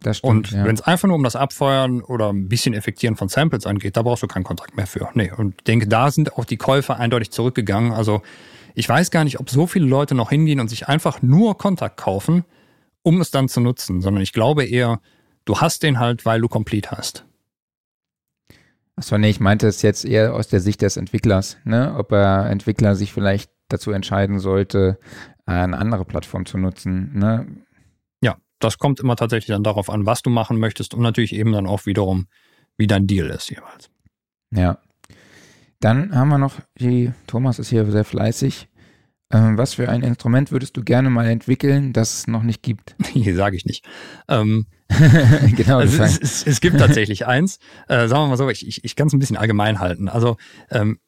Das 0.00 0.18
stimmt, 0.18 0.30
und 0.30 0.50
ja. 0.50 0.64
wenn 0.64 0.74
es 0.74 0.82
einfach 0.82 1.08
nur 1.08 1.16
um 1.16 1.24
das 1.24 1.36
Abfeuern 1.36 2.02
oder 2.02 2.30
ein 2.30 2.48
bisschen 2.48 2.74
Effektieren 2.74 3.16
von 3.16 3.28
Samples 3.28 3.66
angeht, 3.66 3.96
da 3.96 4.02
brauchst 4.02 4.22
du 4.22 4.26
keinen 4.26 4.44
Kontakt 4.44 4.76
mehr 4.76 4.86
für. 4.86 5.08
Nee, 5.14 5.32
und 5.34 5.54
ich 5.56 5.64
denke, 5.64 5.88
da 5.88 6.10
sind 6.10 6.34
auch 6.34 6.44
die 6.44 6.58
Käufer 6.58 6.98
eindeutig 6.98 7.30
zurückgegangen. 7.30 7.92
Also 7.92 8.20
ich 8.76 8.86
weiß 8.86 9.10
gar 9.10 9.24
nicht, 9.24 9.40
ob 9.40 9.48
so 9.48 9.66
viele 9.66 9.86
Leute 9.86 10.14
noch 10.14 10.28
hingehen 10.28 10.60
und 10.60 10.68
sich 10.68 10.86
einfach 10.86 11.22
nur 11.22 11.56
Kontakt 11.56 11.96
kaufen, 11.96 12.44
um 13.02 13.22
es 13.22 13.30
dann 13.30 13.48
zu 13.48 13.60
nutzen, 13.60 14.02
sondern 14.02 14.22
ich 14.22 14.34
glaube 14.34 14.66
eher, 14.66 15.00
du 15.46 15.58
hast 15.60 15.82
den 15.82 15.98
halt, 15.98 16.26
weil 16.26 16.42
du 16.42 16.48
Complete 16.48 16.90
hast. 16.90 17.24
Achso, 18.94 19.16
nee, 19.16 19.30
ich 19.30 19.40
meinte 19.40 19.66
es 19.66 19.80
jetzt 19.80 20.04
eher 20.04 20.34
aus 20.34 20.48
der 20.48 20.60
Sicht 20.60 20.82
des 20.82 20.98
Entwicklers, 20.98 21.56
ne? 21.64 21.94
Ob 21.96 22.12
er 22.12 22.50
Entwickler 22.50 22.96
sich 22.96 23.14
vielleicht 23.14 23.50
dazu 23.68 23.92
entscheiden 23.92 24.40
sollte, 24.40 24.98
eine 25.46 25.78
andere 25.78 26.04
Plattform 26.04 26.44
zu 26.44 26.58
nutzen, 26.58 27.18
ne? 27.18 27.46
Ja, 28.20 28.36
das 28.58 28.76
kommt 28.76 29.00
immer 29.00 29.16
tatsächlich 29.16 29.54
dann 29.54 29.64
darauf 29.64 29.88
an, 29.88 30.04
was 30.04 30.20
du 30.20 30.28
machen 30.28 30.58
möchtest 30.58 30.92
und 30.92 31.00
natürlich 31.00 31.34
eben 31.34 31.52
dann 31.52 31.66
auch 31.66 31.86
wiederum, 31.86 32.26
wie 32.76 32.86
dein 32.86 33.06
Deal 33.06 33.30
ist 33.30 33.48
jeweils. 33.48 33.88
Ja. 34.50 34.78
Dann 35.80 36.14
haben 36.14 36.28
wir 36.28 36.38
noch, 36.38 36.54
die 36.78 37.12
Thomas 37.26 37.58
ist 37.58 37.68
hier 37.68 37.90
sehr 37.90 38.04
fleißig. 38.04 38.68
Ähm, 39.32 39.58
was 39.58 39.74
für 39.74 39.88
ein 39.88 40.02
Instrument 40.02 40.52
würdest 40.52 40.76
du 40.76 40.84
gerne 40.84 41.10
mal 41.10 41.26
entwickeln, 41.26 41.92
das 41.92 42.18
es 42.18 42.26
noch 42.28 42.44
nicht 42.44 42.62
gibt? 42.62 42.94
Hier 43.12 43.34
sage 43.34 43.56
ich 43.56 43.64
nicht. 43.64 43.84
Ähm, 44.28 44.66
genau. 45.56 45.78
Also 45.78 46.00
es, 46.02 46.18
es, 46.18 46.46
es, 46.46 46.60
gibt 46.60 46.78
tatsächlich 46.78 47.26
eins. 47.26 47.58
Äh, 47.88 48.06
sagen 48.06 48.22
wir 48.22 48.28
mal 48.28 48.36
so, 48.36 48.48
ich, 48.48 48.66
ich, 48.66 48.84
ich 48.84 48.94
kann 48.94 49.08
es 49.08 49.12
ein 49.12 49.18
bisschen 49.18 49.36
allgemein 49.36 49.80
halten. 49.80 50.08
Also, 50.08 50.36
ähm, 50.70 51.00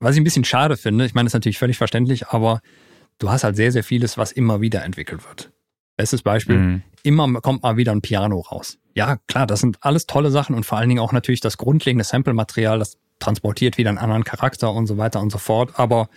was 0.00 0.14
ich 0.16 0.20
ein 0.20 0.24
bisschen 0.24 0.44
schade 0.44 0.76
finde, 0.76 1.04
ich 1.04 1.14
meine, 1.14 1.26
das 1.26 1.30
ist 1.30 1.34
natürlich 1.34 1.58
völlig 1.58 1.78
verständlich, 1.78 2.28
aber 2.28 2.60
du 3.18 3.30
hast 3.30 3.44
halt 3.44 3.54
sehr, 3.54 3.70
sehr 3.70 3.84
vieles, 3.84 4.18
was 4.18 4.32
immer 4.32 4.60
wieder 4.60 4.82
entwickelt 4.82 5.24
wird. 5.24 5.52
Bestes 5.96 6.22
Beispiel, 6.22 6.56
mhm. 6.56 6.82
immer 7.02 7.40
kommt 7.40 7.62
mal 7.62 7.76
wieder 7.76 7.92
ein 7.92 8.00
Piano 8.00 8.40
raus. 8.40 8.78
Ja, 8.96 9.18
klar, 9.28 9.46
das 9.46 9.60
sind 9.60 9.76
alles 9.82 10.06
tolle 10.06 10.30
Sachen 10.30 10.56
und 10.56 10.64
vor 10.64 10.78
allen 10.78 10.88
Dingen 10.88 11.00
auch 11.00 11.12
natürlich 11.12 11.40
das 11.40 11.58
grundlegende 11.58 12.04
Sample-Material, 12.04 12.78
das 12.78 12.96
transportiert 13.20 13.78
wieder 13.78 13.90
einen 13.90 13.98
anderen 13.98 14.24
Charakter 14.24 14.72
und 14.72 14.86
so 14.86 14.98
weiter 14.98 15.20
und 15.20 15.30
so 15.30 15.38
fort. 15.38 15.78
Aber 15.78 16.08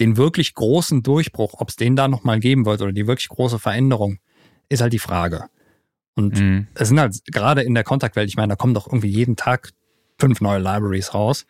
den 0.00 0.16
wirklich 0.16 0.54
großen 0.54 1.02
Durchbruch, 1.02 1.54
ob 1.58 1.70
es 1.70 1.76
den 1.76 1.96
da 1.96 2.08
nochmal 2.08 2.38
geben 2.38 2.66
wird 2.66 2.82
oder 2.82 2.92
die 2.92 3.06
wirklich 3.06 3.28
große 3.28 3.58
Veränderung, 3.58 4.18
ist 4.68 4.82
halt 4.82 4.92
die 4.92 4.98
Frage. 4.98 5.46
Und 6.14 6.40
mhm. 6.40 6.66
es 6.74 6.88
sind 6.88 7.00
halt 7.00 7.16
gerade 7.26 7.62
in 7.62 7.74
der 7.74 7.84
Kontaktwelt, 7.84 8.28
ich 8.28 8.36
meine, 8.36 8.48
da 8.48 8.56
kommen 8.56 8.74
doch 8.74 8.86
irgendwie 8.86 9.08
jeden 9.08 9.36
Tag 9.36 9.70
fünf 10.18 10.40
neue 10.40 10.58
Libraries 10.58 11.14
raus. 11.14 11.46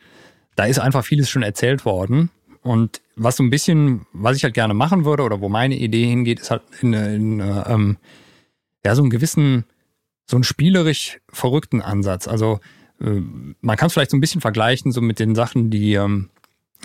Da 0.57 0.65
ist 0.65 0.79
einfach 0.79 1.05
vieles 1.05 1.31
schon 1.31 1.43
erzählt 1.43 1.85
worden. 1.85 2.31
Und 2.63 3.01
was 3.15 3.37
so 3.37 3.45
ein 3.45 3.51
bisschen, 3.51 4.07
was 4.13 4.37
ich 4.37 4.43
halt 4.43 4.55
gerne 4.55 4.75
machen 4.75 5.05
würde 5.05 5.23
oder 5.23 5.41
wo 5.41 5.49
meine 5.49 5.77
Idee 5.77 6.07
hingeht, 6.07 6.41
ist 6.41 6.51
halt 6.51 6.63
in, 6.81 6.93
in 6.95 7.41
ähm, 7.41 7.97
ja, 8.85 8.95
so 8.95 9.03
einen 9.03 9.11
gewissen, 9.11 9.65
so 10.29 10.37
einen 10.37 10.45
spielerisch 10.45 11.21
verrückten 11.33 11.81
Ansatz. 11.81 12.27
Also 12.27 12.55
äh, 12.55 12.76
man 12.99 13.77
kann 13.77 13.87
es 13.89 13.93
vielleicht 13.93 14.11
so 14.11 14.17
ein 14.17 14.21
bisschen 14.21 14.41
vergleichen, 14.41 14.93
so 14.93 15.01
mit 15.01 15.19
den 15.19 15.35
Sachen, 15.35 15.71
die, 15.71 15.95
ähm, 15.95 16.31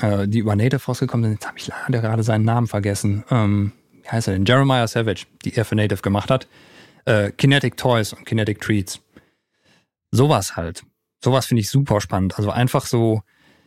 äh, 0.01 0.27
die 0.27 0.39
über 0.39 0.55
Native 0.55 0.83
rausgekommen 0.83 1.23
sind. 1.23 1.33
Jetzt 1.33 1.47
habe 1.47 1.57
ich 1.57 1.67
leider 1.67 2.01
gerade 2.01 2.23
seinen 2.23 2.45
Namen 2.45 2.67
vergessen. 2.67 3.23
Ähm, 3.31 3.71
wie 4.01 4.09
heißt 4.09 4.27
er 4.27 4.33
denn? 4.33 4.45
Jeremiah 4.45 4.87
Savage, 4.87 5.25
die 5.45 5.55
er 5.55 5.65
für 5.65 5.75
Native 5.75 6.01
gemacht 6.01 6.29
hat. 6.29 6.47
Äh, 7.05 7.31
Kinetic 7.31 7.77
Toys 7.77 8.13
und 8.13 8.25
Kinetic 8.25 8.59
Treats. 8.61 8.99
Sowas 10.11 10.55
halt. 10.55 10.83
Sowas 11.23 11.45
finde 11.45 11.61
ich 11.61 11.69
super 11.69 12.01
spannend. 12.01 12.37
Also 12.37 12.51
einfach 12.51 12.85
so, 12.85 13.21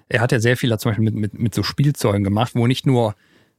er 0.09 0.21
hat 0.21 0.33
ja 0.33 0.41
sehr 0.41 0.57
viel 0.57 0.77
zum 0.79 0.91
Beispiel 0.91 1.05
mit, 1.05 1.15
mit, 1.15 1.35
mit 1.35 1.55
so 1.55 1.63
Spielzeugen 1.63 2.25
gemacht, 2.25 2.55
wo 2.55 2.67
nicht 2.67 2.85
nur 2.85 3.15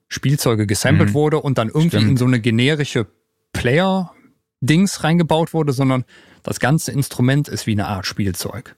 Spielzeuge 0.08 0.68
gesampelt 0.68 1.10
mhm. 1.10 1.14
wurde 1.14 1.40
und 1.40 1.58
dann 1.58 1.70
irgendwie 1.70 1.98
Stimmt. 1.98 2.12
in 2.12 2.18
so 2.18 2.26
eine 2.26 2.40
generische 2.40 3.08
Player-Dings 3.54 5.04
reingebaut 5.04 5.54
wurde, 5.54 5.74
sondern 5.74 6.06
das 6.46 6.60
ganze 6.60 6.92
Instrument 6.92 7.48
ist 7.48 7.68
wie 7.68 7.72
eine 7.72 7.88
Art 7.88 8.06
Spielzeug. 8.06 8.76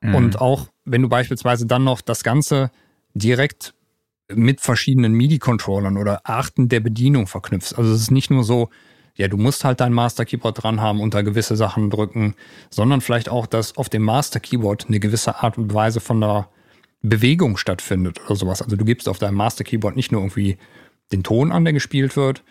Mhm. 0.00 0.14
Und 0.14 0.40
auch 0.40 0.68
wenn 0.84 1.02
du 1.02 1.08
beispielsweise 1.08 1.66
dann 1.66 1.84
noch 1.84 2.00
das 2.00 2.22
Ganze 2.22 2.70
direkt 3.14 3.74
mit 4.32 4.60
verschiedenen 4.60 5.12
MIDI-Controllern 5.12 5.98
oder 5.98 6.20
Arten 6.24 6.68
der 6.68 6.80
Bedienung 6.80 7.26
verknüpfst. 7.26 7.74
Also 7.76 7.92
es 7.92 8.02
ist 8.02 8.10
nicht 8.10 8.30
nur 8.30 8.44
so, 8.44 8.70
ja, 9.16 9.28
du 9.28 9.36
musst 9.36 9.64
halt 9.64 9.80
dein 9.80 9.92
Master 9.92 10.24
Keyboard 10.24 10.62
dran 10.62 10.80
haben 10.80 11.00
und 11.00 11.14
da 11.14 11.22
gewisse 11.22 11.56
Sachen 11.56 11.90
drücken, 11.90 12.34
sondern 12.70 13.00
vielleicht 13.00 13.28
auch, 13.28 13.46
dass 13.46 13.76
auf 13.76 13.88
dem 13.88 14.02
Master 14.02 14.40
Keyboard 14.40 14.86
eine 14.86 15.00
gewisse 15.00 15.42
Art 15.42 15.58
und 15.58 15.74
Weise 15.74 16.00
von 16.00 16.20
der 16.20 16.48
Bewegung 17.02 17.56
stattfindet 17.56 18.20
oder 18.24 18.36
sowas. 18.36 18.62
Also 18.62 18.76
du 18.76 18.84
gibst 18.84 19.08
auf 19.08 19.18
deinem 19.18 19.34
Master 19.34 19.64
Keyboard 19.64 19.96
nicht 19.96 20.12
nur 20.12 20.22
irgendwie 20.22 20.58
den 21.12 21.22
Ton 21.22 21.52
an, 21.52 21.64
der 21.64 21.74
gespielt 21.74 22.16
wird, 22.16 22.42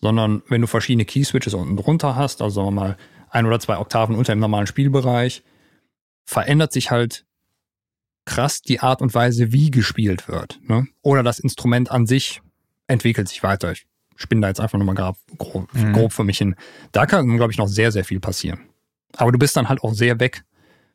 sondern 0.00 0.42
wenn 0.48 0.62
du 0.62 0.66
verschiedene 0.66 1.04
Key 1.04 1.22
Switches 1.22 1.54
unten 1.54 1.76
drunter 1.76 2.16
hast, 2.16 2.42
also 2.42 2.56
sagen 2.56 2.66
wir 2.68 2.80
mal 2.80 2.96
ein 3.30 3.46
oder 3.46 3.60
zwei 3.60 3.78
Oktaven 3.78 4.16
unter 4.16 4.34
dem 4.34 4.40
normalen 4.40 4.66
Spielbereich, 4.66 5.42
verändert 6.24 6.72
sich 6.72 6.90
halt 6.90 7.24
krass 8.24 8.62
die 8.62 8.80
Art 8.80 9.02
und 9.02 9.14
Weise, 9.14 9.52
wie 9.52 9.70
gespielt 9.70 10.28
wird. 10.28 10.60
Ne? 10.62 10.86
Oder 11.02 11.22
das 11.22 11.38
Instrument 11.38 11.90
an 11.90 12.06
sich 12.06 12.42
entwickelt 12.86 13.28
sich 13.28 13.42
weiter. 13.42 13.72
Ich 13.72 13.86
spinne 14.16 14.42
da 14.42 14.48
jetzt 14.48 14.60
einfach 14.60 14.78
nochmal 14.78 14.94
grob, 14.94 15.16
grob, 15.38 15.74
mhm. 15.74 15.92
grob 15.92 16.12
für 16.12 16.24
mich 16.24 16.38
hin. 16.38 16.54
Da 16.92 17.06
kann, 17.06 17.36
glaube 17.36 17.52
ich, 17.52 17.58
noch 17.58 17.68
sehr, 17.68 17.92
sehr 17.92 18.04
viel 18.04 18.20
passieren. 18.20 18.60
Aber 19.16 19.32
du 19.32 19.38
bist 19.38 19.56
dann 19.56 19.68
halt 19.68 19.82
auch 19.82 19.94
sehr 19.94 20.20
weg 20.20 20.44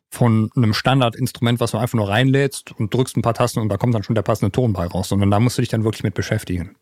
von 0.08 0.50
einem 0.56 0.72
Standardinstrument, 0.72 1.60
was 1.60 1.72
du 1.72 1.78
einfach 1.78 1.96
nur 1.96 2.08
reinlädst 2.08 2.72
und 2.78 2.94
drückst 2.94 3.16
ein 3.16 3.22
paar 3.22 3.34
Tasten 3.34 3.60
und 3.60 3.68
da 3.68 3.76
kommt 3.76 3.94
dann 3.94 4.04
schon 4.04 4.14
der 4.14 4.22
passende 4.22 4.52
Ton 4.52 4.72
bei 4.72 4.86
raus, 4.86 5.08
sondern 5.08 5.30
da 5.30 5.40
musst 5.40 5.58
du 5.58 5.62
dich 5.62 5.68
dann 5.68 5.84
wirklich 5.84 6.04
mit 6.04 6.14
beschäftigen. 6.14 6.76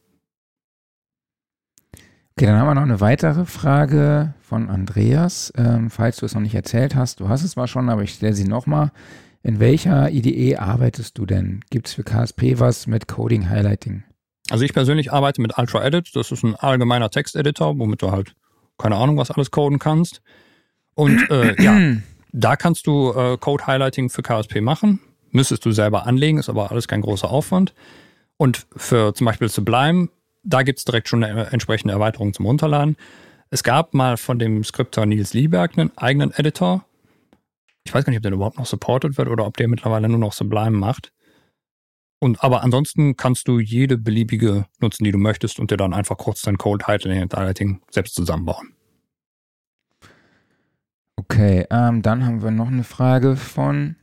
Okay, 2.37 2.47
dann 2.47 2.59
haben 2.59 2.67
wir 2.67 2.75
noch 2.75 2.83
eine 2.83 3.01
weitere 3.01 3.45
Frage 3.45 4.35
von 4.41 4.69
Andreas. 4.69 5.53
Ähm, 5.57 5.89
falls 5.89 6.17
du 6.17 6.27
es 6.27 6.35
noch 6.35 6.41
nicht 6.41 6.57
erzählt 6.57 6.97
hast, 6.97 7.21
du 7.21 7.29
hast 7.29 7.45
es 7.45 7.53
zwar 7.53 7.69
schon, 7.69 7.89
aber 7.89 8.03
ich 8.03 8.15
stelle 8.15 8.33
sie 8.33 8.49
nochmal. 8.49 8.91
In 9.45 9.61
welcher 9.61 10.11
IDE 10.11 10.57
arbeitest 10.57 11.17
du 11.17 11.27
denn? 11.27 11.61
Gibt 11.71 11.87
es 11.87 11.95
für 11.95 12.03
KSP 12.03 12.59
was 12.59 12.89
mit 12.89 13.07
Coding 13.07 13.49
Highlighting? 13.49 14.03
Also 14.51 14.65
ich 14.65 14.73
persönlich 14.73 15.13
arbeite 15.13 15.41
mit 15.41 15.57
Ultra 15.57 15.85
Edit. 15.85 16.11
Das 16.17 16.33
ist 16.33 16.43
ein 16.43 16.57
allgemeiner 16.57 17.09
Texteditor, 17.09 17.79
womit 17.79 18.03
du 18.03 18.11
halt 18.11 18.35
keine 18.79 18.97
Ahnung, 18.97 19.17
was 19.17 19.31
alles 19.31 19.53
coden 19.53 19.79
kannst. 19.79 20.21
Und 20.95 21.31
äh, 21.31 21.55
ja, 21.63 21.79
da 22.33 22.57
kannst 22.57 22.89
du 22.89 23.13
äh, 23.13 23.39
Code 23.39 23.65
Highlighting 23.69 24.11
für 24.11 24.23
KSP 24.23 24.61
machen. 24.61 24.99
Müsstest 25.31 25.65
du 25.65 25.71
selber 25.71 26.05
anlegen, 26.05 26.39
ist 26.39 26.49
aber 26.49 26.73
alles 26.73 26.89
kein 26.89 27.01
großer 27.01 27.31
Aufwand. 27.31 27.75
Und 28.39 28.67
für 28.75 29.15
zum 29.15 29.25
Beispiel 29.27 29.49
Sublime, 29.49 30.09
da 30.45 30.63
gibt 30.63 30.79
es 30.79 30.85
direkt 30.85 31.09
schon 31.09 31.25
eine 31.25 31.51
entsprechende 31.51 31.95
Erweiterung 31.95 32.33
zum 32.33 32.47
Runterladen. 32.47 32.97
Es 33.51 33.63
gab 33.63 33.95
mal 33.95 34.17
von 34.17 34.39
dem 34.39 34.65
Skripter 34.65 35.07
Nils 35.07 35.35
Lieberg 35.35 35.79
einen 35.79 35.97
eigenen 35.97 36.33
Editor. 36.33 36.85
Ich 37.85 37.95
weiß 37.95 38.05
gar 38.05 38.11
nicht, 38.11 38.19
ob 38.19 38.23
der 38.23 38.33
überhaupt 38.33 38.59
noch 38.59 38.67
supported 38.67 39.19
wird 39.19 39.29
oder 39.29 39.47
ob 39.47 39.57
der 39.57 39.69
mittlerweile 39.69 40.09
nur 40.09 40.19
noch 40.19 40.33
Sublime 40.33 40.77
macht. 40.77 41.13
Und 42.21 42.43
aber 42.43 42.63
ansonsten 42.63 43.17
kannst 43.17 43.49
du 43.49 43.59
jede 43.59 43.99
beliebige 43.99 44.67
nutzen, 44.81 45.05
die 45.05 45.13
du 45.13 45.19
möchtest 45.19 45.59
und 45.59 45.71
dir 45.71 45.77
dann 45.77 45.93
einfach 45.93 46.17
kurz 46.17 46.41
dein 46.43 46.57
Code 46.57 46.87
Highlighting 46.87 47.83
selbst 47.91 48.15
zusammenbauen. 48.15 48.75
Okay, 51.17 51.67
ähm, 51.71 52.03
dann 52.03 52.25
haben 52.25 52.43
wir 52.43 52.51
noch 52.51 52.69
eine 52.69 52.85
Frage 52.85 53.37
von 53.37 53.97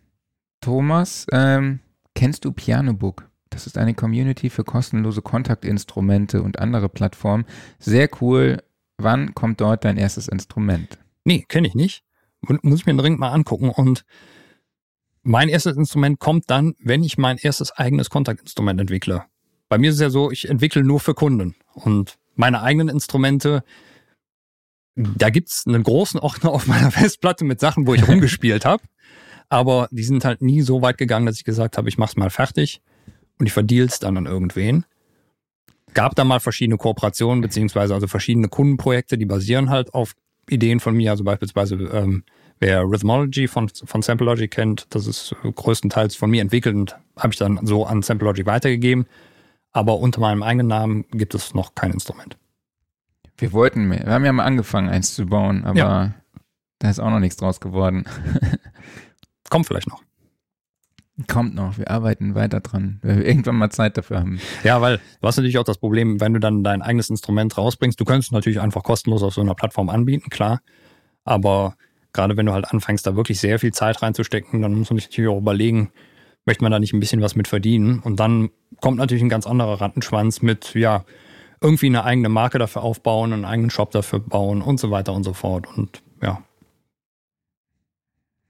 Thomas. 0.60 1.26
Ähm, 1.32 1.80
kennst 2.14 2.46
du 2.46 2.52
Pianobook? 2.52 3.31
Das 3.52 3.68
ist 3.68 3.78
eine 3.78 3.94
Community 3.94 4.50
für 4.50 4.64
kostenlose 4.64 5.22
Kontaktinstrumente 5.22 6.42
und 6.42 6.58
andere 6.58 6.90
Plattformen. 6.90 7.46
Sehr 7.80 8.10
cool. 8.22 8.64
Wann 8.98 9.36
kommt 9.36 9.62
dort 9.62 9.84
dein 9.84 9.98
erstes 9.98 10.28
Instrument? 10.28 10.98
Nee, 11.26 11.46
kenne 11.48 11.68
ich 11.68 11.76
nicht. 11.76 12.04
Muss 12.42 12.80
ich 12.80 12.86
mir 12.86 12.96
dringend 12.96 13.20
mal 13.20 13.32
angucken. 13.32 13.70
Und 13.70 14.06
mein 15.22 15.50
erstes 15.50 15.76
Instrument 15.76 16.20
kommt 16.20 16.50
dann, 16.50 16.76
wenn 16.80 17.04
ich 17.04 17.18
mein 17.18 17.38
erstes 17.38 17.72
eigenes 17.72 18.10
Kontaktinstrument 18.10 18.80
entwickle. 18.80 19.26
Bei 19.68 19.78
mir 19.78 19.90
ist 19.90 19.96
es 19.96 20.02
ja 20.02 20.10
so, 20.10 20.32
ich 20.32 20.50
entwickle 20.50 20.84
nur 20.84 21.02
für 21.02 21.14
Kunden. 21.14 21.56
Und 21.74 22.18
meine 22.36 22.62
eigenen 22.62 22.88
Instrumente, 22.88 23.64
da 24.96 25.30
gibt's 25.30 25.68
einen 25.68 25.84
großen 25.84 26.22
Ordner 26.22 26.52
auf 26.52 26.68
meiner 26.68 26.92
Festplatte 26.92 27.44
mit 27.44 27.60
Sachen, 27.60 27.86
wo 27.86 27.94
ich 27.94 28.08
rumgespielt 28.08 28.64
habe. 28.66 28.84
Aber 29.50 29.90
die 29.92 30.04
sind 30.04 30.24
halt 30.24 30.42
nie 30.42 30.62
so 30.62 30.82
weit 30.82 30.98
gegangen, 30.98 31.26
dass 31.26 31.36
ich 31.36 31.44
gesagt 31.44 31.78
habe, 31.78 31.90
ich 31.90 31.98
mach's 31.98 32.16
mal 32.16 32.30
fertig 32.30 32.82
und 33.42 33.48
ich 33.48 33.54
verdeal's 33.54 33.98
dann 33.98 34.18
an 34.18 34.28
irgendwen. 34.28 34.86
Gab 35.96 36.14
da 36.14 36.24
mal 36.24 36.40
verschiedene 36.40 36.78
Kooperationen, 36.78 37.42
beziehungsweise 37.42 37.96
also 37.96 38.06
verschiedene 38.06 38.50
Kundenprojekte, 38.50 39.18
die 39.18 39.26
basieren 39.26 39.72
halt 39.72 39.96
auf 39.96 40.14
Ideen 40.48 40.80
von 40.80 40.96
mir, 40.96 41.10
also 41.10 41.24
beispielsweise 41.24 41.76
ähm, 41.76 42.24
wer 42.60 42.84
Rhythmology 42.84 43.48
von, 43.48 43.68
von 43.70 44.04
Samplelogy 44.04 44.48
kennt, 44.48 44.86
das 44.94 45.08
ist 45.08 45.36
größtenteils 45.56 46.16
von 46.16 46.30
mir 46.30 46.44
entwickelt 46.44 46.76
und 46.76 46.96
habe 47.18 47.34
ich 47.34 47.40
dann 47.40 47.60
so 47.64 47.84
an 47.84 48.04
Samplelogy 48.04 48.46
weitergegeben. 48.46 49.08
Aber 49.72 49.98
unter 49.98 50.22
meinem 50.22 50.44
eigenen 50.44 50.68
Namen 50.68 51.06
gibt 51.10 51.34
es 51.34 51.56
noch 51.56 51.74
kein 51.74 51.94
Instrument. 51.94 52.38
Wir 53.38 53.54
wollten 53.54 53.88
mehr. 53.88 54.06
Wir 54.06 54.14
haben 54.14 54.26
ja 54.26 54.34
mal 54.34 54.46
angefangen, 54.46 54.88
eins 54.88 55.16
zu 55.16 55.26
bauen, 55.26 55.64
aber 55.66 55.80
ja. 55.80 56.14
da 56.78 56.90
ist 56.92 57.00
auch 57.00 57.10
noch 57.10 57.20
nichts 57.20 57.38
draus 57.38 57.60
geworden. 57.60 58.06
Kommt 59.50 59.66
vielleicht 59.66 59.90
noch. 59.90 60.04
Kommt 61.28 61.56
noch, 61.56 61.78
wir 61.78 61.90
arbeiten 61.90 62.36
weiter 62.36 62.60
dran, 62.60 63.00
wenn 63.02 63.20
wir 63.20 63.26
irgendwann 63.26 63.56
mal 63.56 63.70
Zeit 63.70 63.98
dafür 63.98 64.20
haben. 64.20 64.40
Ja, 64.64 64.82
weil 64.82 64.98
du 64.98 65.28
hast 65.28 65.38
natürlich 65.38 65.58
auch 65.58 65.64
das 65.64 65.78
Problem, 65.78 66.22
wenn 66.22 66.34
du 66.34 66.40
dann 66.40 66.64
dein 66.64 66.82
eigenes 66.82 67.10
Instrument 67.10 67.58
rausbringst, 67.58 68.00
du 68.00 68.06
könntest 68.06 68.30
es 68.30 68.32
natürlich 68.32 68.60
einfach 68.60 68.84
kostenlos 68.84 69.24
auf 69.24 69.34
so 69.34 69.42
einer 69.42 69.56
Plattform 69.56 69.90
anbieten, 69.90 70.30
klar. 70.30 70.62
Aber 71.24 71.76
gerade 72.14 72.38
wenn 72.38 72.46
du 72.46 72.54
halt 72.54 72.66
anfängst, 72.66 73.06
da 73.06 73.16
wirklich 73.16 73.40
sehr 73.40 73.60
viel 73.60 73.74
Zeit 73.74 74.02
reinzustecken, 74.02 74.62
dann 74.62 74.74
muss 74.76 74.90
man 74.90 75.00
sich 75.00 75.10
natürlich 75.10 75.30
auch 75.30 75.38
überlegen, 75.38 75.92
möchte 76.46 76.64
man 76.64 76.72
da 76.72 76.80
nicht 76.80 76.94
ein 76.94 77.00
bisschen 77.00 77.22
was 77.22 77.36
mit 77.36 77.48
verdienen? 77.48 78.00
Und 78.00 78.20
dann 78.20 78.50
kommt 78.80 78.98
natürlich 78.98 79.24
ein 79.24 79.30
ganz 79.30 79.48
anderer 79.48 79.82
Rattenschwanz 79.82 80.42
mit, 80.42 80.74
ja, 80.74 81.06
irgendwie 81.62 81.88
eine 81.88 82.04
eigene 82.04 82.30
Marke 82.30 82.58
dafür 82.58 82.82
aufbauen, 82.82 83.34
einen 83.34 83.46
eigenen 83.46 83.70
Shop 83.70 83.92
dafür 83.92 84.20
bauen 84.20 84.62
und 84.62 84.80
so 84.80 84.90
weiter 84.90 85.14
und 85.14 85.24
so 85.24 85.34
fort. 85.34 85.68
Und 85.78 86.02
ja. 86.22 86.42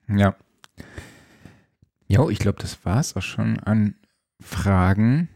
Ja. 0.08 0.36
Jo, 2.12 2.30
ich 2.30 2.40
glaube, 2.40 2.60
das 2.62 2.84
war 2.84 3.00
es 3.00 3.16
auch 3.16 3.22
schon 3.22 3.58
an 3.60 3.96
Fragen, 4.42 5.30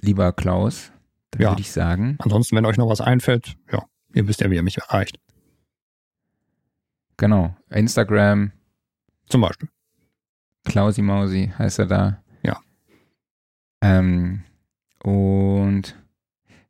lieber 0.00 0.32
Klaus. 0.32 0.90
Dann 1.30 1.42
ja. 1.42 1.50
würde 1.50 1.60
ich 1.60 1.70
sagen. 1.70 2.16
Ansonsten, 2.18 2.56
wenn 2.56 2.66
euch 2.66 2.76
noch 2.76 2.88
was 2.88 3.00
einfällt, 3.00 3.56
ja, 3.70 3.84
ihr 4.14 4.26
wisst 4.26 4.40
ja, 4.40 4.50
wie 4.50 4.56
ihr 4.56 4.64
mich 4.64 4.78
erreicht. 4.78 5.20
Genau. 7.18 7.54
Instagram. 7.70 8.50
Zum 9.28 9.42
Beispiel. 9.42 9.68
Klausi 10.64 11.02
Mausi 11.02 11.52
heißt 11.56 11.78
er 11.78 11.86
da. 11.86 12.22
Ja. 12.42 12.58
Ähm, 13.80 14.42
und 15.04 15.94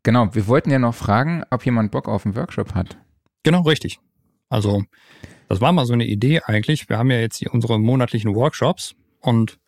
genau, 0.02 0.34
wir 0.34 0.46
wollten 0.46 0.70
ja 0.70 0.78
noch 0.78 0.94
fragen, 0.94 1.42
ob 1.48 1.64
jemand 1.64 1.90
Bock 1.90 2.06
auf 2.06 2.26
einen 2.26 2.36
Workshop 2.36 2.74
hat. 2.74 2.98
Genau, 3.44 3.62
richtig. 3.62 3.98
Also, 4.50 4.84
das 5.48 5.62
war 5.62 5.72
mal 5.72 5.86
so 5.86 5.94
eine 5.94 6.04
Idee 6.04 6.42
eigentlich. 6.42 6.90
Wir 6.90 6.98
haben 6.98 7.10
ja 7.10 7.18
jetzt 7.18 7.38
hier 7.38 7.54
unsere 7.54 7.80
monatlichen 7.80 8.34
Workshops 8.34 8.94
und 9.28 9.58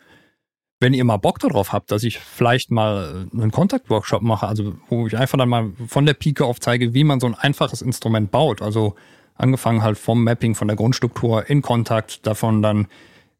wenn 0.81 0.95
ihr 0.95 1.05
mal 1.05 1.19
Bock 1.19 1.39
darauf 1.39 1.73
habt, 1.73 1.93
dass 1.93 2.03
ich 2.03 2.19
vielleicht 2.19 2.71
mal 2.71 3.29
einen 3.33 3.51
Kontaktworkshop 3.51 4.23
mache, 4.23 4.49
also 4.49 4.75
wo 4.89 5.07
ich 5.07 5.17
einfach 5.17 5.37
dann 5.37 5.51
mal 5.51 5.73
von 5.87 6.07
der 6.07 6.15
Pike 6.15 6.45
auf 6.45 6.59
zeige, 6.59 6.95
wie 6.95 7.05
man 7.05 7.21
so 7.21 7.27
ein 7.27 7.35
einfaches 7.35 7.83
Instrument 7.83 8.31
baut. 8.31 8.63
Also 8.63 8.95
angefangen 9.35 9.83
halt 9.83 9.99
vom 9.99 10.25
Mapping, 10.25 10.55
von 10.55 10.69
der 10.69 10.77
Grundstruktur 10.79 11.49
in 11.49 11.61
Kontakt, 11.61 12.27
davon 12.27 12.63
dann, 12.63 12.89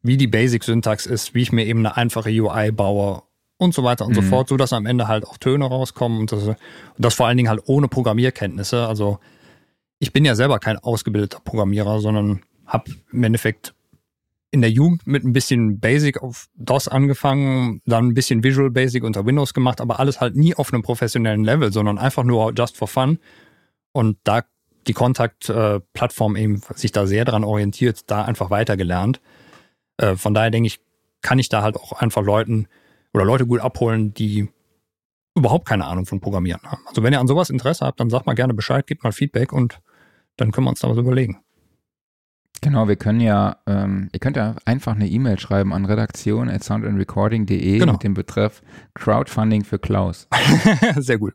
wie 0.03 0.17
die 0.17 0.27
Basic-Syntax 0.27 1.07
ist, 1.07 1.33
wie 1.33 1.41
ich 1.41 1.51
mir 1.51 1.65
eben 1.65 1.79
eine 1.79 1.97
einfache 1.97 2.29
UI 2.29 2.71
baue 2.71 3.23
und 3.57 3.73
so 3.73 3.83
weiter 3.83 4.05
und 4.05 4.11
mhm. 4.11 4.15
so 4.15 4.21
fort, 4.23 4.47
so 4.47 4.57
dass 4.57 4.71
am 4.71 4.85
Ende 4.85 5.07
halt 5.07 5.25
auch 5.25 5.37
Töne 5.37 5.65
rauskommen 5.65 6.19
und 6.19 6.31
das, 6.31 6.43
und 6.47 6.57
das 6.97 7.15
vor 7.15 7.27
allen 7.27 7.37
Dingen 7.37 7.49
halt 7.49 7.61
ohne 7.65 7.87
Programmierkenntnisse. 7.87 8.87
Also 8.87 9.19
ich 9.97 10.13
bin 10.13 10.25
ja 10.25 10.35
selber 10.35 10.59
kein 10.59 10.77
ausgebildeter 10.77 11.39
Programmierer, 11.43 12.01
sondern 12.01 12.41
habe 12.65 12.91
im 13.11 13.23
Endeffekt 13.23 13.73
in 14.51 14.61
der 14.61 14.69
Jugend 14.69 15.07
mit 15.07 15.23
ein 15.23 15.31
bisschen 15.31 15.79
Basic 15.79 16.21
auf 16.21 16.47
DOS 16.55 16.89
angefangen, 16.89 17.81
dann 17.85 18.07
ein 18.07 18.13
bisschen 18.13 18.43
Visual 18.43 18.69
Basic 18.69 19.03
unter 19.03 19.25
Windows 19.25 19.53
gemacht, 19.53 19.79
aber 19.79 19.99
alles 19.99 20.19
halt 20.19 20.35
nie 20.35 20.53
auf 20.53 20.73
einem 20.73 20.83
professionellen 20.83 21.43
Level, 21.43 21.71
sondern 21.71 21.97
einfach 21.97 22.23
nur 22.23 22.53
just 22.53 22.75
for 22.75 22.89
fun. 22.89 23.17
Und 23.93 24.17
da 24.25 24.43
die 24.87 24.93
Kontakt-Plattform 24.93 26.35
äh, 26.35 26.41
eben 26.41 26.61
sich 26.75 26.91
da 26.91 27.07
sehr 27.07 27.23
dran 27.23 27.43
orientiert, 27.43 28.09
da 28.09 28.23
einfach 28.23 28.49
weitergelernt. 28.49 29.21
Äh, 29.97 30.15
von 30.15 30.33
daher 30.33 30.51
denke 30.51 30.67
ich, 30.67 30.81
kann 31.21 31.39
ich 31.39 31.49
da 31.49 31.61
halt 31.61 31.77
auch 31.77 31.93
einfach 31.93 32.23
Leuten 32.23 32.67
oder 33.13 33.25
Leute 33.25 33.45
gut 33.45 33.61
abholen, 33.61 34.13
die 34.13 34.49
überhaupt 35.35 35.67
keine 35.67 35.85
Ahnung 35.85 36.05
von 36.05 36.19
Programmieren 36.19 36.63
haben. 36.63 36.81
Also 36.87 37.03
wenn 37.03 37.13
ihr 37.13 37.19
an 37.19 37.27
sowas 37.27 37.49
Interesse 37.49 37.85
habt, 37.85 37.99
dann 37.99 38.09
sagt 38.09 38.25
mal 38.25 38.33
gerne 38.33 38.53
Bescheid, 38.53 38.85
gebt 38.87 39.03
mal 39.03 39.11
Feedback 39.11 39.53
und 39.53 39.79
dann 40.35 40.51
können 40.51 40.65
wir 40.65 40.71
uns 40.71 40.79
da 40.79 40.89
was 40.89 40.97
überlegen. 40.97 41.39
Genau, 42.61 42.87
wir 42.87 42.95
können 42.95 43.19
ja, 43.19 43.57
ähm, 43.65 44.09
ihr 44.13 44.19
könnt 44.19 44.37
ja 44.37 44.55
einfach 44.65 44.93
eine 44.93 45.07
E-Mail 45.07 45.39
schreiben 45.39 45.73
an 45.73 45.85
redaktion 45.85 46.47
at 46.47 46.63
soundandrecording.de 46.63 47.79
genau. 47.79 47.93
mit 47.93 48.03
dem 48.03 48.13
Betreff 48.13 48.61
Crowdfunding 48.93 49.63
für 49.63 49.79
Klaus. 49.79 50.27
Sehr 50.97 51.17
gut. 51.17 51.33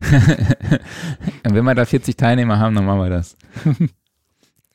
Wenn 0.00 1.64
wir 1.64 1.74
da 1.74 1.84
40 1.84 2.16
Teilnehmer 2.16 2.58
haben, 2.58 2.74
dann 2.74 2.86
machen 2.86 3.00
wir 3.00 3.10
das. 3.10 3.36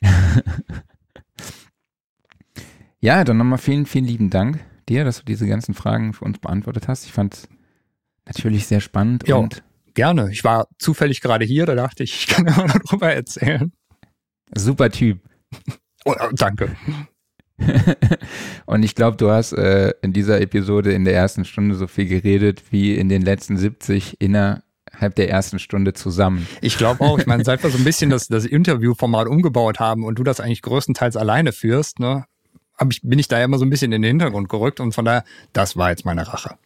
ja, 3.00 3.24
dann 3.24 3.36
nochmal 3.36 3.58
vielen, 3.58 3.84
vielen 3.86 4.04
lieben 4.04 4.30
Dank 4.30 4.60
dir, 4.88 5.04
dass 5.04 5.18
du 5.18 5.24
diese 5.24 5.48
ganzen 5.48 5.74
Fragen 5.74 6.12
für 6.12 6.24
uns 6.24 6.38
beantwortet 6.38 6.86
hast. 6.86 7.04
Ich 7.04 7.12
fand 7.12 7.34
es 7.34 7.48
natürlich 8.26 8.66
sehr 8.66 8.80
spannend 8.80 9.26
jo, 9.26 9.40
und 9.40 9.64
gerne. 9.94 10.30
Ich 10.30 10.44
war 10.44 10.68
zufällig 10.78 11.20
gerade 11.20 11.44
hier, 11.44 11.66
da 11.66 11.74
dachte 11.74 12.04
ich, 12.04 12.14
ich 12.14 12.26
kann 12.28 12.46
ja 12.46 12.56
mal 12.56 12.68
darüber 12.68 13.12
erzählen. 13.12 13.72
Super 14.54 14.90
Typ. 14.90 15.20
Oh, 16.04 16.14
danke. 16.32 16.76
und 18.66 18.82
ich 18.82 18.94
glaube, 18.94 19.16
du 19.16 19.30
hast 19.30 19.52
äh, 19.52 19.92
in 20.02 20.12
dieser 20.12 20.40
Episode 20.40 20.92
in 20.92 21.04
der 21.04 21.14
ersten 21.14 21.44
Stunde 21.44 21.74
so 21.74 21.86
viel 21.86 22.06
geredet 22.06 22.64
wie 22.70 22.94
in 22.94 23.08
den 23.08 23.22
letzten 23.22 23.56
70 23.56 24.20
inner 24.20 24.62
innerhalb 24.98 25.14
der 25.14 25.30
ersten 25.30 25.58
Stunde 25.58 25.92
zusammen. 25.92 26.46
Ich 26.60 26.76
glaube 26.76 27.04
auch. 27.04 27.18
Ich 27.18 27.26
meine, 27.26 27.44
seit 27.44 27.62
wir 27.62 27.70
so 27.70 27.78
ein 27.78 27.84
bisschen 27.84 28.10
das, 28.10 28.26
das 28.26 28.44
Interviewformat 28.44 29.28
umgebaut 29.28 29.78
haben 29.78 30.04
und 30.04 30.18
du 30.18 30.24
das 30.24 30.40
eigentlich 30.40 30.62
größtenteils 30.62 31.16
alleine 31.16 31.52
führst, 31.52 32.00
ne, 32.00 32.24
ich, 32.90 33.00
bin 33.02 33.18
ich 33.18 33.28
da 33.28 33.38
ja 33.38 33.44
immer 33.44 33.58
so 33.58 33.64
ein 33.64 33.70
bisschen 33.70 33.92
in 33.92 34.02
den 34.02 34.08
Hintergrund 34.08 34.48
gerückt 34.48 34.80
und 34.80 34.92
von 34.92 35.04
daher, 35.04 35.24
das 35.52 35.76
war 35.76 35.90
jetzt 35.90 36.04
meine 36.04 36.26
Rache. 36.26 36.56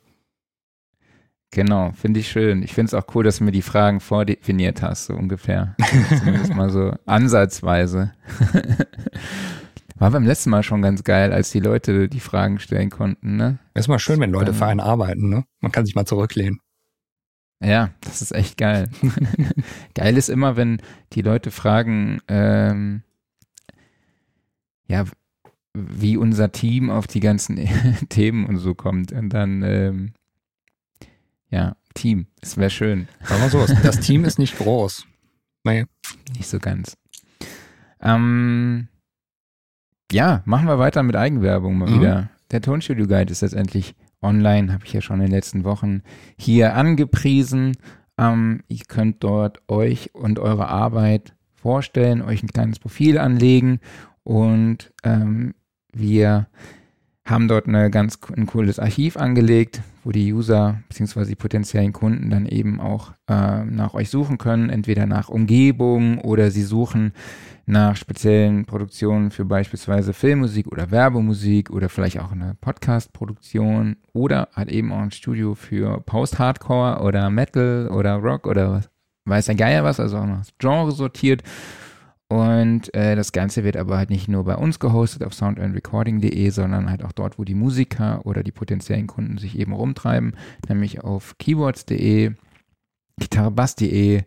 Genau, 1.53 1.93
finde 1.93 2.20
ich 2.20 2.31
schön. 2.31 2.62
Ich 2.62 2.73
finde 2.73 2.87
es 2.87 2.95
auch 2.95 3.15
cool, 3.15 3.24
dass 3.24 3.39
du 3.39 3.45
mir 3.45 3.53
die 3.53 3.62
Fragen 3.62 4.01
vordefiniert 4.01 4.81
hast, 4.81 5.07
so 5.07 5.15
ungefähr. 5.15 5.77
Zumindest 6.19 6.55
mal 6.55 6.70
so 6.70 6.95
ansatzweise. 7.07 8.12
War 9.97 10.11
beim 10.11 10.24
letzten 10.24 10.49
Mal 10.49 10.62
schon 10.62 10.81
ganz 10.81 11.05
geil, 11.05 11.31
als 11.33 11.51
die 11.51 11.61
Leute 11.61 12.09
die 12.09 12.20
Fragen 12.20 12.59
stellen 12.59 12.89
konnten, 12.89 13.37
ne? 13.37 13.59
ist 13.74 13.87
mal 13.87 13.99
schön, 13.99 14.19
wenn 14.19 14.33
Leute 14.33 14.55
für 14.55 14.66
einen 14.66 14.81
arbeiten, 14.81 15.29
ne? 15.29 15.45
Man 15.61 15.70
kann 15.70 15.85
sich 15.85 15.95
mal 15.95 16.07
zurücklehnen. 16.07 16.59
Ja, 17.62 17.91
das 18.01 18.23
ist 18.23 18.33
echt 18.33 18.57
geil. 18.57 18.89
geil 19.95 20.16
ist 20.16 20.29
immer, 20.31 20.57
wenn 20.57 20.81
die 21.12 21.23
Leute 21.23 21.51
fragen, 21.51 22.20
ähm, 22.29 23.03
ja, 24.89 25.05
wie 25.74 26.16
unser 26.16 26.51
Team 26.51 26.91
auf 26.91 27.07
die 27.07 27.20
ganzen 27.20 27.61
Themen 28.09 28.47
und 28.47 28.57
so 28.57 28.74
kommt. 28.74 29.12
Und 29.12 29.29
dann, 29.29 29.62
ähm, 29.62 30.12
ja, 31.53 31.77
Team, 31.95 32.27
es 32.41 32.57
wäre 32.57 32.70
schön. 32.70 33.07
Sagen 33.23 33.43
wir 33.43 33.51
so, 33.51 33.66
das 33.83 34.01
Team 34.01 34.24
ist 34.24 34.39
nicht 34.39 34.57
groß. 34.57 35.07
Naja. 35.65 35.85
Nicht 36.37 36.49
so 36.49 36.59
ganz. 36.59 36.97
Ähm, 38.01 38.89
ja, 40.11 40.43
machen 40.45 40.66
wir 40.66 40.79
weiter 40.79 41.03
mit 41.03 41.15
Eigenwerbung 41.15 41.79
mal 41.79 41.91
mhm. 41.91 42.01
wieder. 42.01 42.31
Der 42.51 42.62
Tonstudio 42.62 43.07
Guide 43.07 43.31
ist 43.31 43.43
letztendlich 43.43 43.95
online, 44.23 44.73
habe 44.73 44.85
ich 44.85 44.93
ja 44.93 45.01
schon 45.01 45.20
in 45.20 45.27
den 45.27 45.33
letzten 45.33 45.65
Wochen 45.65 46.03
hier 46.37 46.74
angepriesen. 46.74 47.77
Ähm, 48.19 48.62
ihr 48.69 48.85
könnt 48.89 49.23
dort 49.23 49.62
euch 49.69 50.15
und 50.15 50.39
eure 50.39 50.69
Arbeit 50.69 51.35
vorstellen, 51.55 52.23
euch 52.23 52.43
ein 52.43 52.49
kleines 52.49 52.79
Profil 52.79 53.19
anlegen 53.19 53.81
und 54.24 54.93
ähm, 55.05 55.55
wir 55.93 56.49
haben 57.24 57.47
dort 57.47 57.69
eine 57.69 57.90
ganz 57.90 58.19
ein 58.36 58.47
cooles 58.47 58.78
Archiv 58.78 59.16
angelegt, 59.16 59.81
wo 60.03 60.11
die 60.11 60.32
User 60.32 60.81
bzw. 60.89 61.27
die 61.27 61.36
potenziellen 61.36 61.93
Kunden 61.93 62.31
dann 62.31 62.47
eben 62.47 62.81
auch 62.81 63.12
äh, 63.28 63.65
nach 63.65 63.94
euch 63.94 64.11
suchen 64.11 64.39
können, 64.39 64.70
entweder 64.70 65.07
nach 65.07 65.28
Umgebung 65.28 66.19
oder 66.19 66.51
sie 66.51 66.62
suchen 66.62 67.12
nach 67.65 67.94
speziellen 67.94 68.65
Produktionen 68.65 69.31
für 69.31 69.44
beispielsweise 69.44 70.12
Filmmusik 70.12 70.66
oder 70.66 70.90
Werbemusik 70.90 71.70
oder 71.70 71.89
vielleicht 71.89 72.19
auch 72.19 72.32
eine 72.32 72.57
Podcast-Produktion 72.61 73.97
oder 74.12 74.49
hat 74.53 74.69
eben 74.70 74.93
auch 74.93 74.99
ein 74.99 75.12
Studio 75.12 75.55
für 75.55 76.01
Post-Hardcore 76.01 77.03
oder 77.03 77.31
Metal 77.31 77.89
oder 77.89 78.16
Rock 78.16 78.49
oder 78.49 78.82
weiß 79.27 79.47
der 79.47 79.55
Geier 79.55 79.85
was, 79.85 80.01
also 80.01 80.19
auch 80.19 80.27
noch 80.27 80.39
das 80.39 80.53
Genre 80.59 80.90
sortiert. 80.90 81.44
Und 82.32 82.94
äh, 82.94 83.14
das 83.14 83.32
Ganze 83.32 83.62
wird 83.62 83.76
aber 83.76 83.98
halt 83.98 84.09
nicht 84.09 84.26
nur 84.26 84.44
bei 84.44 84.56
uns 84.56 84.78
gehostet 84.78 85.22
auf 85.22 85.34
soundandrecording.de, 85.34 86.48
sondern 86.48 86.88
halt 86.88 87.04
auch 87.04 87.12
dort, 87.12 87.38
wo 87.38 87.44
die 87.44 87.54
Musiker 87.54 88.24
oder 88.24 88.42
die 88.42 88.52
potenziellen 88.52 89.06
Kunden 89.06 89.36
sich 89.36 89.59
eben 89.59 89.74
rumtreiben, 89.74 90.34
nämlich 90.66 91.04
auf 91.04 91.36
keyboards.de, 91.36 92.32
gitarrebass.de, 93.18 94.22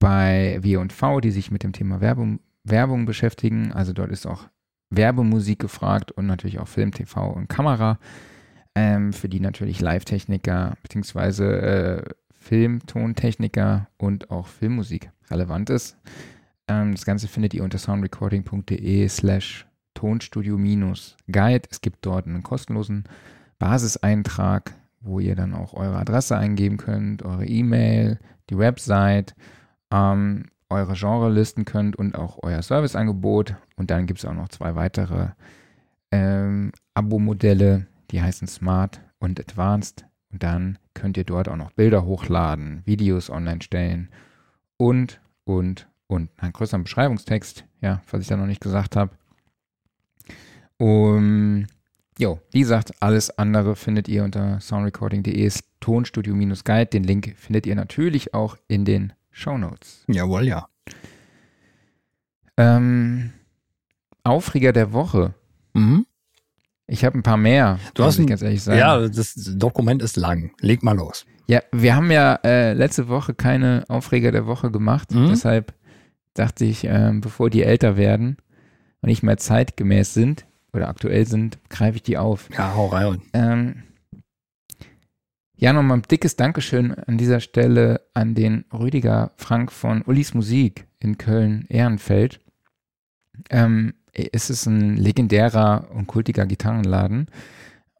bei 0.00 0.58
W&V, 0.62 1.20
die 1.20 1.30
sich 1.30 1.52
mit 1.52 1.62
dem 1.62 1.72
Thema 1.72 2.00
Werbung 2.00 2.40
Werbung 2.64 3.06
beschäftigen. 3.06 3.70
Also 3.70 3.92
dort 3.92 4.10
ist 4.10 4.26
auch 4.26 4.48
Werbemusik 4.90 5.60
gefragt 5.60 6.10
und 6.10 6.26
natürlich 6.26 6.58
auch 6.58 6.66
Film, 6.66 6.90
TV 6.90 7.30
und 7.30 7.48
Kamera. 7.48 8.00
Ähm, 8.74 9.12
für 9.12 9.28
die 9.28 9.38
natürlich 9.38 9.80
Live-Techniker 9.80 10.76
bzw. 10.82 11.44
Äh, 11.44 12.02
Filmtontechniker 12.32 13.86
und 13.96 14.28
auch 14.32 14.48
Filmmusik 14.48 15.12
relevant 15.30 15.70
ist. 15.70 15.96
Ähm, 16.68 16.92
das 16.92 17.04
Ganze 17.04 17.28
findet 17.28 17.54
ihr 17.54 17.64
unter 17.64 17.78
soundrecording.de 17.78 19.08
slash 19.08 19.66
Tonstudio-Guide. 19.94 21.68
Es 21.70 21.80
gibt 21.80 22.06
dort 22.06 22.26
einen 22.26 22.42
kostenlosen 22.42 23.04
Basiseintrag, 23.58 24.74
wo 25.00 25.18
ihr 25.18 25.34
dann 25.34 25.54
auch 25.54 25.74
eure 25.74 25.96
Adresse 25.96 26.36
eingeben 26.36 26.76
könnt, 26.76 27.24
eure 27.24 27.46
E-Mail, 27.46 28.18
die 28.50 28.58
Website. 28.58 29.34
Ähm, 29.90 30.46
eure 30.70 30.94
Genre 30.94 31.30
listen 31.30 31.64
könnt 31.64 31.96
und 31.96 32.14
auch 32.14 32.38
euer 32.42 32.62
Serviceangebot. 32.62 33.56
Und 33.76 33.90
dann 33.90 34.06
gibt 34.06 34.18
es 34.18 34.24
auch 34.24 34.34
noch 34.34 34.48
zwei 34.48 34.74
weitere 34.74 35.28
ähm, 36.10 36.72
Abo-Modelle, 36.94 37.86
die 38.10 38.22
heißen 38.22 38.48
Smart 38.48 39.00
und 39.18 39.40
Advanced. 39.40 40.06
Und 40.30 40.42
dann 40.42 40.78
könnt 40.94 41.16
ihr 41.16 41.24
dort 41.24 41.48
auch 41.48 41.56
noch 41.56 41.72
Bilder 41.72 42.04
hochladen, 42.04 42.82
Videos 42.84 43.30
online 43.30 43.62
stellen 43.62 44.10
und, 44.76 45.20
und, 45.44 45.88
und. 46.08 46.30
Ein 46.36 46.52
größeren 46.52 46.82
Beschreibungstext, 46.82 47.64
ja, 47.80 48.02
was 48.10 48.22
ich 48.22 48.26
da 48.26 48.36
noch 48.36 48.46
nicht 48.46 48.60
gesagt 48.60 48.96
habe. 48.96 49.12
Um, 50.78 51.66
jo, 52.18 52.40
wie 52.50 52.60
gesagt, 52.60 52.92
alles 53.00 53.36
andere 53.38 53.76
findet 53.76 54.08
ihr 54.08 54.24
unter 54.24 54.60
soundrecording.de 54.60 55.50
Tonstudio-Guide. 55.80 56.86
Den 56.86 57.04
Link 57.04 57.34
findet 57.36 57.66
ihr 57.66 57.74
natürlich 57.74 58.34
auch 58.34 58.56
in 58.68 58.84
den 58.84 59.12
Shownotes. 59.30 60.04
Jawohl, 60.08 60.46
ja. 60.46 60.68
Ähm, 62.56 63.32
Aufreger 64.24 64.72
der 64.72 64.92
Woche. 64.92 65.34
Mhm. 65.74 66.06
Ich 66.86 67.04
habe 67.04 67.18
ein 67.18 67.22
paar 67.22 67.36
mehr. 67.36 67.78
Du 67.94 68.02
hast 68.02 68.18
ein, 68.18 68.26
ganz 68.26 68.42
ehrlich 68.42 68.62
sagen. 68.62 68.78
Ja, 68.78 69.06
das 69.08 69.34
Dokument 69.56 70.02
ist 70.02 70.16
lang. 70.16 70.52
Leg 70.60 70.82
mal 70.82 70.96
los. 70.96 71.26
Ja, 71.46 71.62
wir 71.72 71.94
haben 71.94 72.10
ja 72.10 72.34
äh, 72.44 72.72
letzte 72.72 73.08
Woche 73.08 73.34
keine 73.34 73.84
Aufreger 73.88 74.32
der 74.32 74.46
Woche 74.46 74.70
gemacht. 74.70 75.14
Mhm. 75.14 75.28
Deshalb 75.28 75.74
dachte 76.38 76.64
ich, 76.64 76.84
äh, 76.84 77.12
bevor 77.14 77.50
die 77.50 77.62
älter 77.62 77.96
werden 77.96 78.36
und 79.00 79.08
nicht 79.08 79.22
mehr 79.22 79.36
zeitgemäß 79.36 80.14
sind 80.14 80.46
oder 80.72 80.88
aktuell 80.88 81.26
sind, 81.26 81.58
greife 81.68 81.96
ich 81.96 82.02
die 82.02 82.18
auf. 82.18 82.48
Ja, 82.56 82.74
hau 82.74 82.86
rein. 82.86 83.22
Ähm, 83.32 83.82
ja, 85.56 85.72
nochmal 85.72 85.98
ein 85.98 86.02
dickes 86.02 86.36
Dankeschön 86.36 86.94
an 86.94 87.18
dieser 87.18 87.40
Stelle 87.40 88.02
an 88.14 88.36
den 88.36 88.64
Rüdiger 88.72 89.32
Frank 89.36 89.72
von 89.72 90.02
Ulis 90.06 90.32
Musik 90.32 90.86
in 91.00 91.18
Köln-Ehrenfeld. 91.18 92.40
Ähm, 93.50 93.94
es 94.12 94.50
ist 94.50 94.66
ein 94.66 94.96
legendärer 94.96 95.88
und 95.92 96.06
kultiger 96.06 96.46
Gitarrenladen. 96.46 97.26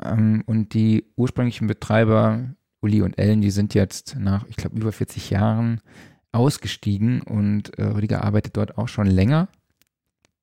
Ähm, 0.01 0.44
und 0.47 0.74
die 0.74 1.05
ursprünglichen 1.16 1.66
Betreiber, 1.66 2.44
Uli 2.81 3.02
und 3.02 3.19
Ellen, 3.19 3.40
die 3.40 3.51
sind 3.51 3.74
jetzt 3.74 4.16
nach, 4.16 4.47
ich 4.48 4.56
glaube, 4.56 4.77
über 4.78 4.93
40 4.93 5.31
Jahren 5.31 5.81
ausgestiegen 6.33 7.23
und 7.23 7.79
äh, 7.79 7.85
Rüdiger 7.85 8.25
arbeitet 8.25 8.57
dort 8.57 8.79
auch 8.79 8.89
schon 8.89 9.07
länger 9.07 9.49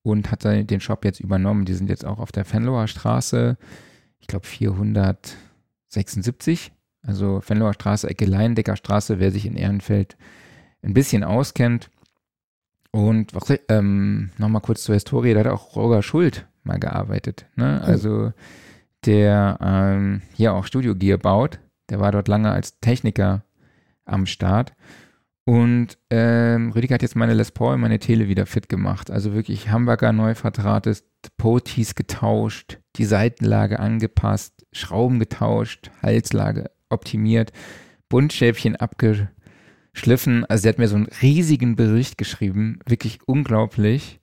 und 0.02 0.30
hat 0.30 0.44
den 0.44 0.80
Shop 0.80 1.04
jetzt 1.04 1.20
übernommen. 1.20 1.64
Die 1.64 1.74
sind 1.74 1.90
jetzt 1.90 2.04
auch 2.04 2.18
auf 2.18 2.32
der 2.32 2.44
Fenloher 2.44 2.88
Straße, 2.88 3.56
ich 4.18 4.26
glaube 4.26 4.46
476 4.46 6.72
also 7.06 7.40
Venloer 7.46 7.74
Straße, 7.74 8.08
Ecke 8.08 8.24
Leindecker 8.24 8.76
Straße, 8.76 9.20
wer 9.20 9.30
sich 9.30 9.46
in 9.46 9.56
Ehrenfeld 9.56 10.16
ein 10.82 10.94
bisschen 10.94 11.24
auskennt. 11.24 11.90
Und 12.90 13.32
ähm, 13.68 14.30
nochmal 14.38 14.62
kurz 14.62 14.82
zur 14.82 14.94
Historie, 14.94 15.34
da 15.34 15.40
hat 15.40 15.46
auch 15.48 15.76
Roger 15.76 16.02
Schuld 16.02 16.46
mal 16.64 16.78
gearbeitet. 16.78 17.46
Ne? 17.54 17.80
Oh. 17.82 17.86
Also 17.86 18.32
der 19.04 19.58
ähm, 19.60 20.22
hier 20.34 20.54
auch 20.54 20.64
Studio 20.64 20.94
Gear 20.94 21.18
baut, 21.18 21.60
der 21.90 22.00
war 22.00 22.10
dort 22.10 22.28
lange 22.28 22.50
als 22.50 22.80
Techniker 22.80 23.44
am 24.04 24.26
Start. 24.26 24.72
Und 25.46 25.96
ähm, 26.10 26.72
Rüdiger 26.72 26.94
hat 26.96 27.02
jetzt 27.02 27.14
meine 27.14 27.32
Les 27.32 27.52
Paul, 27.52 27.78
meine 27.78 28.00
Tele 28.00 28.26
wieder 28.26 28.46
fit 28.46 28.68
gemacht. 28.68 29.12
Also 29.12 29.32
wirklich 29.32 29.70
Hamburger 29.70 30.12
neu 30.12 30.34
verdrahtet, 30.34 31.04
Potis 31.36 31.94
getauscht, 31.94 32.78
die 32.96 33.04
Seitenlage 33.04 33.78
angepasst, 33.78 34.66
Schrauben 34.72 35.20
getauscht, 35.20 35.92
Halslage 36.02 36.68
optimiert, 36.88 37.52
Buntschäfchen 38.08 38.74
abgeschliffen. 38.74 40.44
Also 40.46 40.62
sie 40.62 40.68
hat 40.68 40.78
mir 40.78 40.88
so 40.88 40.96
einen 40.96 41.08
riesigen 41.22 41.76
Bericht 41.76 42.18
geschrieben, 42.18 42.80
wirklich 42.84 43.20
unglaublich. 43.26 44.18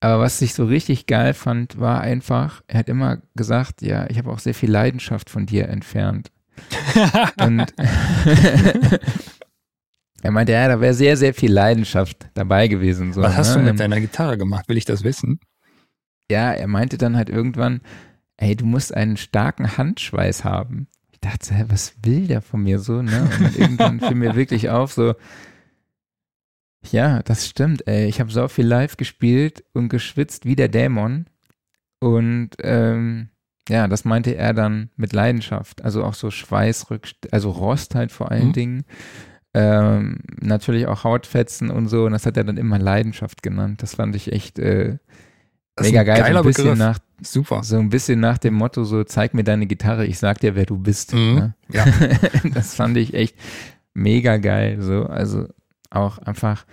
Aber 0.00 0.20
was 0.20 0.42
ich 0.42 0.52
so 0.52 0.66
richtig 0.66 1.06
geil 1.06 1.32
fand, 1.32 1.80
war 1.80 2.02
einfach, 2.02 2.62
er 2.66 2.80
hat 2.80 2.90
immer 2.90 3.22
gesagt, 3.36 3.80
ja, 3.80 4.04
ich 4.10 4.18
habe 4.18 4.30
auch 4.30 4.38
sehr 4.38 4.54
viel 4.54 4.70
Leidenschaft 4.70 5.30
von 5.30 5.46
dir 5.46 5.70
entfernt. 5.70 6.30
Und 7.40 7.72
er 10.22 10.30
meinte, 10.30 10.52
ja, 10.52 10.68
da 10.68 10.80
wäre 10.80 10.94
sehr, 10.94 11.16
sehr 11.16 11.34
viel 11.34 11.52
Leidenschaft 11.52 12.28
dabei 12.34 12.68
gewesen. 12.68 13.12
So, 13.12 13.22
was 13.22 13.36
hast 13.36 13.56
ne? 13.56 13.62
du 13.62 13.70
mit 13.70 13.80
deiner 13.80 14.00
Gitarre 14.00 14.38
gemacht? 14.38 14.68
Will 14.68 14.76
ich 14.76 14.84
das 14.84 15.04
wissen? 15.04 15.40
Ja, 16.30 16.52
er 16.52 16.68
meinte 16.68 16.96
dann 16.96 17.16
halt 17.16 17.28
irgendwann, 17.28 17.82
ey, 18.36 18.56
du 18.56 18.64
musst 18.64 18.94
einen 18.94 19.16
starken 19.16 19.76
Handschweiß 19.76 20.44
haben 20.44 20.88
dachte, 21.22 21.54
hä, 21.54 21.64
was 21.68 21.94
will 22.02 22.26
der 22.26 22.42
von 22.42 22.62
mir 22.62 22.78
so, 22.78 23.00
ne? 23.00 23.28
Und 23.38 23.56
irgendwann 23.56 24.00
fiel 24.00 24.16
mir 24.16 24.36
wirklich 24.36 24.68
auf, 24.68 24.92
so, 24.92 25.14
ja, 26.90 27.22
das 27.22 27.48
stimmt, 27.48 27.86
ey. 27.86 28.06
Ich 28.06 28.20
habe 28.20 28.30
so 28.30 28.48
viel 28.48 28.66
live 28.66 28.96
gespielt 28.96 29.64
und 29.72 29.88
geschwitzt 29.88 30.44
wie 30.44 30.56
der 30.56 30.68
Dämon. 30.68 31.26
Und 32.00 32.50
ähm, 32.58 33.28
ja, 33.68 33.86
das 33.86 34.04
meinte 34.04 34.34
er 34.34 34.52
dann 34.52 34.90
mit 34.96 35.12
Leidenschaft. 35.12 35.84
Also 35.84 36.02
auch 36.02 36.14
so 36.14 36.32
Schweißrück, 36.32 37.08
also 37.30 37.50
Rost 37.50 37.94
halt 37.94 38.10
vor 38.10 38.32
allen 38.32 38.48
mhm. 38.48 38.52
Dingen. 38.52 38.84
Ähm, 39.54 40.20
natürlich 40.40 40.86
auch 40.86 41.04
Hautfetzen 41.04 41.70
und 41.70 41.88
so. 41.88 42.04
Und 42.06 42.12
das 42.12 42.26
hat 42.26 42.36
er 42.36 42.44
dann 42.44 42.56
immer 42.56 42.78
Leidenschaft 42.78 43.42
genannt. 43.42 43.82
Das 43.82 43.96
fand 43.96 44.16
ich 44.16 44.32
echt 44.32 44.58
äh, 44.58 44.98
mega 45.80 46.02
geil. 46.02 46.20
Geiler 46.20 46.38
so 46.38 46.38
ein 46.38 46.46
bisschen 46.46 46.64
Begriff. 46.64 46.78
nach 46.78 46.98
Super. 47.24 47.62
So 47.62 47.78
ein 47.78 47.88
bisschen 47.88 48.20
nach 48.20 48.38
dem 48.38 48.54
Motto, 48.54 48.84
so 48.84 49.04
zeig 49.04 49.34
mir 49.34 49.44
deine 49.44 49.66
Gitarre, 49.66 50.06
ich 50.06 50.18
sag 50.18 50.40
dir, 50.40 50.54
wer 50.54 50.66
du 50.66 50.76
bist. 50.76 51.14
Mhm. 51.14 51.34
Ne? 51.34 51.54
Ja. 51.70 51.84
das 52.54 52.74
fand 52.74 52.96
ich 52.96 53.14
echt 53.14 53.36
mega 53.94 54.38
geil. 54.38 54.78
So, 54.80 55.04
also 55.04 55.46
auch 55.90 56.18
einfach 56.18 56.64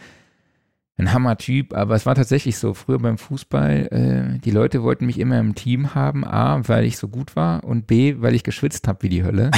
ein 0.97 1.13
Hammer-Typ, 1.13 1.73
aber 1.73 1.95
es 1.95 2.05
war 2.05 2.15
tatsächlich 2.15 2.57
so, 2.57 2.73
früher 2.73 2.99
beim 2.99 3.17
Fußball, 3.17 4.35
äh, 4.35 4.39
die 4.39 4.51
Leute 4.51 4.83
wollten 4.83 5.05
mich 5.05 5.17
immer 5.17 5.39
im 5.39 5.55
Team 5.55 5.95
haben, 5.95 6.25
A, 6.25 6.67
weil 6.67 6.83
ich 6.83 6.97
so 6.97 7.07
gut 7.07 7.37
war 7.37 7.63
und 7.63 7.87
B, 7.87 8.15
weil 8.19 8.35
ich 8.35 8.43
geschwitzt 8.43 8.85
habe 8.87 9.03
wie 9.03 9.09
die 9.09 9.23
Hölle 9.23 9.51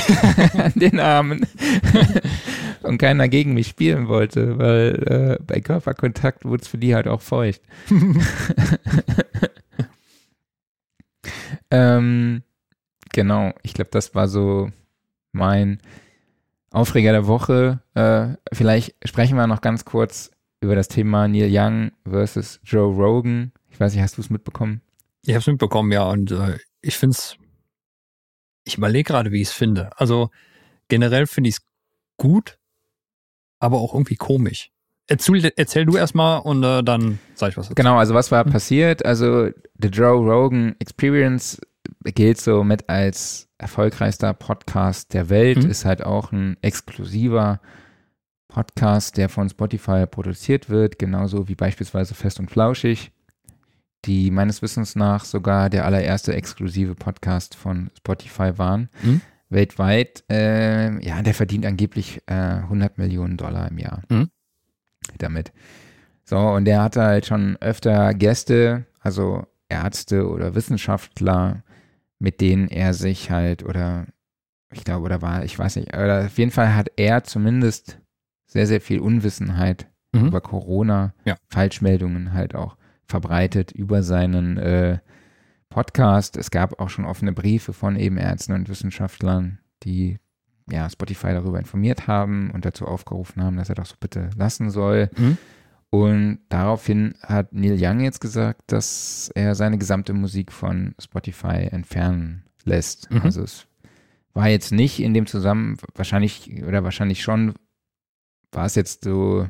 an 0.53 0.73
den 0.75 0.99
Armen 0.99 1.47
und 2.83 2.97
keiner 2.97 3.27
gegen 3.27 3.53
mich 3.53 3.67
spielen 3.67 4.07
wollte, 4.07 4.57
weil 4.57 5.37
äh, 5.39 5.43
bei 5.43 5.61
Körperkontakt 5.61 6.45
wurde 6.45 6.61
es 6.61 6.67
für 6.67 6.77
die 6.77 6.95
halt 6.95 7.07
auch 7.07 7.21
feucht. 7.21 7.61
Ähm, 11.71 12.43
genau, 13.13 13.53
ich 13.63 13.73
glaube, 13.73 13.89
das 13.91 14.13
war 14.13 14.27
so 14.27 14.71
mein 15.31 15.79
Aufreger 16.71 17.13
der 17.13 17.27
Woche. 17.27 17.81
Äh, 17.95 18.35
vielleicht 18.53 18.95
sprechen 19.07 19.37
wir 19.37 19.47
noch 19.47 19.61
ganz 19.61 19.85
kurz 19.85 20.31
über 20.59 20.75
das 20.75 20.89
Thema 20.89 21.27
Neil 21.27 21.49
Young 21.51 21.91
versus 22.07 22.59
Joe 22.63 22.93
Rogan. 22.93 23.53
Ich 23.69 23.79
weiß 23.79 23.93
nicht, 23.93 24.03
hast 24.03 24.17
du 24.17 24.21
es 24.21 24.29
mitbekommen? 24.29 24.81
Ich 25.23 25.29
habe 25.29 25.39
es 25.39 25.47
mitbekommen, 25.47 25.91
ja, 25.91 26.03
und 26.03 26.31
äh, 26.31 26.57
ich 26.81 26.97
finde 26.97 27.15
es, 27.15 27.37
ich 28.65 28.77
überlege 28.77 29.07
gerade, 29.07 29.31
wie 29.31 29.41
ich 29.41 29.49
es 29.49 29.53
finde. 29.53 29.91
Also 29.97 30.29
generell 30.87 31.25
finde 31.25 31.49
ich 31.49 31.55
es 31.55 31.61
gut, 32.17 32.59
aber 33.61 33.77
auch 33.79 33.93
irgendwie 33.93 34.15
komisch. 34.15 34.71
Erzähl, 35.07 35.51
erzähl 35.55 35.85
du 35.85 35.97
erstmal 35.97 36.41
und 36.41 36.63
äh, 36.63 36.83
dann 36.83 37.19
sag 37.35 37.49
ich 37.49 37.57
was 37.57 37.67
dazu. 37.67 37.75
Genau, 37.75 37.97
also 37.97 38.13
was 38.13 38.31
war 38.31 38.43
hm. 38.43 38.51
passiert? 38.51 39.05
Also 39.05 39.49
The 39.81 39.87
Joe 39.87 40.17
Rogan 40.17 40.75
Experience 40.79 41.59
gilt 42.03 42.39
so 42.39 42.63
mit 42.63 42.89
als 42.89 43.47
erfolgreichster 43.57 44.33
Podcast 44.33 45.13
der 45.13 45.29
Welt, 45.29 45.63
mhm. 45.63 45.69
ist 45.69 45.85
halt 45.85 46.03
auch 46.03 46.31
ein 46.31 46.57
exklusiver 46.61 47.59
Podcast, 48.47 49.17
der 49.17 49.29
von 49.29 49.49
Spotify 49.49 50.05
produziert 50.07 50.69
wird, 50.69 50.97
genauso 50.99 51.47
wie 51.47 51.55
beispielsweise 51.55 52.15
Fest 52.15 52.39
und 52.39 52.49
Flauschig, 52.49 53.11
die 54.05 54.31
meines 54.31 54.61
Wissens 54.61 54.95
nach 54.95 55.25
sogar 55.25 55.69
der 55.69 55.85
allererste 55.85 56.33
exklusive 56.33 56.95
Podcast 56.95 57.55
von 57.55 57.91
Spotify 57.97 58.57
waren. 58.57 58.89
Mhm. 59.03 59.21
Weltweit, 59.51 60.23
äh, 60.29 61.05
ja, 61.05 61.21
der 61.21 61.33
verdient 61.33 61.65
angeblich 61.65 62.21
äh, 62.27 62.33
100 62.33 62.97
Millionen 62.97 63.37
Dollar 63.37 63.69
im 63.69 63.77
Jahr 63.77 64.01
mhm. 64.09 64.29
damit. 65.17 65.51
So, 66.23 66.37
und 66.37 66.65
der 66.65 66.81
hatte 66.81 67.01
halt 67.03 67.25
schon 67.25 67.57
öfter 67.59 68.13
Gäste, 68.13 68.85
also 68.99 69.45
Ärzte 69.69 70.27
oder 70.27 70.55
Wissenschaftler, 70.55 71.63
mit 72.19 72.39
denen 72.41 72.67
er 72.69 72.93
sich 72.93 73.31
halt 73.31 73.63
oder 73.63 74.07
ich 74.73 74.85
glaube, 74.85 75.03
oder 75.03 75.21
war, 75.21 75.43
ich 75.43 75.57
weiß 75.57 75.75
nicht, 75.75 75.93
oder 75.93 76.25
auf 76.25 76.37
jeden 76.37 76.51
Fall 76.51 76.75
hat 76.75 76.91
er 76.95 77.23
zumindest 77.23 77.99
sehr, 78.45 78.67
sehr 78.67 78.81
viel 78.81 78.99
Unwissenheit 78.99 79.87
mhm. 80.13 80.27
über 80.27 80.41
Corona, 80.41 81.13
ja. 81.25 81.35
Falschmeldungen 81.49 82.33
halt 82.33 82.55
auch 82.55 82.77
verbreitet 83.05 83.71
über 83.71 84.03
seinen 84.03 84.57
äh, 84.57 84.99
Podcast. 85.71 86.37
Es 86.37 86.51
gab 86.51 86.79
auch 86.79 86.89
schon 86.89 87.05
offene 87.05 87.33
Briefe 87.33 87.73
von 87.73 87.95
eben 87.95 88.17
Ärzten 88.17 88.53
und 88.53 88.69
Wissenschaftlern, 88.69 89.57
die 89.83 90.19
ja 90.69 90.87
Spotify 90.89 91.29
darüber 91.29 91.57
informiert 91.57 92.07
haben 92.07 92.51
und 92.51 92.65
dazu 92.65 92.85
aufgerufen 92.85 93.41
haben, 93.41 93.57
dass 93.57 93.69
er 93.69 93.75
doch 93.75 93.87
so 93.87 93.95
bitte 93.99 94.29
lassen 94.35 94.69
soll. 94.69 95.09
Mhm. 95.17 95.37
Und 95.89 96.39
daraufhin 96.49 97.15
hat 97.21 97.51
Neil 97.51 97.77
Young 97.79 97.99
jetzt 98.01 98.21
gesagt, 98.21 98.61
dass 98.67 99.31
er 99.33 99.55
seine 99.55 99.77
gesamte 99.77 100.13
Musik 100.13 100.51
von 100.51 100.93
Spotify 100.99 101.67
entfernen 101.71 102.45
lässt. 102.63 103.09
Mhm. 103.09 103.21
Also 103.23 103.41
es 103.41 103.67
war 104.33 104.47
jetzt 104.47 104.71
nicht 104.71 104.99
in 104.99 105.13
dem 105.13 105.25
Zusammenhang, 105.25 105.77
wahrscheinlich 105.95 106.63
oder 106.63 106.83
wahrscheinlich 106.83 107.23
schon, 107.23 107.55
war 108.51 108.65
es 108.65 108.75
jetzt 108.75 109.03
so, 109.03 109.49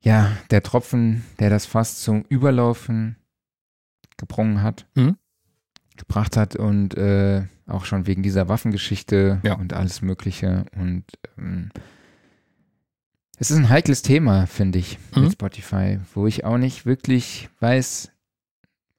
ja, 0.00 0.30
der 0.50 0.62
Tropfen, 0.62 1.24
der 1.40 1.50
das 1.50 1.66
fast 1.66 2.02
zum 2.02 2.24
Überlaufen 2.28 3.16
gebrungen 4.18 4.62
hat, 4.62 4.86
mhm. 4.94 5.16
gebracht 5.96 6.36
hat 6.36 6.56
und 6.56 6.96
äh, 6.96 7.44
auch 7.66 7.86
schon 7.86 8.06
wegen 8.06 8.22
dieser 8.22 8.48
Waffengeschichte 8.48 9.40
ja. 9.42 9.54
und 9.54 9.72
alles 9.72 10.02
Mögliche 10.02 10.66
und 10.76 11.04
ähm, 11.38 11.70
es 13.40 13.52
ist 13.52 13.56
ein 13.56 13.68
heikles 13.68 14.02
Thema, 14.02 14.46
finde 14.46 14.80
ich, 14.80 14.98
mhm. 15.14 15.24
mit 15.24 15.32
Spotify, 15.32 16.00
wo 16.14 16.26
ich 16.26 16.44
auch 16.44 16.58
nicht 16.58 16.86
wirklich 16.86 17.48
weiß, 17.60 18.10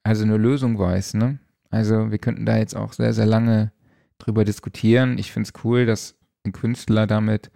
also 0.02 0.24
eine 0.24 0.38
Lösung 0.38 0.78
weiß, 0.78 1.14
ne? 1.14 1.38
Also 1.68 2.10
wir 2.10 2.18
könnten 2.18 2.46
da 2.46 2.56
jetzt 2.56 2.74
auch 2.74 2.94
sehr, 2.94 3.12
sehr 3.12 3.26
lange 3.26 3.70
drüber 4.18 4.44
diskutieren. 4.44 5.18
Ich 5.18 5.30
finde 5.30 5.48
es 5.48 5.64
cool, 5.64 5.86
dass 5.86 6.16
ein 6.44 6.52
Künstler 6.52 7.06
damit 7.06 7.50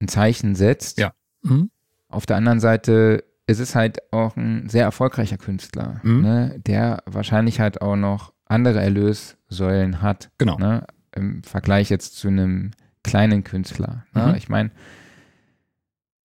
ein 0.00 0.08
Zeichen 0.08 0.54
setzt. 0.54 0.98
Ja. 0.98 1.12
Mhm. 1.42 1.70
Auf 2.08 2.26
der 2.26 2.36
anderen 2.36 2.60
Seite 2.60 3.24
ist 3.46 3.60
es 3.60 3.74
halt 3.74 4.12
auch 4.12 4.36
ein 4.36 4.68
sehr 4.68 4.84
erfolgreicher 4.84 5.38
Künstler, 5.38 6.00
mhm. 6.02 6.22
ne? 6.22 6.60
der 6.66 7.02
wahrscheinlich 7.06 7.60
halt 7.60 7.80
auch 7.80 7.96
noch 7.96 8.32
andere 8.44 8.80
Erlössäulen 8.80 10.02
hat. 10.02 10.30
Genau. 10.38 10.58
Ne? 10.58 10.86
Im 11.14 11.42
Vergleich 11.42 11.90
jetzt 11.90 12.16
zu 12.16 12.28
einem 12.28 12.72
kleinen 13.02 13.44
Künstler. 13.44 14.04
Ne? 14.14 14.28
Mhm. 14.28 14.34
Ich 14.34 14.48
meine, 14.48 14.70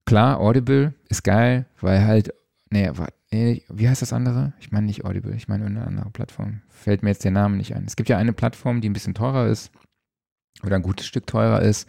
klar, 0.06 0.40
Audible 0.40 0.94
ist 1.10 1.24
geil, 1.24 1.66
weil 1.80 2.06
halt, 2.06 2.34
nee, 2.70 2.92
wie 3.32 3.88
heißt 3.88 4.02
das 4.02 4.14
andere? 4.14 4.54
Ich 4.60 4.72
meine 4.72 4.88
nicht 4.88 5.06
Audible, 5.06 5.36
ich 5.36 5.48
meine 5.48 5.66
eine 5.66 5.86
andere 5.86 6.10
Plattform. 6.10 6.62
Fällt 6.70 7.04
mir 7.04 7.10
jetzt 7.10 7.24
der 7.24 7.32
Name 7.32 7.56
nicht 7.56 7.76
ein. 7.76 7.86
Es 7.86 7.96
gibt 7.96 8.10
ja 8.10 8.18
eine 8.18 8.34
Plattform, 8.34 8.82
die 8.82 8.90
ein 8.90 8.94
bisschen 8.94 9.14
teurer 9.14 9.48
ist 9.48 9.72
oder 10.64 10.76
ein 10.76 10.82
gutes 10.82 11.06
Stück 11.06 11.28
teurer 11.28 11.62
ist, 11.62 11.88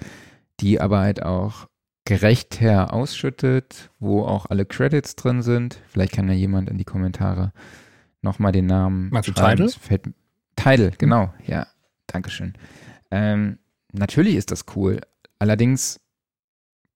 die 0.61 0.81
aber 0.81 1.01
halt 1.01 1.23
auch 1.23 1.67
gerecht 2.05 2.61
her 2.61 2.93
ausschüttet, 2.93 3.91
wo 3.99 4.25
auch 4.25 4.47
alle 4.47 4.67
Credits 4.67 5.17
drin 5.17 5.43
sind. 5.43 5.81
Vielleicht 5.89 6.13
kann 6.13 6.29
ja 6.29 6.35
jemand 6.35 6.69
in 6.69 6.79
die 6.79 6.85
Kommentare 6.85 7.53
nochmal 8.23 8.53
den 8.53 8.67
Namen 8.67 9.11
Meinst 9.11 9.29
du 9.29 9.33
Tidal? 9.33 9.69
Fällt, 9.69 10.11
Tidal, 10.57 10.93
genau, 10.99 11.33
ja, 11.47 11.67
Dankeschön. 12.07 12.55
Ähm, 13.11 13.59
natürlich 13.93 14.37
ist 14.37 14.51
das 14.51 14.65
cool. 14.75 15.01
Allerdings 15.39 16.01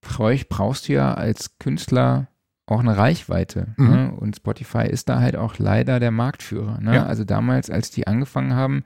brauchst 0.00 0.88
du 0.88 0.92
ja 0.92 1.14
als 1.14 1.58
Künstler 1.58 2.28
auch 2.66 2.80
eine 2.80 2.96
Reichweite. 2.96 3.74
Mhm. 3.76 3.90
Ne? 3.90 4.12
Und 4.12 4.36
Spotify 4.36 4.86
ist 4.88 5.08
da 5.08 5.20
halt 5.20 5.36
auch 5.36 5.58
leider 5.58 6.00
der 6.00 6.10
Marktführer. 6.10 6.80
Ne? 6.80 6.96
Ja. 6.96 7.06
Also 7.06 7.24
damals, 7.24 7.70
als 7.70 7.90
die 7.90 8.06
angefangen 8.06 8.54
haben, 8.54 8.84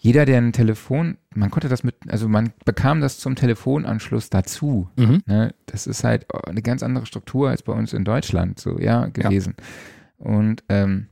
jeder, 0.00 0.24
der 0.24 0.38
ein 0.38 0.52
Telefon, 0.52 1.18
man 1.34 1.50
konnte 1.50 1.68
das 1.68 1.82
mit, 1.82 1.96
also 2.08 2.28
man 2.28 2.52
bekam 2.64 3.00
das 3.00 3.18
zum 3.18 3.34
Telefonanschluss 3.34 4.30
dazu. 4.30 4.88
Mhm. 4.96 5.22
Ne? 5.26 5.54
Das 5.66 5.88
ist 5.88 6.04
halt 6.04 6.26
eine 6.46 6.62
ganz 6.62 6.84
andere 6.84 7.04
Struktur 7.04 7.50
als 7.50 7.62
bei 7.64 7.72
uns 7.72 7.92
in 7.92 8.04
Deutschland 8.04 8.60
so, 8.60 8.78
ja, 8.78 9.06
gewesen. 9.06 9.56
Ja. 9.58 10.26
Und 10.26 10.62
ähm, 10.68 11.08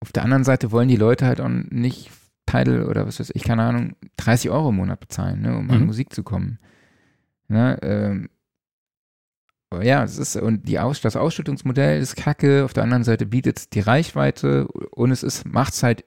auf 0.00 0.10
der 0.10 0.24
anderen 0.24 0.42
Seite 0.42 0.72
wollen 0.72 0.88
die 0.88 0.96
Leute 0.96 1.24
halt 1.24 1.40
auch 1.40 1.48
nicht 1.48 2.10
Tidal 2.46 2.86
oder 2.86 3.06
was 3.06 3.20
weiß 3.20 3.30
ich, 3.32 3.44
keine 3.44 3.62
Ahnung, 3.62 3.94
30 4.16 4.50
Euro 4.50 4.70
im 4.70 4.76
Monat 4.76 4.98
bezahlen, 4.98 5.42
ne, 5.42 5.56
um 5.56 5.66
mhm. 5.66 5.70
an 5.70 5.86
Musik 5.86 6.12
zu 6.12 6.24
kommen. 6.24 6.58
Ne, 7.46 7.78
ähm, 7.82 8.28
ja, 9.80 10.02
es 10.02 10.18
ist, 10.18 10.36
und 10.36 10.68
die 10.68 10.80
Aus, 10.80 11.00
das 11.00 11.16
Ausschüttungsmodell 11.16 12.00
ist 12.00 12.16
kacke, 12.16 12.64
auf 12.64 12.72
der 12.72 12.82
anderen 12.82 13.04
Seite 13.04 13.24
bietet 13.24 13.58
es 13.58 13.70
die 13.70 13.80
Reichweite 13.80 14.66
und 14.66 15.12
es 15.12 15.22
ist, 15.22 15.46
macht 15.46 15.74
es 15.74 15.82
halt, 15.84 16.04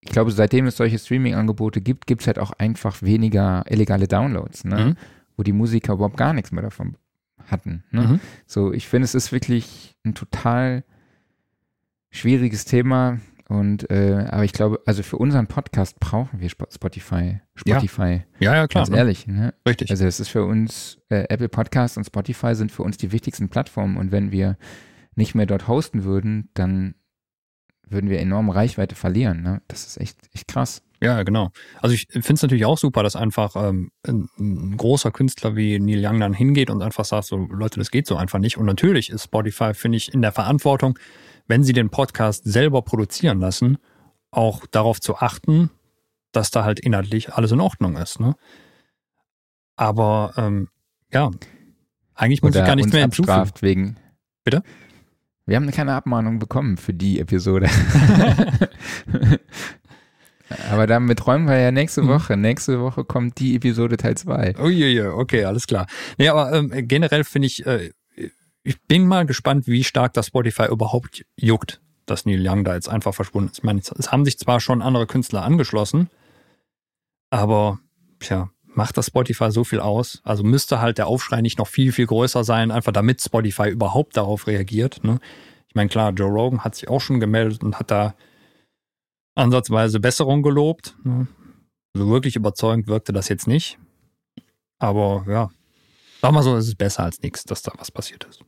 ich 0.00 0.10
glaube, 0.10 0.30
seitdem 0.30 0.66
es 0.66 0.76
solche 0.76 0.98
Streaming-Angebote 0.98 1.80
gibt, 1.80 2.06
gibt 2.06 2.22
es 2.22 2.26
halt 2.26 2.38
auch 2.38 2.52
einfach 2.52 3.02
weniger 3.02 3.64
illegale 3.68 4.06
Downloads, 4.08 4.64
ne? 4.64 4.76
Mhm. 4.76 4.96
wo 5.36 5.42
die 5.42 5.52
Musiker 5.52 5.94
überhaupt 5.94 6.16
gar 6.16 6.32
nichts 6.32 6.52
mehr 6.52 6.62
davon 6.62 6.96
hatten. 7.50 7.84
Ne? 7.90 8.02
Mhm. 8.02 8.20
So, 8.46 8.72
ich 8.72 8.88
finde, 8.88 9.04
es 9.04 9.14
ist 9.14 9.32
wirklich 9.32 9.96
ein 10.04 10.14
total 10.14 10.84
schwieriges 12.10 12.64
Thema. 12.64 13.20
Und 13.48 13.90
äh, 13.90 14.26
aber 14.28 14.44
ich 14.44 14.52
glaube, 14.52 14.80
also 14.86 15.04
für 15.04 15.18
unseren 15.18 15.46
Podcast 15.46 16.00
brauchen 16.00 16.40
wir 16.40 16.48
Spotify. 16.48 17.40
Spotify. 17.54 18.24
Ja, 18.40 18.52
ja, 18.52 18.54
ja 18.56 18.66
klar. 18.66 18.82
Ganz 18.82 18.90
ne? 18.90 18.96
ehrlich. 18.96 19.26
Ne? 19.28 19.54
Richtig. 19.66 19.90
Also 19.90 20.04
das 20.04 20.18
ist 20.18 20.28
für 20.28 20.44
uns, 20.44 20.98
äh, 21.10 21.26
Apple 21.28 21.48
Podcast 21.48 21.96
und 21.96 22.04
Spotify 22.04 22.56
sind 22.56 22.72
für 22.72 22.82
uns 22.82 22.96
die 22.96 23.12
wichtigsten 23.12 23.48
Plattformen. 23.48 23.98
Und 23.98 24.10
wenn 24.10 24.32
wir 24.32 24.56
nicht 25.14 25.34
mehr 25.36 25.46
dort 25.46 25.68
hosten 25.68 26.02
würden, 26.02 26.48
dann 26.54 26.96
würden 27.88 28.10
wir 28.10 28.20
enorme 28.20 28.54
Reichweite 28.54 28.94
verlieren. 28.94 29.42
Ne? 29.42 29.62
Das 29.68 29.86
ist 29.86 30.00
echt, 30.00 30.18
echt 30.32 30.48
krass. 30.48 30.82
Ja, 31.02 31.22
genau. 31.22 31.50
Also 31.80 31.94
ich 31.94 32.06
finde 32.10 32.34
es 32.34 32.42
natürlich 32.42 32.64
auch 32.64 32.78
super, 32.78 33.02
dass 33.02 33.16
einfach 33.16 33.54
ähm, 33.56 33.90
ein, 34.06 34.76
großer 34.76 35.10
Künstler 35.10 35.54
wie 35.54 35.78
Neil 35.78 36.04
Young 36.04 36.20
dann 36.20 36.32
hingeht 36.32 36.70
und 36.70 36.82
einfach 36.82 37.04
sagt, 37.04 37.26
so 37.26 37.36
Leute, 37.36 37.78
das 37.78 37.90
geht 37.90 38.06
so 38.06 38.16
einfach 38.16 38.38
nicht. 38.38 38.56
Und 38.56 38.66
natürlich 38.66 39.10
ist 39.10 39.24
Spotify, 39.24 39.74
finde 39.74 39.98
ich, 39.98 40.12
in 40.12 40.22
der 40.22 40.32
Verantwortung, 40.32 40.98
wenn 41.46 41.62
Sie 41.62 41.74
den 41.74 41.90
Podcast 41.90 42.44
selber 42.44 42.82
produzieren 42.82 43.40
lassen, 43.40 43.78
auch 44.30 44.66
darauf 44.66 45.00
zu 45.00 45.16
achten, 45.16 45.70
dass 46.32 46.50
da 46.50 46.64
halt 46.64 46.80
inhaltlich 46.80 47.34
alles 47.34 47.52
in 47.52 47.60
Ordnung 47.60 47.96
ist. 47.96 48.18
Ne? 48.18 48.34
Aber 49.76 50.32
ähm, 50.36 50.68
ja, 51.12 51.30
eigentlich 52.14 52.42
muss 52.42 52.52
Oder 52.52 52.62
ich 52.62 52.66
gar 52.66 52.76
nichts 52.76 52.92
mehr 52.92 53.02
hinzufügen. 53.02 53.52
wegen. 53.60 53.96
Bitte? 54.44 54.62
Wir 55.46 55.56
haben 55.56 55.70
keine 55.70 55.94
Abmahnung 55.94 56.40
bekommen 56.40 56.76
für 56.76 56.92
die 56.92 57.20
Episode. 57.20 57.70
Aber 60.70 60.86
damit 60.86 61.20
träumen 61.20 61.48
wir 61.48 61.58
ja 61.58 61.70
nächste 61.70 62.02
hm. 62.02 62.08
Woche. 62.08 62.36
Nächste 62.36 62.80
Woche 62.80 63.04
kommt 63.04 63.38
die 63.38 63.56
Episode 63.56 63.96
Teil 63.96 64.16
2. 64.16 64.56
Oh 64.60 64.68
je, 64.68 64.88
je, 64.88 65.06
okay, 65.06 65.44
alles 65.44 65.66
klar. 65.66 65.86
Nee, 66.18 66.28
aber 66.28 66.52
ähm, 66.52 66.70
generell 66.86 67.24
finde 67.24 67.46
ich, 67.46 67.66
äh, 67.66 67.90
ich 68.62 68.80
bin 68.82 69.06
mal 69.06 69.26
gespannt, 69.26 69.66
wie 69.66 69.84
stark 69.84 70.12
das 70.14 70.28
Spotify 70.28 70.66
überhaupt 70.66 71.24
juckt, 71.36 71.80
dass 72.06 72.26
Neil 72.26 72.46
Young 72.46 72.64
da 72.64 72.74
jetzt 72.74 72.88
einfach 72.88 73.14
verschwunden 73.14 73.50
ist. 73.50 73.58
Ich 73.58 73.64
meine, 73.64 73.80
es 73.80 74.12
haben 74.12 74.24
sich 74.24 74.38
zwar 74.38 74.60
schon 74.60 74.82
andere 74.82 75.06
Künstler 75.06 75.42
angeschlossen, 75.42 76.10
aber 77.30 77.80
tja, 78.20 78.50
macht 78.76 78.96
das 78.96 79.06
Spotify 79.06 79.50
so 79.50 79.64
viel 79.64 79.80
aus? 79.80 80.20
Also 80.22 80.44
müsste 80.44 80.80
halt 80.80 80.98
der 80.98 81.06
Aufschrei 81.06 81.40
nicht 81.40 81.58
noch 81.58 81.66
viel, 81.66 81.92
viel 81.92 82.06
größer 82.06 82.44
sein, 82.44 82.70
einfach 82.70 82.92
damit 82.92 83.22
Spotify 83.22 83.70
überhaupt 83.70 84.16
darauf 84.16 84.46
reagiert. 84.46 85.02
Ne? 85.02 85.18
Ich 85.68 85.74
meine, 85.74 85.88
klar, 85.88 86.12
Joe 86.12 86.30
Rogan 86.30 86.62
hat 86.62 86.74
sich 86.74 86.88
auch 86.88 87.00
schon 87.00 87.18
gemeldet 87.18 87.64
und 87.64 87.78
hat 87.78 87.90
da 87.90 88.14
ansatzweise 89.34 89.98
Besserung 89.98 90.42
gelobt. 90.42 90.96
Ne? 91.04 91.26
So 91.94 92.08
wirklich 92.08 92.36
überzeugend 92.36 92.86
wirkte 92.86 93.12
das 93.12 93.28
jetzt 93.28 93.46
nicht. 93.46 93.78
Aber 94.78 95.24
ja, 95.26 95.50
sag 96.20 96.32
mal 96.32 96.42
so, 96.42 96.54
es 96.56 96.68
ist 96.68 96.76
besser 96.76 97.04
als 97.04 97.22
nichts, 97.22 97.44
dass 97.44 97.62
da 97.62 97.72
was 97.78 97.90
passiert 97.90 98.24
ist. 98.24 98.44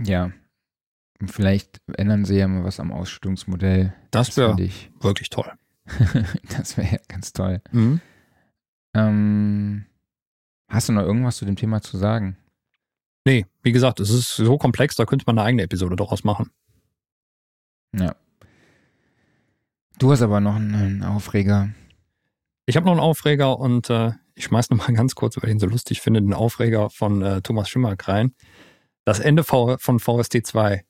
Ja. 0.00 0.30
Vielleicht 1.26 1.80
ändern 1.96 2.24
sie 2.24 2.36
ja 2.36 2.46
mal 2.46 2.62
was 2.62 2.78
am 2.78 2.92
Ausstellungsmodell. 2.92 3.94
Das 4.10 4.36
wäre 4.36 4.56
wirklich 5.00 5.30
toll. 5.30 5.50
das 6.56 6.76
wäre 6.76 6.92
ja 6.92 6.98
ganz 7.08 7.32
toll. 7.32 7.60
Mhm. 7.72 8.00
Ähm, 8.96 9.84
hast 10.68 10.88
du 10.88 10.94
noch 10.94 11.02
irgendwas 11.02 11.36
zu 11.36 11.44
dem 11.44 11.56
Thema 11.56 11.82
zu 11.82 11.98
sagen? 11.98 12.38
Nee, 13.26 13.44
wie 13.62 13.72
gesagt, 13.72 14.00
es 14.00 14.10
ist 14.10 14.36
so 14.36 14.56
komplex, 14.56 14.96
da 14.96 15.04
könnte 15.04 15.24
man 15.26 15.38
eine 15.38 15.46
eigene 15.46 15.62
Episode 15.64 15.96
daraus 15.96 16.24
machen. 16.24 16.50
Ja. 17.94 18.14
Du 19.98 20.12
hast 20.12 20.22
aber 20.22 20.40
noch 20.40 20.56
einen 20.56 21.02
Aufreger. 21.02 21.70
Ich 22.66 22.76
habe 22.76 22.86
noch 22.86 22.92
einen 22.92 23.00
Aufreger 23.00 23.58
und 23.58 23.90
äh, 23.90 24.12
ich 24.34 24.44
schmeiß 24.44 24.70
noch 24.70 24.78
mal 24.78 24.94
ganz 24.94 25.14
kurz, 25.14 25.36
weil 25.36 25.50
ich 25.50 25.54
ihn 25.54 25.60
so 25.60 25.66
lustig 25.66 26.00
finde, 26.00 26.22
den 26.22 26.34
Aufreger 26.34 26.88
von 26.88 27.20
äh, 27.22 27.42
Thomas 27.42 27.68
Schimmerk 27.68 28.08
rein. 28.08 28.32
Das 29.04 29.20
Ende 29.20 29.44
v 29.44 29.76
von 29.78 29.98
VST 30.00 30.46
2. 30.46 30.84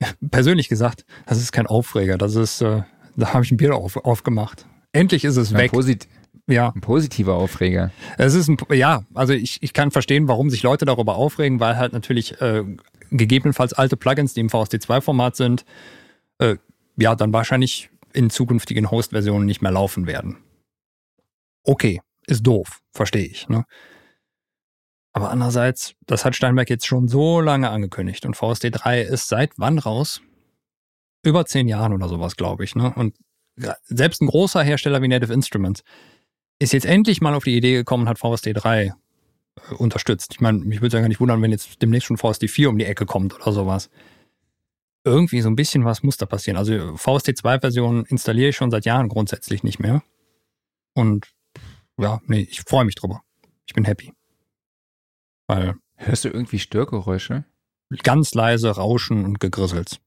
Persönlich 0.30 0.68
gesagt, 0.68 1.04
das 1.26 1.38
ist 1.38 1.52
kein 1.52 1.66
Aufreger, 1.66 2.18
das 2.18 2.34
ist, 2.34 2.60
äh, 2.60 2.82
da 3.16 3.32
habe 3.32 3.44
ich 3.44 3.52
ein 3.52 3.56
Bier 3.56 3.74
auf, 3.76 3.96
aufgemacht. 3.96 4.66
Endlich 4.92 5.24
ist 5.24 5.36
es 5.36 5.52
weg. 5.52 5.72
Posit 5.72 6.08
ja. 6.46 6.72
Ein 6.74 6.80
positiver 6.80 7.34
Aufreger. 7.34 7.90
Es 8.18 8.34
ist 8.34 8.48
ein, 8.48 8.56
ja, 8.72 9.04
also 9.14 9.32
ich, 9.32 9.62
ich 9.62 9.72
kann 9.72 9.90
verstehen, 9.90 10.28
warum 10.28 10.50
sich 10.50 10.62
Leute 10.62 10.84
darüber 10.84 11.16
aufregen, 11.16 11.60
weil 11.60 11.76
halt 11.76 11.92
natürlich 11.92 12.40
äh, 12.40 12.64
gegebenenfalls 13.10 13.72
alte 13.72 13.96
Plugins, 13.96 14.34
die 14.34 14.40
im 14.40 14.48
VST2-Format 14.48 15.36
sind, 15.36 15.64
äh, 16.38 16.56
ja, 16.96 17.14
dann 17.14 17.32
wahrscheinlich 17.32 17.90
in 18.12 18.30
zukünftigen 18.30 18.90
Host-Versionen 18.90 19.44
nicht 19.44 19.60
mehr 19.60 19.72
laufen 19.72 20.06
werden. 20.06 20.38
Okay, 21.64 22.00
ist 22.26 22.46
doof, 22.46 22.80
verstehe 22.92 23.26
ich. 23.26 23.48
Ne? 23.48 23.64
Aber 25.12 25.30
andererseits, 25.30 25.94
das 26.06 26.24
hat 26.24 26.36
Steinberg 26.36 26.70
jetzt 26.70 26.86
schon 26.86 27.08
so 27.08 27.40
lange 27.40 27.70
angekündigt 27.70 28.24
und 28.24 28.36
VST 28.36 28.68
3 28.70 29.02
ist 29.02 29.28
seit 29.28 29.52
wann 29.56 29.78
raus? 29.78 30.20
Über 31.22 31.44
zehn 31.44 31.68
Jahren 31.68 31.92
oder 31.92 32.08
sowas, 32.08 32.36
glaube 32.36 32.64
ich. 32.64 32.76
Ne? 32.76 32.92
Und 32.94 33.16
selbst 33.84 34.22
ein 34.22 34.28
großer 34.28 34.62
Hersteller 34.62 35.02
wie 35.02 35.08
Native 35.08 35.32
Instruments 35.32 35.82
ist 36.58 36.72
jetzt 36.72 36.86
endlich 36.86 37.20
mal 37.20 37.34
auf 37.34 37.44
die 37.44 37.56
Idee 37.56 37.74
gekommen, 37.74 38.08
hat 38.08 38.18
VST 38.18 38.50
3 38.54 38.84
äh, 38.84 39.74
unterstützt. 39.74 40.32
Ich 40.32 40.40
meine, 40.40 40.58
mich 40.58 40.78
würde 40.78 40.88
es 40.88 40.92
ja 40.94 41.00
gar 41.00 41.08
nicht 41.08 41.20
wundern, 41.20 41.42
wenn 41.42 41.50
jetzt 41.50 41.82
demnächst 41.82 42.06
schon 42.06 42.16
VST 42.16 42.48
4 42.48 42.70
um 42.70 42.78
die 42.78 42.84
Ecke 42.84 43.06
kommt 43.06 43.34
oder 43.34 43.52
sowas 43.52 43.90
irgendwie 45.06 45.40
so 45.40 45.48
ein 45.48 45.56
bisschen 45.56 45.84
was 45.84 46.02
muss 46.02 46.16
da 46.16 46.26
passieren. 46.26 46.58
Also 46.58 46.72
VST2-Version 46.72 48.04
installiere 48.06 48.50
ich 48.50 48.56
schon 48.56 48.72
seit 48.72 48.84
Jahren 48.84 49.08
grundsätzlich 49.08 49.62
nicht 49.62 49.78
mehr. 49.78 50.02
Und 50.94 51.28
ja, 51.96 52.20
nee, 52.26 52.46
ich 52.50 52.60
freue 52.62 52.84
mich 52.84 52.96
drüber. 52.96 53.22
Ich 53.66 53.72
bin 53.72 53.84
happy. 53.84 54.12
Weil. 55.46 55.76
Hörst 55.94 56.24
du 56.24 56.28
irgendwie 56.28 56.58
Störgeräusche? 56.58 57.44
Ganz 58.02 58.34
leise 58.34 58.70
Rauschen 58.70 59.24
und 59.24 59.38
Gegrissels. 59.40 60.00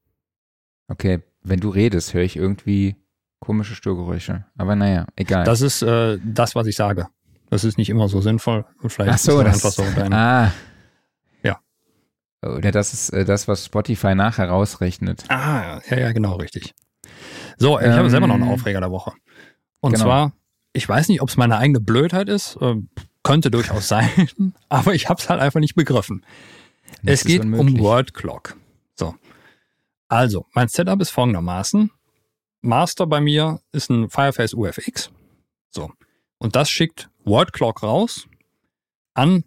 Okay, 0.86 1.20
wenn 1.42 1.60
du 1.60 1.70
redest, 1.70 2.12
höre 2.12 2.22
ich 2.22 2.36
irgendwie 2.36 2.94
komische 3.40 3.74
Störgeräusche. 3.74 4.44
Aber 4.56 4.76
naja, 4.76 5.06
egal. 5.16 5.44
Das 5.44 5.60
ist 5.60 5.82
äh, 5.82 6.18
das, 6.24 6.54
was 6.54 6.66
ich 6.66 6.76
sage. 6.76 7.08
Das 7.48 7.64
ist 7.64 7.78
nicht 7.78 7.90
immer 7.90 8.08
so 8.08 8.20
sinnvoll. 8.20 8.64
Vielleicht 8.86 9.14
Ach 9.14 9.18
so, 9.18 9.40
ist 9.40 9.46
das, 9.46 9.54
einfach 9.54 9.70
so 9.72 10.00
deine, 10.00 10.16
ah, 10.16 10.52
oder 12.42 12.72
das 12.72 12.92
ist 12.92 13.10
äh, 13.10 13.24
das, 13.24 13.48
was 13.48 13.66
Spotify 13.66 14.14
nachher 14.14 14.48
rausrechnet. 14.48 15.24
Ah, 15.28 15.80
ja, 15.90 15.98
ja, 15.98 16.12
genau, 16.12 16.36
richtig. 16.36 16.74
So, 17.58 17.78
ich 17.78 17.86
ähm, 17.86 17.92
habe 17.92 18.10
selber 18.10 18.26
noch 18.26 18.36
einen 18.36 18.48
Aufreger 18.48 18.80
der 18.80 18.90
Woche. 18.90 19.12
Und 19.80 19.92
genau. 19.92 20.04
zwar, 20.04 20.32
ich 20.72 20.88
weiß 20.88 21.08
nicht, 21.08 21.20
ob 21.20 21.28
es 21.28 21.36
meine 21.36 21.58
eigene 21.58 21.80
Blödheit 21.80 22.28
ist, 22.28 22.56
äh, 22.60 22.76
könnte 23.22 23.50
durchaus 23.50 23.88
sein, 23.88 24.54
aber 24.68 24.94
ich 24.94 25.08
habe 25.08 25.20
es 25.20 25.28
halt 25.28 25.40
einfach 25.40 25.60
nicht 25.60 25.74
begriffen. 25.74 26.24
Das 27.02 27.20
es 27.20 27.24
geht 27.24 27.42
unmöglich. 27.42 27.74
um 27.74 27.80
Word 27.80 28.14
Clock. 28.14 28.56
So. 28.94 29.14
Also, 30.08 30.46
mein 30.54 30.68
Setup 30.68 31.00
ist 31.00 31.10
folgendermaßen. 31.10 31.90
Master 32.62 33.06
bei 33.06 33.20
mir 33.20 33.60
ist 33.72 33.90
ein 33.90 34.10
Fireface 34.10 34.54
UFX. 34.54 35.10
So. 35.70 35.90
Und 36.38 36.56
das 36.56 36.70
schickt 36.70 37.08
Word 37.24 37.52
Clock 37.52 37.82
raus 37.82 38.26
an 39.14 39.44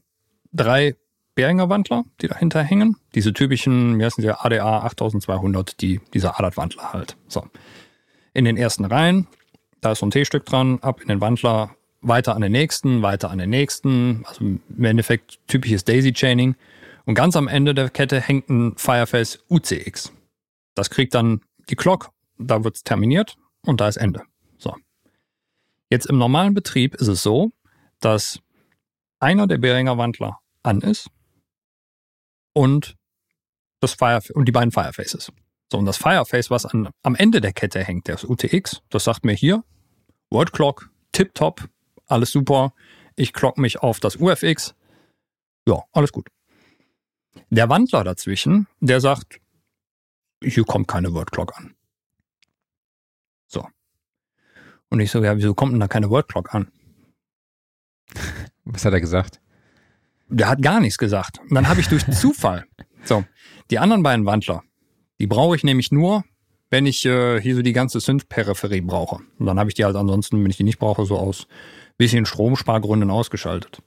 drei 0.51 0.95
Behringer 1.35 1.69
Wandler, 1.69 2.05
die 2.21 2.27
dahinter 2.27 2.61
hängen. 2.61 2.97
Diese 3.15 3.33
typischen, 3.33 3.99
wie 3.99 4.05
heißen 4.05 4.21
sie, 4.21 4.29
ADA 4.29 4.83
8200, 4.83 5.81
die, 5.81 5.99
dieser 6.13 6.39
ADAT-Wandler 6.39 6.93
halt. 6.93 7.17
So. 7.27 7.47
In 8.33 8.45
den 8.45 8.55
ersten 8.55 8.85
Reihen, 8.85 9.27
da 9.81 9.93
ist 9.93 9.99
so 9.99 10.05
ein 10.05 10.11
T-Stück 10.11 10.45
dran, 10.45 10.79
ab 10.81 11.01
in 11.01 11.07
den 11.07 11.21
Wandler, 11.21 11.75
weiter 12.01 12.35
an 12.35 12.41
den 12.41 12.51
nächsten, 12.51 13.01
weiter 13.01 13.31
an 13.31 13.39
den 13.39 13.49
nächsten. 13.49 14.23
Also 14.27 14.43
im 14.43 14.83
Endeffekt 14.83 15.39
typisches 15.47 15.85
Daisy-Chaining. 15.85 16.55
Und 17.05 17.15
ganz 17.15 17.35
am 17.35 17.47
Ende 17.47 17.73
der 17.73 17.89
Kette 17.89 18.21
hängt 18.21 18.49
ein 18.49 18.75
Fireface 18.77 19.39
UCX. 19.49 20.13
Das 20.75 20.89
kriegt 20.89 21.15
dann 21.15 21.41
die 21.69 21.75
Clock, 21.75 22.11
da 22.37 22.63
wird's 22.63 22.83
terminiert 22.83 23.35
und 23.65 23.81
da 23.81 23.87
ist 23.87 23.97
Ende. 23.97 24.23
So. 24.57 24.75
Jetzt 25.89 26.07
im 26.07 26.17
normalen 26.17 26.53
Betrieb 26.53 26.95
ist 26.95 27.07
es 27.07 27.23
so, 27.23 27.51
dass 27.99 28.39
einer 29.19 29.47
der 29.47 29.57
Behringer 29.57 29.97
Wandler 29.97 30.39
an 30.63 30.81
ist 30.81 31.09
und 32.53 32.95
das 33.79 33.93
Fire 33.93 34.21
und 34.33 34.45
die 34.45 34.51
beiden 34.51 34.71
Firefaces. 34.71 35.31
So, 35.71 35.77
und 35.77 35.85
das 35.85 35.97
Fireface, 35.97 36.49
was 36.49 36.65
an, 36.65 36.89
am 37.01 37.15
Ende 37.15 37.41
der 37.41 37.53
Kette 37.53 37.83
hängt, 37.83 38.07
das 38.07 38.23
UTX, 38.23 38.81
das 38.89 39.05
sagt 39.05 39.25
mir 39.25 39.33
hier, 39.33 39.63
Word 40.29 40.53
Clock, 40.53 40.89
tipptopp, 41.11 41.67
alles 42.07 42.31
super. 42.31 42.73
Ich 43.15 43.33
clock 43.33 43.57
mich 43.57 43.79
auf 43.79 43.99
das 43.99 44.15
UFX. 44.15 44.75
Ja, 45.67 45.83
alles 45.91 46.11
gut. 46.11 46.27
Der 47.49 47.69
Wandler 47.69 48.03
dazwischen, 48.03 48.67
der 48.79 48.99
sagt, 48.99 49.39
hier 50.43 50.63
kommt 50.63 50.87
keine 50.87 51.13
Word 51.13 51.31
Clock 51.31 51.57
an. 51.57 51.75
So. 53.47 53.67
Und 54.93 54.99
ich 54.99 55.09
so, 55.09 55.23
ja, 55.23 55.35
wieso 55.35 55.55
kommt 55.55 55.73
denn 55.73 55.79
da 55.79 55.87
keine 55.87 56.11
Word 56.11 56.27
Clock 56.27 56.53
an? 56.53 56.71
Was 58.63 58.85
hat 58.85 58.93
er 58.93 59.01
gesagt? 59.01 59.41
Der 60.29 60.47
hat 60.47 60.61
gar 60.61 60.79
nichts 60.79 60.99
gesagt. 60.99 61.39
Und 61.39 61.55
dann 61.55 61.67
habe 61.67 61.81
ich 61.81 61.87
durch 61.87 62.05
Zufall, 62.11 62.67
so, 63.03 63.25
die 63.71 63.79
anderen 63.79 64.03
beiden 64.03 64.27
Wandler, 64.27 64.61
die 65.19 65.25
brauche 65.25 65.55
ich 65.55 65.63
nämlich 65.63 65.91
nur, 65.91 66.23
wenn 66.69 66.85
ich 66.85 67.03
äh, 67.05 67.41
hier 67.41 67.55
so 67.55 67.63
die 67.63 67.73
ganze 67.73 67.99
Synth-Peripherie 67.99 68.81
brauche. 68.81 69.15
Und 69.39 69.47
dann 69.47 69.57
habe 69.57 69.67
ich 69.67 69.73
die 69.73 69.83
halt 69.83 69.95
ansonsten, 69.95 70.43
wenn 70.43 70.51
ich 70.51 70.57
die 70.57 70.63
nicht 70.63 70.77
brauche, 70.77 71.07
so 71.07 71.17
aus 71.17 71.47
bisschen 71.97 72.27
Stromspargründen 72.27 73.09
ausgeschaltet. 73.09 73.81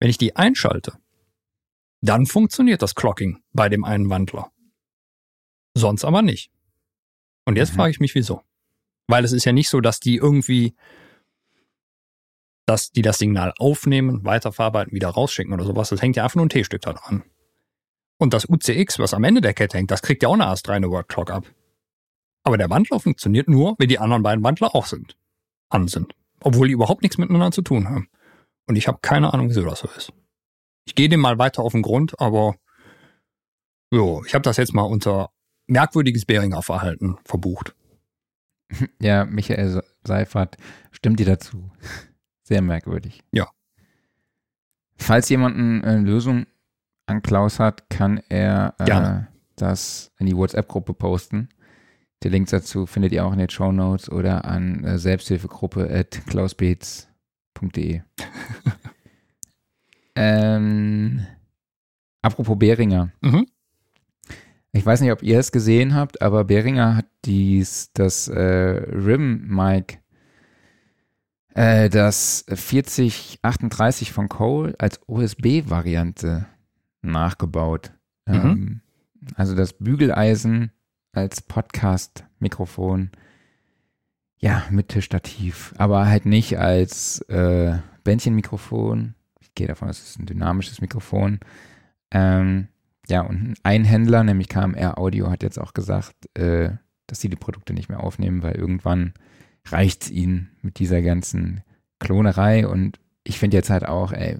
Wenn 0.00 0.10
ich 0.10 0.18
die 0.18 0.34
einschalte, 0.34 0.98
dann 2.00 2.26
funktioniert 2.26 2.82
das 2.82 2.96
Clocking 2.96 3.38
bei 3.52 3.68
dem 3.68 3.84
einen 3.84 4.10
Wandler. 4.10 4.50
Sonst 5.74 6.04
aber 6.04 6.22
nicht. 6.22 6.50
Und 7.44 7.54
jetzt 7.54 7.70
mhm. 7.74 7.76
frage 7.76 7.90
ich 7.92 8.00
mich, 8.00 8.16
wieso. 8.16 8.42
Weil 9.08 9.24
es 9.24 9.32
ist 9.32 9.44
ja 9.44 9.52
nicht 9.52 9.68
so, 9.68 9.80
dass 9.80 9.98
die 9.98 10.16
irgendwie 10.16 10.74
dass 12.68 12.92
die 12.92 13.00
das 13.00 13.18
Signal 13.18 13.54
aufnehmen, 13.58 14.26
weiterverarbeiten, 14.26 14.92
wieder 14.92 15.08
rausschicken 15.08 15.54
oder 15.54 15.64
sowas. 15.64 15.88
Das 15.88 16.02
hängt 16.02 16.16
ja 16.16 16.24
einfach 16.24 16.36
nur 16.36 16.44
ein 16.44 16.50
T-Stück 16.50 16.82
da 16.82 16.92
dran. 16.92 17.24
Und 18.18 18.34
das 18.34 18.46
UCX, 18.46 18.98
was 18.98 19.14
am 19.14 19.24
Ende 19.24 19.40
der 19.40 19.54
Kette 19.54 19.78
hängt, 19.78 19.90
das 19.90 20.02
kriegt 20.02 20.22
ja 20.22 20.28
auch 20.28 20.34
eine 20.34 20.46
astreine 20.46 20.90
Word 20.90 21.08
Clock 21.08 21.30
ab. 21.30 21.46
Aber 22.44 22.58
der 22.58 22.68
Wandler 22.68 23.00
funktioniert 23.00 23.48
nur, 23.48 23.74
wenn 23.78 23.88
die 23.88 23.98
anderen 23.98 24.22
beiden 24.22 24.44
Wandler 24.44 24.74
auch 24.74 24.84
sind, 24.84 25.16
an 25.70 25.88
sind. 25.88 26.14
Obwohl 26.40 26.68
die 26.68 26.74
überhaupt 26.74 27.02
nichts 27.02 27.16
miteinander 27.16 27.52
zu 27.52 27.62
tun 27.62 27.88
haben. 27.88 28.08
Und 28.66 28.76
ich 28.76 28.86
habe 28.86 28.98
keine 29.00 29.32
Ahnung, 29.32 29.48
wieso 29.48 29.62
das 29.62 29.80
so 29.80 29.88
ist. 29.96 30.12
Ich 30.84 30.94
gehe 30.94 31.08
dem 31.08 31.20
mal 31.20 31.38
weiter 31.38 31.62
auf 31.62 31.72
den 31.72 31.82
Grund, 31.82 32.20
aber 32.20 32.56
jo, 33.90 34.22
ich 34.26 34.34
habe 34.34 34.42
das 34.42 34.58
jetzt 34.58 34.74
mal 34.74 34.82
unter 34.82 35.30
merkwürdiges 35.66 36.26
Beringer 36.26 36.62
Verhalten 36.62 37.16
verbucht. 37.24 37.74
Ja, 39.00 39.24
Michael 39.24 39.82
Seifert 40.04 40.56
stimmt 40.90 41.20
dir 41.20 41.26
dazu. 41.26 41.70
Sehr 42.42 42.62
merkwürdig. 42.62 43.22
Ja. 43.32 43.48
Falls 44.96 45.28
jemand 45.28 45.56
eine 45.56 46.00
Lösung 46.00 46.46
an 47.06 47.22
Klaus 47.22 47.58
hat, 47.58 47.88
kann 47.88 48.20
er 48.28 48.74
äh, 48.78 49.34
das 49.56 50.12
in 50.18 50.26
die 50.26 50.36
WhatsApp-Gruppe 50.36 50.94
posten. 50.94 51.48
Der 52.22 52.30
Link 52.30 52.48
dazu 52.48 52.86
findet 52.86 53.12
ihr 53.12 53.24
auch 53.24 53.32
in 53.32 53.38
den 53.38 53.48
Show 53.48 53.70
Notes 53.70 54.10
oder 54.10 54.44
an 54.44 54.84
äh, 54.84 54.98
Selbsthilfegruppe 54.98 55.88
at 55.88 56.26
klausbeetz.de. 56.26 58.02
ähm, 60.16 61.26
apropos 62.22 62.58
Behringer. 62.58 63.12
Mhm. 63.20 63.46
Ich 64.72 64.84
weiß 64.84 65.00
nicht, 65.00 65.12
ob 65.12 65.22
ihr 65.22 65.38
es 65.38 65.50
gesehen 65.50 65.94
habt, 65.94 66.20
aber 66.22 66.44
Behringer 66.44 66.96
hat 66.96 67.06
dies, 67.24 67.90
das 67.94 68.28
äh, 68.28 68.40
Rim-Mic 68.40 69.98
äh, 71.54 71.88
das 71.88 72.44
4038 72.48 74.12
von 74.12 74.28
Cole 74.28 74.74
als 74.78 75.00
USB-Variante 75.06 76.46
nachgebaut. 77.02 77.92
Mhm. 78.26 78.34
Ähm, 78.34 78.80
Also 79.34 79.54
das 79.56 79.72
Bügeleisen 79.72 80.70
als 81.12 81.40
Podcast-Mikrofon. 81.42 83.10
Ja, 84.40 84.62
mit 84.70 84.90
Tischstativ, 84.90 85.74
aber 85.78 86.06
halt 86.06 86.24
nicht 86.26 86.58
als 86.58 87.22
äh, 87.22 87.78
Bändchenmikrofon. 88.04 89.16
Ich 89.40 89.52
gehe 89.56 89.66
davon 89.66 89.88
aus, 89.88 89.98
es 90.00 90.10
ist 90.10 90.20
ein 90.20 90.26
dynamisches 90.26 90.80
Mikrofon. 90.80 91.40
Ähm, 92.12 92.68
ja, 93.08 93.22
und 93.22 93.54
ein 93.62 93.84
Händler, 93.84 94.22
nämlich 94.22 94.48
KMR 94.48 94.98
Audio, 94.98 95.30
hat 95.30 95.42
jetzt 95.42 95.58
auch 95.58 95.72
gesagt, 95.72 96.14
äh, 96.34 96.70
dass 97.06 97.20
sie 97.20 97.28
die 97.28 97.36
Produkte 97.36 97.72
nicht 97.72 97.88
mehr 97.88 98.00
aufnehmen, 98.02 98.42
weil 98.42 98.54
irgendwann 98.54 99.14
reicht 99.66 100.04
es 100.04 100.10
ihnen 100.10 100.50
mit 100.62 100.78
dieser 100.78 101.02
ganzen 101.02 101.62
Klonerei. 101.98 102.66
Und 102.66 103.00
ich 103.24 103.38
finde 103.38 103.56
jetzt 103.56 103.70
halt 103.70 103.86
auch, 103.86 104.12
ey, 104.12 104.38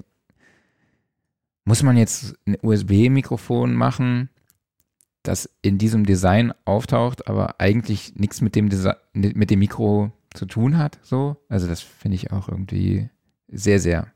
muss 1.65 1.83
man 1.83 1.97
jetzt 1.97 2.37
ein 2.47 2.57
USB-Mikrofon 2.63 3.75
machen, 3.75 4.29
das 5.23 5.51
in 5.63 5.79
diesem 5.79 6.07
Design 6.07 6.53
auftaucht, 6.65 7.27
aber 7.27 7.61
eigentlich 7.61 8.15
nichts 8.17 8.41
mit 8.41 8.57
mit 9.15 9.51
dem 9.51 9.59
Mikro 9.59 10.13
zu 10.35 10.47
tun 10.47 10.79
hat, 10.79 10.99
so. 11.03 11.37
Also 11.49 11.67
das 11.67 11.81
finde 11.81 12.15
ich 12.17 12.33
auch 12.33 12.49
irgendwie 12.49 13.11
sehr, 13.49 13.81
sehr 13.81 14.13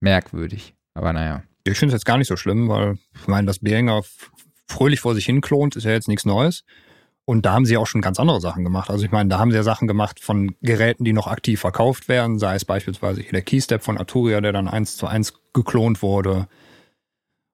merkwürdig. 0.00 0.74
Aber 0.94 1.12
naja. 1.12 1.42
Ich 1.64 1.78
finde 1.78 1.94
es 1.94 2.00
jetzt 2.00 2.06
gar 2.06 2.18
nicht 2.18 2.28
so 2.28 2.36
schlimm, 2.36 2.68
weil 2.68 2.98
ich 3.20 3.28
meine, 3.28 3.46
dass 3.46 3.60
Behringer 3.60 4.02
fröhlich 4.66 5.00
vor 5.00 5.14
sich 5.14 5.26
hin 5.26 5.40
klont, 5.40 5.76
ist 5.76 5.84
ja 5.84 5.92
jetzt 5.92 6.08
nichts 6.08 6.24
Neues. 6.24 6.64
Und 7.24 7.46
da 7.46 7.52
haben 7.52 7.66
sie 7.66 7.76
auch 7.76 7.86
schon 7.86 8.00
ganz 8.00 8.18
andere 8.18 8.40
Sachen 8.40 8.64
gemacht. 8.64 8.90
Also 8.90 9.04
ich 9.04 9.12
meine, 9.12 9.28
da 9.28 9.38
haben 9.38 9.52
sie 9.52 9.56
ja 9.56 9.62
Sachen 9.62 9.86
gemacht 9.86 10.18
von 10.18 10.56
Geräten, 10.60 11.04
die 11.04 11.12
noch 11.12 11.28
aktiv 11.28 11.60
verkauft 11.60 12.08
werden, 12.08 12.38
sei 12.38 12.56
es 12.56 12.64
beispielsweise 12.64 13.20
hier 13.20 13.30
der 13.30 13.42
Keystep 13.42 13.82
von 13.82 13.96
Arturia, 13.96 14.40
der 14.40 14.52
dann 14.52 14.66
eins 14.66 14.96
zu 14.96 15.06
eins 15.06 15.34
geklont 15.52 16.02
wurde. 16.02 16.48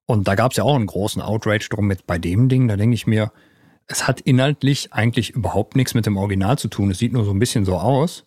Und 0.06 0.26
da 0.26 0.36
gab 0.36 0.52
es 0.52 0.56
ja 0.56 0.64
auch 0.64 0.74
einen 0.74 0.86
großen 0.86 1.20
Outrage 1.20 1.68
drum 1.68 1.86
mit 1.86 2.06
bei 2.06 2.18
dem 2.18 2.48
Ding. 2.48 2.66
Da 2.66 2.76
denke 2.76 2.94
ich 2.94 3.06
mir, 3.06 3.30
es 3.86 4.08
hat 4.08 4.22
inhaltlich 4.22 4.92
eigentlich 4.92 5.30
überhaupt 5.30 5.76
nichts 5.76 5.92
mit 5.92 6.06
dem 6.06 6.16
Original 6.16 6.56
zu 6.56 6.68
tun. 6.68 6.90
Es 6.90 6.98
sieht 6.98 7.12
nur 7.12 7.24
so 7.24 7.32
ein 7.32 7.38
bisschen 7.38 7.66
so 7.66 7.76
aus. 7.76 8.24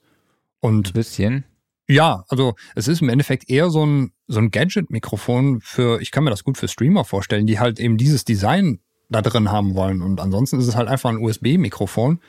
Und 0.59 0.89
ein 0.89 0.93
bisschen. 0.93 1.43
Ja, 1.91 2.23
also 2.29 2.55
es 2.73 2.87
ist 2.87 3.01
im 3.01 3.09
Endeffekt 3.09 3.49
eher 3.49 3.69
so 3.69 3.85
ein, 3.85 4.13
so 4.25 4.39
ein 4.39 4.49
Gadget-Mikrofon 4.49 5.59
für, 5.59 5.99
ich 5.99 6.11
kann 6.11 6.23
mir 6.23 6.29
das 6.29 6.45
gut 6.45 6.57
für 6.57 6.69
Streamer 6.69 7.03
vorstellen, 7.03 7.45
die 7.45 7.59
halt 7.59 7.81
eben 7.81 7.97
dieses 7.97 8.23
Design 8.23 8.79
da 9.09 9.21
drin 9.21 9.51
haben 9.51 9.75
wollen. 9.75 10.01
Und 10.01 10.21
ansonsten 10.21 10.57
ist 10.57 10.69
es 10.69 10.77
halt 10.77 10.87
einfach 10.87 11.09
ein 11.09 11.17
USB-Mikrofon, 11.17 12.21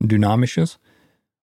ein 0.00 0.08
dynamisches. 0.08 0.80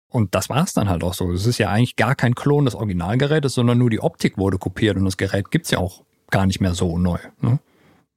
Und 0.09 0.35
das 0.35 0.49
war 0.49 0.65
es 0.65 0.73
dann 0.73 0.89
halt 0.89 1.05
auch 1.05 1.13
so. 1.13 1.31
Es 1.31 1.45
ist 1.45 1.57
ja 1.57 1.69
eigentlich 1.69 1.95
gar 1.95 2.15
kein 2.15 2.35
Klon 2.35 2.65
des 2.65 2.75
Originalgerätes, 2.75 3.53
sondern 3.53 3.77
nur 3.77 3.89
die 3.89 4.01
Optik 4.01 4.37
wurde 4.37 4.57
kopiert 4.57 4.97
und 4.97 5.05
das 5.05 5.15
Gerät 5.15 5.49
gibt's 5.49 5.71
ja 5.71 5.77
auch 5.77 6.03
gar 6.31 6.45
nicht 6.45 6.59
mehr 6.59 6.73
so 6.73 6.97
neu. 6.97 7.19
Ne? 7.39 7.59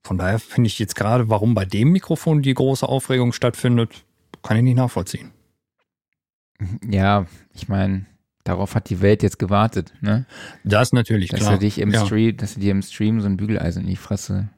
Von 0.03 0.19
daher 0.19 0.41
finde 0.41 0.67
ich 0.67 0.81
jetzt 0.81 0.97
gerade, 0.97 1.29
warum 1.29 1.55
bei 1.55 1.65
dem 1.65 1.93
Mikrofon 1.93 2.43
die 2.43 2.53
große 2.53 2.89
Aufregung 2.89 3.33
stattfindet, 3.33 4.07
kann 4.43 4.57
ich 4.57 4.65
nicht 4.65 4.77
nachvollziehen. 4.77 5.31
Ja, 6.91 7.27
ich 7.55 7.69
meine, 7.69 8.07
darauf 8.49 8.75
hat 8.75 8.91
die 8.91 9.01
Welt 9.01 9.23
jetzt 9.23 9.39
gewartet, 9.39 9.93
ne? 10.01 10.27
Das 10.65 10.93
natürlich, 10.93 11.31
dass 11.31 11.41
klar. 11.41 11.55
Du 11.55 11.59
dich 11.61 11.79
im 11.79 11.93
ja. 11.93 12.05
Stream, 12.05 12.37
dass 12.37 12.55
du 12.55 12.61
dir 12.61 12.73
im 12.73 12.83
Stream 12.83 13.21
so 13.21 13.27
ein 13.27 13.37
Bügeleisen 13.37 13.83
in 13.83 13.89
die 13.89 13.97
Fresse 13.97 14.49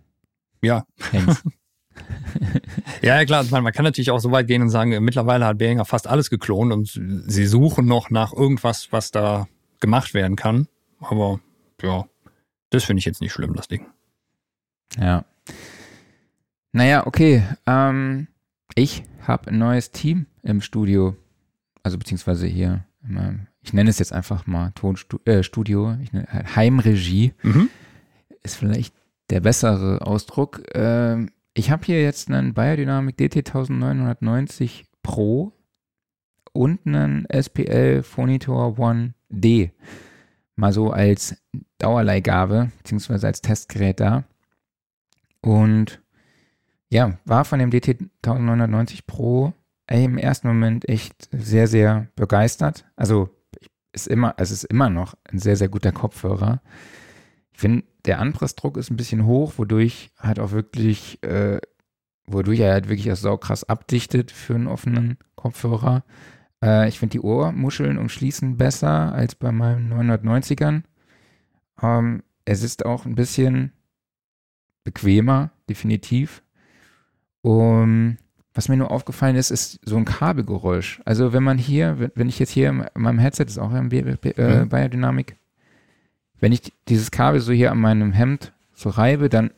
ja. 0.62 0.84
hängst. 1.10 1.44
ja, 3.02 3.16
ja, 3.16 3.24
klar. 3.24 3.44
Man, 3.50 3.62
man 3.62 3.72
kann 3.72 3.84
natürlich 3.84 4.10
auch 4.10 4.20
so 4.20 4.30
weit 4.30 4.46
gehen 4.46 4.62
und 4.62 4.70
sagen, 4.70 4.90
mittlerweile 5.04 5.46
hat 5.46 5.58
Behringer 5.58 5.84
fast 5.84 6.06
alles 6.06 6.30
geklont 6.30 6.72
und 6.72 6.88
sie 6.88 7.46
suchen 7.46 7.86
noch 7.86 8.10
nach 8.10 8.32
irgendwas, 8.32 8.92
was 8.92 9.10
da 9.10 9.48
gemacht 9.80 10.14
werden 10.14 10.36
kann. 10.36 10.68
Aber 11.00 11.40
ja, 11.82 12.06
das 12.70 12.84
finde 12.84 13.00
ich 13.00 13.04
jetzt 13.04 13.20
nicht 13.20 13.32
schlimm, 13.32 13.54
das 13.54 13.68
Ding. 13.68 13.86
Ja. 14.98 15.24
Naja, 16.72 17.06
okay. 17.06 17.42
Ähm, 17.66 18.28
ich 18.74 19.04
habe 19.26 19.50
ein 19.50 19.58
neues 19.58 19.90
Team 19.90 20.26
im 20.42 20.60
Studio. 20.60 21.16
Also 21.82 21.98
beziehungsweise 21.98 22.46
hier, 22.46 22.84
meinem, 23.02 23.46
ich 23.68 23.74
nenne 23.74 23.90
es 23.90 23.98
jetzt 23.98 24.14
einfach 24.14 24.46
mal 24.46 24.72
Tonstudio, 24.74 25.90
äh, 25.90 26.02
ich 26.02 26.12
nenne, 26.14 26.26
halt 26.32 26.56
Heimregie. 26.56 27.34
Mhm. 27.42 27.68
Ist 28.42 28.56
vielleicht 28.56 28.94
der 29.28 29.40
bessere 29.40 30.00
Ausdruck. 30.06 30.62
Ähm, 30.72 31.30
ich 31.52 31.70
habe 31.70 31.84
hier 31.84 32.00
jetzt 32.00 32.30
einen 32.30 32.54
Biodynamic 32.54 33.18
DT 33.18 33.46
1990 33.46 34.86
Pro 35.02 35.52
und 36.54 36.86
einen 36.86 37.26
SPL 37.30 38.02
Phonitor 38.02 38.78
One 38.78 39.12
D. 39.28 39.72
Mal 40.56 40.72
so 40.72 40.90
als 40.90 41.36
Dauerleihgabe, 41.76 42.72
beziehungsweise 42.78 43.26
als 43.26 43.42
Testgerät 43.42 44.00
da. 44.00 44.24
Und 45.42 46.00
ja, 46.88 47.18
war 47.26 47.44
von 47.44 47.58
dem 47.58 47.70
DT 47.70 47.98
1990 48.22 49.06
Pro 49.06 49.52
ey, 49.88 50.04
im 50.04 50.16
ersten 50.16 50.48
Moment 50.48 50.88
echt 50.88 51.28
sehr, 51.32 51.66
sehr 51.66 52.08
begeistert. 52.16 52.86
Also 52.96 53.30
ist 54.02 54.06
immer, 54.06 54.34
es 54.38 54.50
ist 54.50 54.64
immer 54.64 54.90
noch 54.90 55.14
ein 55.24 55.38
sehr, 55.38 55.56
sehr 55.56 55.68
guter 55.68 55.92
Kopfhörer. 55.92 56.60
Ich 57.52 57.60
finde, 57.60 57.84
der 58.04 58.20
Anpressdruck 58.20 58.76
ist 58.76 58.90
ein 58.90 58.96
bisschen 58.96 59.26
hoch, 59.26 59.54
wodurch 59.56 60.10
halt 60.18 60.38
auch 60.38 60.52
wirklich, 60.52 61.22
äh, 61.22 61.60
wodurch 62.26 62.60
er 62.60 62.72
halt 62.72 62.88
wirklich 62.88 63.10
auch 63.10 63.16
saukrass 63.16 63.64
abdichtet 63.64 64.30
für 64.30 64.54
einen 64.54 64.68
offenen 64.68 65.18
Kopfhörer. 65.34 66.04
Äh, 66.62 66.88
ich 66.88 66.98
finde 66.98 67.12
die 67.12 67.20
Ohrmuscheln 67.20 67.98
umschließen 67.98 68.56
besser 68.56 69.12
als 69.12 69.34
bei 69.34 69.52
meinen 69.52 69.92
990ern. 69.92 70.82
Ähm, 71.82 72.22
es 72.44 72.62
ist 72.62 72.86
auch 72.86 73.04
ein 73.04 73.14
bisschen 73.14 73.72
bequemer, 74.84 75.50
definitiv. 75.68 76.42
Um, 77.42 78.18
was 78.58 78.68
mir 78.68 78.76
nur 78.76 78.90
aufgefallen 78.90 79.36
ist, 79.36 79.52
ist 79.52 79.78
so 79.84 79.96
ein 79.96 80.04
Kabelgeräusch. 80.04 81.00
Also 81.04 81.32
wenn 81.32 81.44
man 81.44 81.58
hier, 81.58 82.10
wenn 82.16 82.28
ich 82.28 82.40
jetzt 82.40 82.50
hier 82.50 82.70
in 82.70 82.84
meinem 82.96 83.20
Headset, 83.20 83.44
ist 83.44 83.56
auch 83.56 83.70
ein 83.70 83.88
äh, 83.92 84.02
mhm. 84.02 84.68
Biodynamik, 84.68 85.36
wenn 86.40 86.50
ich 86.50 86.72
dieses 86.88 87.12
Kabel 87.12 87.38
so 87.38 87.52
hier 87.52 87.70
an 87.70 87.78
meinem 87.78 88.10
Hemd 88.10 88.52
so 88.74 88.88
reibe, 88.88 89.28
dann 89.28 89.52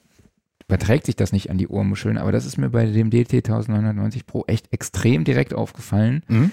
überträgt 0.68 1.06
sich 1.06 1.16
das 1.16 1.32
nicht 1.32 1.48
an 1.48 1.56
die 1.56 1.68
Ohrmuscheln, 1.68 2.18
aber 2.18 2.31
das 2.31 2.44
ist 2.44 2.59
mir 2.59 2.68
bei 2.68 2.85
dem 2.85 3.09
DT 3.09 3.36
1990 3.36 4.27
Pro 4.27 4.44
echt 4.47 4.70
extrem 4.70 5.24
direkt 5.24 5.55
aufgefallen, 5.55 6.22
mhm. 6.28 6.52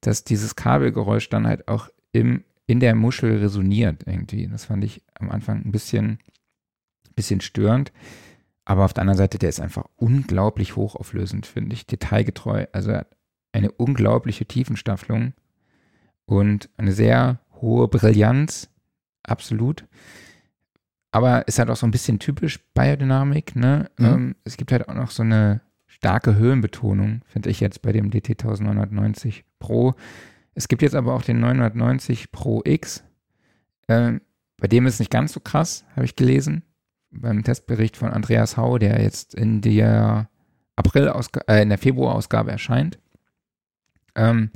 dass 0.00 0.22
dieses 0.22 0.54
Kabelgeräusch 0.54 1.28
dann 1.30 1.48
halt 1.48 1.66
auch 1.66 1.88
im, 2.12 2.44
in 2.68 2.78
der 2.78 2.94
Muschel 2.94 3.38
resoniert 3.38 4.04
irgendwie. 4.06 4.46
Das 4.46 4.66
fand 4.66 4.84
ich 4.84 5.02
am 5.18 5.32
Anfang 5.32 5.64
ein 5.64 5.72
bisschen, 5.72 6.20
bisschen 7.16 7.40
störend. 7.40 7.90
Aber 8.68 8.84
auf 8.84 8.92
der 8.92 9.00
anderen 9.00 9.16
Seite, 9.16 9.38
der 9.38 9.48
ist 9.48 9.60
einfach 9.60 9.86
unglaublich 9.96 10.76
hochauflösend, 10.76 11.46
finde 11.46 11.72
ich, 11.72 11.86
detailgetreu. 11.86 12.66
Also 12.70 12.90
er 12.90 12.98
hat 12.98 13.16
eine 13.50 13.72
unglaubliche 13.72 14.44
Tiefenstaffelung 14.44 15.32
und 16.26 16.68
eine 16.76 16.92
sehr 16.92 17.40
hohe 17.62 17.88
Brillanz 17.88 18.68
absolut. 19.22 19.86
Aber 21.12 21.48
ist 21.48 21.58
halt 21.58 21.70
auch 21.70 21.76
so 21.76 21.86
ein 21.86 21.92
bisschen 21.92 22.18
typisch 22.18 22.60
Biodynamik, 22.74 23.56
ne? 23.56 23.90
Mhm. 23.96 24.04
Ähm, 24.04 24.36
es 24.44 24.58
gibt 24.58 24.70
halt 24.70 24.86
auch 24.86 24.94
noch 24.94 25.12
so 25.12 25.22
eine 25.22 25.62
starke 25.86 26.34
Höhenbetonung, 26.34 27.22
finde 27.24 27.48
ich 27.48 27.60
jetzt 27.60 27.80
bei 27.80 27.92
dem 27.92 28.10
DT 28.10 28.32
1990 28.32 29.46
Pro. 29.60 29.94
Es 30.52 30.68
gibt 30.68 30.82
jetzt 30.82 30.94
aber 30.94 31.14
auch 31.14 31.22
den 31.22 31.40
990 31.40 32.32
Pro 32.32 32.60
X. 32.66 33.02
Ähm, 33.88 34.20
bei 34.58 34.68
dem 34.68 34.84
ist 34.84 34.94
es 34.94 35.00
nicht 35.00 35.10
ganz 35.10 35.32
so 35.32 35.40
krass, 35.40 35.86
habe 35.96 36.04
ich 36.04 36.16
gelesen. 36.16 36.64
Beim 37.10 37.42
Testbericht 37.42 37.96
von 37.96 38.10
Andreas 38.10 38.56
Hau, 38.56 38.78
der 38.78 39.00
jetzt 39.02 39.34
in 39.34 39.60
der 39.60 40.28
April 40.76 41.12
äh, 41.48 41.62
in 41.62 41.70
der 41.70 41.78
Februarausgabe 41.78 42.50
erscheint. 42.50 42.98
Ähm, 44.14 44.50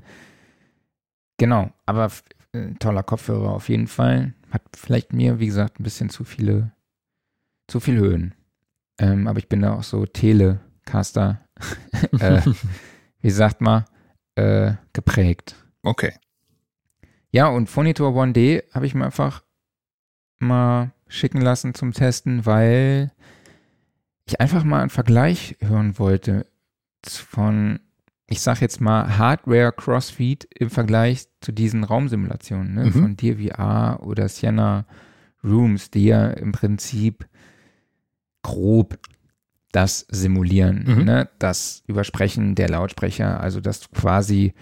genau, 1.38 1.70
aber 1.86 2.10
äh, 2.52 2.74
toller 2.78 3.02
Kopfhörer 3.02 3.50
auf 3.50 3.68
jeden 3.68 3.88
Fall. 3.88 4.34
Hat 4.50 4.62
vielleicht 4.76 5.12
mir, 5.12 5.40
wie 5.40 5.46
gesagt, 5.46 5.80
ein 5.80 5.84
bisschen 5.84 6.10
zu 6.10 6.24
viele, 6.24 6.72
zu 7.68 7.80
viel 7.80 7.98
Höhen. 7.98 8.34
Ähm, 8.98 9.26
aber 9.26 9.38
ich 9.38 9.48
bin 9.48 9.62
da 9.62 9.74
auch 9.74 9.82
so 9.82 10.06
Telecaster, 10.06 11.40
äh, 12.20 12.42
wie 13.20 13.30
sagt 13.30 13.60
man, 13.60 13.84
äh, 14.34 14.74
geprägt. 14.92 15.56
Okay. 15.82 16.12
Ja, 17.30 17.48
und 17.48 17.68
Phonitor 17.68 18.12
1D 18.12 18.62
habe 18.72 18.86
ich 18.86 18.94
mir 18.94 19.06
einfach 19.06 19.42
mal 20.38 20.92
schicken 21.12 21.40
lassen 21.40 21.74
zum 21.74 21.92
Testen, 21.92 22.46
weil 22.46 23.12
ich 24.24 24.40
einfach 24.40 24.64
mal 24.64 24.80
einen 24.80 24.90
Vergleich 24.90 25.56
hören 25.60 25.98
wollte 25.98 26.46
von 27.04 27.80
ich 28.32 28.40
sag 28.40 28.60
jetzt 28.62 28.80
mal, 28.80 29.18
Hardware 29.18 29.72
Crossfeed 29.72 30.48
im 30.58 30.70
Vergleich 30.70 31.26
zu 31.42 31.52
diesen 31.52 31.84
Raumsimulationen 31.84 32.74
ne, 32.74 32.84
mhm. 32.86 32.92
von 32.92 33.16
DVR 33.16 34.00
oder 34.02 34.28
Sienna 34.28 34.86
Rooms, 35.44 35.90
die 35.90 36.06
ja 36.06 36.30
im 36.30 36.52
Prinzip 36.52 37.26
grob 38.42 38.98
das 39.70 40.06
simulieren, 40.10 40.84
mhm. 40.86 41.04
ne, 41.04 41.28
das 41.38 41.82
Übersprechen 41.86 42.54
der 42.54 42.70
Lautsprecher, 42.70 43.40
also 43.40 43.60
dass 43.60 43.80
du 43.80 43.88
quasi 43.94 44.54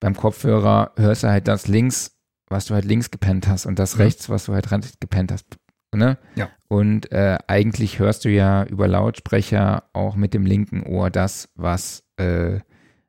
beim 0.00 0.14
Kopfhörer 0.14 0.92
hörst 0.96 1.24
du 1.24 1.28
halt 1.28 1.48
das 1.48 1.66
links, 1.66 2.16
was 2.48 2.66
du 2.66 2.74
halt 2.74 2.84
links 2.84 3.10
gepennt 3.10 3.46
hast 3.46 3.66
und 3.66 3.78
das 3.78 3.94
mhm. 3.96 4.02
rechts, 4.02 4.28
was 4.28 4.46
du 4.46 4.54
halt 4.54 4.70
rechts 4.70 4.98
gepennt 5.00 5.32
hast. 5.32 5.58
Ne? 5.94 6.18
Ja. 6.34 6.50
Und 6.68 7.10
äh, 7.12 7.38
eigentlich 7.46 7.98
hörst 7.98 8.24
du 8.24 8.28
ja 8.28 8.64
über 8.64 8.88
Lautsprecher 8.88 9.84
auch 9.92 10.16
mit 10.16 10.34
dem 10.34 10.44
linken 10.44 10.82
Ohr 10.82 11.10
das, 11.10 11.48
was 11.54 12.04
äh, 12.16 12.60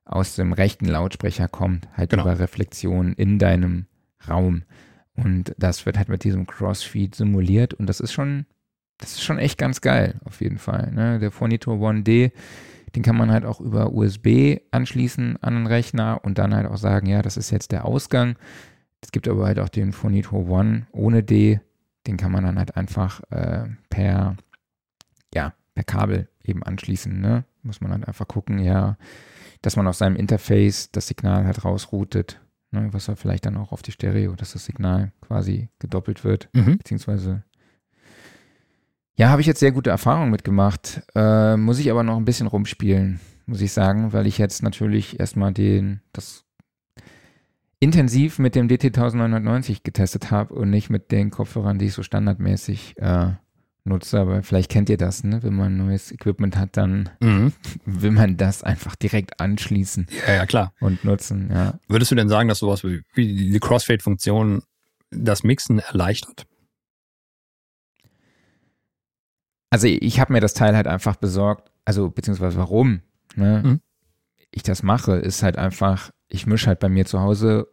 aus 0.06 0.36
dem 0.36 0.53
rechten 0.53 0.86
Lautsprecher 0.86 1.48
kommt, 1.48 1.88
halt 1.95 2.10
Genau. 2.10 2.24
über 2.24 2.40
Reflexion 2.40 3.14
in 3.14 3.38
deinem 3.38 3.86
Raum. 4.28 4.64
Und 5.16 5.53
das 5.57 5.86
wird 5.86 5.98
halt 5.98 6.10
mit 6.10 6.24
diesem 6.24 6.48
Crossfeed 6.48 7.14
simuliert 7.16 7.74
und 7.74 7.88
das 7.88 7.99
ist 7.99 8.14
schon, 8.14 8.45
das 8.98 9.14
ist 9.14 9.24
schon 9.24 9.38
echt 9.38 9.57
ganz 9.57 9.82
geil, 9.82 10.20
auf 10.24 10.41
jeden 10.41 10.57
Fall. 10.57 10.91
Ne? 10.94 11.20
Der 11.20 11.32
Phonitor 11.32 11.76
1D, 11.76 12.32
den 12.95 13.03
kann 13.03 13.18
man 13.18 13.32
halt 13.32 13.45
auch 13.45 13.60
über 13.60 13.91
USB 13.91 14.61
anschließen 14.72 15.38
an 15.41 15.53
den 15.56 15.68
Rechner 15.68 16.22
und 16.24 16.38
dann 16.38 16.56
halt 16.56 16.68
auch 16.68 16.78
sagen, 16.78 17.07
ja, 17.07 17.22
das 17.22 17.38
ist 17.38 17.52
jetzt 17.52 17.72
der 17.72 17.86
Ausgang. 17.86 18.36
Es 19.01 19.11
gibt 19.11 19.27
aber 19.27 19.45
halt 19.45 19.59
auch 19.59 19.69
den 19.69 19.91
Phonitor 19.93 20.47
One 20.49 20.88
ohne 20.91 21.23
D, 21.23 21.59
den 22.07 22.17
kann 22.17 22.31
man 22.31 22.43
dann 22.43 22.57
halt 22.57 22.76
einfach 22.76 23.21
äh, 23.31 23.67
per, 23.89 24.35
ja, 25.34 25.53
per 25.76 25.84
Kabel 25.84 26.30
eben 26.43 26.63
anschließen. 26.63 27.19
Ne? 27.19 27.45
Muss 27.63 27.81
man 27.81 27.91
halt 27.91 28.07
einfach 28.07 28.27
gucken, 28.27 28.59
ja, 28.59 28.97
dass 29.61 29.76
man 29.76 29.88
aus 29.88 29.97
seinem 29.99 30.15
Interface 30.15 30.91
das 30.91 31.07
Signal 31.07 31.45
halt 31.45 31.63
rausroutet, 31.65 32.39
ne? 32.71 32.89
was 32.91 33.07
halt 33.07 33.19
vielleicht 33.19 33.45
dann 33.45 33.57
auch 33.57 33.71
auf 33.71 33.81
die 33.81 33.91
Stereo, 33.91 34.35
dass 34.35 34.53
das 34.53 34.65
Signal 34.65 35.11
quasi 35.21 35.69
gedoppelt 35.80 36.23
wird, 36.23 36.49
Mhm. 36.53 36.77
beziehungsweise 36.77 37.43
ja, 39.15 39.30
habe 39.30 39.41
ich 39.41 39.47
jetzt 39.47 39.59
sehr 39.59 39.73
gute 39.73 39.89
Erfahrungen 39.89 40.31
mitgemacht. 40.31 41.01
Äh, 41.13 41.57
muss 41.57 41.80
ich 41.80 41.91
aber 41.91 42.03
noch 42.03 42.15
ein 42.15 42.23
bisschen 42.26 42.47
rumspielen, 42.47 43.19
muss 43.47 43.59
ich 43.59 43.73
sagen, 43.73 44.13
weil 44.13 44.27
ich 44.27 44.38
jetzt 44.38 44.63
natürlich 44.63 45.19
erstmal 45.19 45.51
den, 45.51 45.99
das 46.13 46.45
intensiv 47.80 48.39
mit 48.39 48.56
dem 48.56 48.68
DT 48.68 48.85
1990 48.85 49.84
getestet 49.84 50.31
habe 50.31 50.53
und 50.53 50.69
nicht 50.69 50.89
mit 50.89 51.11
den 51.11 51.30
Kopfhörern, 51.31 51.80
die 51.80 51.85
ich 51.85 51.93
so 51.93 52.03
standardmäßig 52.03 52.95
äh, 52.97 53.31
nutze. 53.85 54.19
Aber 54.19 54.43
vielleicht 54.43 54.69
kennt 54.69 54.89
ihr 54.89 54.97
das, 54.97 55.23
ne? 55.23 55.41
Wenn 55.43 55.56
man 55.56 55.77
neues 55.77 56.11
Equipment 56.11 56.57
hat, 56.57 56.76
dann 56.77 57.10
Mhm. 57.22 57.53
will 57.85 58.11
man 58.11 58.35
das 58.38 58.64
einfach 58.64 58.95
direkt 58.95 59.39
anschließen 59.39 60.07
Ja, 60.27 60.34
ja, 60.35 60.45
klar. 60.45 60.73
und 60.81 61.03
nutzen, 61.06 61.49
ja. 61.51 61.80
Würdest 61.88 62.11
du 62.11 62.15
denn 62.15 62.30
sagen, 62.30 62.49
dass 62.49 62.60
sowas 62.60 62.84
wie, 62.84 63.01
wie 63.14 63.51
die 63.51 63.60
Crossfade-Funktion 63.60 64.61
das 65.11 65.43
Mixen 65.43 65.80
erleichtert? 65.80 66.45
Also 69.72 69.88
ich 69.88 70.19
habe 70.19 70.34
mir 70.34 70.39
das 70.41 70.53
Teil 70.53 70.76
halt 70.76 70.88
einfach 70.88 71.15
besorgt, 71.15 71.72
also 71.85 72.10
beziehungsweise 72.10 72.57
warum 72.57 73.01
ne? 73.35 73.61
Mhm. 73.64 73.81
ich 74.51 74.64
das 74.64 74.81
mache, 74.84 75.14
ist 75.14 75.43
halt 75.43 75.57
einfach, 75.57 76.10
ich 76.30 76.47
mische 76.47 76.68
halt 76.68 76.80
bei 76.80 76.89
mir 76.89 77.06
zu 77.06 77.19
Hause 77.19 77.68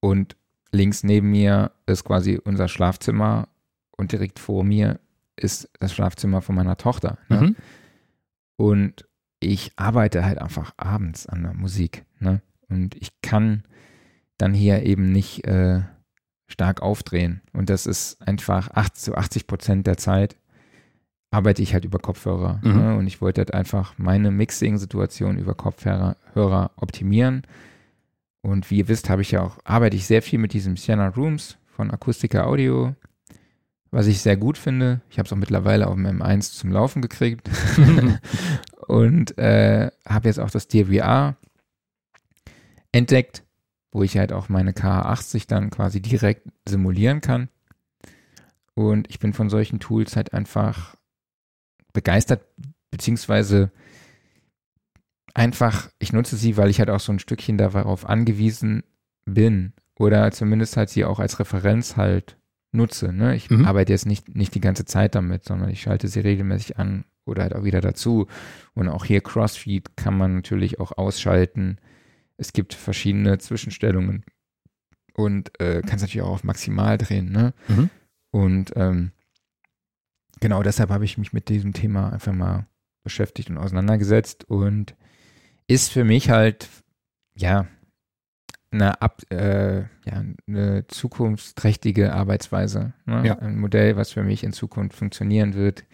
und 0.00 0.36
links 0.70 1.02
neben 1.02 1.30
mir 1.30 1.72
ist 1.86 2.04
quasi 2.04 2.38
unser 2.42 2.68
Schlafzimmer 2.68 3.48
und 3.90 4.12
direkt 4.12 4.38
vor 4.38 4.64
mir 4.64 5.00
ist 5.36 5.70
das 5.80 5.92
Schlafzimmer 5.92 6.42
von 6.42 6.54
meiner 6.54 6.76
Tochter. 6.76 7.18
Ne? 7.28 7.40
Mhm. 7.40 7.56
Und 8.56 9.08
ich 9.40 9.72
arbeite 9.76 10.24
halt 10.24 10.38
einfach 10.40 10.72
abends 10.76 11.26
an 11.26 11.42
der 11.42 11.54
Musik. 11.54 12.04
Ne? 12.20 12.42
Und 12.68 12.94
ich 12.94 13.20
kann 13.22 13.64
dann 14.38 14.54
hier 14.54 14.82
eben 14.82 15.10
nicht 15.10 15.46
äh, 15.46 15.80
stark 16.46 16.82
aufdrehen. 16.82 17.42
Und 17.52 17.70
das 17.70 17.86
ist 17.86 18.20
einfach 18.26 18.70
80 18.70 19.02
zu 19.02 19.14
80 19.16 19.46
Prozent 19.46 19.86
der 19.86 19.96
Zeit 19.96 20.36
arbeite 21.32 21.62
ich 21.62 21.72
halt 21.72 21.84
über 21.84 21.98
Kopfhörer. 21.98 22.60
Mhm. 22.62 22.76
Ne? 22.76 22.96
Und 22.96 23.06
ich 23.06 23.20
wollte 23.20 23.40
halt 23.40 23.54
einfach 23.54 23.94
meine 23.96 24.30
Mixing-Situation 24.30 25.38
über 25.38 25.54
Kopfhörer 25.54 26.16
Hörer 26.34 26.70
optimieren. 26.76 27.42
Und 28.42 28.70
wie 28.70 28.78
ihr 28.78 28.88
wisst, 28.88 29.08
habe 29.08 29.22
ich 29.22 29.30
ja 29.30 29.42
auch, 29.42 29.58
arbeite 29.64 29.96
ich 29.96 30.06
sehr 30.06 30.20
viel 30.20 30.38
mit 30.38 30.52
diesem 30.52 30.76
Sienna 30.76 31.08
Rooms 31.08 31.58
von 31.68 31.90
Akustika 31.90 32.44
Audio, 32.44 32.94
was 33.92 34.08
ich 34.08 34.20
sehr 34.20 34.36
gut 34.36 34.58
finde. 34.58 35.00
Ich 35.10 35.18
habe 35.18 35.26
es 35.26 35.32
auch 35.32 35.36
mittlerweile 35.36 35.86
auf 35.86 35.94
dem 35.94 36.06
M1 36.06 36.52
zum 36.52 36.72
Laufen 36.72 37.02
gekriegt. 37.02 37.48
und 38.88 39.38
äh, 39.38 39.90
habe 40.06 40.28
jetzt 40.28 40.40
auch 40.40 40.50
das 40.50 40.66
DVR 40.66 41.36
entdeckt, 42.90 43.44
wo 43.92 44.02
ich 44.02 44.18
halt 44.18 44.32
auch 44.32 44.48
meine 44.48 44.72
K80 44.72 45.46
dann 45.46 45.70
quasi 45.70 46.02
direkt 46.02 46.48
simulieren 46.68 47.20
kann. 47.20 47.48
Und 48.74 49.08
ich 49.08 49.18
bin 49.18 49.34
von 49.34 49.50
solchen 49.50 49.80
Tools 49.80 50.16
halt 50.16 50.32
einfach 50.32 50.96
begeistert, 51.92 52.44
beziehungsweise 52.90 53.70
einfach, 55.34 55.90
ich 55.98 56.12
nutze 56.12 56.36
sie, 56.36 56.56
weil 56.56 56.70
ich 56.70 56.78
halt 56.78 56.90
auch 56.90 57.00
so 57.00 57.12
ein 57.12 57.18
Stückchen 57.18 57.58
darauf 57.58 58.06
angewiesen 58.08 58.82
bin 59.24 59.72
oder 59.98 60.30
zumindest 60.32 60.76
halt 60.76 60.90
sie 60.90 61.04
auch 61.04 61.18
als 61.20 61.38
Referenz 61.38 61.96
halt 61.96 62.36
nutze. 62.72 63.12
Ne? 63.12 63.34
Ich 63.36 63.50
Mhm. 63.50 63.64
arbeite 63.64 63.92
jetzt 63.92 64.06
nicht, 64.06 64.34
nicht 64.34 64.54
die 64.54 64.60
ganze 64.60 64.84
Zeit 64.84 65.14
damit, 65.14 65.44
sondern 65.44 65.70
ich 65.70 65.82
schalte 65.82 66.08
sie 66.08 66.20
regelmäßig 66.20 66.78
an 66.78 67.04
oder 67.24 67.42
halt 67.42 67.54
auch 67.54 67.64
wieder 67.64 67.80
dazu. 67.80 68.26
Und 68.74 68.88
auch 68.88 69.04
hier 69.04 69.20
Crossfeed 69.20 69.96
kann 69.96 70.16
man 70.16 70.34
natürlich 70.36 70.80
auch 70.80 70.92
ausschalten. 70.98 71.78
Es 72.36 72.52
gibt 72.52 72.74
verschiedene 72.74 73.38
Zwischenstellungen 73.38 74.24
und 75.14 75.58
äh, 75.60 75.82
kannst 75.82 76.02
natürlich 76.02 76.22
auch 76.22 76.32
auf 76.32 76.44
maximal 76.44 76.98
drehen. 76.98 77.30
Ne? 77.30 77.52
Mhm. 77.68 77.90
Und 78.30 78.72
ähm, 78.76 79.12
genau 80.40 80.62
deshalb 80.62 80.90
habe 80.90 81.04
ich 81.04 81.18
mich 81.18 81.32
mit 81.32 81.48
diesem 81.48 81.72
Thema 81.74 82.10
einfach 82.12 82.32
mal 82.32 82.66
beschäftigt 83.04 83.50
und 83.50 83.58
auseinandergesetzt 83.58 84.44
und 84.44 84.94
ist 85.72 85.90
für 85.92 86.04
mich 86.04 86.30
halt, 86.30 86.68
ja, 87.36 87.66
eine, 88.70 89.02
Ab, 89.02 89.22
äh, 89.30 89.80
ja, 89.80 90.24
eine 90.48 90.86
zukunftsträchtige 90.88 92.12
Arbeitsweise. 92.14 92.94
Ne? 93.04 93.26
Ja. 93.26 93.38
Ein 93.38 93.58
Modell, 93.58 93.96
was 93.96 94.12
für 94.12 94.22
mich 94.22 94.44
in 94.44 94.52
Zukunft 94.52 94.96
funktionieren 94.96 95.54
wird. 95.54 95.84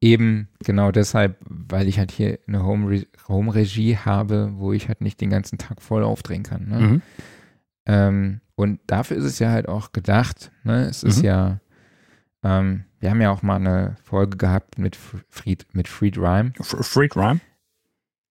Eben 0.00 0.48
genau 0.64 0.92
deshalb, 0.92 1.36
weil 1.44 1.86
ich 1.86 1.98
halt 1.98 2.10
hier 2.10 2.38
eine 2.46 2.64
Home-Re- 2.64 3.06
Home-Regie 3.28 3.98
habe, 3.98 4.52
wo 4.54 4.72
ich 4.72 4.88
halt 4.88 5.02
nicht 5.02 5.20
den 5.20 5.28
ganzen 5.28 5.58
Tag 5.58 5.82
voll 5.82 6.02
aufdrehen 6.02 6.42
kann. 6.42 6.68
Ne? 6.68 6.80
Mhm. 6.80 7.02
Ähm, 7.86 8.40
und 8.54 8.80
dafür 8.86 9.18
ist 9.18 9.24
es 9.24 9.38
ja 9.38 9.50
halt 9.50 9.68
auch 9.68 9.92
gedacht. 9.92 10.52
Ne? 10.64 10.84
Es 10.84 11.02
ist 11.02 11.18
Mhm. 11.18 11.24
ja, 11.24 11.60
ähm, 12.42 12.84
wir 12.98 13.10
haben 13.10 13.20
ja 13.20 13.30
auch 13.30 13.42
mal 13.42 13.56
eine 13.56 13.96
Folge 14.04 14.38
gehabt 14.38 14.78
mit 14.78 14.96
Fried, 14.96 15.66
mit 15.74 15.86
Fried 15.86 16.16
Rhyme 16.16 16.52
F- 16.58 16.76
Freak 16.80 17.14
Rhyme? 17.14 17.40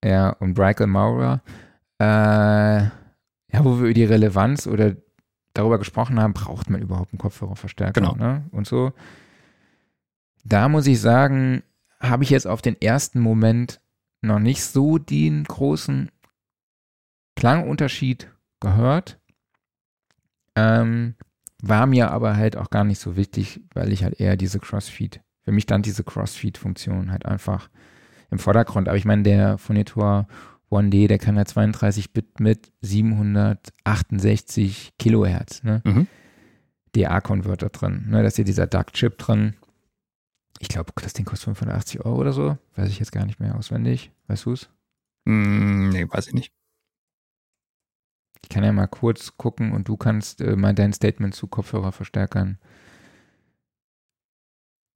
Ja, 0.04 0.30
und 0.30 0.56
Michael 0.58 0.86
Maurer. 0.86 1.42
Äh, 1.98 2.04
ja, 3.52 3.64
wo 3.64 3.76
wir 3.78 3.84
über 3.86 3.94
die 3.94 4.04
Relevanz 4.04 4.66
oder 4.66 4.96
darüber 5.54 5.78
gesprochen 5.78 6.20
haben, 6.20 6.32
braucht 6.32 6.70
man 6.70 6.80
überhaupt 6.80 7.12
einen 7.12 7.18
Kopfhörerverstärker 7.18 8.00
Genau. 8.00 8.14
ne? 8.14 8.44
und 8.52 8.66
so. 8.66 8.92
Da 10.44 10.68
muss 10.68 10.86
ich 10.86 11.00
sagen, 11.00 11.62
habe 12.00 12.22
ich 12.24 12.30
jetzt 12.30 12.46
auf 12.46 12.62
den 12.62 12.80
ersten 12.80 13.20
Moment 13.20 13.80
noch 14.22 14.38
nicht 14.38 14.64
so 14.64 14.98
den 14.98 15.44
großen 15.44 16.10
Klangunterschied 17.36 18.30
gehört. 18.60 19.18
Ähm, 20.56 21.14
war 21.62 21.86
mir 21.86 22.10
aber 22.10 22.36
halt 22.36 22.56
auch 22.56 22.70
gar 22.70 22.84
nicht 22.84 22.98
so 22.98 23.16
wichtig, 23.16 23.60
weil 23.74 23.92
ich 23.92 24.02
halt 24.04 24.18
eher 24.20 24.36
diese 24.36 24.60
Crossfeed, 24.60 25.20
für 25.42 25.52
mich 25.52 25.64
stand 25.64 25.86
diese 25.86 26.04
Crossfeed-Funktion 26.04 27.10
halt 27.10 27.26
einfach 27.26 27.68
im 28.30 28.38
Vordergrund. 28.38 28.88
Aber 28.88 28.96
ich 28.96 29.04
meine, 29.04 29.22
der 29.22 29.58
Phonitor 29.58 30.26
1D, 30.70 31.08
der 31.08 31.18
kann 31.18 31.36
ja 31.36 31.44
32 31.44 32.12
Bit 32.12 32.40
mit 32.40 32.72
768 32.80 34.92
Kilohertz, 34.98 35.62
ne? 35.62 35.82
Mhm. 35.84 36.06
DA-Konverter 36.94 37.68
drin. 37.68 38.06
Ne? 38.08 38.22
Da 38.22 38.28
ist 38.28 38.36
hier 38.36 38.44
dieser 38.44 38.66
Duck-Chip 38.66 39.18
drin. 39.18 39.56
Ich 40.58 40.68
glaube, 40.68 40.92
das 41.00 41.12
Ding 41.12 41.24
kostet 41.24 41.56
580 41.56 42.04
Euro 42.04 42.16
oder 42.16 42.32
so. 42.32 42.58
Weiß 42.74 42.88
ich 42.88 42.98
jetzt 42.98 43.12
gar 43.12 43.24
nicht 43.24 43.40
mehr 43.40 43.56
auswendig. 43.56 44.10
Weißt 44.26 44.46
du 44.46 44.52
es? 44.52 44.68
Mm, 45.24 45.90
nee, 45.90 46.06
weiß 46.08 46.28
ich 46.28 46.34
nicht. 46.34 46.52
Ich 48.42 48.48
kann 48.48 48.64
ja 48.64 48.72
mal 48.72 48.88
kurz 48.88 49.36
gucken 49.36 49.72
und 49.72 49.88
du 49.88 49.96
kannst 49.96 50.40
äh, 50.40 50.56
mal 50.56 50.74
dein 50.74 50.92
Statement 50.92 51.34
zu 51.34 51.46
Kopfhörerverstärkern. 51.46 52.58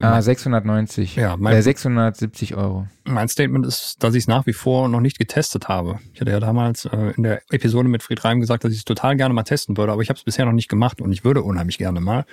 Ah, 0.01 0.21
690. 0.21 1.15
Ja, 1.15 1.35
Äh, 1.35 1.37
mein, 1.37 1.61
670 1.61 2.55
Euro. 2.55 2.87
mein 3.05 3.29
Statement 3.29 3.65
ist, 3.65 4.03
dass 4.03 4.13
ich 4.13 4.23
es 4.23 4.27
nach 4.27 4.45
wie 4.45 4.51
vor 4.53 4.89
noch 4.89 4.99
nicht 4.99 5.17
getestet 5.17 5.67
habe. 5.69 5.99
Ich 6.13 6.19
hatte 6.21 6.31
ja 6.31 6.39
damals 6.41 6.85
äh, 6.85 7.13
in 7.15 7.23
der 7.23 7.41
Episode 7.49 7.87
mit 7.87 8.03
Fried 8.03 8.23
Reim 8.25 8.41
gesagt, 8.41 8.65
dass 8.65 8.73
ich 8.73 8.79
es 8.79 8.85
total 8.85 9.15
gerne 9.15 9.33
mal 9.33 9.43
testen 9.43 9.77
würde, 9.77 9.93
aber 9.93 10.01
ich 10.01 10.09
habe 10.09 10.17
es 10.17 10.23
bisher 10.23 10.45
noch 10.45 10.51
nicht 10.51 10.67
gemacht 10.67 10.99
und 11.01 11.11
ich 11.13 11.23
würde 11.23 11.43
unheimlich 11.43 11.77
gerne 11.77 12.01
mal. 12.01 12.25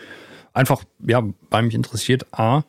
Einfach, 0.53 0.83
ja, 1.07 1.23
weil 1.51 1.63
mich 1.63 1.75
interessiert, 1.75 2.27
A, 2.33 2.65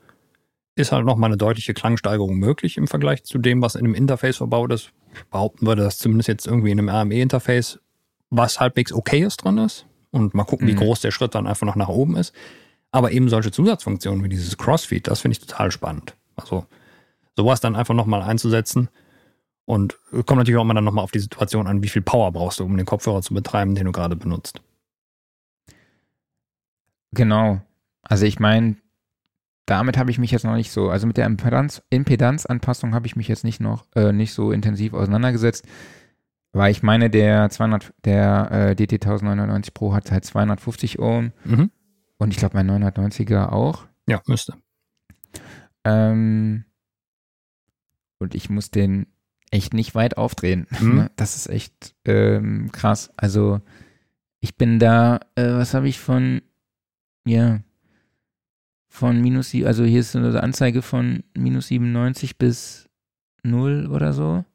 ist 0.76 0.92
halt 0.92 1.06
noch 1.06 1.18
mal 1.18 1.28
eine 1.28 1.38
deutliche 1.38 1.74
Klangsteigerung 1.74 2.36
möglich 2.38 2.78
im 2.78 2.88
Vergleich 2.88 3.24
zu 3.24 3.40
dem, 3.40 3.62
was 3.62 3.76
in 3.76 3.86
einem 3.86 3.96
Interface 3.96 4.38
verbaut 4.38 4.72
ist. 4.72 4.92
Ich 5.14 5.24
behaupten 5.26 5.66
würde, 5.66 5.84
dass 5.84 5.98
zumindest 5.98 6.28
jetzt 6.30 6.48
irgendwie 6.48 6.72
in 6.72 6.80
einem 6.80 6.90
RME-Interface 6.90 7.80
was 8.30 8.60
halbwegs 8.60 8.92
okay 8.94 9.22
ist 9.24 9.38
drin 9.44 9.58
ist. 9.58 9.86
Und 10.12 10.34
mal 10.36 10.44
gucken, 10.44 10.68
wie 10.68 10.74
Mhm. 10.74 10.78
groß 10.78 11.02
der 11.02 11.12
Schritt 11.12 11.34
dann 11.36 11.48
einfach 11.48 11.66
noch 11.66 11.76
nach 11.76 11.88
oben 11.90 12.16
ist. 12.16 12.34
Aber 12.94 13.12
eben 13.12 13.28
solche 13.28 13.52
Zusatzfunktionen 13.52 14.24
wie 14.24 14.30
dieses 14.30 14.56
Crossfeed, 14.56 15.08
das 15.08 15.20
finde 15.20 15.34
ich 15.34 15.40
total 15.40 15.72
spannend. 15.72 16.16
Also 16.36 16.68
sowas 17.36 17.60
dann 17.60 17.76
einfach 17.76 17.96
nochmal 17.96 18.22
einzusetzen. 18.22 18.88
Und 19.66 19.98
kommt 20.12 20.38
natürlich 20.38 20.58
auch 20.58 20.64
immer 20.64 20.76
dann 20.76 20.84
nochmal 20.84 21.04
auf 21.04 21.12
die 21.12 21.20
Situation 21.20 21.66
an, 21.66 21.82
wie 21.82 21.90
viel 21.90 22.04
Power 22.04 22.32
brauchst 22.32 22.60
du, 22.60 22.66
um 22.66 22.78
den 22.78 22.86
Kopfhörer 22.86 23.24
zu 23.24 23.34
betreiben, 23.34 23.74
den 23.74 23.86
du 23.86 23.92
gerade 23.92 24.16
benutzt. 24.16 24.62
Genau. 27.14 27.62
Also 28.04 28.26
ich 28.26 28.40
meine, 28.40 28.76
damit 29.66 29.98
habe 29.98 30.12
ich 30.12 30.20
mich 30.20 30.30
jetzt 30.30 30.44
noch 30.44 30.56
nicht 30.56 30.72
so, 30.72 30.90
also 30.90 31.08
mit 31.08 31.18
der 31.18 31.26
Impedanz, 31.26 31.82
Impedanzanpassung 31.90 32.94
habe 32.94 33.08
ich 33.08 33.16
mich 33.16 33.28
jetzt 33.28 33.44
nicht 33.44 33.60
noch 33.60 33.86
äh, 33.96 34.12
nicht 34.12 34.34
so 34.34 34.52
intensiv 34.52 34.94
auseinandergesetzt, 34.94 35.66
weil 36.52 36.72
ich 36.72 36.84
meine, 36.84 37.10
der 37.10 37.50
200, 37.50 37.92
der 38.06 38.52
äh, 38.52 38.76
DT 38.76 38.94
1099 39.04 39.74
Pro 39.74 39.94
hat 39.94 40.12
halt 40.12 40.26
250 40.26 41.00
Ohm 41.00 41.32
Mhm. 41.44 41.72
Und 42.24 42.32
ich 42.32 42.38
glaube 42.38 42.56
mein 42.56 42.70
990er 42.70 43.50
auch. 43.50 43.86
Ja, 44.08 44.22
müsste. 44.28 44.56
Ähm, 45.84 46.66
und 48.20 48.36
ich 48.36 48.50
muss 48.50 48.72
den 48.72 49.08
echt 49.52 49.74
nicht 49.74 49.96
weit 49.96 50.18
aufdrehen. 50.18 50.68
Mhm. 50.80 50.96
Ne? 50.96 51.12
Das 51.16 51.36
ist 51.36 51.48
echt 51.48 51.96
ähm, 52.06 52.72
krass. 52.72 53.12
Also 53.18 53.62
ich 54.40 54.56
bin 54.58 54.80
da, 54.80 55.20
äh, 55.36 55.52
was 55.54 55.74
habe 55.74 55.88
ich 55.88 56.00
von, 56.00 56.42
ja, 57.26 57.62
von 58.90 59.22
minus, 59.22 59.50
sie- 59.50 59.66
also 59.66 59.84
hier 59.84 60.02
ist 60.02 60.12
so 60.12 60.20
eine 60.20 60.42
Anzeige 60.44 60.82
von 60.82 61.24
minus 61.36 61.68
97 61.68 62.38
bis 62.38 62.90
0 63.44 63.88
oder 63.92 64.14
so. 64.14 64.46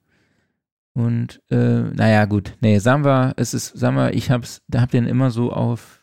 Und 0.94 1.42
äh, 1.50 1.82
naja, 1.82 2.24
gut. 2.24 2.56
Nee, 2.60 2.78
sagen 2.78 3.04
wir, 3.04 3.32
es 3.36 3.54
ist, 3.54 3.76
sagen 3.78 3.96
wir, 3.96 4.14
ich 4.14 4.30
hab's, 4.30 4.62
da 4.68 4.80
hab 4.80 4.90
den 4.90 5.06
immer 5.06 5.30
so 5.30 5.52
auf 5.52 5.97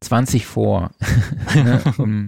20 0.00 0.46
vor. 0.46 0.90
ne? 1.54 1.82
um, 1.98 2.26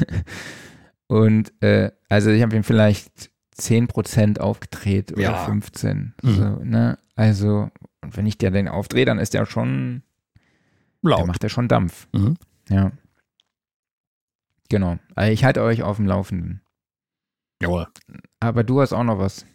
und 1.06 1.52
äh, 1.62 1.90
also 2.08 2.30
ich 2.30 2.42
habe 2.42 2.56
ihn 2.56 2.62
vielleicht 2.62 3.30
10% 3.58 4.38
aufgedreht 4.38 5.12
oder 5.12 5.22
Ja. 5.22 5.44
15. 5.44 6.14
Mhm. 6.22 6.34
So, 6.34 6.44
ne? 6.64 6.98
Also, 7.14 7.70
und 8.02 8.16
wenn 8.16 8.26
ich 8.26 8.36
der 8.38 8.50
den 8.50 8.68
aufdrehe, 8.68 9.04
dann 9.06 9.18
ist 9.18 9.32
der 9.34 9.46
schon, 9.46 10.02
der 11.02 11.10
Laut. 11.12 11.26
macht 11.26 11.42
der 11.42 11.48
schon 11.48 11.68
Dampf. 11.68 12.08
Mhm. 12.12 12.36
Ja. 12.68 12.92
Genau. 14.68 14.98
Also 15.14 15.32
ich 15.32 15.44
halte 15.44 15.62
euch 15.62 15.82
auf 15.82 15.96
dem 15.96 16.06
Laufenden. 16.06 16.60
Jawohl. 17.62 17.86
Aber 18.40 18.64
du 18.64 18.80
hast 18.80 18.92
auch 18.92 19.04
noch 19.04 19.18
was. 19.18 19.46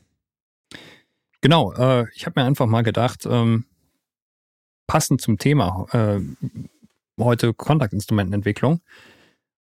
Genau, 1.41 1.73
äh, 1.73 2.05
ich 2.15 2.25
habe 2.25 2.39
mir 2.39 2.47
einfach 2.47 2.65
mal 2.65 2.81
gedacht, 2.83 3.27
ähm, 3.29 3.65
passend 4.87 5.21
zum 5.21 5.37
Thema 5.37 5.85
äh, 5.91 6.19
heute 7.23 7.53
Kontaktinstrumentenentwicklung. 7.53 8.81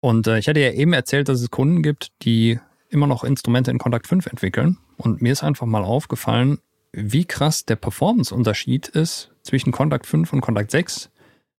Und 0.01 0.27
äh, 0.27 0.39
ich 0.39 0.49
hatte 0.49 0.61
ja 0.61 0.73
eben 0.73 0.93
erzählt, 0.93 1.29
dass 1.29 1.41
es 1.41 1.51
Kunden 1.51 1.83
gibt, 1.83 2.13
die 2.23 2.59
immer 2.89 3.07
noch 3.07 3.25
Instrumente 3.25 3.71
in 3.71 3.79
Kontakt 3.79 4.07
5 4.07 4.27
entwickeln. 4.27 4.79
Und 4.97 5.21
mir 5.23 5.33
ist 5.33 5.43
einfach 5.43 5.67
mal 5.67 5.85
aufgefallen, 5.85 6.59
wie 6.93 7.25
krass 7.25 7.65
der 7.65 7.77
Performance-Unterschied 7.77 8.89
ist 8.89 9.31
zwischen 9.43 9.73
Kontakt 9.73 10.07
5 10.07 10.33
und 10.33 10.41
Kontakt 10.41 10.71
6, 10.71 11.11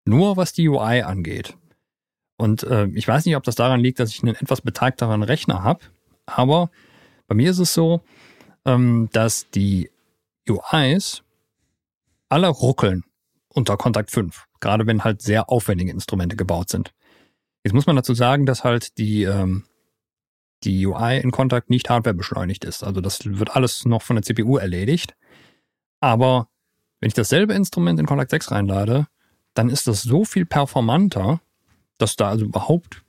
nur 0.05 0.37
was 0.37 0.53
die 0.53 0.67
UI 0.67 1.01
angeht. 1.01 1.55
Und 2.37 2.63
äh, 2.63 2.85
ich 2.87 3.07
weiß 3.07 3.25
nicht, 3.25 3.35
ob 3.35 3.43
das 3.43 3.55
daran 3.55 3.79
liegt, 3.79 3.99
dass 3.99 4.11
ich 4.11 4.23
einen 4.23 4.35
etwas 4.35 4.61
betagteren 4.61 5.23
Rechner 5.23 5.63
habe, 5.63 5.81
aber 6.25 6.69
bei 7.27 7.35
mir 7.35 7.51
ist 7.51 7.59
es 7.59 7.73
so, 7.73 8.01
ähm, 8.65 9.09
dass 9.11 9.49
die 9.49 9.89
UIs 10.47 11.23
alle 12.29 12.47
ruckeln 12.47 13.03
unter 13.49 13.77
Kontakt 13.77 14.11
5, 14.11 14.45
gerade 14.59 14.87
wenn 14.87 15.03
halt 15.03 15.21
sehr 15.21 15.49
aufwendige 15.49 15.91
Instrumente 15.91 16.35
gebaut 16.35 16.69
sind. 16.69 16.93
Jetzt 17.63 17.73
muss 17.73 17.85
man 17.85 17.95
dazu 17.95 18.13
sagen, 18.13 18.45
dass 18.45 18.63
halt 18.63 18.97
die, 18.97 19.23
ähm, 19.23 19.65
die 20.63 20.85
UI 20.85 21.19
in 21.19 21.31
Kontakt 21.31 21.69
nicht 21.69 21.89
hardwarebeschleunigt 21.89 22.63
ist. 22.65 22.83
Also 22.83 23.01
das 23.01 23.25
wird 23.25 23.55
alles 23.55 23.85
noch 23.85 24.01
von 24.01 24.15
der 24.15 24.23
CPU 24.23 24.57
erledigt. 24.57 25.15
Aber 25.99 26.49
wenn 26.99 27.07
ich 27.07 27.13
dasselbe 27.13 27.53
Instrument 27.53 27.99
in 27.99 28.05
Kontakt 28.05 28.31
6 28.31 28.51
reinlade, 28.51 29.07
dann 29.53 29.69
ist 29.69 29.87
das 29.87 30.03
so 30.03 30.25
viel 30.25 30.45
performanter, 30.45 31.41
dass 31.97 32.15
da 32.15 32.29
also 32.29 32.45
überhaupt 32.45 33.03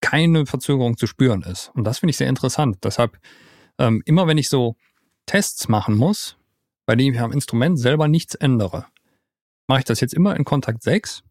keine 0.00 0.46
Verzögerung 0.46 0.96
zu 0.96 1.06
spüren 1.06 1.42
ist. 1.42 1.70
Und 1.74 1.84
das 1.84 2.00
finde 2.00 2.10
ich 2.10 2.16
sehr 2.16 2.28
interessant. 2.28 2.78
Deshalb, 2.82 3.18
ähm, 3.78 4.02
immer 4.04 4.26
wenn 4.26 4.38
ich 4.38 4.48
so 4.48 4.76
Tests 5.26 5.68
machen 5.68 5.96
muss, 5.96 6.36
bei 6.84 6.96
denen 6.96 7.14
ich 7.14 7.20
am 7.20 7.32
Instrument 7.32 7.78
selber 7.78 8.08
nichts 8.08 8.34
ändere, 8.34 8.86
mache 9.72 9.80
ich 9.80 9.86
das 9.86 10.02
jetzt 10.02 10.12
immer 10.12 10.36
in 10.36 10.44
Kontakt 10.44 10.82
6, 10.82 11.22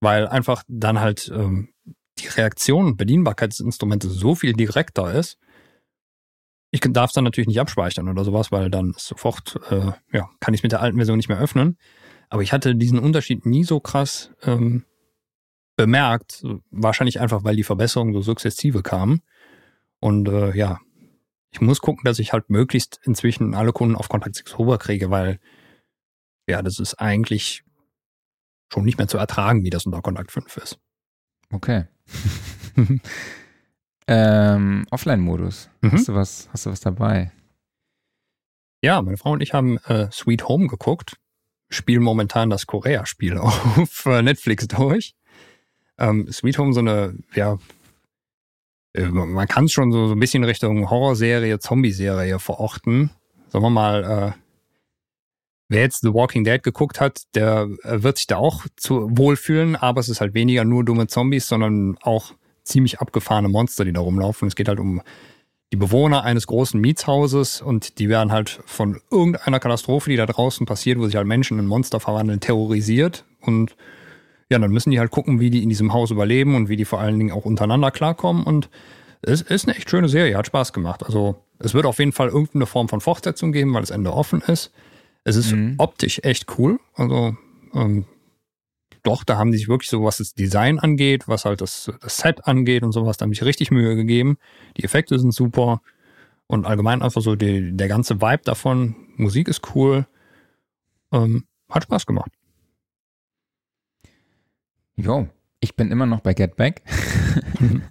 weil 0.00 0.26
einfach 0.26 0.62
dann 0.68 1.00
halt 1.00 1.30
ähm, 1.34 1.68
die 2.18 2.28
Reaktion 2.28 2.96
Bedienbarkeit 2.96 3.52
des 3.52 3.60
Instrumentes 3.60 4.14
so 4.14 4.34
viel 4.34 4.54
direkter 4.54 5.12
ist. 5.12 5.36
Ich 6.70 6.80
darf 6.80 7.10
es 7.10 7.12
dann 7.12 7.24
natürlich 7.24 7.46
nicht 7.46 7.60
abspeichern 7.60 8.08
oder 8.08 8.24
sowas, 8.24 8.52
weil 8.52 8.70
dann 8.70 8.94
sofort, 8.96 9.60
äh, 9.68 9.92
ja, 10.12 10.30
kann 10.40 10.54
ich 10.54 10.60
es 10.60 10.62
mit 10.62 10.72
der 10.72 10.80
alten 10.80 10.96
Version 10.96 11.18
nicht 11.18 11.28
mehr 11.28 11.38
öffnen. 11.38 11.76
Aber 12.30 12.40
ich 12.40 12.54
hatte 12.54 12.74
diesen 12.74 12.98
Unterschied 12.98 13.44
nie 13.44 13.64
so 13.64 13.80
krass 13.80 14.32
ähm, 14.42 14.86
bemerkt. 15.76 16.42
Wahrscheinlich 16.70 17.20
einfach, 17.20 17.44
weil 17.44 17.56
die 17.56 17.64
Verbesserungen 17.64 18.14
so 18.14 18.22
sukzessive 18.22 18.82
kamen. 18.82 19.20
Und 20.00 20.26
äh, 20.30 20.56
ja, 20.56 20.80
ich 21.50 21.60
muss 21.60 21.82
gucken, 21.82 22.04
dass 22.04 22.18
ich 22.18 22.32
halt 22.32 22.48
möglichst 22.48 22.98
inzwischen 23.02 23.54
alle 23.54 23.74
Kunden 23.74 23.94
auf 23.94 24.08
Kontakt 24.08 24.36
6 24.36 24.58
rüberkriege, 24.58 25.10
weil 25.10 25.38
ja, 26.46 26.62
das 26.62 26.78
ist 26.78 26.94
eigentlich 26.94 27.64
schon 28.72 28.84
nicht 28.84 28.98
mehr 28.98 29.08
zu 29.08 29.18
ertragen, 29.18 29.64
wie 29.64 29.70
das 29.70 29.86
unter 29.86 30.02
Kontakt 30.02 30.32
5 30.32 30.56
ist. 30.56 30.78
Okay. 31.50 31.84
ähm, 34.06 34.86
Offline-Modus. 34.90 35.70
Mhm. 35.82 35.92
Hast 35.92 36.08
du 36.08 36.14
was, 36.14 36.48
hast 36.52 36.66
du 36.66 36.70
was 36.70 36.80
dabei? 36.80 37.32
Ja, 38.82 39.00
meine 39.02 39.16
Frau 39.16 39.32
und 39.32 39.42
ich 39.42 39.52
haben 39.54 39.78
äh, 39.78 40.10
Sweet 40.12 40.48
Home 40.48 40.66
geguckt, 40.66 41.16
spielen 41.68 42.02
momentan 42.02 42.50
das 42.50 42.66
Korea-Spiel 42.66 43.38
auf 43.38 44.06
äh, 44.06 44.22
Netflix 44.22 44.68
durch. 44.68 45.14
Ähm, 45.98 46.30
Sweet 46.30 46.58
Home 46.58 46.72
so 46.72 46.80
eine, 46.80 47.16
ja, 47.34 47.58
äh, 48.92 49.06
man 49.06 49.48
kann 49.48 49.64
es 49.64 49.72
schon 49.72 49.92
so, 49.92 50.08
so 50.08 50.14
ein 50.14 50.20
bisschen 50.20 50.44
Richtung 50.44 50.90
Horrorserie, 50.90 51.58
Zombie-Serie 51.58 52.38
verorten. 52.38 53.10
Sagen 53.48 53.64
wir 53.64 53.70
mal, 53.70 54.04
äh, 54.04 54.45
wer 55.68 55.82
jetzt 55.82 56.02
The 56.02 56.14
Walking 56.14 56.44
Dead 56.44 56.62
geguckt 56.62 57.00
hat, 57.00 57.22
der 57.34 57.68
äh, 57.82 58.02
wird 58.02 58.18
sich 58.18 58.26
da 58.26 58.36
auch 58.36 58.66
zu 58.76 59.08
wohlfühlen, 59.10 59.76
aber 59.76 60.00
es 60.00 60.08
ist 60.08 60.20
halt 60.20 60.34
weniger 60.34 60.64
nur 60.64 60.84
dumme 60.84 61.06
Zombies, 61.06 61.48
sondern 61.48 61.96
auch 62.02 62.32
ziemlich 62.64 63.00
abgefahrene 63.00 63.48
Monster, 63.48 63.84
die 63.84 63.92
da 63.92 64.00
rumlaufen. 64.00 64.48
Es 64.48 64.56
geht 64.56 64.68
halt 64.68 64.80
um 64.80 65.02
die 65.72 65.76
Bewohner 65.76 66.22
eines 66.22 66.46
großen 66.46 66.80
Mietshauses 66.80 67.60
und 67.60 67.98
die 67.98 68.08
werden 68.08 68.30
halt 68.30 68.60
von 68.66 69.00
irgendeiner 69.10 69.58
Katastrophe, 69.58 70.10
die 70.10 70.16
da 70.16 70.26
draußen 70.26 70.64
passiert, 70.66 70.98
wo 70.98 71.06
sich 71.06 71.16
halt 71.16 71.26
Menschen 71.26 71.58
in 71.58 71.66
Monster 71.66 71.98
verwandeln, 71.98 72.40
terrorisiert 72.40 73.24
und 73.40 73.76
ja, 74.48 74.60
dann 74.60 74.70
müssen 74.70 74.92
die 74.92 75.00
halt 75.00 75.10
gucken, 75.10 75.40
wie 75.40 75.50
die 75.50 75.64
in 75.64 75.68
diesem 75.68 75.92
Haus 75.92 76.12
überleben 76.12 76.54
und 76.54 76.68
wie 76.68 76.76
die 76.76 76.84
vor 76.84 77.00
allen 77.00 77.18
Dingen 77.18 77.32
auch 77.32 77.44
untereinander 77.44 77.90
klarkommen 77.90 78.44
und 78.44 78.68
es 79.22 79.42
ist 79.42 79.66
eine 79.66 79.76
echt 79.76 79.90
schöne 79.90 80.08
Serie, 80.08 80.36
hat 80.36 80.46
Spaß 80.46 80.72
gemacht. 80.72 81.02
Also 81.02 81.42
es 81.58 81.74
wird 81.74 81.84
auf 81.84 81.98
jeden 81.98 82.12
Fall 82.12 82.28
irgendeine 82.28 82.66
Form 82.66 82.88
von 82.88 83.00
Fortsetzung 83.00 83.50
geben, 83.50 83.74
weil 83.74 83.80
das 83.80 83.90
Ende 83.90 84.12
offen 84.12 84.40
ist. 84.42 84.72
Es 85.26 85.34
ist 85.34 85.50
Mhm. 85.52 85.74
optisch 85.78 86.20
echt 86.22 86.56
cool. 86.56 86.78
Also 86.94 87.36
ähm, 87.74 88.04
doch, 89.02 89.24
da 89.24 89.38
haben 89.38 89.50
die 89.50 89.58
sich 89.58 89.68
wirklich 89.68 89.90
so, 89.90 90.04
was 90.04 90.18
das 90.18 90.34
Design 90.34 90.78
angeht, 90.78 91.26
was 91.26 91.44
halt 91.44 91.60
das, 91.60 91.90
das 92.00 92.18
Set 92.18 92.46
angeht 92.46 92.82
und 92.84 92.92
sowas, 92.92 93.16
da 93.16 93.24
haben 93.24 93.32
sich 93.32 93.42
richtig 93.42 93.70
Mühe 93.72 93.96
gegeben. 93.96 94.38
Die 94.76 94.84
Effekte 94.84 95.18
sind 95.18 95.32
super 95.32 95.82
und 96.46 96.64
allgemein 96.64 97.02
einfach 97.02 97.20
so 97.22 97.34
die, 97.34 97.76
der 97.76 97.88
ganze 97.88 98.20
Vibe 98.20 98.42
davon. 98.44 98.94
Musik 99.16 99.48
ist 99.48 99.74
cool. 99.74 100.06
Ähm, 101.12 101.44
hat 101.70 101.82
Spaß 101.84 102.06
gemacht. 102.06 102.30
Jo, 104.96 105.28
ich 105.60 105.74
bin 105.76 105.90
immer 105.90 106.06
noch 106.06 106.20
bei 106.20 106.34
Get 106.34 106.56
Back. 106.56 106.82
Mhm. 107.58 107.82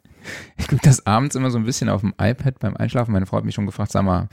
ich 0.57 0.67
gucke 0.67 0.81
das 0.83 1.05
abends 1.07 1.35
immer 1.35 1.49
so 1.51 1.57
ein 1.57 1.65
bisschen 1.65 1.89
auf 1.89 2.01
dem 2.01 2.13
iPad 2.19 2.59
beim 2.59 2.75
Einschlafen. 2.77 3.11
Meine 3.11 3.25
Frau 3.25 3.37
hat 3.37 3.45
mich 3.45 3.55
schon 3.55 3.65
gefragt, 3.65 3.91
sag 3.91 4.03
mal, 4.03 4.27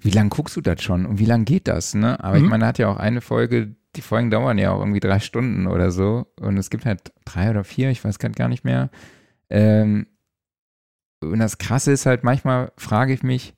wie 0.00 0.10
lange 0.10 0.28
guckst 0.30 0.56
du 0.56 0.60
das 0.60 0.82
schon 0.82 1.06
und 1.06 1.18
wie 1.18 1.24
lange 1.24 1.44
geht 1.44 1.66
das? 1.68 1.94
Ne? 1.94 2.22
Aber 2.22 2.36
ich 2.36 2.42
Mhm. 2.44 2.50
meine, 2.50 2.62
da 2.62 2.68
hat 2.68 2.78
ja 2.78 2.88
auch 2.88 2.96
eine 2.98 3.20
Folge, 3.20 3.74
die 3.96 4.02
Folgen 4.02 4.30
dauern 4.30 4.58
ja 4.58 4.70
auch 4.72 4.78
irgendwie 4.80 5.00
drei 5.00 5.18
Stunden 5.18 5.66
oder 5.66 5.90
so. 5.90 6.26
Und 6.40 6.56
es 6.56 6.70
gibt 6.70 6.84
halt 6.86 7.12
drei 7.24 7.50
oder 7.50 7.64
vier, 7.64 7.90
ich 7.90 8.04
weiß 8.04 8.18
gerade 8.18 8.34
gar 8.34 8.48
nicht 8.48 8.64
mehr. 8.64 8.90
Ähm, 9.50 10.06
und 11.20 11.38
das 11.40 11.58
Krasse 11.58 11.90
ist 11.92 12.06
halt, 12.06 12.22
manchmal 12.22 12.70
frage 12.76 13.12
ich 13.12 13.22
mich, 13.22 13.54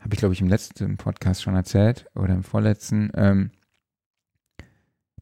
habe 0.00 0.14
ich 0.14 0.18
glaube 0.18 0.34
ich 0.34 0.40
im 0.40 0.48
letzten 0.48 0.96
Podcast 0.96 1.42
schon 1.42 1.54
erzählt 1.54 2.06
oder 2.16 2.34
im 2.34 2.42
vorletzten, 2.42 3.10
ähm, 3.14 3.50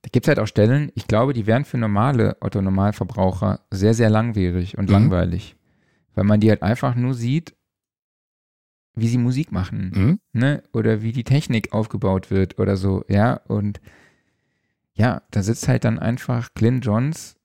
da 0.02 0.08
gibt 0.10 0.24
es 0.24 0.28
halt 0.28 0.38
auch 0.38 0.46
Stellen, 0.46 0.90
ich 0.94 1.06
glaube, 1.06 1.34
die 1.34 1.46
wären 1.46 1.66
für 1.66 1.76
normale 1.76 2.38
Otto-Normalverbraucher 2.40 3.60
sehr, 3.70 3.92
sehr 3.92 4.08
langwierig 4.08 4.78
und 4.78 4.86
Mhm. 4.86 4.92
langweilig. 4.92 5.56
Weil 6.14 6.24
man 6.24 6.40
die 6.40 6.48
halt 6.48 6.62
einfach 6.62 6.94
nur 6.94 7.12
sieht, 7.12 7.54
wie 9.00 9.08
sie 9.08 9.18
Musik 9.18 9.52
machen, 9.52 9.92
Mhm. 9.94 10.18
ne? 10.32 10.62
Oder 10.72 11.02
wie 11.02 11.12
die 11.12 11.24
Technik 11.24 11.72
aufgebaut 11.72 12.30
wird 12.30 12.58
oder 12.58 12.76
so, 12.76 13.04
ja. 13.08 13.34
Und 13.48 13.80
ja, 14.94 15.22
da 15.30 15.42
sitzt 15.42 15.68
halt 15.68 15.84
dann 15.84 15.98
einfach 15.98 16.52
Glyn 16.54 16.80
Johns 16.80 17.36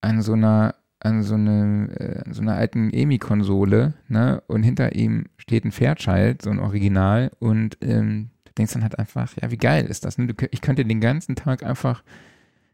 an 0.00 0.22
so 0.22 0.34
einer, 0.34 0.74
an 1.00 1.22
so, 1.22 1.34
eine, 1.34 1.88
äh, 1.98 2.22
an 2.26 2.32
so 2.32 2.42
einer 2.42 2.54
alten 2.54 2.90
EMI-Konsole, 2.90 3.94
ne? 4.08 4.42
Und 4.46 4.62
hinter 4.62 4.94
ihm 4.94 5.26
steht 5.36 5.64
ein 5.64 5.72
Fairchild, 5.72 6.42
so 6.42 6.50
ein 6.50 6.58
Original, 6.60 7.30
und 7.38 7.76
ähm, 7.82 8.30
du 8.44 8.52
denkst 8.56 8.72
dann 8.74 8.82
halt 8.82 8.98
einfach, 8.98 9.34
ja, 9.40 9.50
wie 9.50 9.56
geil 9.58 9.86
ist 9.86 10.04
das? 10.04 10.18
Ne? 10.18 10.26
Du, 10.28 10.46
ich 10.50 10.60
könnte 10.60 10.84
den 10.84 11.00
ganzen 11.00 11.36
Tag 11.36 11.62
einfach 11.62 12.02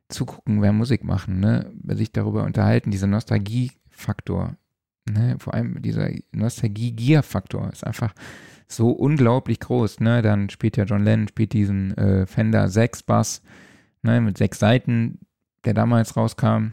zugucken, 0.08 0.60
wer 0.60 0.72
Musik 0.72 1.04
machen, 1.04 1.40
ne? 1.40 1.72
Sich 1.88 2.12
darüber 2.12 2.44
unterhalten, 2.44 2.90
diese 2.90 3.06
Nostalgie 3.06 3.70
Nostalgie-Faktor, 3.90 4.56
ne? 5.12 5.36
vor 5.38 5.54
allem 5.54 5.80
dieser 5.82 6.08
Nostalgie-Gier-Faktor 6.32 7.70
ist 7.72 7.86
einfach 7.86 8.14
so 8.68 8.90
unglaublich 8.90 9.60
groß. 9.60 10.00
Ne? 10.00 10.22
Dann 10.22 10.48
spielt 10.50 10.76
ja 10.76 10.84
John 10.84 11.02
Lennon, 11.04 11.28
spielt 11.28 11.52
diesen 11.52 11.96
äh, 11.96 12.26
Fender 12.26 12.68
6 12.68 13.02
Bass 13.04 13.42
ne? 14.02 14.20
mit 14.20 14.38
sechs 14.38 14.58
Seiten, 14.58 15.18
der 15.64 15.74
damals 15.74 16.16
rauskam. 16.16 16.72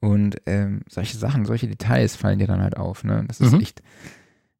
Und 0.00 0.36
ähm, 0.46 0.82
solche 0.88 1.18
Sachen, 1.18 1.44
solche 1.44 1.66
Details 1.68 2.16
fallen 2.16 2.38
dir 2.38 2.46
dann 2.46 2.62
halt 2.62 2.76
auf. 2.76 3.04
Ne? 3.04 3.24
Das 3.26 3.40
ist 3.40 3.52
Mhm. 3.52 3.60
echt 3.60 3.82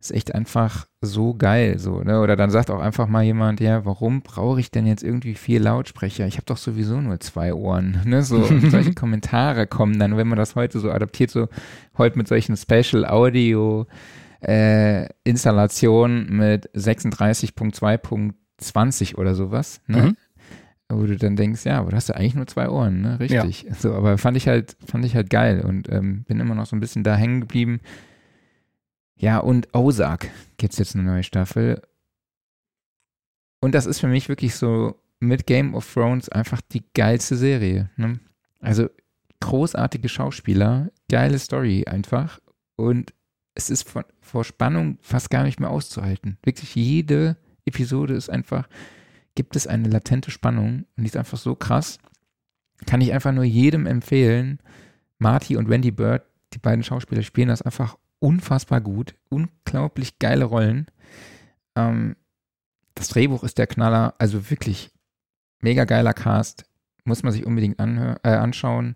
ist 0.03 0.11
echt 0.11 0.35
einfach 0.35 0.89
so 1.01 1.33
geil, 1.35 1.79
so, 1.79 2.03
ne? 2.03 2.21
Oder 2.21 2.35
dann 2.35 2.51
sagt 2.51 2.71
auch 2.71 2.81
einfach 2.81 3.07
mal 3.07 3.23
jemand, 3.23 3.61
ja, 3.61 3.85
warum 3.85 4.23
brauche 4.23 4.59
ich 4.59 4.73
denn 4.73 4.87
jetzt 4.87 5.05
irgendwie 5.05 5.35
vier 5.35 5.61
Lautsprecher? 5.61 6.27
Ich 6.27 6.37
habe 6.37 6.47
doch 6.47 6.57
sowieso 6.57 7.01
nur 7.01 7.21
zwei 7.21 7.55
Ohren, 7.55 8.01
ne? 8.05 8.23
So 8.23 8.43
solche 8.69 8.95
Kommentare 8.95 9.69
kommen 9.69 10.01
dann, 10.01 10.17
wenn 10.17 10.27
man 10.27 10.39
das 10.39 10.57
heute 10.57 10.81
so 10.81 10.91
adaptiert, 10.91 11.31
so 11.31 11.47
heute 11.97 12.19
mit 12.19 12.27
solchen 12.27 12.57
Special 12.57 13.07
Audio 13.07 13.87
äh, 14.41 15.07
Installationen 15.23 16.37
mit 16.37 16.69
36.2.20 16.75 19.17
oder 19.17 19.37
sowas, 19.37 19.81
ne? 19.87 20.03
Mhm. 20.03 20.17
Wo 20.89 21.07
du 21.07 21.17
dann 21.17 21.37
denkst, 21.37 21.65
ja, 21.65 21.79
aber 21.79 21.91
du 21.91 21.97
hast 21.97 22.09
ja 22.09 22.17
eigentlich 22.17 22.35
nur 22.35 22.49
zwei 22.49 22.69
Ohren, 22.69 23.03
ne? 23.03 23.21
Richtig. 23.21 23.67
So, 23.79 23.95
aber 23.95 24.19
fand 24.19 24.37
ich 24.37 24.49
halt, 24.49 24.77
fand 24.85 25.05
ich 25.05 25.15
halt 25.15 25.31
geil 25.31 25.61
und 25.61 25.89
ähm, 25.91 26.25
bin 26.25 26.41
immer 26.41 26.57
noch 26.57 26.67
so 26.67 26.75
ein 26.77 26.81
bisschen 26.81 27.05
da 27.05 27.15
hängen 27.15 27.41
geblieben. 27.41 27.79
Ja, 29.23 29.39
und 29.39 29.69
Ozark 29.73 30.29
gibt's 30.57 30.79
jetzt 30.79 30.97
eine 30.97 31.05
neue 31.05 31.23
Staffel. 31.23 31.81
Und 33.61 33.73
das 33.73 33.87
ist 33.87 34.01
für 34.01 34.09
mich 34.09 34.29
wirklich 34.29 34.57
so 34.57 35.01
mit 35.21 35.47
Game 35.47 35.77
of 35.77 35.91
Thrones 35.95 36.29
einfach 36.29 36.61
die 36.61 36.83
geilste 36.93 37.37
Serie. 37.37 37.89
Ne? 37.97 38.19
Also 38.59 38.89
großartige 39.39 40.09
Schauspieler, 40.09 40.91
geile 41.09 41.39
Story 41.39 41.85
einfach. 41.87 42.41
Und 42.75 43.15
es 43.55 43.71
ist 43.71 43.89
von, 43.89 44.03
vor 44.21 44.43
Spannung 44.43 44.99
fast 45.03 45.31
gar 45.31 45.45
nicht 45.45 45.61
mehr 45.61 45.71
auszuhalten. 45.71 46.37
Wirklich 46.43 46.75
jede 46.75 47.37
Episode 47.65 48.15
ist 48.15 48.29
einfach, 48.29 48.69
gibt 49.37 49.55
es 49.55 49.69
eine 49.69 49.89
latente 49.89 50.33
Spannung 50.33 50.85
und 50.97 51.05
die 51.05 51.07
ist 51.07 51.17
einfach 51.17 51.39
so 51.39 51.55
krass. 51.55 51.99
Kann 52.87 53.01
ich 53.01 53.13
einfach 53.13 53.31
nur 53.31 53.45
jedem 53.45 53.87
empfehlen. 53.87 54.59
Marty 55.19 55.57
und 55.57 55.69
Wendy 55.69 55.93
Bird, 55.93 56.25
die 56.55 56.59
beiden 56.59 56.83
Schauspieler 56.83 57.23
spielen 57.23 57.47
das 57.47 57.63
einfach 57.63 57.97
unfassbar 58.23 58.81
gut. 58.81 59.15
Unglaublich 59.29 60.19
geile 60.19 60.45
Rollen. 60.45 60.87
Ähm, 61.77 62.17
das 62.95 63.09
Drehbuch 63.09 63.43
ist 63.43 63.59
der 63.59 63.67
Knaller, 63.67 64.15
also 64.19 64.51
wirklich 64.51 64.91
mega 65.61 65.85
geiler 65.85 66.15
Cast. 66.15 66.65
Muss 67.05 67.23
man 67.23 67.33
sich 67.33 67.45
unbedingt 67.45 67.81
anhör, 67.81 68.21
äh, 68.23 68.31
anschauen. 68.31 68.95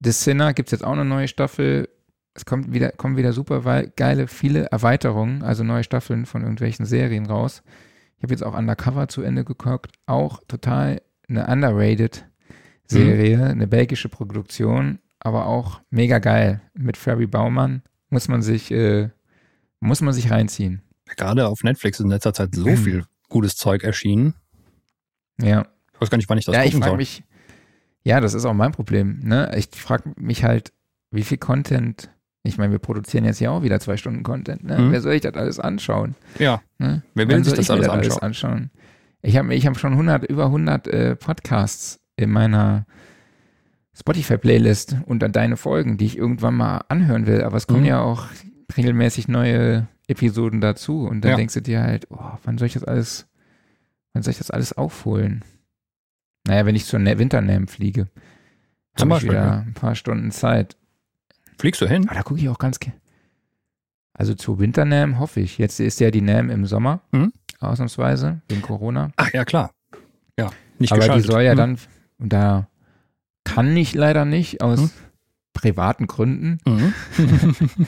The 0.00 0.12
Sinner 0.12 0.52
gibt 0.52 0.68
es 0.68 0.72
jetzt 0.72 0.84
auch 0.84 0.92
eine 0.92 1.06
neue 1.06 1.28
Staffel. 1.28 1.88
Es 2.34 2.44
kommt 2.44 2.72
wieder, 2.74 2.90
kommen 2.90 3.16
wieder 3.16 3.32
super 3.32 3.84
geile, 3.96 4.26
viele 4.26 4.66
Erweiterungen, 4.66 5.42
also 5.42 5.64
neue 5.64 5.84
Staffeln 5.84 6.26
von 6.26 6.42
irgendwelchen 6.42 6.84
Serien 6.84 7.26
raus. 7.26 7.62
Ich 8.18 8.22
habe 8.22 8.34
jetzt 8.34 8.44
auch 8.44 8.56
Undercover 8.56 9.08
zu 9.08 9.22
Ende 9.22 9.44
geguckt. 9.44 9.92
Auch 10.06 10.42
total 10.48 11.00
eine 11.28 11.46
underrated 11.46 12.26
Serie, 12.86 13.42
eine 13.46 13.66
belgische 13.66 14.10
Produktion, 14.10 14.98
aber 15.20 15.46
auch 15.46 15.80
mega 15.90 16.18
geil. 16.18 16.60
Mit 16.74 16.98
Ferry 16.98 17.26
Baumann 17.26 17.82
muss 18.14 18.28
man 18.28 18.40
sich, 18.42 18.70
äh, 18.70 19.10
muss 19.80 20.00
man 20.00 20.14
sich 20.14 20.30
reinziehen. 20.30 20.82
Gerade 21.16 21.48
auf 21.48 21.62
Netflix 21.64 21.98
ist 21.98 22.04
in 22.04 22.10
letzter 22.10 22.32
Zeit 22.32 22.54
so 22.54 22.66
Mhm. 22.66 22.76
viel 22.78 23.04
gutes 23.28 23.56
Zeug 23.56 23.82
erschienen. 23.82 24.34
Ja. 25.40 25.66
Ich 25.92 26.00
weiß 26.00 26.10
gar 26.10 26.16
nicht, 26.16 26.28
wann 26.28 26.38
ich 26.38 26.44
das 26.44 26.54
ja, 26.54 26.62
ich 26.62 26.68
gucken 26.70 26.82
frage 26.82 26.90
soll. 26.92 26.96
mich, 26.98 27.22
ja, 28.04 28.20
das 28.20 28.34
ist 28.34 28.44
auch 28.44 28.54
mein 28.54 28.72
Problem. 28.72 29.20
Ne? 29.22 29.52
Ich 29.56 29.68
frage 29.72 30.12
mich 30.16 30.44
halt, 30.44 30.72
wie 31.10 31.22
viel 31.24 31.38
Content, 31.38 32.10
ich 32.44 32.56
meine, 32.58 32.72
wir 32.72 32.78
produzieren 32.78 33.24
jetzt 33.24 33.40
ja 33.40 33.50
auch 33.50 33.62
wieder 33.62 33.80
zwei 33.80 33.96
Stunden 33.96 34.22
Content. 34.22 34.62
Ne? 34.64 34.78
Mhm. 34.78 34.92
Wer 34.92 35.00
soll 35.00 35.14
ich 35.14 35.22
das 35.22 35.34
alles 35.34 35.58
anschauen? 35.58 36.14
ja, 36.38 36.62
Ne? 36.78 37.02
wer 37.14 37.28
will 37.28 37.44
sich 37.44 37.54
das 37.54 37.66
ich 37.66 37.70
alles 37.70 37.86
das 37.86 37.94
anschauen? 37.94 38.22
anschauen? 38.22 38.70
Ich 39.22 39.36
habe 39.36 39.54
ich 39.54 39.66
hab 39.66 39.78
schon 39.78 39.92
100, 39.94 40.24
über 40.24 40.46
100 40.46 40.86
äh, 40.86 41.16
Podcasts 41.16 41.98
in 42.16 42.30
meiner 42.30 42.86
Spotify-Playlist 43.96 44.96
und 45.06 45.20
dann 45.20 45.32
deine 45.32 45.56
Folgen, 45.56 45.96
die 45.96 46.06
ich 46.06 46.16
irgendwann 46.18 46.54
mal 46.54 46.84
anhören 46.88 47.26
will. 47.26 47.42
Aber 47.42 47.56
es 47.56 47.66
kommen 47.66 47.80
Mhm. 47.80 47.86
ja 47.86 48.00
auch 48.00 48.26
regelmäßig 48.76 49.28
neue 49.28 49.86
Episoden 50.08 50.60
dazu. 50.60 51.06
Und 51.06 51.22
dann 51.22 51.32
Ja. 51.32 51.36
denkst 51.36 51.54
du 51.54 51.62
dir 51.62 51.82
halt, 51.82 52.06
oh, 52.10 52.30
wann 52.44 52.58
soll 52.58 52.66
ich 52.66 52.74
das 52.74 52.84
alles, 52.84 53.26
wann 54.12 54.22
soll 54.22 54.32
ich 54.32 54.38
das 54.38 54.50
alles 54.50 54.72
aufholen? 54.72 55.44
Naja, 56.46 56.66
wenn 56.66 56.74
ich 56.76 56.84
zur 56.86 57.00
Winternam 57.00 57.68
fliege, 57.68 58.08
habe 59.00 59.16
ich 59.16 59.22
wieder 59.24 59.32
ja. 59.34 59.58
ein 59.60 59.74
paar 59.74 59.94
Stunden 59.94 60.30
Zeit. 60.30 60.76
Fliegst 61.58 61.80
du 61.80 61.86
hin? 61.88 62.06
Aber 62.08 62.16
da 62.16 62.22
gucke 62.22 62.40
ich 62.40 62.48
auch 62.48 62.58
ganz 62.58 62.80
gerne. 62.80 62.98
Also 64.12 64.34
zu 64.34 64.58
Winternam 64.58 65.18
hoffe 65.18 65.40
ich. 65.40 65.58
Jetzt 65.58 65.80
ist 65.80 66.00
ja 66.00 66.10
die 66.10 66.20
Nam 66.20 66.50
im 66.50 66.66
Sommer, 66.66 67.00
Mhm. 67.12 67.32
ausnahmsweise, 67.60 68.42
wegen 68.48 68.62
Corona. 68.62 69.10
Ach 69.16 69.32
ja, 69.32 69.44
klar. 69.44 69.70
Ja, 70.38 70.50
nicht 70.78 70.92
Aber 70.92 71.00
geschaltet. 71.00 71.24
die 71.28 71.32
soll 71.32 71.42
ja 71.42 71.52
Hm. 71.52 71.56
dann, 71.56 71.78
und 72.18 72.32
da 72.32 72.68
kann 73.44 73.76
ich 73.76 73.94
leider 73.94 74.24
nicht, 74.24 74.62
aus 74.62 74.80
Mhm. 74.80 74.90
privaten 75.52 76.06
Gründen. 76.06 76.58
Mhm. 76.66 76.94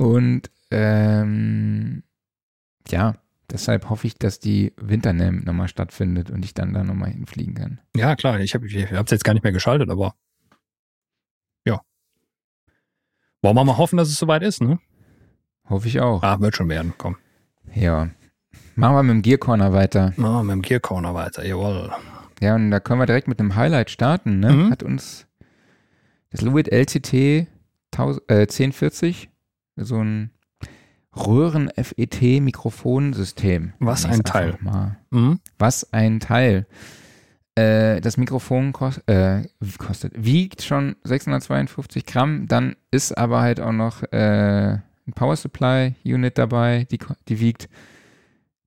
Und 0.00 0.50
ähm, 0.70 2.02
ja, 2.88 3.14
deshalb 3.50 3.90
hoffe 3.90 4.06
ich, 4.06 4.14
dass 4.18 4.38
die 4.40 4.72
Winternam 4.76 5.40
nochmal 5.44 5.68
stattfindet 5.68 6.30
und 6.30 6.44
ich 6.44 6.54
dann 6.54 6.72
da 6.72 6.82
nochmal 6.82 7.10
hinfliegen 7.10 7.54
kann. 7.54 7.80
Ja, 7.94 8.16
klar. 8.16 8.40
Ich 8.40 8.54
habe 8.54 8.66
hab's 8.68 9.10
jetzt 9.10 9.24
gar 9.24 9.34
nicht 9.34 9.42
mehr 9.42 9.52
geschaltet, 9.52 9.90
aber 9.90 10.14
ja. 11.66 11.80
Wollen 13.42 13.56
wir 13.56 13.64
mal 13.64 13.76
hoffen, 13.76 13.96
dass 13.98 14.08
es 14.08 14.18
soweit 14.18 14.42
ist, 14.42 14.62
ne? 14.62 14.78
Hoffe 15.68 15.88
ich 15.88 16.00
auch. 16.00 16.22
Ah, 16.22 16.40
wird 16.40 16.56
schon 16.56 16.68
werden. 16.68 16.94
Komm. 16.96 17.16
Ja. 17.74 18.08
Machen 18.74 18.96
wir 18.96 19.02
mit 19.02 19.14
dem 19.14 19.22
Gear 19.22 19.38
Corner 19.38 19.72
weiter. 19.72 20.12
Machen 20.16 20.34
wir 20.34 20.42
mit 20.44 20.52
dem 20.54 20.62
Gear 20.62 20.80
Corner 20.80 21.14
weiter. 21.14 21.44
Jawohl. 21.44 21.92
Ja, 22.42 22.56
und 22.56 22.72
da 22.72 22.80
können 22.80 23.00
wir 23.00 23.06
direkt 23.06 23.28
mit 23.28 23.38
einem 23.38 23.54
Highlight 23.54 23.88
starten. 23.88 24.40
Ne? 24.40 24.52
Mhm. 24.52 24.70
Hat 24.70 24.82
uns 24.82 25.28
das 26.30 26.40
Lewitt 26.40 26.72
LCT 26.72 27.46
1000, 27.92 28.28
äh, 28.28 28.48
1040, 28.48 29.30
so 29.76 30.02
ein 30.02 30.32
Röhren-FET-Mikrofonsystem. 31.14 33.74
Was 33.78 34.06
ein 34.06 34.24
Teil. 34.24 34.58
Mhm. 35.10 35.38
Was 35.58 35.92
ein 35.92 36.18
Teil. 36.18 36.66
Äh, 37.54 38.00
das 38.00 38.16
Mikrofon 38.16 38.72
kost, 38.72 39.06
äh, 39.08 39.46
kostet, 39.78 40.14
wiegt 40.16 40.62
schon 40.62 40.96
652 41.04 42.06
Gramm, 42.06 42.48
dann 42.48 42.74
ist 42.90 43.16
aber 43.16 43.40
halt 43.40 43.60
auch 43.60 43.70
noch 43.72 44.02
äh, 44.10 44.78
ein 44.78 45.12
Power 45.14 45.36
Supply 45.36 45.94
Unit 46.04 46.38
dabei, 46.38 46.88
die, 46.90 46.98
die 47.28 47.38
wiegt 47.38 47.68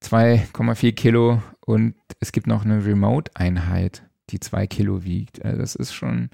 2,4 0.04 0.94
Kilo 0.94 1.42
und 1.66 1.96
es 2.20 2.32
gibt 2.32 2.48
noch 2.48 2.64
eine 2.64 2.86
Remote-Einheit, 2.86 4.04
die 4.30 4.40
2 4.40 4.68
Kilo 4.68 5.04
wiegt. 5.04 5.44
Also 5.44 5.60
das 5.60 5.76
ist 5.76 5.94
schon, 5.94 6.30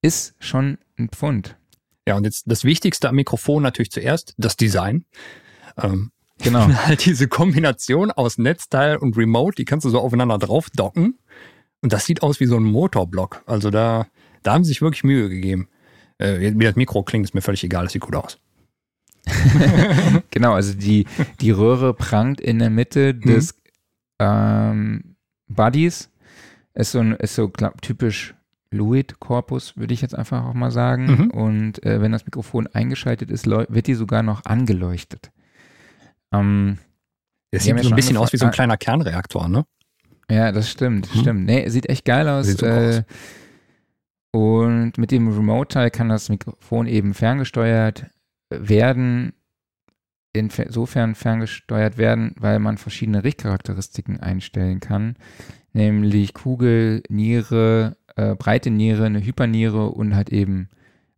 ist 0.00 0.34
schon 0.38 0.78
ein 0.98 1.08
Pfund. 1.08 1.56
Ja, 2.06 2.16
und 2.16 2.24
jetzt 2.24 2.44
das 2.46 2.64
Wichtigste 2.64 3.08
am 3.08 3.16
Mikrofon 3.16 3.62
natürlich 3.62 3.92
zuerst, 3.92 4.34
das 4.38 4.56
Design. 4.56 5.04
Ähm, 5.76 6.10
Genau. 6.42 6.68
halt 6.86 7.04
diese 7.04 7.28
Kombination 7.28 8.10
aus 8.10 8.38
Netzteil 8.38 8.96
und 8.96 9.16
Remote, 9.16 9.54
die 9.56 9.64
kannst 9.64 9.84
du 9.84 9.90
so 9.90 10.00
aufeinander 10.00 10.38
drauf 10.38 10.68
docken. 10.70 11.18
Und 11.80 11.92
das 11.92 12.04
sieht 12.04 12.22
aus 12.22 12.40
wie 12.40 12.46
so 12.46 12.56
ein 12.56 12.64
Motorblock. 12.64 13.42
Also 13.46 13.70
da, 13.70 14.06
da 14.42 14.54
haben 14.54 14.64
sie 14.64 14.68
sich 14.68 14.82
wirklich 14.82 15.04
Mühe 15.04 15.28
gegeben. 15.28 15.68
Äh, 16.18 16.52
wie 16.56 16.64
das 16.64 16.76
Mikro 16.76 17.02
klingt, 17.02 17.24
ist 17.24 17.34
mir 17.34 17.42
völlig 17.42 17.64
egal, 17.64 17.84
das 17.84 17.92
sieht 17.92 18.02
gut 18.02 18.16
aus. 18.16 18.38
Genau, 20.30 20.54
also 20.54 20.74
die, 20.74 21.06
die 21.40 21.50
Röhre 21.50 21.94
prangt 21.94 22.40
in 22.40 22.58
der 22.58 22.70
Mitte 22.70 23.14
des 23.14 23.54
ähm, 24.22 25.16
Buddies. 25.48 26.10
Ist 26.74 26.92
so, 26.92 27.00
ein, 27.00 27.12
ist 27.12 27.34
so 27.34 27.48
glaub, 27.50 27.82
typisch 27.82 28.34
Fluid-Korpus, 28.70 29.76
würde 29.76 29.92
ich 29.92 30.00
jetzt 30.00 30.14
einfach 30.14 30.44
auch 30.46 30.54
mal 30.54 30.70
sagen. 30.70 31.06
Mhm. 31.06 31.30
Und 31.30 31.84
äh, 31.84 32.00
wenn 32.00 32.12
das 32.12 32.24
Mikrofon 32.24 32.66
eingeschaltet 32.68 33.30
ist, 33.30 33.46
wird 33.46 33.86
die 33.86 33.94
sogar 33.94 34.22
noch 34.22 34.44
angeleuchtet. 34.46 35.30
Ähm, 36.32 36.78
Das 37.50 37.64
sieht 37.64 37.78
so 37.80 37.90
ein 37.90 37.96
bisschen 37.96 38.16
aus 38.16 38.32
wie 38.32 38.38
so 38.38 38.46
ein 38.46 38.52
kleiner 38.52 38.78
Kernreaktor, 38.78 39.48
ne? 39.48 39.66
ja, 40.30 40.50
das 40.52 40.70
stimmt, 40.70 41.14
Mhm. 41.14 41.20
stimmt. 41.20 41.44
Nee, 41.44 41.68
sieht 41.68 41.90
echt 41.90 42.06
geil 42.06 42.26
aus. 42.26 42.46
Sieht 42.46 42.60
super 42.60 42.98
äh, 42.98 43.02
Und 44.34 44.96
mit 44.96 45.10
dem 45.10 45.28
Remote-Teil 45.28 45.90
kann 45.90 46.08
das 46.08 46.30
Mikrofon 46.30 46.86
eben 46.86 47.12
ferngesteuert 47.12 48.06
werden, 48.48 49.34
insofern 50.32 51.14
ferngesteuert 51.14 51.98
werden, 51.98 52.34
weil 52.38 52.58
man 52.58 52.78
verschiedene 52.78 53.24
Richtcharakteristiken 53.24 54.20
einstellen 54.20 54.80
kann, 54.80 55.16
nämlich 55.72 56.34
Kugel, 56.34 57.02
Niere, 57.08 57.96
äh, 58.16 58.34
breite 58.34 58.70
Niere, 58.70 59.04
eine 59.04 59.24
Hyperniere 59.24 59.90
und 59.90 60.14
halt 60.14 60.30
eben 60.30 60.68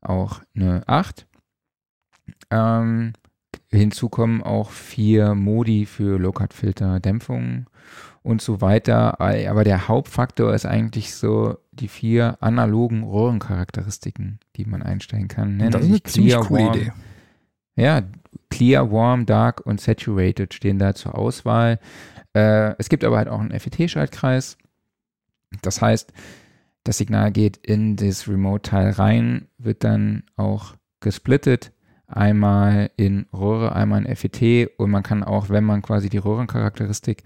auch 0.01 0.41
eine 0.55 0.83
8. 0.87 1.27
Ähm, 2.51 3.13
hinzu 3.71 4.09
kommen 4.09 4.43
auch 4.43 4.71
vier 4.71 5.35
Modi 5.35 5.87
für 5.87 6.19
Low-Cut-Filter, 6.19 7.01
Dämpfung 7.01 7.67
und 8.23 8.41
so 8.43 8.61
weiter. 8.61 9.21
Aber 9.21 9.65
der 9.65 9.89
Hauptfaktor 9.89 10.55
ist 10.55 10.67
eigentlich 10.67 11.15
so 11.15 11.57
die 11.73 11.89
vier 11.89 12.39
analogen 12.41 13.05
Röhrencharakteristiken, 13.05 14.41
die 14.57 14.65
man 14.65 14.83
einstellen 14.83 15.29
kann. 15.29 15.57
Ne? 15.57 15.71
Das 15.71 15.83
ist 15.83 15.89
eine 15.89 16.03
ziemlich 16.03 16.37
coole 16.37 16.69
Idee. 16.69 16.93
Ja, 17.77 18.03
Clear, 18.55 18.93
Warm, 18.93 19.27
Dark 19.27 19.67
und 19.67 19.81
Saturated 19.81 20.55
stehen 20.55 20.79
da 20.79 20.95
zur 20.95 21.19
Auswahl. 21.19 21.81
Äh, 22.35 22.77
es 22.79 22.89
gibt 22.89 23.03
aber 23.03 23.17
halt 23.17 23.27
auch 23.27 23.41
einen 23.41 23.59
FET-Schaltkreis. 23.59 24.59
Das 25.63 25.83
heißt, 25.83 26.13
das 26.85 26.99
Signal 26.99 27.33
geht 27.33 27.57
in 27.57 27.97
das 27.97 28.29
Remote-Teil 28.29 28.91
rein, 28.91 29.49
wird 29.59 29.83
dann 29.83 30.23
auch 30.37 30.77
gesplittet. 31.01 31.73
Einmal 32.07 32.93
in 32.97 33.27
Röhre, 33.33 33.75
einmal 33.75 34.05
in 34.05 34.15
FET 34.15 34.71
und 34.79 34.89
man 34.89 35.03
kann 35.03 35.25
auch, 35.25 35.49
wenn 35.49 35.65
man 35.65 35.83
quasi 35.83 36.09
die 36.09 36.19
Röhrencharakteristik 36.19 37.25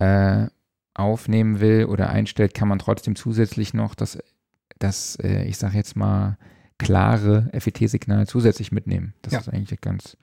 äh, 0.00 0.48
aufnehmen 0.92 1.60
will 1.60 1.86
oder 1.86 2.10
einstellt, 2.10 2.52
kann 2.52 2.68
man 2.68 2.78
trotzdem 2.78 3.16
zusätzlich 3.16 3.72
noch 3.72 3.94
das, 3.94 4.18
das 4.78 5.16
äh, 5.16 5.44
ich 5.44 5.56
sage 5.56 5.78
jetzt 5.78 5.96
mal, 5.96 6.36
klare 6.76 7.50
FET-Signal 7.58 8.26
zusätzlich 8.26 8.70
mitnehmen. 8.70 9.14
Das 9.22 9.32
ja. 9.32 9.40
ist 9.40 9.48
eigentlich 9.48 9.80
ganz, 9.80 10.18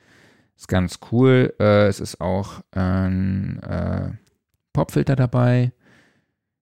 ist 0.56 0.68
ganz 0.68 1.00
cool. 1.12 1.54
Äh, 1.60 1.88
es 1.88 2.00
ist 2.00 2.22
auch 2.22 2.62
ein 2.72 3.60
äh, 3.64 4.12
Popfilter 4.74 5.16
dabei, 5.16 5.72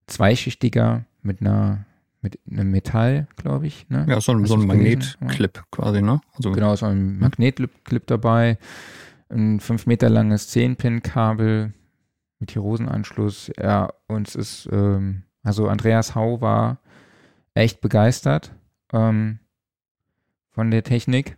zweischichtiger 0.08 1.06
mit 1.22 1.42
einer 1.42 1.86
mit 2.24 2.40
einem 2.50 2.72
Metall, 2.72 3.28
glaube 3.36 3.68
ich. 3.68 3.88
Ne? 3.90 4.06
Ja, 4.08 4.22
so 4.22 4.32
ein, 4.32 4.46
so 4.46 4.56
ein 4.56 4.66
Magnetclip 4.66 5.62
quasi, 5.72 6.02
ne? 6.02 6.22
Also, 6.36 6.54
genau, 6.54 6.74
so 6.76 6.86
ein 6.86 7.20
Magnetclip 7.20 8.08
dabei, 8.08 8.58
ein 9.30 9.60
5 9.60 9.86
Meter 9.88 10.10
langes 10.10 10.50
10-Pin-Kabel 10.56 11.74
mit 12.40 12.50
Tyrosenanschluss. 12.50 13.52
Ja, 13.62 13.90
und 14.08 14.30
es 14.30 14.36
ist, 14.36 14.70
ähm, 14.72 15.24
also 15.44 15.68
Andreas 15.68 16.16
Hau 16.16 16.40
war 16.40 16.80
echt 17.56 17.82
begeistert 17.82 18.56
ähm, 18.94 19.40
von 20.52 20.72
der 20.72 20.84
Technik. 20.84 21.38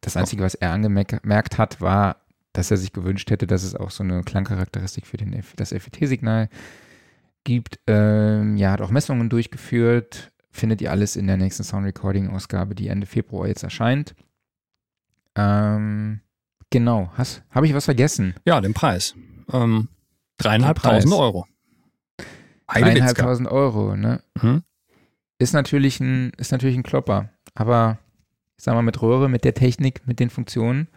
Das 0.00 0.16
Einzige, 0.16 0.42
was 0.42 0.54
er 0.54 0.72
angemerkt 0.72 1.58
hat, 1.58 1.80
war, 1.80 2.16
dass 2.52 2.70
er 2.70 2.76
sich 2.76 2.92
gewünscht 2.92 3.30
hätte, 3.30 3.46
dass 3.46 3.62
es 3.62 3.74
auch 3.74 3.90
so 3.90 4.02
eine 4.02 4.22
Klangcharakteristik 4.22 5.06
für 5.06 5.16
den, 5.16 5.42
das 5.56 5.70
FET-Signal 5.70 6.48
gibt. 7.44 7.80
Ähm, 7.86 8.56
ja, 8.56 8.72
hat 8.72 8.80
auch 8.80 8.90
Messungen 8.90 9.28
durchgeführt. 9.28 10.32
Findet 10.50 10.80
ihr 10.80 10.90
alles 10.90 11.16
in 11.16 11.26
der 11.26 11.36
nächsten 11.36 11.62
Sound 11.62 11.86
Recording-Ausgabe, 11.86 12.74
die 12.74 12.88
Ende 12.88 13.06
Februar 13.06 13.48
jetzt 13.48 13.62
erscheint. 13.62 14.14
Ähm, 15.34 16.20
genau. 16.70 17.12
Habe 17.50 17.66
ich 17.66 17.74
was 17.74 17.84
vergessen? 17.84 18.34
Ja, 18.44 18.60
den 18.60 18.74
Preis. 18.74 19.14
Ähm, 19.52 19.88
dreieinhalbtausend 20.38 21.12
Euro. 21.14 21.46
Dreieinhalbtausend 22.66 23.48
Euro, 23.48 23.96
ne? 23.96 24.22
Mhm. 24.40 24.62
Ist 25.38 25.52
natürlich 25.52 26.00
ein, 26.00 26.32
ist 26.38 26.50
natürlich 26.52 26.76
ein 26.76 26.82
Klopper. 26.82 27.30
Aber 27.54 27.98
ich 28.58 28.64
sag 28.64 28.74
mal, 28.74 28.82
mit 28.82 29.00
Röhre, 29.00 29.28
mit 29.28 29.44
der 29.44 29.54
Technik, 29.54 30.06
mit 30.06 30.18
den 30.18 30.30
Funktionen. 30.30 30.88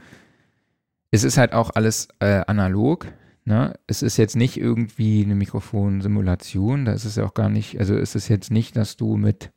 Es 1.12 1.24
ist 1.24 1.38
halt 1.38 1.54
auch 1.54 1.70
alles 1.76 2.08
äh, 2.20 2.42
analog. 2.48 3.08
Ne? 3.46 3.76
Es 3.86 4.02
ist 4.02 4.18
jetzt 4.18 4.36
nicht 4.36 4.58
irgendwie 4.58 5.24
eine 5.24 5.36
Mikrofonsimulation. 5.36 6.86
Da 6.86 6.94
ist 6.94 7.06
es 7.06 7.16
ja 7.16 7.26
auch 7.26 7.36
gar 7.36 7.50
nicht, 7.50 7.80
also 7.80 7.96
ist 7.96 8.16
es 8.16 8.28
jetzt 8.28 8.52
nicht, 8.52 8.76
dass 8.76 8.98
du 8.98 9.16
mit 9.16 9.52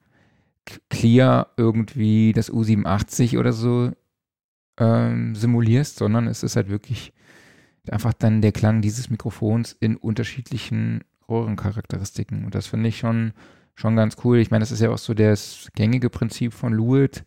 Clear 0.90 1.48
irgendwie 1.56 2.32
das 2.32 2.52
U87 2.52 3.38
oder 3.38 3.52
so 3.52 3.90
ähm, 4.78 5.34
simulierst, 5.34 5.96
sondern 5.96 6.26
es 6.26 6.42
ist 6.42 6.56
halt 6.56 6.68
wirklich 6.68 7.12
einfach 7.90 8.12
dann 8.12 8.42
der 8.42 8.52
Klang 8.52 8.82
dieses 8.82 9.10
Mikrofons 9.10 9.76
in 9.78 9.96
unterschiedlichen 9.96 11.04
Röhrencharakteristiken. 11.28 12.44
Und 12.44 12.54
das 12.54 12.66
finde 12.66 12.88
ich 12.88 12.98
schon, 12.98 13.32
schon 13.74 13.96
ganz 13.96 14.16
cool. 14.24 14.38
Ich 14.38 14.50
meine, 14.50 14.62
das 14.62 14.72
ist 14.72 14.80
ja 14.80 14.90
auch 14.90 14.98
so 14.98 15.14
das 15.14 15.68
gängige 15.74 16.10
Prinzip 16.10 16.52
von 16.52 16.72
Lewitt. 16.72 17.24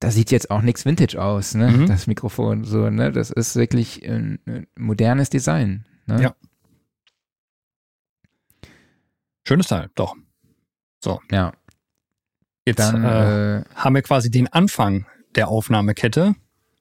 Da 0.00 0.10
sieht 0.10 0.30
jetzt 0.30 0.50
auch 0.50 0.62
nichts 0.62 0.84
Vintage 0.84 1.20
aus, 1.22 1.54
ne? 1.54 1.70
Mhm. 1.70 1.86
Das 1.86 2.06
Mikrofon 2.06 2.64
so, 2.64 2.90
ne? 2.90 3.12
Das 3.12 3.30
ist 3.30 3.56
wirklich 3.56 4.02
ein, 4.04 4.40
ein 4.46 4.66
modernes 4.76 5.30
Design. 5.30 5.86
Ne? 6.06 6.22
Ja. 6.22 6.34
Schönes 9.46 9.68
Teil, 9.68 9.90
doch. 9.94 10.16
So. 11.04 11.20
Ja. 11.30 11.52
Jetzt 12.66 12.78
Dann, 12.78 13.04
äh, 13.04 13.58
äh, 13.58 13.64
haben 13.74 13.94
wir 13.94 14.02
quasi 14.02 14.30
den 14.30 14.48
Anfang 14.52 15.06
der 15.34 15.48
Aufnahmekette. 15.48 16.34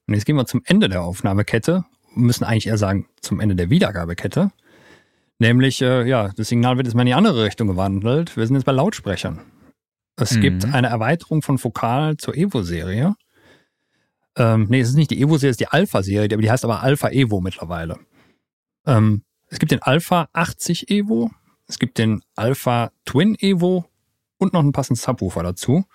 Und 0.08 0.14
jetzt 0.14 0.26
gehen 0.26 0.36
wir 0.36 0.46
zum 0.46 0.62
Ende 0.66 0.90
der 0.90 1.04
Aufnahmekette 1.04 1.86
müssen 2.16 2.44
eigentlich 2.44 2.68
eher 2.68 2.78
sagen, 2.78 3.08
zum 3.22 3.40
Ende 3.40 3.56
der 3.56 3.70
Wiedergabekette. 3.70 4.52
Nämlich, 5.40 5.82
äh, 5.82 6.06
ja, 6.06 6.30
das 6.36 6.50
Signal 6.50 6.78
wird 6.78 6.88
jetzt 6.88 6.96
mal 6.96 7.04
in 7.04 7.08
die 7.08 7.14
andere 7.14 7.44
Richtung 7.46 7.68
gewandelt. 7.68 8.36
Wir 8.36 8.46
sind 8.46 8.56
jetzt 8.56 8.66
bei 8.66 8.72
Lautsprechern. 8.72 9.40
Es 10.20 10.36
mhm. 10.36 10.42
gibt 10.42 10.66
eine 10.66 10.88
Erweiterung 10.88 11.42
von 11.42 11.64
Vokal 11.64 12.18
zur 12.18 12.36
Evo-Serie. 12.36 13.16
Ähm, 14.36 14.68
nee, 14.70 14.80
es 14.80 14.90
ist 14.90 14.96
nicht 14.96 15.12
die 15.12 15.22
Evo-Serie, 15.22 15.52
es 15.52 15.56
ist 15.56 15.62
die 15.62 15.68
Alpha-Serie, 15.68 16.28
die 16.28 16.52
heißt 16.52 16.64
aber 16.64 16.82
Alpha 16.82 17.10
Evo 17.10 17.42
mittlerweile. 17.42 18.00
Ähm, 18.86 19.24
es 19.48 19.60
gibt 19.60 19.72
den 19.72 19.82
Alpha 19.82 20.30
80 20.34 20.90
Evo, 20.90 21.32
es 21.68 21.80
gibt 21.80 21.98
den 21.98 22.22
Alpha 22.36 22.92
Twin 23.06 23.36
Evo 23.40 23.86
und 24.38 24.54
noch 24.54 24.62
einen 24.62 24.72
passenden 24.72 25.02
Subwoofer 25.02 25.44
dazu. 25.44 25.86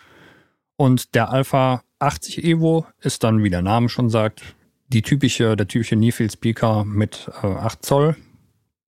Und 0.77 1.15
der 1.15 1.31
Alpha 1.31 1.83
80 2.01 2.45
Evo 2.45 2.87
ist 3.01 3.25
dann, 3.25 3.43
wie 3.43 3.51
der 3.51 3.63
Name 3.63 3.89
schon 3.89 4.11
sagt, 4.11 4.57
die 4.89 5.03
typische, 5.03 5.57
der 5.57 5.69
typische 5.69 5.97
Nearfield 5.97 6.33
Speaker 6.33 6.85
mit 6.85 7.31
äh, 7.43 7.47
8 7.47 7.85
Zoll 7.85 8.17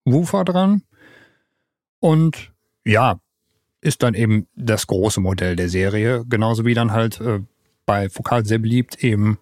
Woofer 0.05 0.43
dran. 0.43 0.83
Und 1.99 2.53
ja, 2.85 3.19
ist 3.81 4.03
dann 4.03 4.13
eben 4.13 4.47
das 4.55 4.87
große 4.87 5.21
Modell 5.21 5.55
der 5.55 5.69
Serie. 5.69 6.25
Genauso 6.27 6.65
wie 6.65 6.73
dann 6.73 6.91
halt 6.91 7.21
äh, 7.21 7.41
bei 7.85 8.09
Fokal 8.09 8.45
sehr 8.45 8.59
beliebt 8.59 9.03
eben 9.03 9.37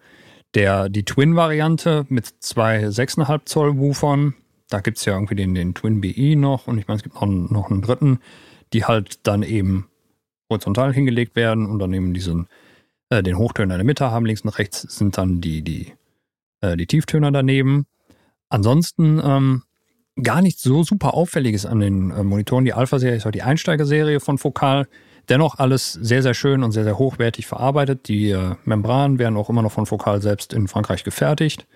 der, 0.54 0.88
die 0.88 1.04
Twin-Variante 1.04 2.06
mit 2.08 2.26
zwei 2.40 2.86
6,5 2.86 3.44
Zoll 3.44 3.78
Woofern. 3.78 4.34
Da 4.68 4.80
gibt 4.80 4.98
es 4.98 5.04
ja 5.04 5.14
irgendwie 5.14 5.36
den, 5.36 5.54
den 5.54 5.74
Twin 5.74 6.00
BE 6.00 6.36
noch 6.36 6.66
und 6.66 6.78
ich 6.78 6.88
meine, 6.88 6.96
es 6.96 7.02
gibt 7.02 7.14
noch, 7.14 7.26
noch 7.26 7.70
einen 7.70 7.82
dritten, 7.82 8.20
die 8.72 8.84
halt 8.84 9.26
dann 9.26 9.42
eben 9.42 9.88
horizontal 10.50 10.92
hingelegt 10.92 11.36
werden 11.36 11.66
und 11.66 11.78
dann 11.78 11.92
eben 11.92 12.14
diesen, 12.14 12.48
äh, 13.10 13.22
den 13.22 13.38
Hochtöner 13.38 13.74
in 13.74 13.78
der 13.78 13.84
Mitte 13.84 14.10
haben. 14.10 14.26
Links 14.26 14.42
und 14.42 14.48
rechts 14.50 14.82
sind 14.82 15.18
dann 15.18 15.40
die, 15.40 15.62
die 15.62 15.92
äh, 16.60 16.76
die 16.76 16.86
Tieftöner 16.86 17.30
daneben. 17.30 17.86
Ansonsten 18.48 19.20
ähm, 19.22 19.62
gar 20.22 20.42
nichts 20.42 20.62
so 20.62 20.82
super 20.82 21.14
Auffälliges 21.14 21.66
an 21.66 21.80
den 21.80 22.10
äh, 22.10 22.22
Monitoren. 22.22 22.64
Die 22.64 22.72
Alpha-Serie 22.72 23.16
ist 23.16 23.26
auch 23.26 23.32
die 23.32 23.42
Einsteigerserie 23.42 24.20
von 24.20 24.38
Fokal. 24.38 24.88
Dennoch 25.28 25.58
alles 25.58 25.92
sehr, 25.92 26.22
sehr 26.22 26.34
schön 26.34 26.62
und 26.62 26.72
sehr, 26.72 26.84
sehr 26.84 26.98
hochwertig 26.98 27.46
verarbeitet. 27.46 28.08
Die 28.08 28.30
äh, 28.30 28.54
Membranen 28.64 29.18
werden 29.18 29.36
auch 29.36 29.50
immer 29.50 29.62
noch 29.62 29.72
von 29.72 29.86
Fokal 29.86 30.22
selbst 30.22 30.52
in 30.52 30.68
Frankreich 30.68 31.04
gefertigt. 31.04 31.66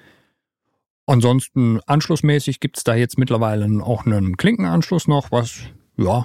Ansonsten 1.06 1.80
anschlussmäßig 1.86 2.60
gibt 2.60 2.78
es 2.78 2.84
da 2.84 2.94
jetzt 2.94 3.18
mittlerweile 3.18 3.66
auch 3.82 4.06
einen 4.06 4.36
Klinkenanschluss 4.36 5.08
noch, 5.08 5.32
was 5.32 5.62
ja 5.96 6.24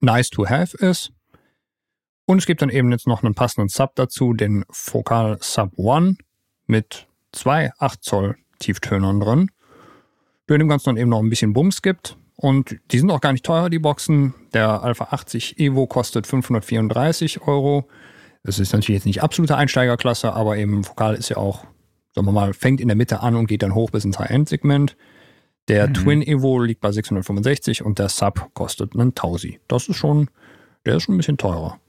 nice 0.00 0.30
to 0.30 0.48
have 0.48 0.76
ist. 0.78 1.12
Und 2.26 2.38
es 2.38 2.46
gibt 2.46 2.62
dann 2.62 2.70
eben 2.70 2.90
jetzt 2.90 3.06
noch 3.06 3.22
einen 3.22 3.34
passenden 3.34 3.68
Sub 3.68 3.94
dazu, 3.96 4.32
den 4.32 4.64
Focal 4.70 5.36
Sub 5.42 5.72
One 5.76 6.16
mit 6.66 7.06
zwei 7.32 7.72
8 7.78 8.02
Zoll 8.02 8.36
Tieftönern 8.58 9.20
drin, 9.20 9.50
der 10.48 10.58
dem 10.58 10.68
Ganzen 10.68 10.86
dann 10.86 10.96
eben 10.96 11.10
noch 11.10 11.20
ein 11.20 11.30
bisschen 11.30 11.52
Bums 11.52 11.82
gibt. 11.82 12.16
Und 12.36 12.76
die 12.90 12.98
sind 12.98 13.10
auch 13.10 13.20
gar 13.20 13.32
nicht 13.32 13.44
teuer, 13.44 13.70
die 13.70 13.78
Boxen. 13.78 14.34
Der 14.52 14.82
Alpha 14.82 15.08
80 15.10 15.58
Evo 15.58 15.86
kostet 15.86 16.26
534 16.26 17.42
Euro. 17.42 17.88
Das 18.42 18.58
ist 18.58 18.72
natürlich 18.72 19.00
jetzt 19.00 19.06
nicht 19.06 19.22
absolute 19.22 19.56
Einsteigerklasse, 19.56 20.32
aber 20.32 20.56
eben 20.58 20.86
Vokal 20.86 21.14
ist 21.14 21.30
ja 21.30 21.36
auch, 21.36 21.64
sagen 22.14 22.26
wir 22.26 22.32
mal, 22.32 22.52
fängt 22.52 22.80
in 22.80 22.88
der 22.88 22.96
Mitte 22.96 23.20
an 23.20 23.36
und 23.36 23.46
geht 23.46 23.62
dann 23.62 23.74
hoch 23.74 23.90
bis 23.90 24.04
ins 24.04 24.18
High-End-Segment. 24.18 24.96
Der 25.68 25.88
mhm. 25.88 25.94
Twin 25.94 26.22
Evo 26.22 26.60
liegt 26.60 26.80
bei 26.80 26.92
665 26.92 27.82
und 27.82 27.98
der 27.98 28.10
Sub 28.10 28.50
kostet 28.52 28.94
einen 28.94 29.14
Tausi. 29.14 29.60
Das 29.66 29.88
ist 29.88 29.96
schon, 29.96 30.28
der 30.84 30.96
ist 30.96 31.04
schon 31.04 31.14
ein 31.14 31.18
bisschen 31.18 31.38
teurer. 31.38 31.80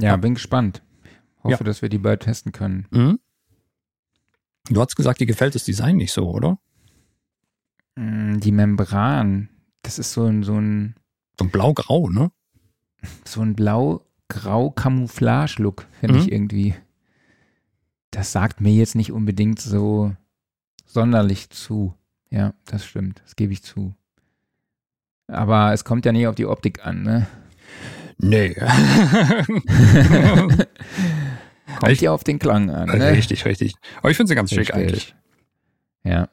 Ja, 0.00 0.16
bin 0.16 0.34
gespannt. 0.34 0.82
Hoffe, 1.42 1.58
ja. 1.58 1.64
dass 1.64 1.82
wir 1.82 1.88
die 1.88 1.98
bald 1.98 2.22
testen 2.22 2.52
können. 2.52 2.86
Mhm. 2.90 3.20
Du 4.70 4.80
hast 4.80 4.96
gesagt, 4.96 5.20
dir 5.20 5.26
gefällt 5.26 5.54
das 5.54 5.64
Design 5.64 5.96
nicht 5.96 6.12
so, 6.12 6.30
oder? 6.30 6.58
Mm, 7.96 8.38
die 8.40 8.52
Membran, 8.52 9.50
das 9.82 9.98
ist 9.98 10.12
so 10.12 10.24
ein, 10.24 10.42
so 10.42 10.54
ein. 10.54 10.94
So 11.38 11.44
ein 11.46 11.50
blau-grau, 11.50 12.08
ne? 12.08 12.32
So 13.24 13.42
ein 13.42 13.54
blau-grau-Camouflage-Look, 13.54 15.86
finde 16.00 16.16
mhm. 16.16 16.20
ich 16.20 16.32
irgendwie. 16.32 16.74
Das 18.10 18.32
sagt 18.32 18.60
mir 18.60 18.72
jetzt 18.72 18.94
nicht 18.94 19.12
unbedingt 19.12 19.60
so 19.60 20.14
sonderlich 20.84 21.50
zu. 21.50 21.94
Ja, 22.30 22.54
das 22.64 22.84
stimmt. 22.84 23.22
Das 23.24 23.36
gebe 23.36 23.52
ich 23.52 23.62
zu. 23.62 23.94
Aber 25.28 25.72
es 25.72 25.84
kommt 25.84 26.04
ja 26.06 26.12
nicht 26.12 26.26
auf 26.26 26.34
die 26.34 26.46
Optik 26.46 26.84
an, 26.84 27.02
ne? 27.02 27.28
Nee. 28.18 28.56
Kommt 31.78 31.92
ich, 31.92 32.00
ja 32.00 32.12
auf 32.12 32.24
den 32.24 32.38
Klang 32.38 32.70
an. 32.70 32.88
Ne? 32.88 33.12
Richtig, 33.12 33.44
richtig. 33.44 33.74
Aber 33.98 34.10
ich 34.10 34.16
finde 34.16 34.28
sie 34.28 34.34
ganz 34.34 34.50
schick 34.50 34.74
eigentlich. 34.74 35.14
Ja. 36.04 36.28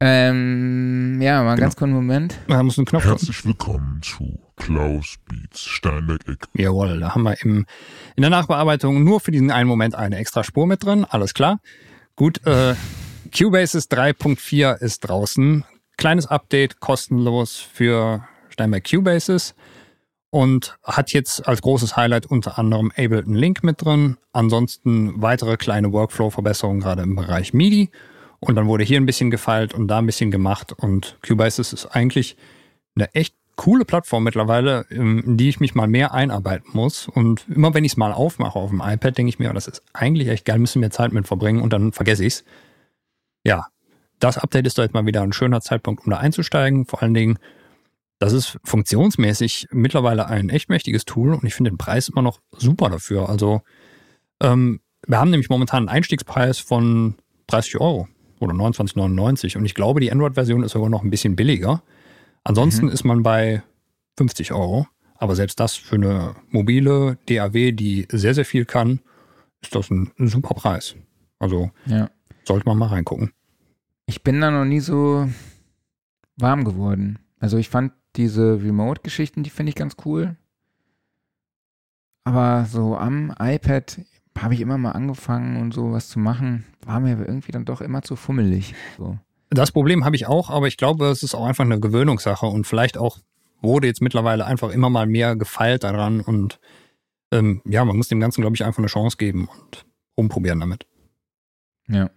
Ähm, 0.00 1.18
ja, 1.20 1.42
mal 1.42 1.48
einen 1.48 1.56
Genau. 1.56 1.66
ganz 1.66 1.76
kurzen 1.76 1.92
Moment. 1.92 2.38
Da 2.46 2.62
muss 2.62 2.78
ein 2.78 2.84
Knopf 2.84 3.02
drücken. 3.02 3.18
Herzlich 3.18 3.44
willkommen 3.44 4.00
zu 4.02 4.38
Klaus 4.56 5.16
Beats 5.28 5.62
Steinberg-Eck. 5.64 6.46
Jawohl, 6.54 7.00
da 7.00 7.14
haben 7.14 7.24
wir 7.24 7.34
im, 7.42 7.66
in 8.14 8.20
der 8.22 8.30
Nachbearbeitung 8.30 9.02
nur 9.02 9.20
für 9.20 9.32
diesen 9.32 9.50
einen 9.50 9.68
Moment 9.68 9.96
eine 9.96 10.16
extra 10.18 10.44
Spur 10.44 10.66
mit 10.68 10.84
drin. 10.84 11.04
Alles 11.04 11.34
klar. 11.34 11.60
Gut, 12.14 12.46
äh, 12.46 12.74
Cubases 13.36 13.90
3.4 13.90 14.76
ist 14.78 15.00
draußen. 15.00 15.64
Kleines 15.96 16.26
Update, 16.28 16.78
kostenlos 16.78 17.56
für 17.56 18.24
Steinberg 18.50 18.84
Cubases. 18.88 19.54
Und 20.30 20.78
hat 20.82 21.12
jetzt 21.12 21.48
als 21.48 21.62
großes 21.62 21.96
Highlight 21.96 22.26
unter 22.26 22.58
anderem 22.58 22.92
Ableton 22.96 23.34
Link 23.34 23.64
mit 23.64 23.82
drin. 23.82 24.18
Ansonsten 24.32 25.22
weitere 25.22 25.56
kleine 25.56 25.92
Workflow-Verbesserungen 25.92 26.80
gerade 26.80 27.02
im 27.02 27.16
Bereich 27.16 27.54
MIDI. 27.54 27.90
Und 28.40 28.54
dann 28.56 28.66
wurde 28.66 28.84
hier 28.84 29.00
ein 29.00 29.06
bisschen 29.06 29.30
gefeilt 29.30 29.74
und 29.74 29.88
da 29.88 29.98
ein 29.98 30.06
bisschen 30.06 30.30
gemacht. 30.30 30.72
Und 30.72 31.16
Cubases 31.22 31.72
ist 31.72 31.86
eigentlich 31.86 32.36
eine 32.94 33.12
echt 33.14 33.34
coole 33.58 33.84
Plattform 33.84 34.24
mittlerweile, 34.24 34.86
ähm, 34.90 35.22
in 35.26 35.36
die 35.36 35.48
ich 35.48 35.60
mich 35.60 35.74
mal 35.74 35.88
mehr 35.88 36.14
einarbeiten 36.14 36.70
muss. 36.72 37.08
Und 37.08 37.46
immer 37.48 37.74
wenn 37.74 37.84
ich 37.84 37.92
es 37.92 37.96
mal 37.96 38.12
aufmache 38.12 38.58
auf 38.58 38.70
dem 38.70 38.80
iPad, 38.80 39.18
denke 39.18 39.28
ich 39.28 39.38
mir, 39.38 39.50
oh, 39.50 39.52
das 39.52 39.66
ist 39.66 39.82
eigentlich 39.92 40.28
echt 40.28 40.44
geil, 40.44 40.58
müssen 40.58 40.80
wir 40.80 40.90
Zeit 40.90 41.12
mit 41.12 41.26
verbringen 41.26 41.60
und 41.60 41.72
dann 41.72 41.92
vergesse 41.92 42.24
ich 42.24 42.34
es. 42.34 42.44
Ja, 43.44 43.66
das 44.20 44.38
Update 44.38 44.66
ist 44.66 44.78
doch 44.78 44.84
jetzt 44.84 44.94
mal 44.94 45.06
wieder 45.06 45.22
ein 45.22 45.32
schöner 45.32 45.60
Zeitpunkt, 45.60 46.04
um 46.04 46.10
da 46.10 46.18
einzusteigen. 46.18 46.86
Vor 46.86 47.02
allen 47.02 47.14
Dingen, 47.14 47.38
das 48.18 48.32
ist 48.32 48.58
funktionsmäßig 48.64 49.68
mittlerweile 49.70 50.26
ein 50.26 50.48
echt 50.48 50.68
mächtiges 50.68 51.04
Tool 51.04 51.34
und 51.34 51.44
ich 51.44 51.54
finde 51.54 51.70
den 51.70 51.78
Preis 51.78 52.08
immer 52.08 52.22
noch 52.22 52.40
super 52.56 52.90
dafür. 52.90 53.28
Also 53.28 53.62
ähm, 54.40 54.80
wir 55.06 55.18
haben 55.20 55.30
nämlich 55.30 55.48
momentan 55.50 55.80
einen 55.84 55.88
Einstiegspreis 55.88 56.58
von 56.58 57.14
30 57.46 57.80
Euro 57.80 58.08
oder 58.40 58.52
29,99 58.54 59.56
und 59.56 59.64
ich 59.64 59.74
glaube, 59.74 60.00
die 60.00 60.10
Android-Version 60.12 60.62
ist 60.62 60.72
sogar 60.72 60.88
noch 60.90 61.02
ein 61.02 61.10
bisschen 61.10 61.36
billiger. 61.36 61.82
Ansonsten 62.44 62.86
Mhm. 62.86 62.92
ist 62.92 63.04
man 63.04 63.22
bei 63.22 63.62
50 64.16 64.52
Euro. 64.52 64.86
Aber 65.20 65.34
selbst 65.34 65.58
das 65.58 65.74
für 65.74 65.96
eine 65.96 66.36
mobile 66.50 67.18
DAW, 67.28 67.72
die 67.72 68.06
sehr, 68.10 68.34
sehr 68.34 68.44
viel 68.44 68.64
kann, 68.64 69.00
ist 69.60 69.74
das 69.74 69.90
ein, 69.90 70.12
ein 70.18 70.28
super 70.28 70.54
Preis. 70.54 70.94
Also 71.40 71.70
Ja. 71.86 72.08
sollte 72.44 72.66
man 72.68 72.78
mal 72.78 72.86
reingucken. 72.86 73.32
Ich 74.06 74.22
bin 74.22 74.40
da 74.40 74.50
noch 74.52 74.64
nie 74.64 74.78
so 74.80 75.28
warm 76.36 76.64
geworden. 76.64 77.18
Also 77.40 77.56
ich 77.58 77.68
fand 77.68 77.92
diese 78.18 78.60
Remote-Geschichten, 78.62 79.42
die 79.42 79.50
finde 79.50 79.70
ich 79.70 79.76
ganz 79.76 79.96
cool. 80.04 80.36
Aber 82.24 82.66
so 82.66 82.96
am 82.96 83.32
iPad 83.40 84.00
habe 84.36 84.54
ich 84.54 84.60
immer 84.60 84.76
mal 84.76 84.92
angefangen 84.92 85.56
und 85.56 85.72
so 85.72 85.92
was 85.92 86.08
zu 86.08 86.18
machen, 86.18 86.66
war 86.84 87.00
mir 87.00 87.18
irgendwie 87.18 87.52
dann 87.52 87.64
doch 87.64 87.80
immer 87.80 88.02
zu 88.02 88.16
fummelig. 88.16 88.74
So. 88.98 89.18
Das 89.50 89.72
Problem 89.72 90.04
habe 90.04 90.16
ich 90.16 90.26
auch, 90.26 90.50
aber 90.50 90.68
ich 90.68 90.76
glaube, 90.76 91.06
es 91.06 91.22
ist 91.22 91.34
auch 91.34 91.46
einfach 91.46 91.64
eine 91.64 91.80
Gewöhnungssache 91.80 92.46
und 92.46 92.66
vielleicht 92.66 92.98
auch 92.98 93.18
wurde 93.62 93.86
jetzt 93.86 94.02
mittlerweile 94.02 94.44
einfach 94.44 94.70
immer 94.70 94.90
mal 94.90 95.06
mehr 95.06 95.36
gefeilt 95.36 95.84
daran 95.84 96.20
und 96.20 96.60
ähm, 97.32 97.62
ja, 97.64 97.84
man 97.84 97.96
muss 97.96 98.08
dem 98.08 98.20
Ganzen, 98.20 98.42
glaube 98.42 98.56
ich, 98.56 98.64
einfach 98.64 98.78
eine 98.78 98.86
Chance 98.88 99.16
geben 99.16 99.48
und 99.48 99.86
rumprobieren 100.16 100.60
damit. 100.60 100.86
Ja. 101.88 102.10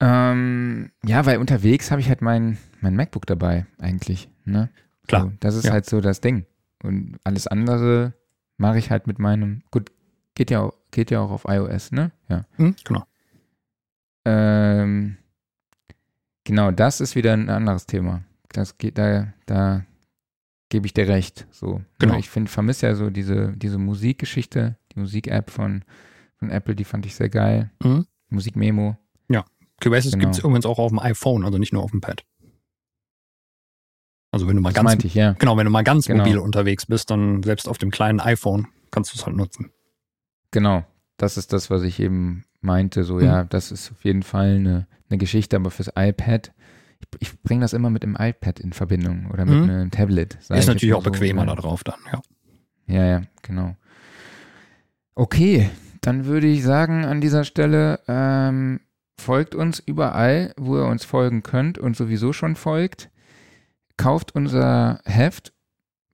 Ähm, 0.00 0.90
ja, 1.04 1.26
weil 1.26 1.38
unterwegs 1.38 1.90
habe 1.90 2.00
ich 2.00 2.08
halt 2.08 2.22
mein, 2.22 2.58
mein 2.80 2.94
MacBook 2.94 3.26
dabei 3.26 3.66
eigentlich. 3.78 4.28
Ne? 4.44 4.70
Klar, 5.06 5.22
So, 5.22 5.32
das 5.40 5.54
ist 5.56 5.64
ja. 5.64 5.72
halt 5.72 5.86
so 5.86 6.00
das 6.00 6.20
Ding. 6.20 6.46
Und 6.82 7.18
alles 7.24 7.46
andere 7.46 8.14
mache 8.56 8.78
ich 8.78 8.90
halt 8.90 9.06
mit 9.06 9.18
meinem, 9.18 9.62
gut, 9.70 9.90
geht 10.34 10.50
ja, 10.50 10.60
auch, 10.60 10.74
geht 10.90 11.10
ja 11.10 11.20
auch 11.20 11.30
auf 11.30 11.44
iOS, 11.48 11.90
ne? 11.90 12.12
Ja. 12.28 12.44
Hm, 12.56 12.76
genau. 12.84 13.04
Ähm, 14.24 15.16
genau, 16.44 16.70
das 16.70 17.00
ist 17.00 17.16
wieder 17.16 17.32
ein 17.32 17.48
anderes 17.50 17.86
Thema. 17.86 18.22
Das 18.50 18.78
geht, 18.78 18.98
da, 18.98 19.32
da 19.46 19.84
gebe 20.68 20.86
ich 20.86 20.94
dir 20.94 21.08
recht. 21.08 21.46
So. 21.50 21.80
Genau. 21.98 22.16
Ich 22.18 22.28
finde, 22.30 22.50
vermisse 22.50 22.86
ja 22.86 22.94
so 22.94 23.10
diese, 23.10 23.52
diese 23.56 23.78
Musikgeschichte, 23.78 24.76
die 24.92 25.00
Musik-App 25.00 25.50
von, 25.50 25.84
von 26.36 26.50
Apple, 26.50 26.76
die 26.76 26.84
fand 26.84 27.06
ich 27.06 27.14
sehr 27.16 27.28
geil. 27.28 27.70
Mhm. 27.82 28.06
Musikmemo. 28.28 28.96
Cubases 29.80 30.12
Genau. 30.12 30.22
gibt 30.24 30.34
es 30.34 30.40
übrigens 30.40 30.66
auch 30.66 30.78
auf 30.78 30.90
dem 30.90 30.98
iPhone, 30.98 31.44
also 31.44 31.58
nicht 31.58 31.72
nur 31.72 31.82
auf 31.82 31.90
dem 31.90 32.00
Pad. 32.00 32.24
Also 34.30 34.46
wenn 34.46 34.56
du 34.56 34.62
mal 34.62 34.72
Das 34.72 34.84
ganz 34.84 35.04
ich, 35.04 35.14
ja. 35.14 35.32
Genau, 35.38 35.56
wenn 35.56 35.64
du 35.64 35.70
mal 35.70 35.82
ganz 35.84 36.06
Genau. 36.06 36.24
mobil 36.24 36.38
unterwegs 36.38 36.86
bist, 36.86 37.10
dann 37.10 37.42
selbst 37.42 37.68
auf 37.68 37.78
dem 37.78 37.90
kleinen 37.90 38.20
iPhone 38.20 38.68
kannst 38.90 39.12
du 39.14 39.18
es 39.18 39.24
halt 39.26 39.36
nutzen. 39.36 39.70
Genau. 40.50 40.84
Das 41.16 41.36
ist 41.36 41.52
das, 41.52 41.70
was 41.70 41.82
ich 41.82 41.98
eben 42.00 42.44
meinte. 42.60 43.04
So, 43.04 43.14
Mhm. 43.16 43.22
ja, 43.22 43.44
das 43.44 43.72
ist 43.72 43.90
auf 43.90 44.04
jeden 44.04 44.22
Fall 44.22 44.56
eine, 44.56 44.86
eine 45.08 45.18
Geschichte, 45.18 45.56
aber 45.56 45.70
fürs 45.70 45.90
iPad, 45.96 46.52
ich, 47.00 47.08
ich 47.20 47.42
bringe 47.42 47.62
das 47.62 47.72
immer 47.72 47.90
mit 47.90 48.02
dem 48.02 48.16
iPad 48.18 48.60
in 48.60 48.72
Verbindung 48.72 49.30
oder 49.32 49.44
mit 49.46 49.64
Mhm. 49.64 49.70
einem 49.70 49.90
Tablet. 49.90 50.34
Ist 50.34 50.50
ich 50.50 50.66
natürlich 50.66 50.94
auch 50.94 51.04
so. 51.04 51.10
bequemer 51.10 51.46
da 51.46 51.54
drauf 51.54 51.82
dann, 51.84 51.98
ja. 52.12 52.20
Ja, 52.86 53.04
ja, 53.06 53.22
genau. 53.42 53.76
Okay, 55.14 55.70
dann 56.00 56.26
würde 56.26 56.46
ich 56.46 56.62
sagen 56.62 57.04
an 57.04 57.20
dieser 57.20 57.44
Stelle, 57.44 58.00
ähm, 58.08 58.80
folgt 59.18 59.54
uns 59.54 59.80
überall, 59.80 60.52
wo 60.56 60.76
ihr 60.76 60.86
uns 60.86 61.04
folgen 61.04 61.42
könnt 61.42 61.78
und 61.78 61.96
sowieso 61.96 62.32
schon 62.32 62.56
folgt. 62.56 63.10
Kauft 63.96 64.34
unser 64.34 65.00
Heft. 65.04 65.52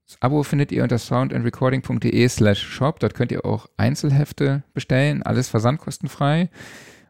Das 0.06 0.20
Abo 0.20 0.42
findet 0.42 0.72
ihr 0.72 0.82
unter 0.82 0.98
soundandrecording.de 0.98 2.28
slash 2.28 2.62
shop. 2.62 3.00
Dort 3.00 3.14
könnt 3.14 3.32
ihr 3.32 3.44
auch 3.44 3.68
Einzelhefte 3.76 4.62
bestellen, 4.72 5.22
alles 5.22 5.48
versandkostenfrei. 5.48 6.50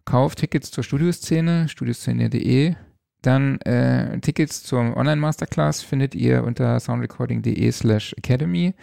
Kauft 0.04 0.38
Tickets 0.38 0.70
zur 0.70 0.84
Studioszene, 0.84 1.68
studioszene.de. 1.68 2.74
Dann 3.22 3.58
äh, 3.62 4.20
Tickets 4.20 4.62
zur 4.62 4.96
Online-Masterclass 4.96 5.82
findet 5.82 6.14
ihr 6.14 6.44
unter 6.44 6.78
soundrecording.de 6.78 7.72
slash 7.72 8.14
academy. 8.18 8.74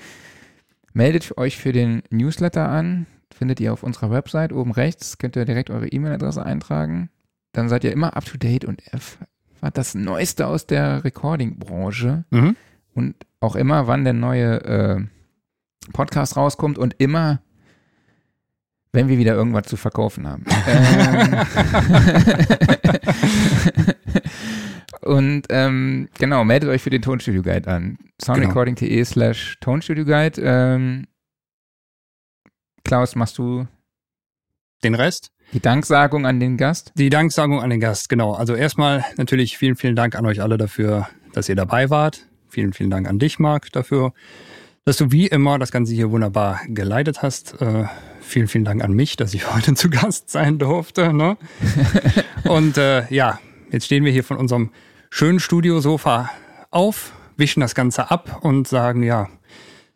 Meldet 0.93 1.38
euch 1.38 1.57
für 1.57 1.71
den 1.71 2.01
Newsletter 2.09 2.67
an. 2.67 3.05
Findet 3.41 3.59
ihr 3.59 3.73
auf 3.73 3.81
unserer 3.81 4.11
Website 4.11 4.53
oben 4.53 4.72
rechts. 4.72 5.18
Könnt 5.18 5.35
ihr 5.35 5.45
direkt 5.45 5.72
eure 5.72 5.88
E-Mail-Adresse 5.88 6.45
eintragen. 6.45 7.09
Dann 7.53 7.69
seid 7.69 7.84
ihr 7.84 7.91
immer 7.91 8.15
up 8.15 8.23
to 8.23 8.38
date 8.38 8.65
und 8.65 8.84
erfahrt 8.85 9.27
das 9.73 9.95
Neueste 9.95 10.45
aus 10.45 10.68
der 10.68 11.03
Recording-Branche. 11.03 12.26
Mhm. 12.30 12.55
Und 12.93 13.15
auch 13.39 13.55
immer, 13.55 13.88
wann 13.88 14.03
der 14.03 14.13
neue 14.13 14.61
äh, 14.63 14.99
Podcast 15.91 16.38
rauskommt 16.38 16.77
und 16.77 16.93
immer, 16.99 17.41
wenn 18.91 19.07
wir 19.07 19.18
wieder 19.18 19.34
irgendwas 19.34 19.65
zu 19.65 19.76
verkaufen 19.76 20.27
haben. 20.27 20.45
ähm, 20.68 21.35
und 25.01 25.47
ähm, 25.49 26.09
genau, 26.19 26.43
meldet 26.43 26.69
euch 26.69 26.84
für 26.84 26.91
den 26.91 27.01
Tonstudio 27.01 27.41
Guide 27.41 27.68
an. 27.68 27.97
soundrecording.de 28.22 29.03
slash 29.03 29.57
Tonstudio 29.61 30.05
Guide. 30.05 30.39
Ähm, 30.43 31.07
Klaus, 32.83 33.15
machst 33.15 33.37
du 33.37 33.67
Den 34.83 34.95
Rest? 34.95 35.31
die 35.53 35.59
Danksagung 35.59 36.25
an 36.25 36.39
den 36.39 36.57
Gast? 36.57 36.91
Die 36.95 37.09
Danksagung 37.09 37.61
an 37.61 37.69
den 37.69 37.79
Gast, 37.79 38.09
genau. 38.09 38.33
Also 38.33 38.55
erstmal 38.55 39.03
natürlich 39.17 39.57
vielen, 39.57 39.75
vielen 39.75 39.95
Dank 39.95 40.15
an 40.15 40.25
euch 40.25 40.41
alle 40.41 40.57
dafür, 40.57 41.07
dass 41.33 41.49
ihr 41.49 41.55
dabei 41.55 41.89
wart. 41.89 42.25
Vielen, 42.47 42.73
vielen 42.73 42.89
Dank 42.89 43.07
an 43.07 43.19
dich, 43.19 43.39
Marc, 43.39 43.71
dafür, 43.71 44.13
dass 44.85 44.97
du 44.97 45.11
wie 45.11 45.27
immer 45.27 45.59
das 45.59 45.71
Ganze 45.71 45.93
hier 45.93 46.11
wunderbar 46.11 46.61
geleitet 46.67 47.21
hast. 47.21 47.61
Äh, 47.61 47.85
vielen, 48.21 48.47
vielen 48.47 48.65
Dank 48.65 48.83
an 48.83 48.93
mich, 48.93 49.17
dass 49.17 49.33
ich 49.33 49.53
heute 49.53 49.73
zu 49.73 49.89
Gast 49.89 50.29
sein 50.29 50.57
durfte. 50.57 51.13
Ne? 51.13 51.37
Und 52.45 52.77
äh, 52.77 53.05
ja, 53.13 53.39
jetzt 53.71 53.85
stehen 53.85 54.05
wir 54.05 54.11
hier 54.11 54.23
von 54.23 54.37
unserem 54.37 54.71
schönen 55.09 55.39
Studiosofa 55.39 56.29
auf, 56.69 57.11
wischen 57.35 57.59
das 57.59 57.75
Ganze 57.75 58.11
ab 58.11 58.39
und 58.43 58.67
sagen, 58.67 59.03
ja, 59.03 59.27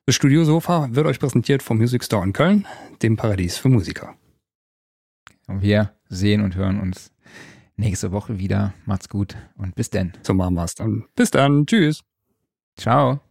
das 0.06 0.16
Studiosofa 0.16 0.90
wird 0.92 1.08
euch 1.08 1.20
präsentiert 1.20 1.64
vom 1.64 1.78
Music 1.78 2.04
Store 2.04 2.24
in 2.24 2.34
Köln, 2.34 2.68
dem 3.02 3.18
Paradies 3.18 3.58
für 3.58 3.70
Musiker. 3.70 4.16
Und 5.48 5.62
wir 5.62 5.92
sehen 6.10 6.44
und 6.44 6.56
hören 6.56 6.80
uns 6.80 7.12
nächste 7.76 8.12
Woche 8.12 8.40
wieder. 8.40 8.74
Macht's 8.86 9.10
gut 9.10 9.36
und 9.58 9.76
bis. 9.76 9.90
So 10.24 10.34
machen 10.34 10.56
wir 10.56 10.64
es 10.64 10.76
dann. 10.76 11.06
Bis 11.16 11.32
dann. 11.32 11.66
Tschüss. 11.66 12.04
Ciao. 12.78 13.25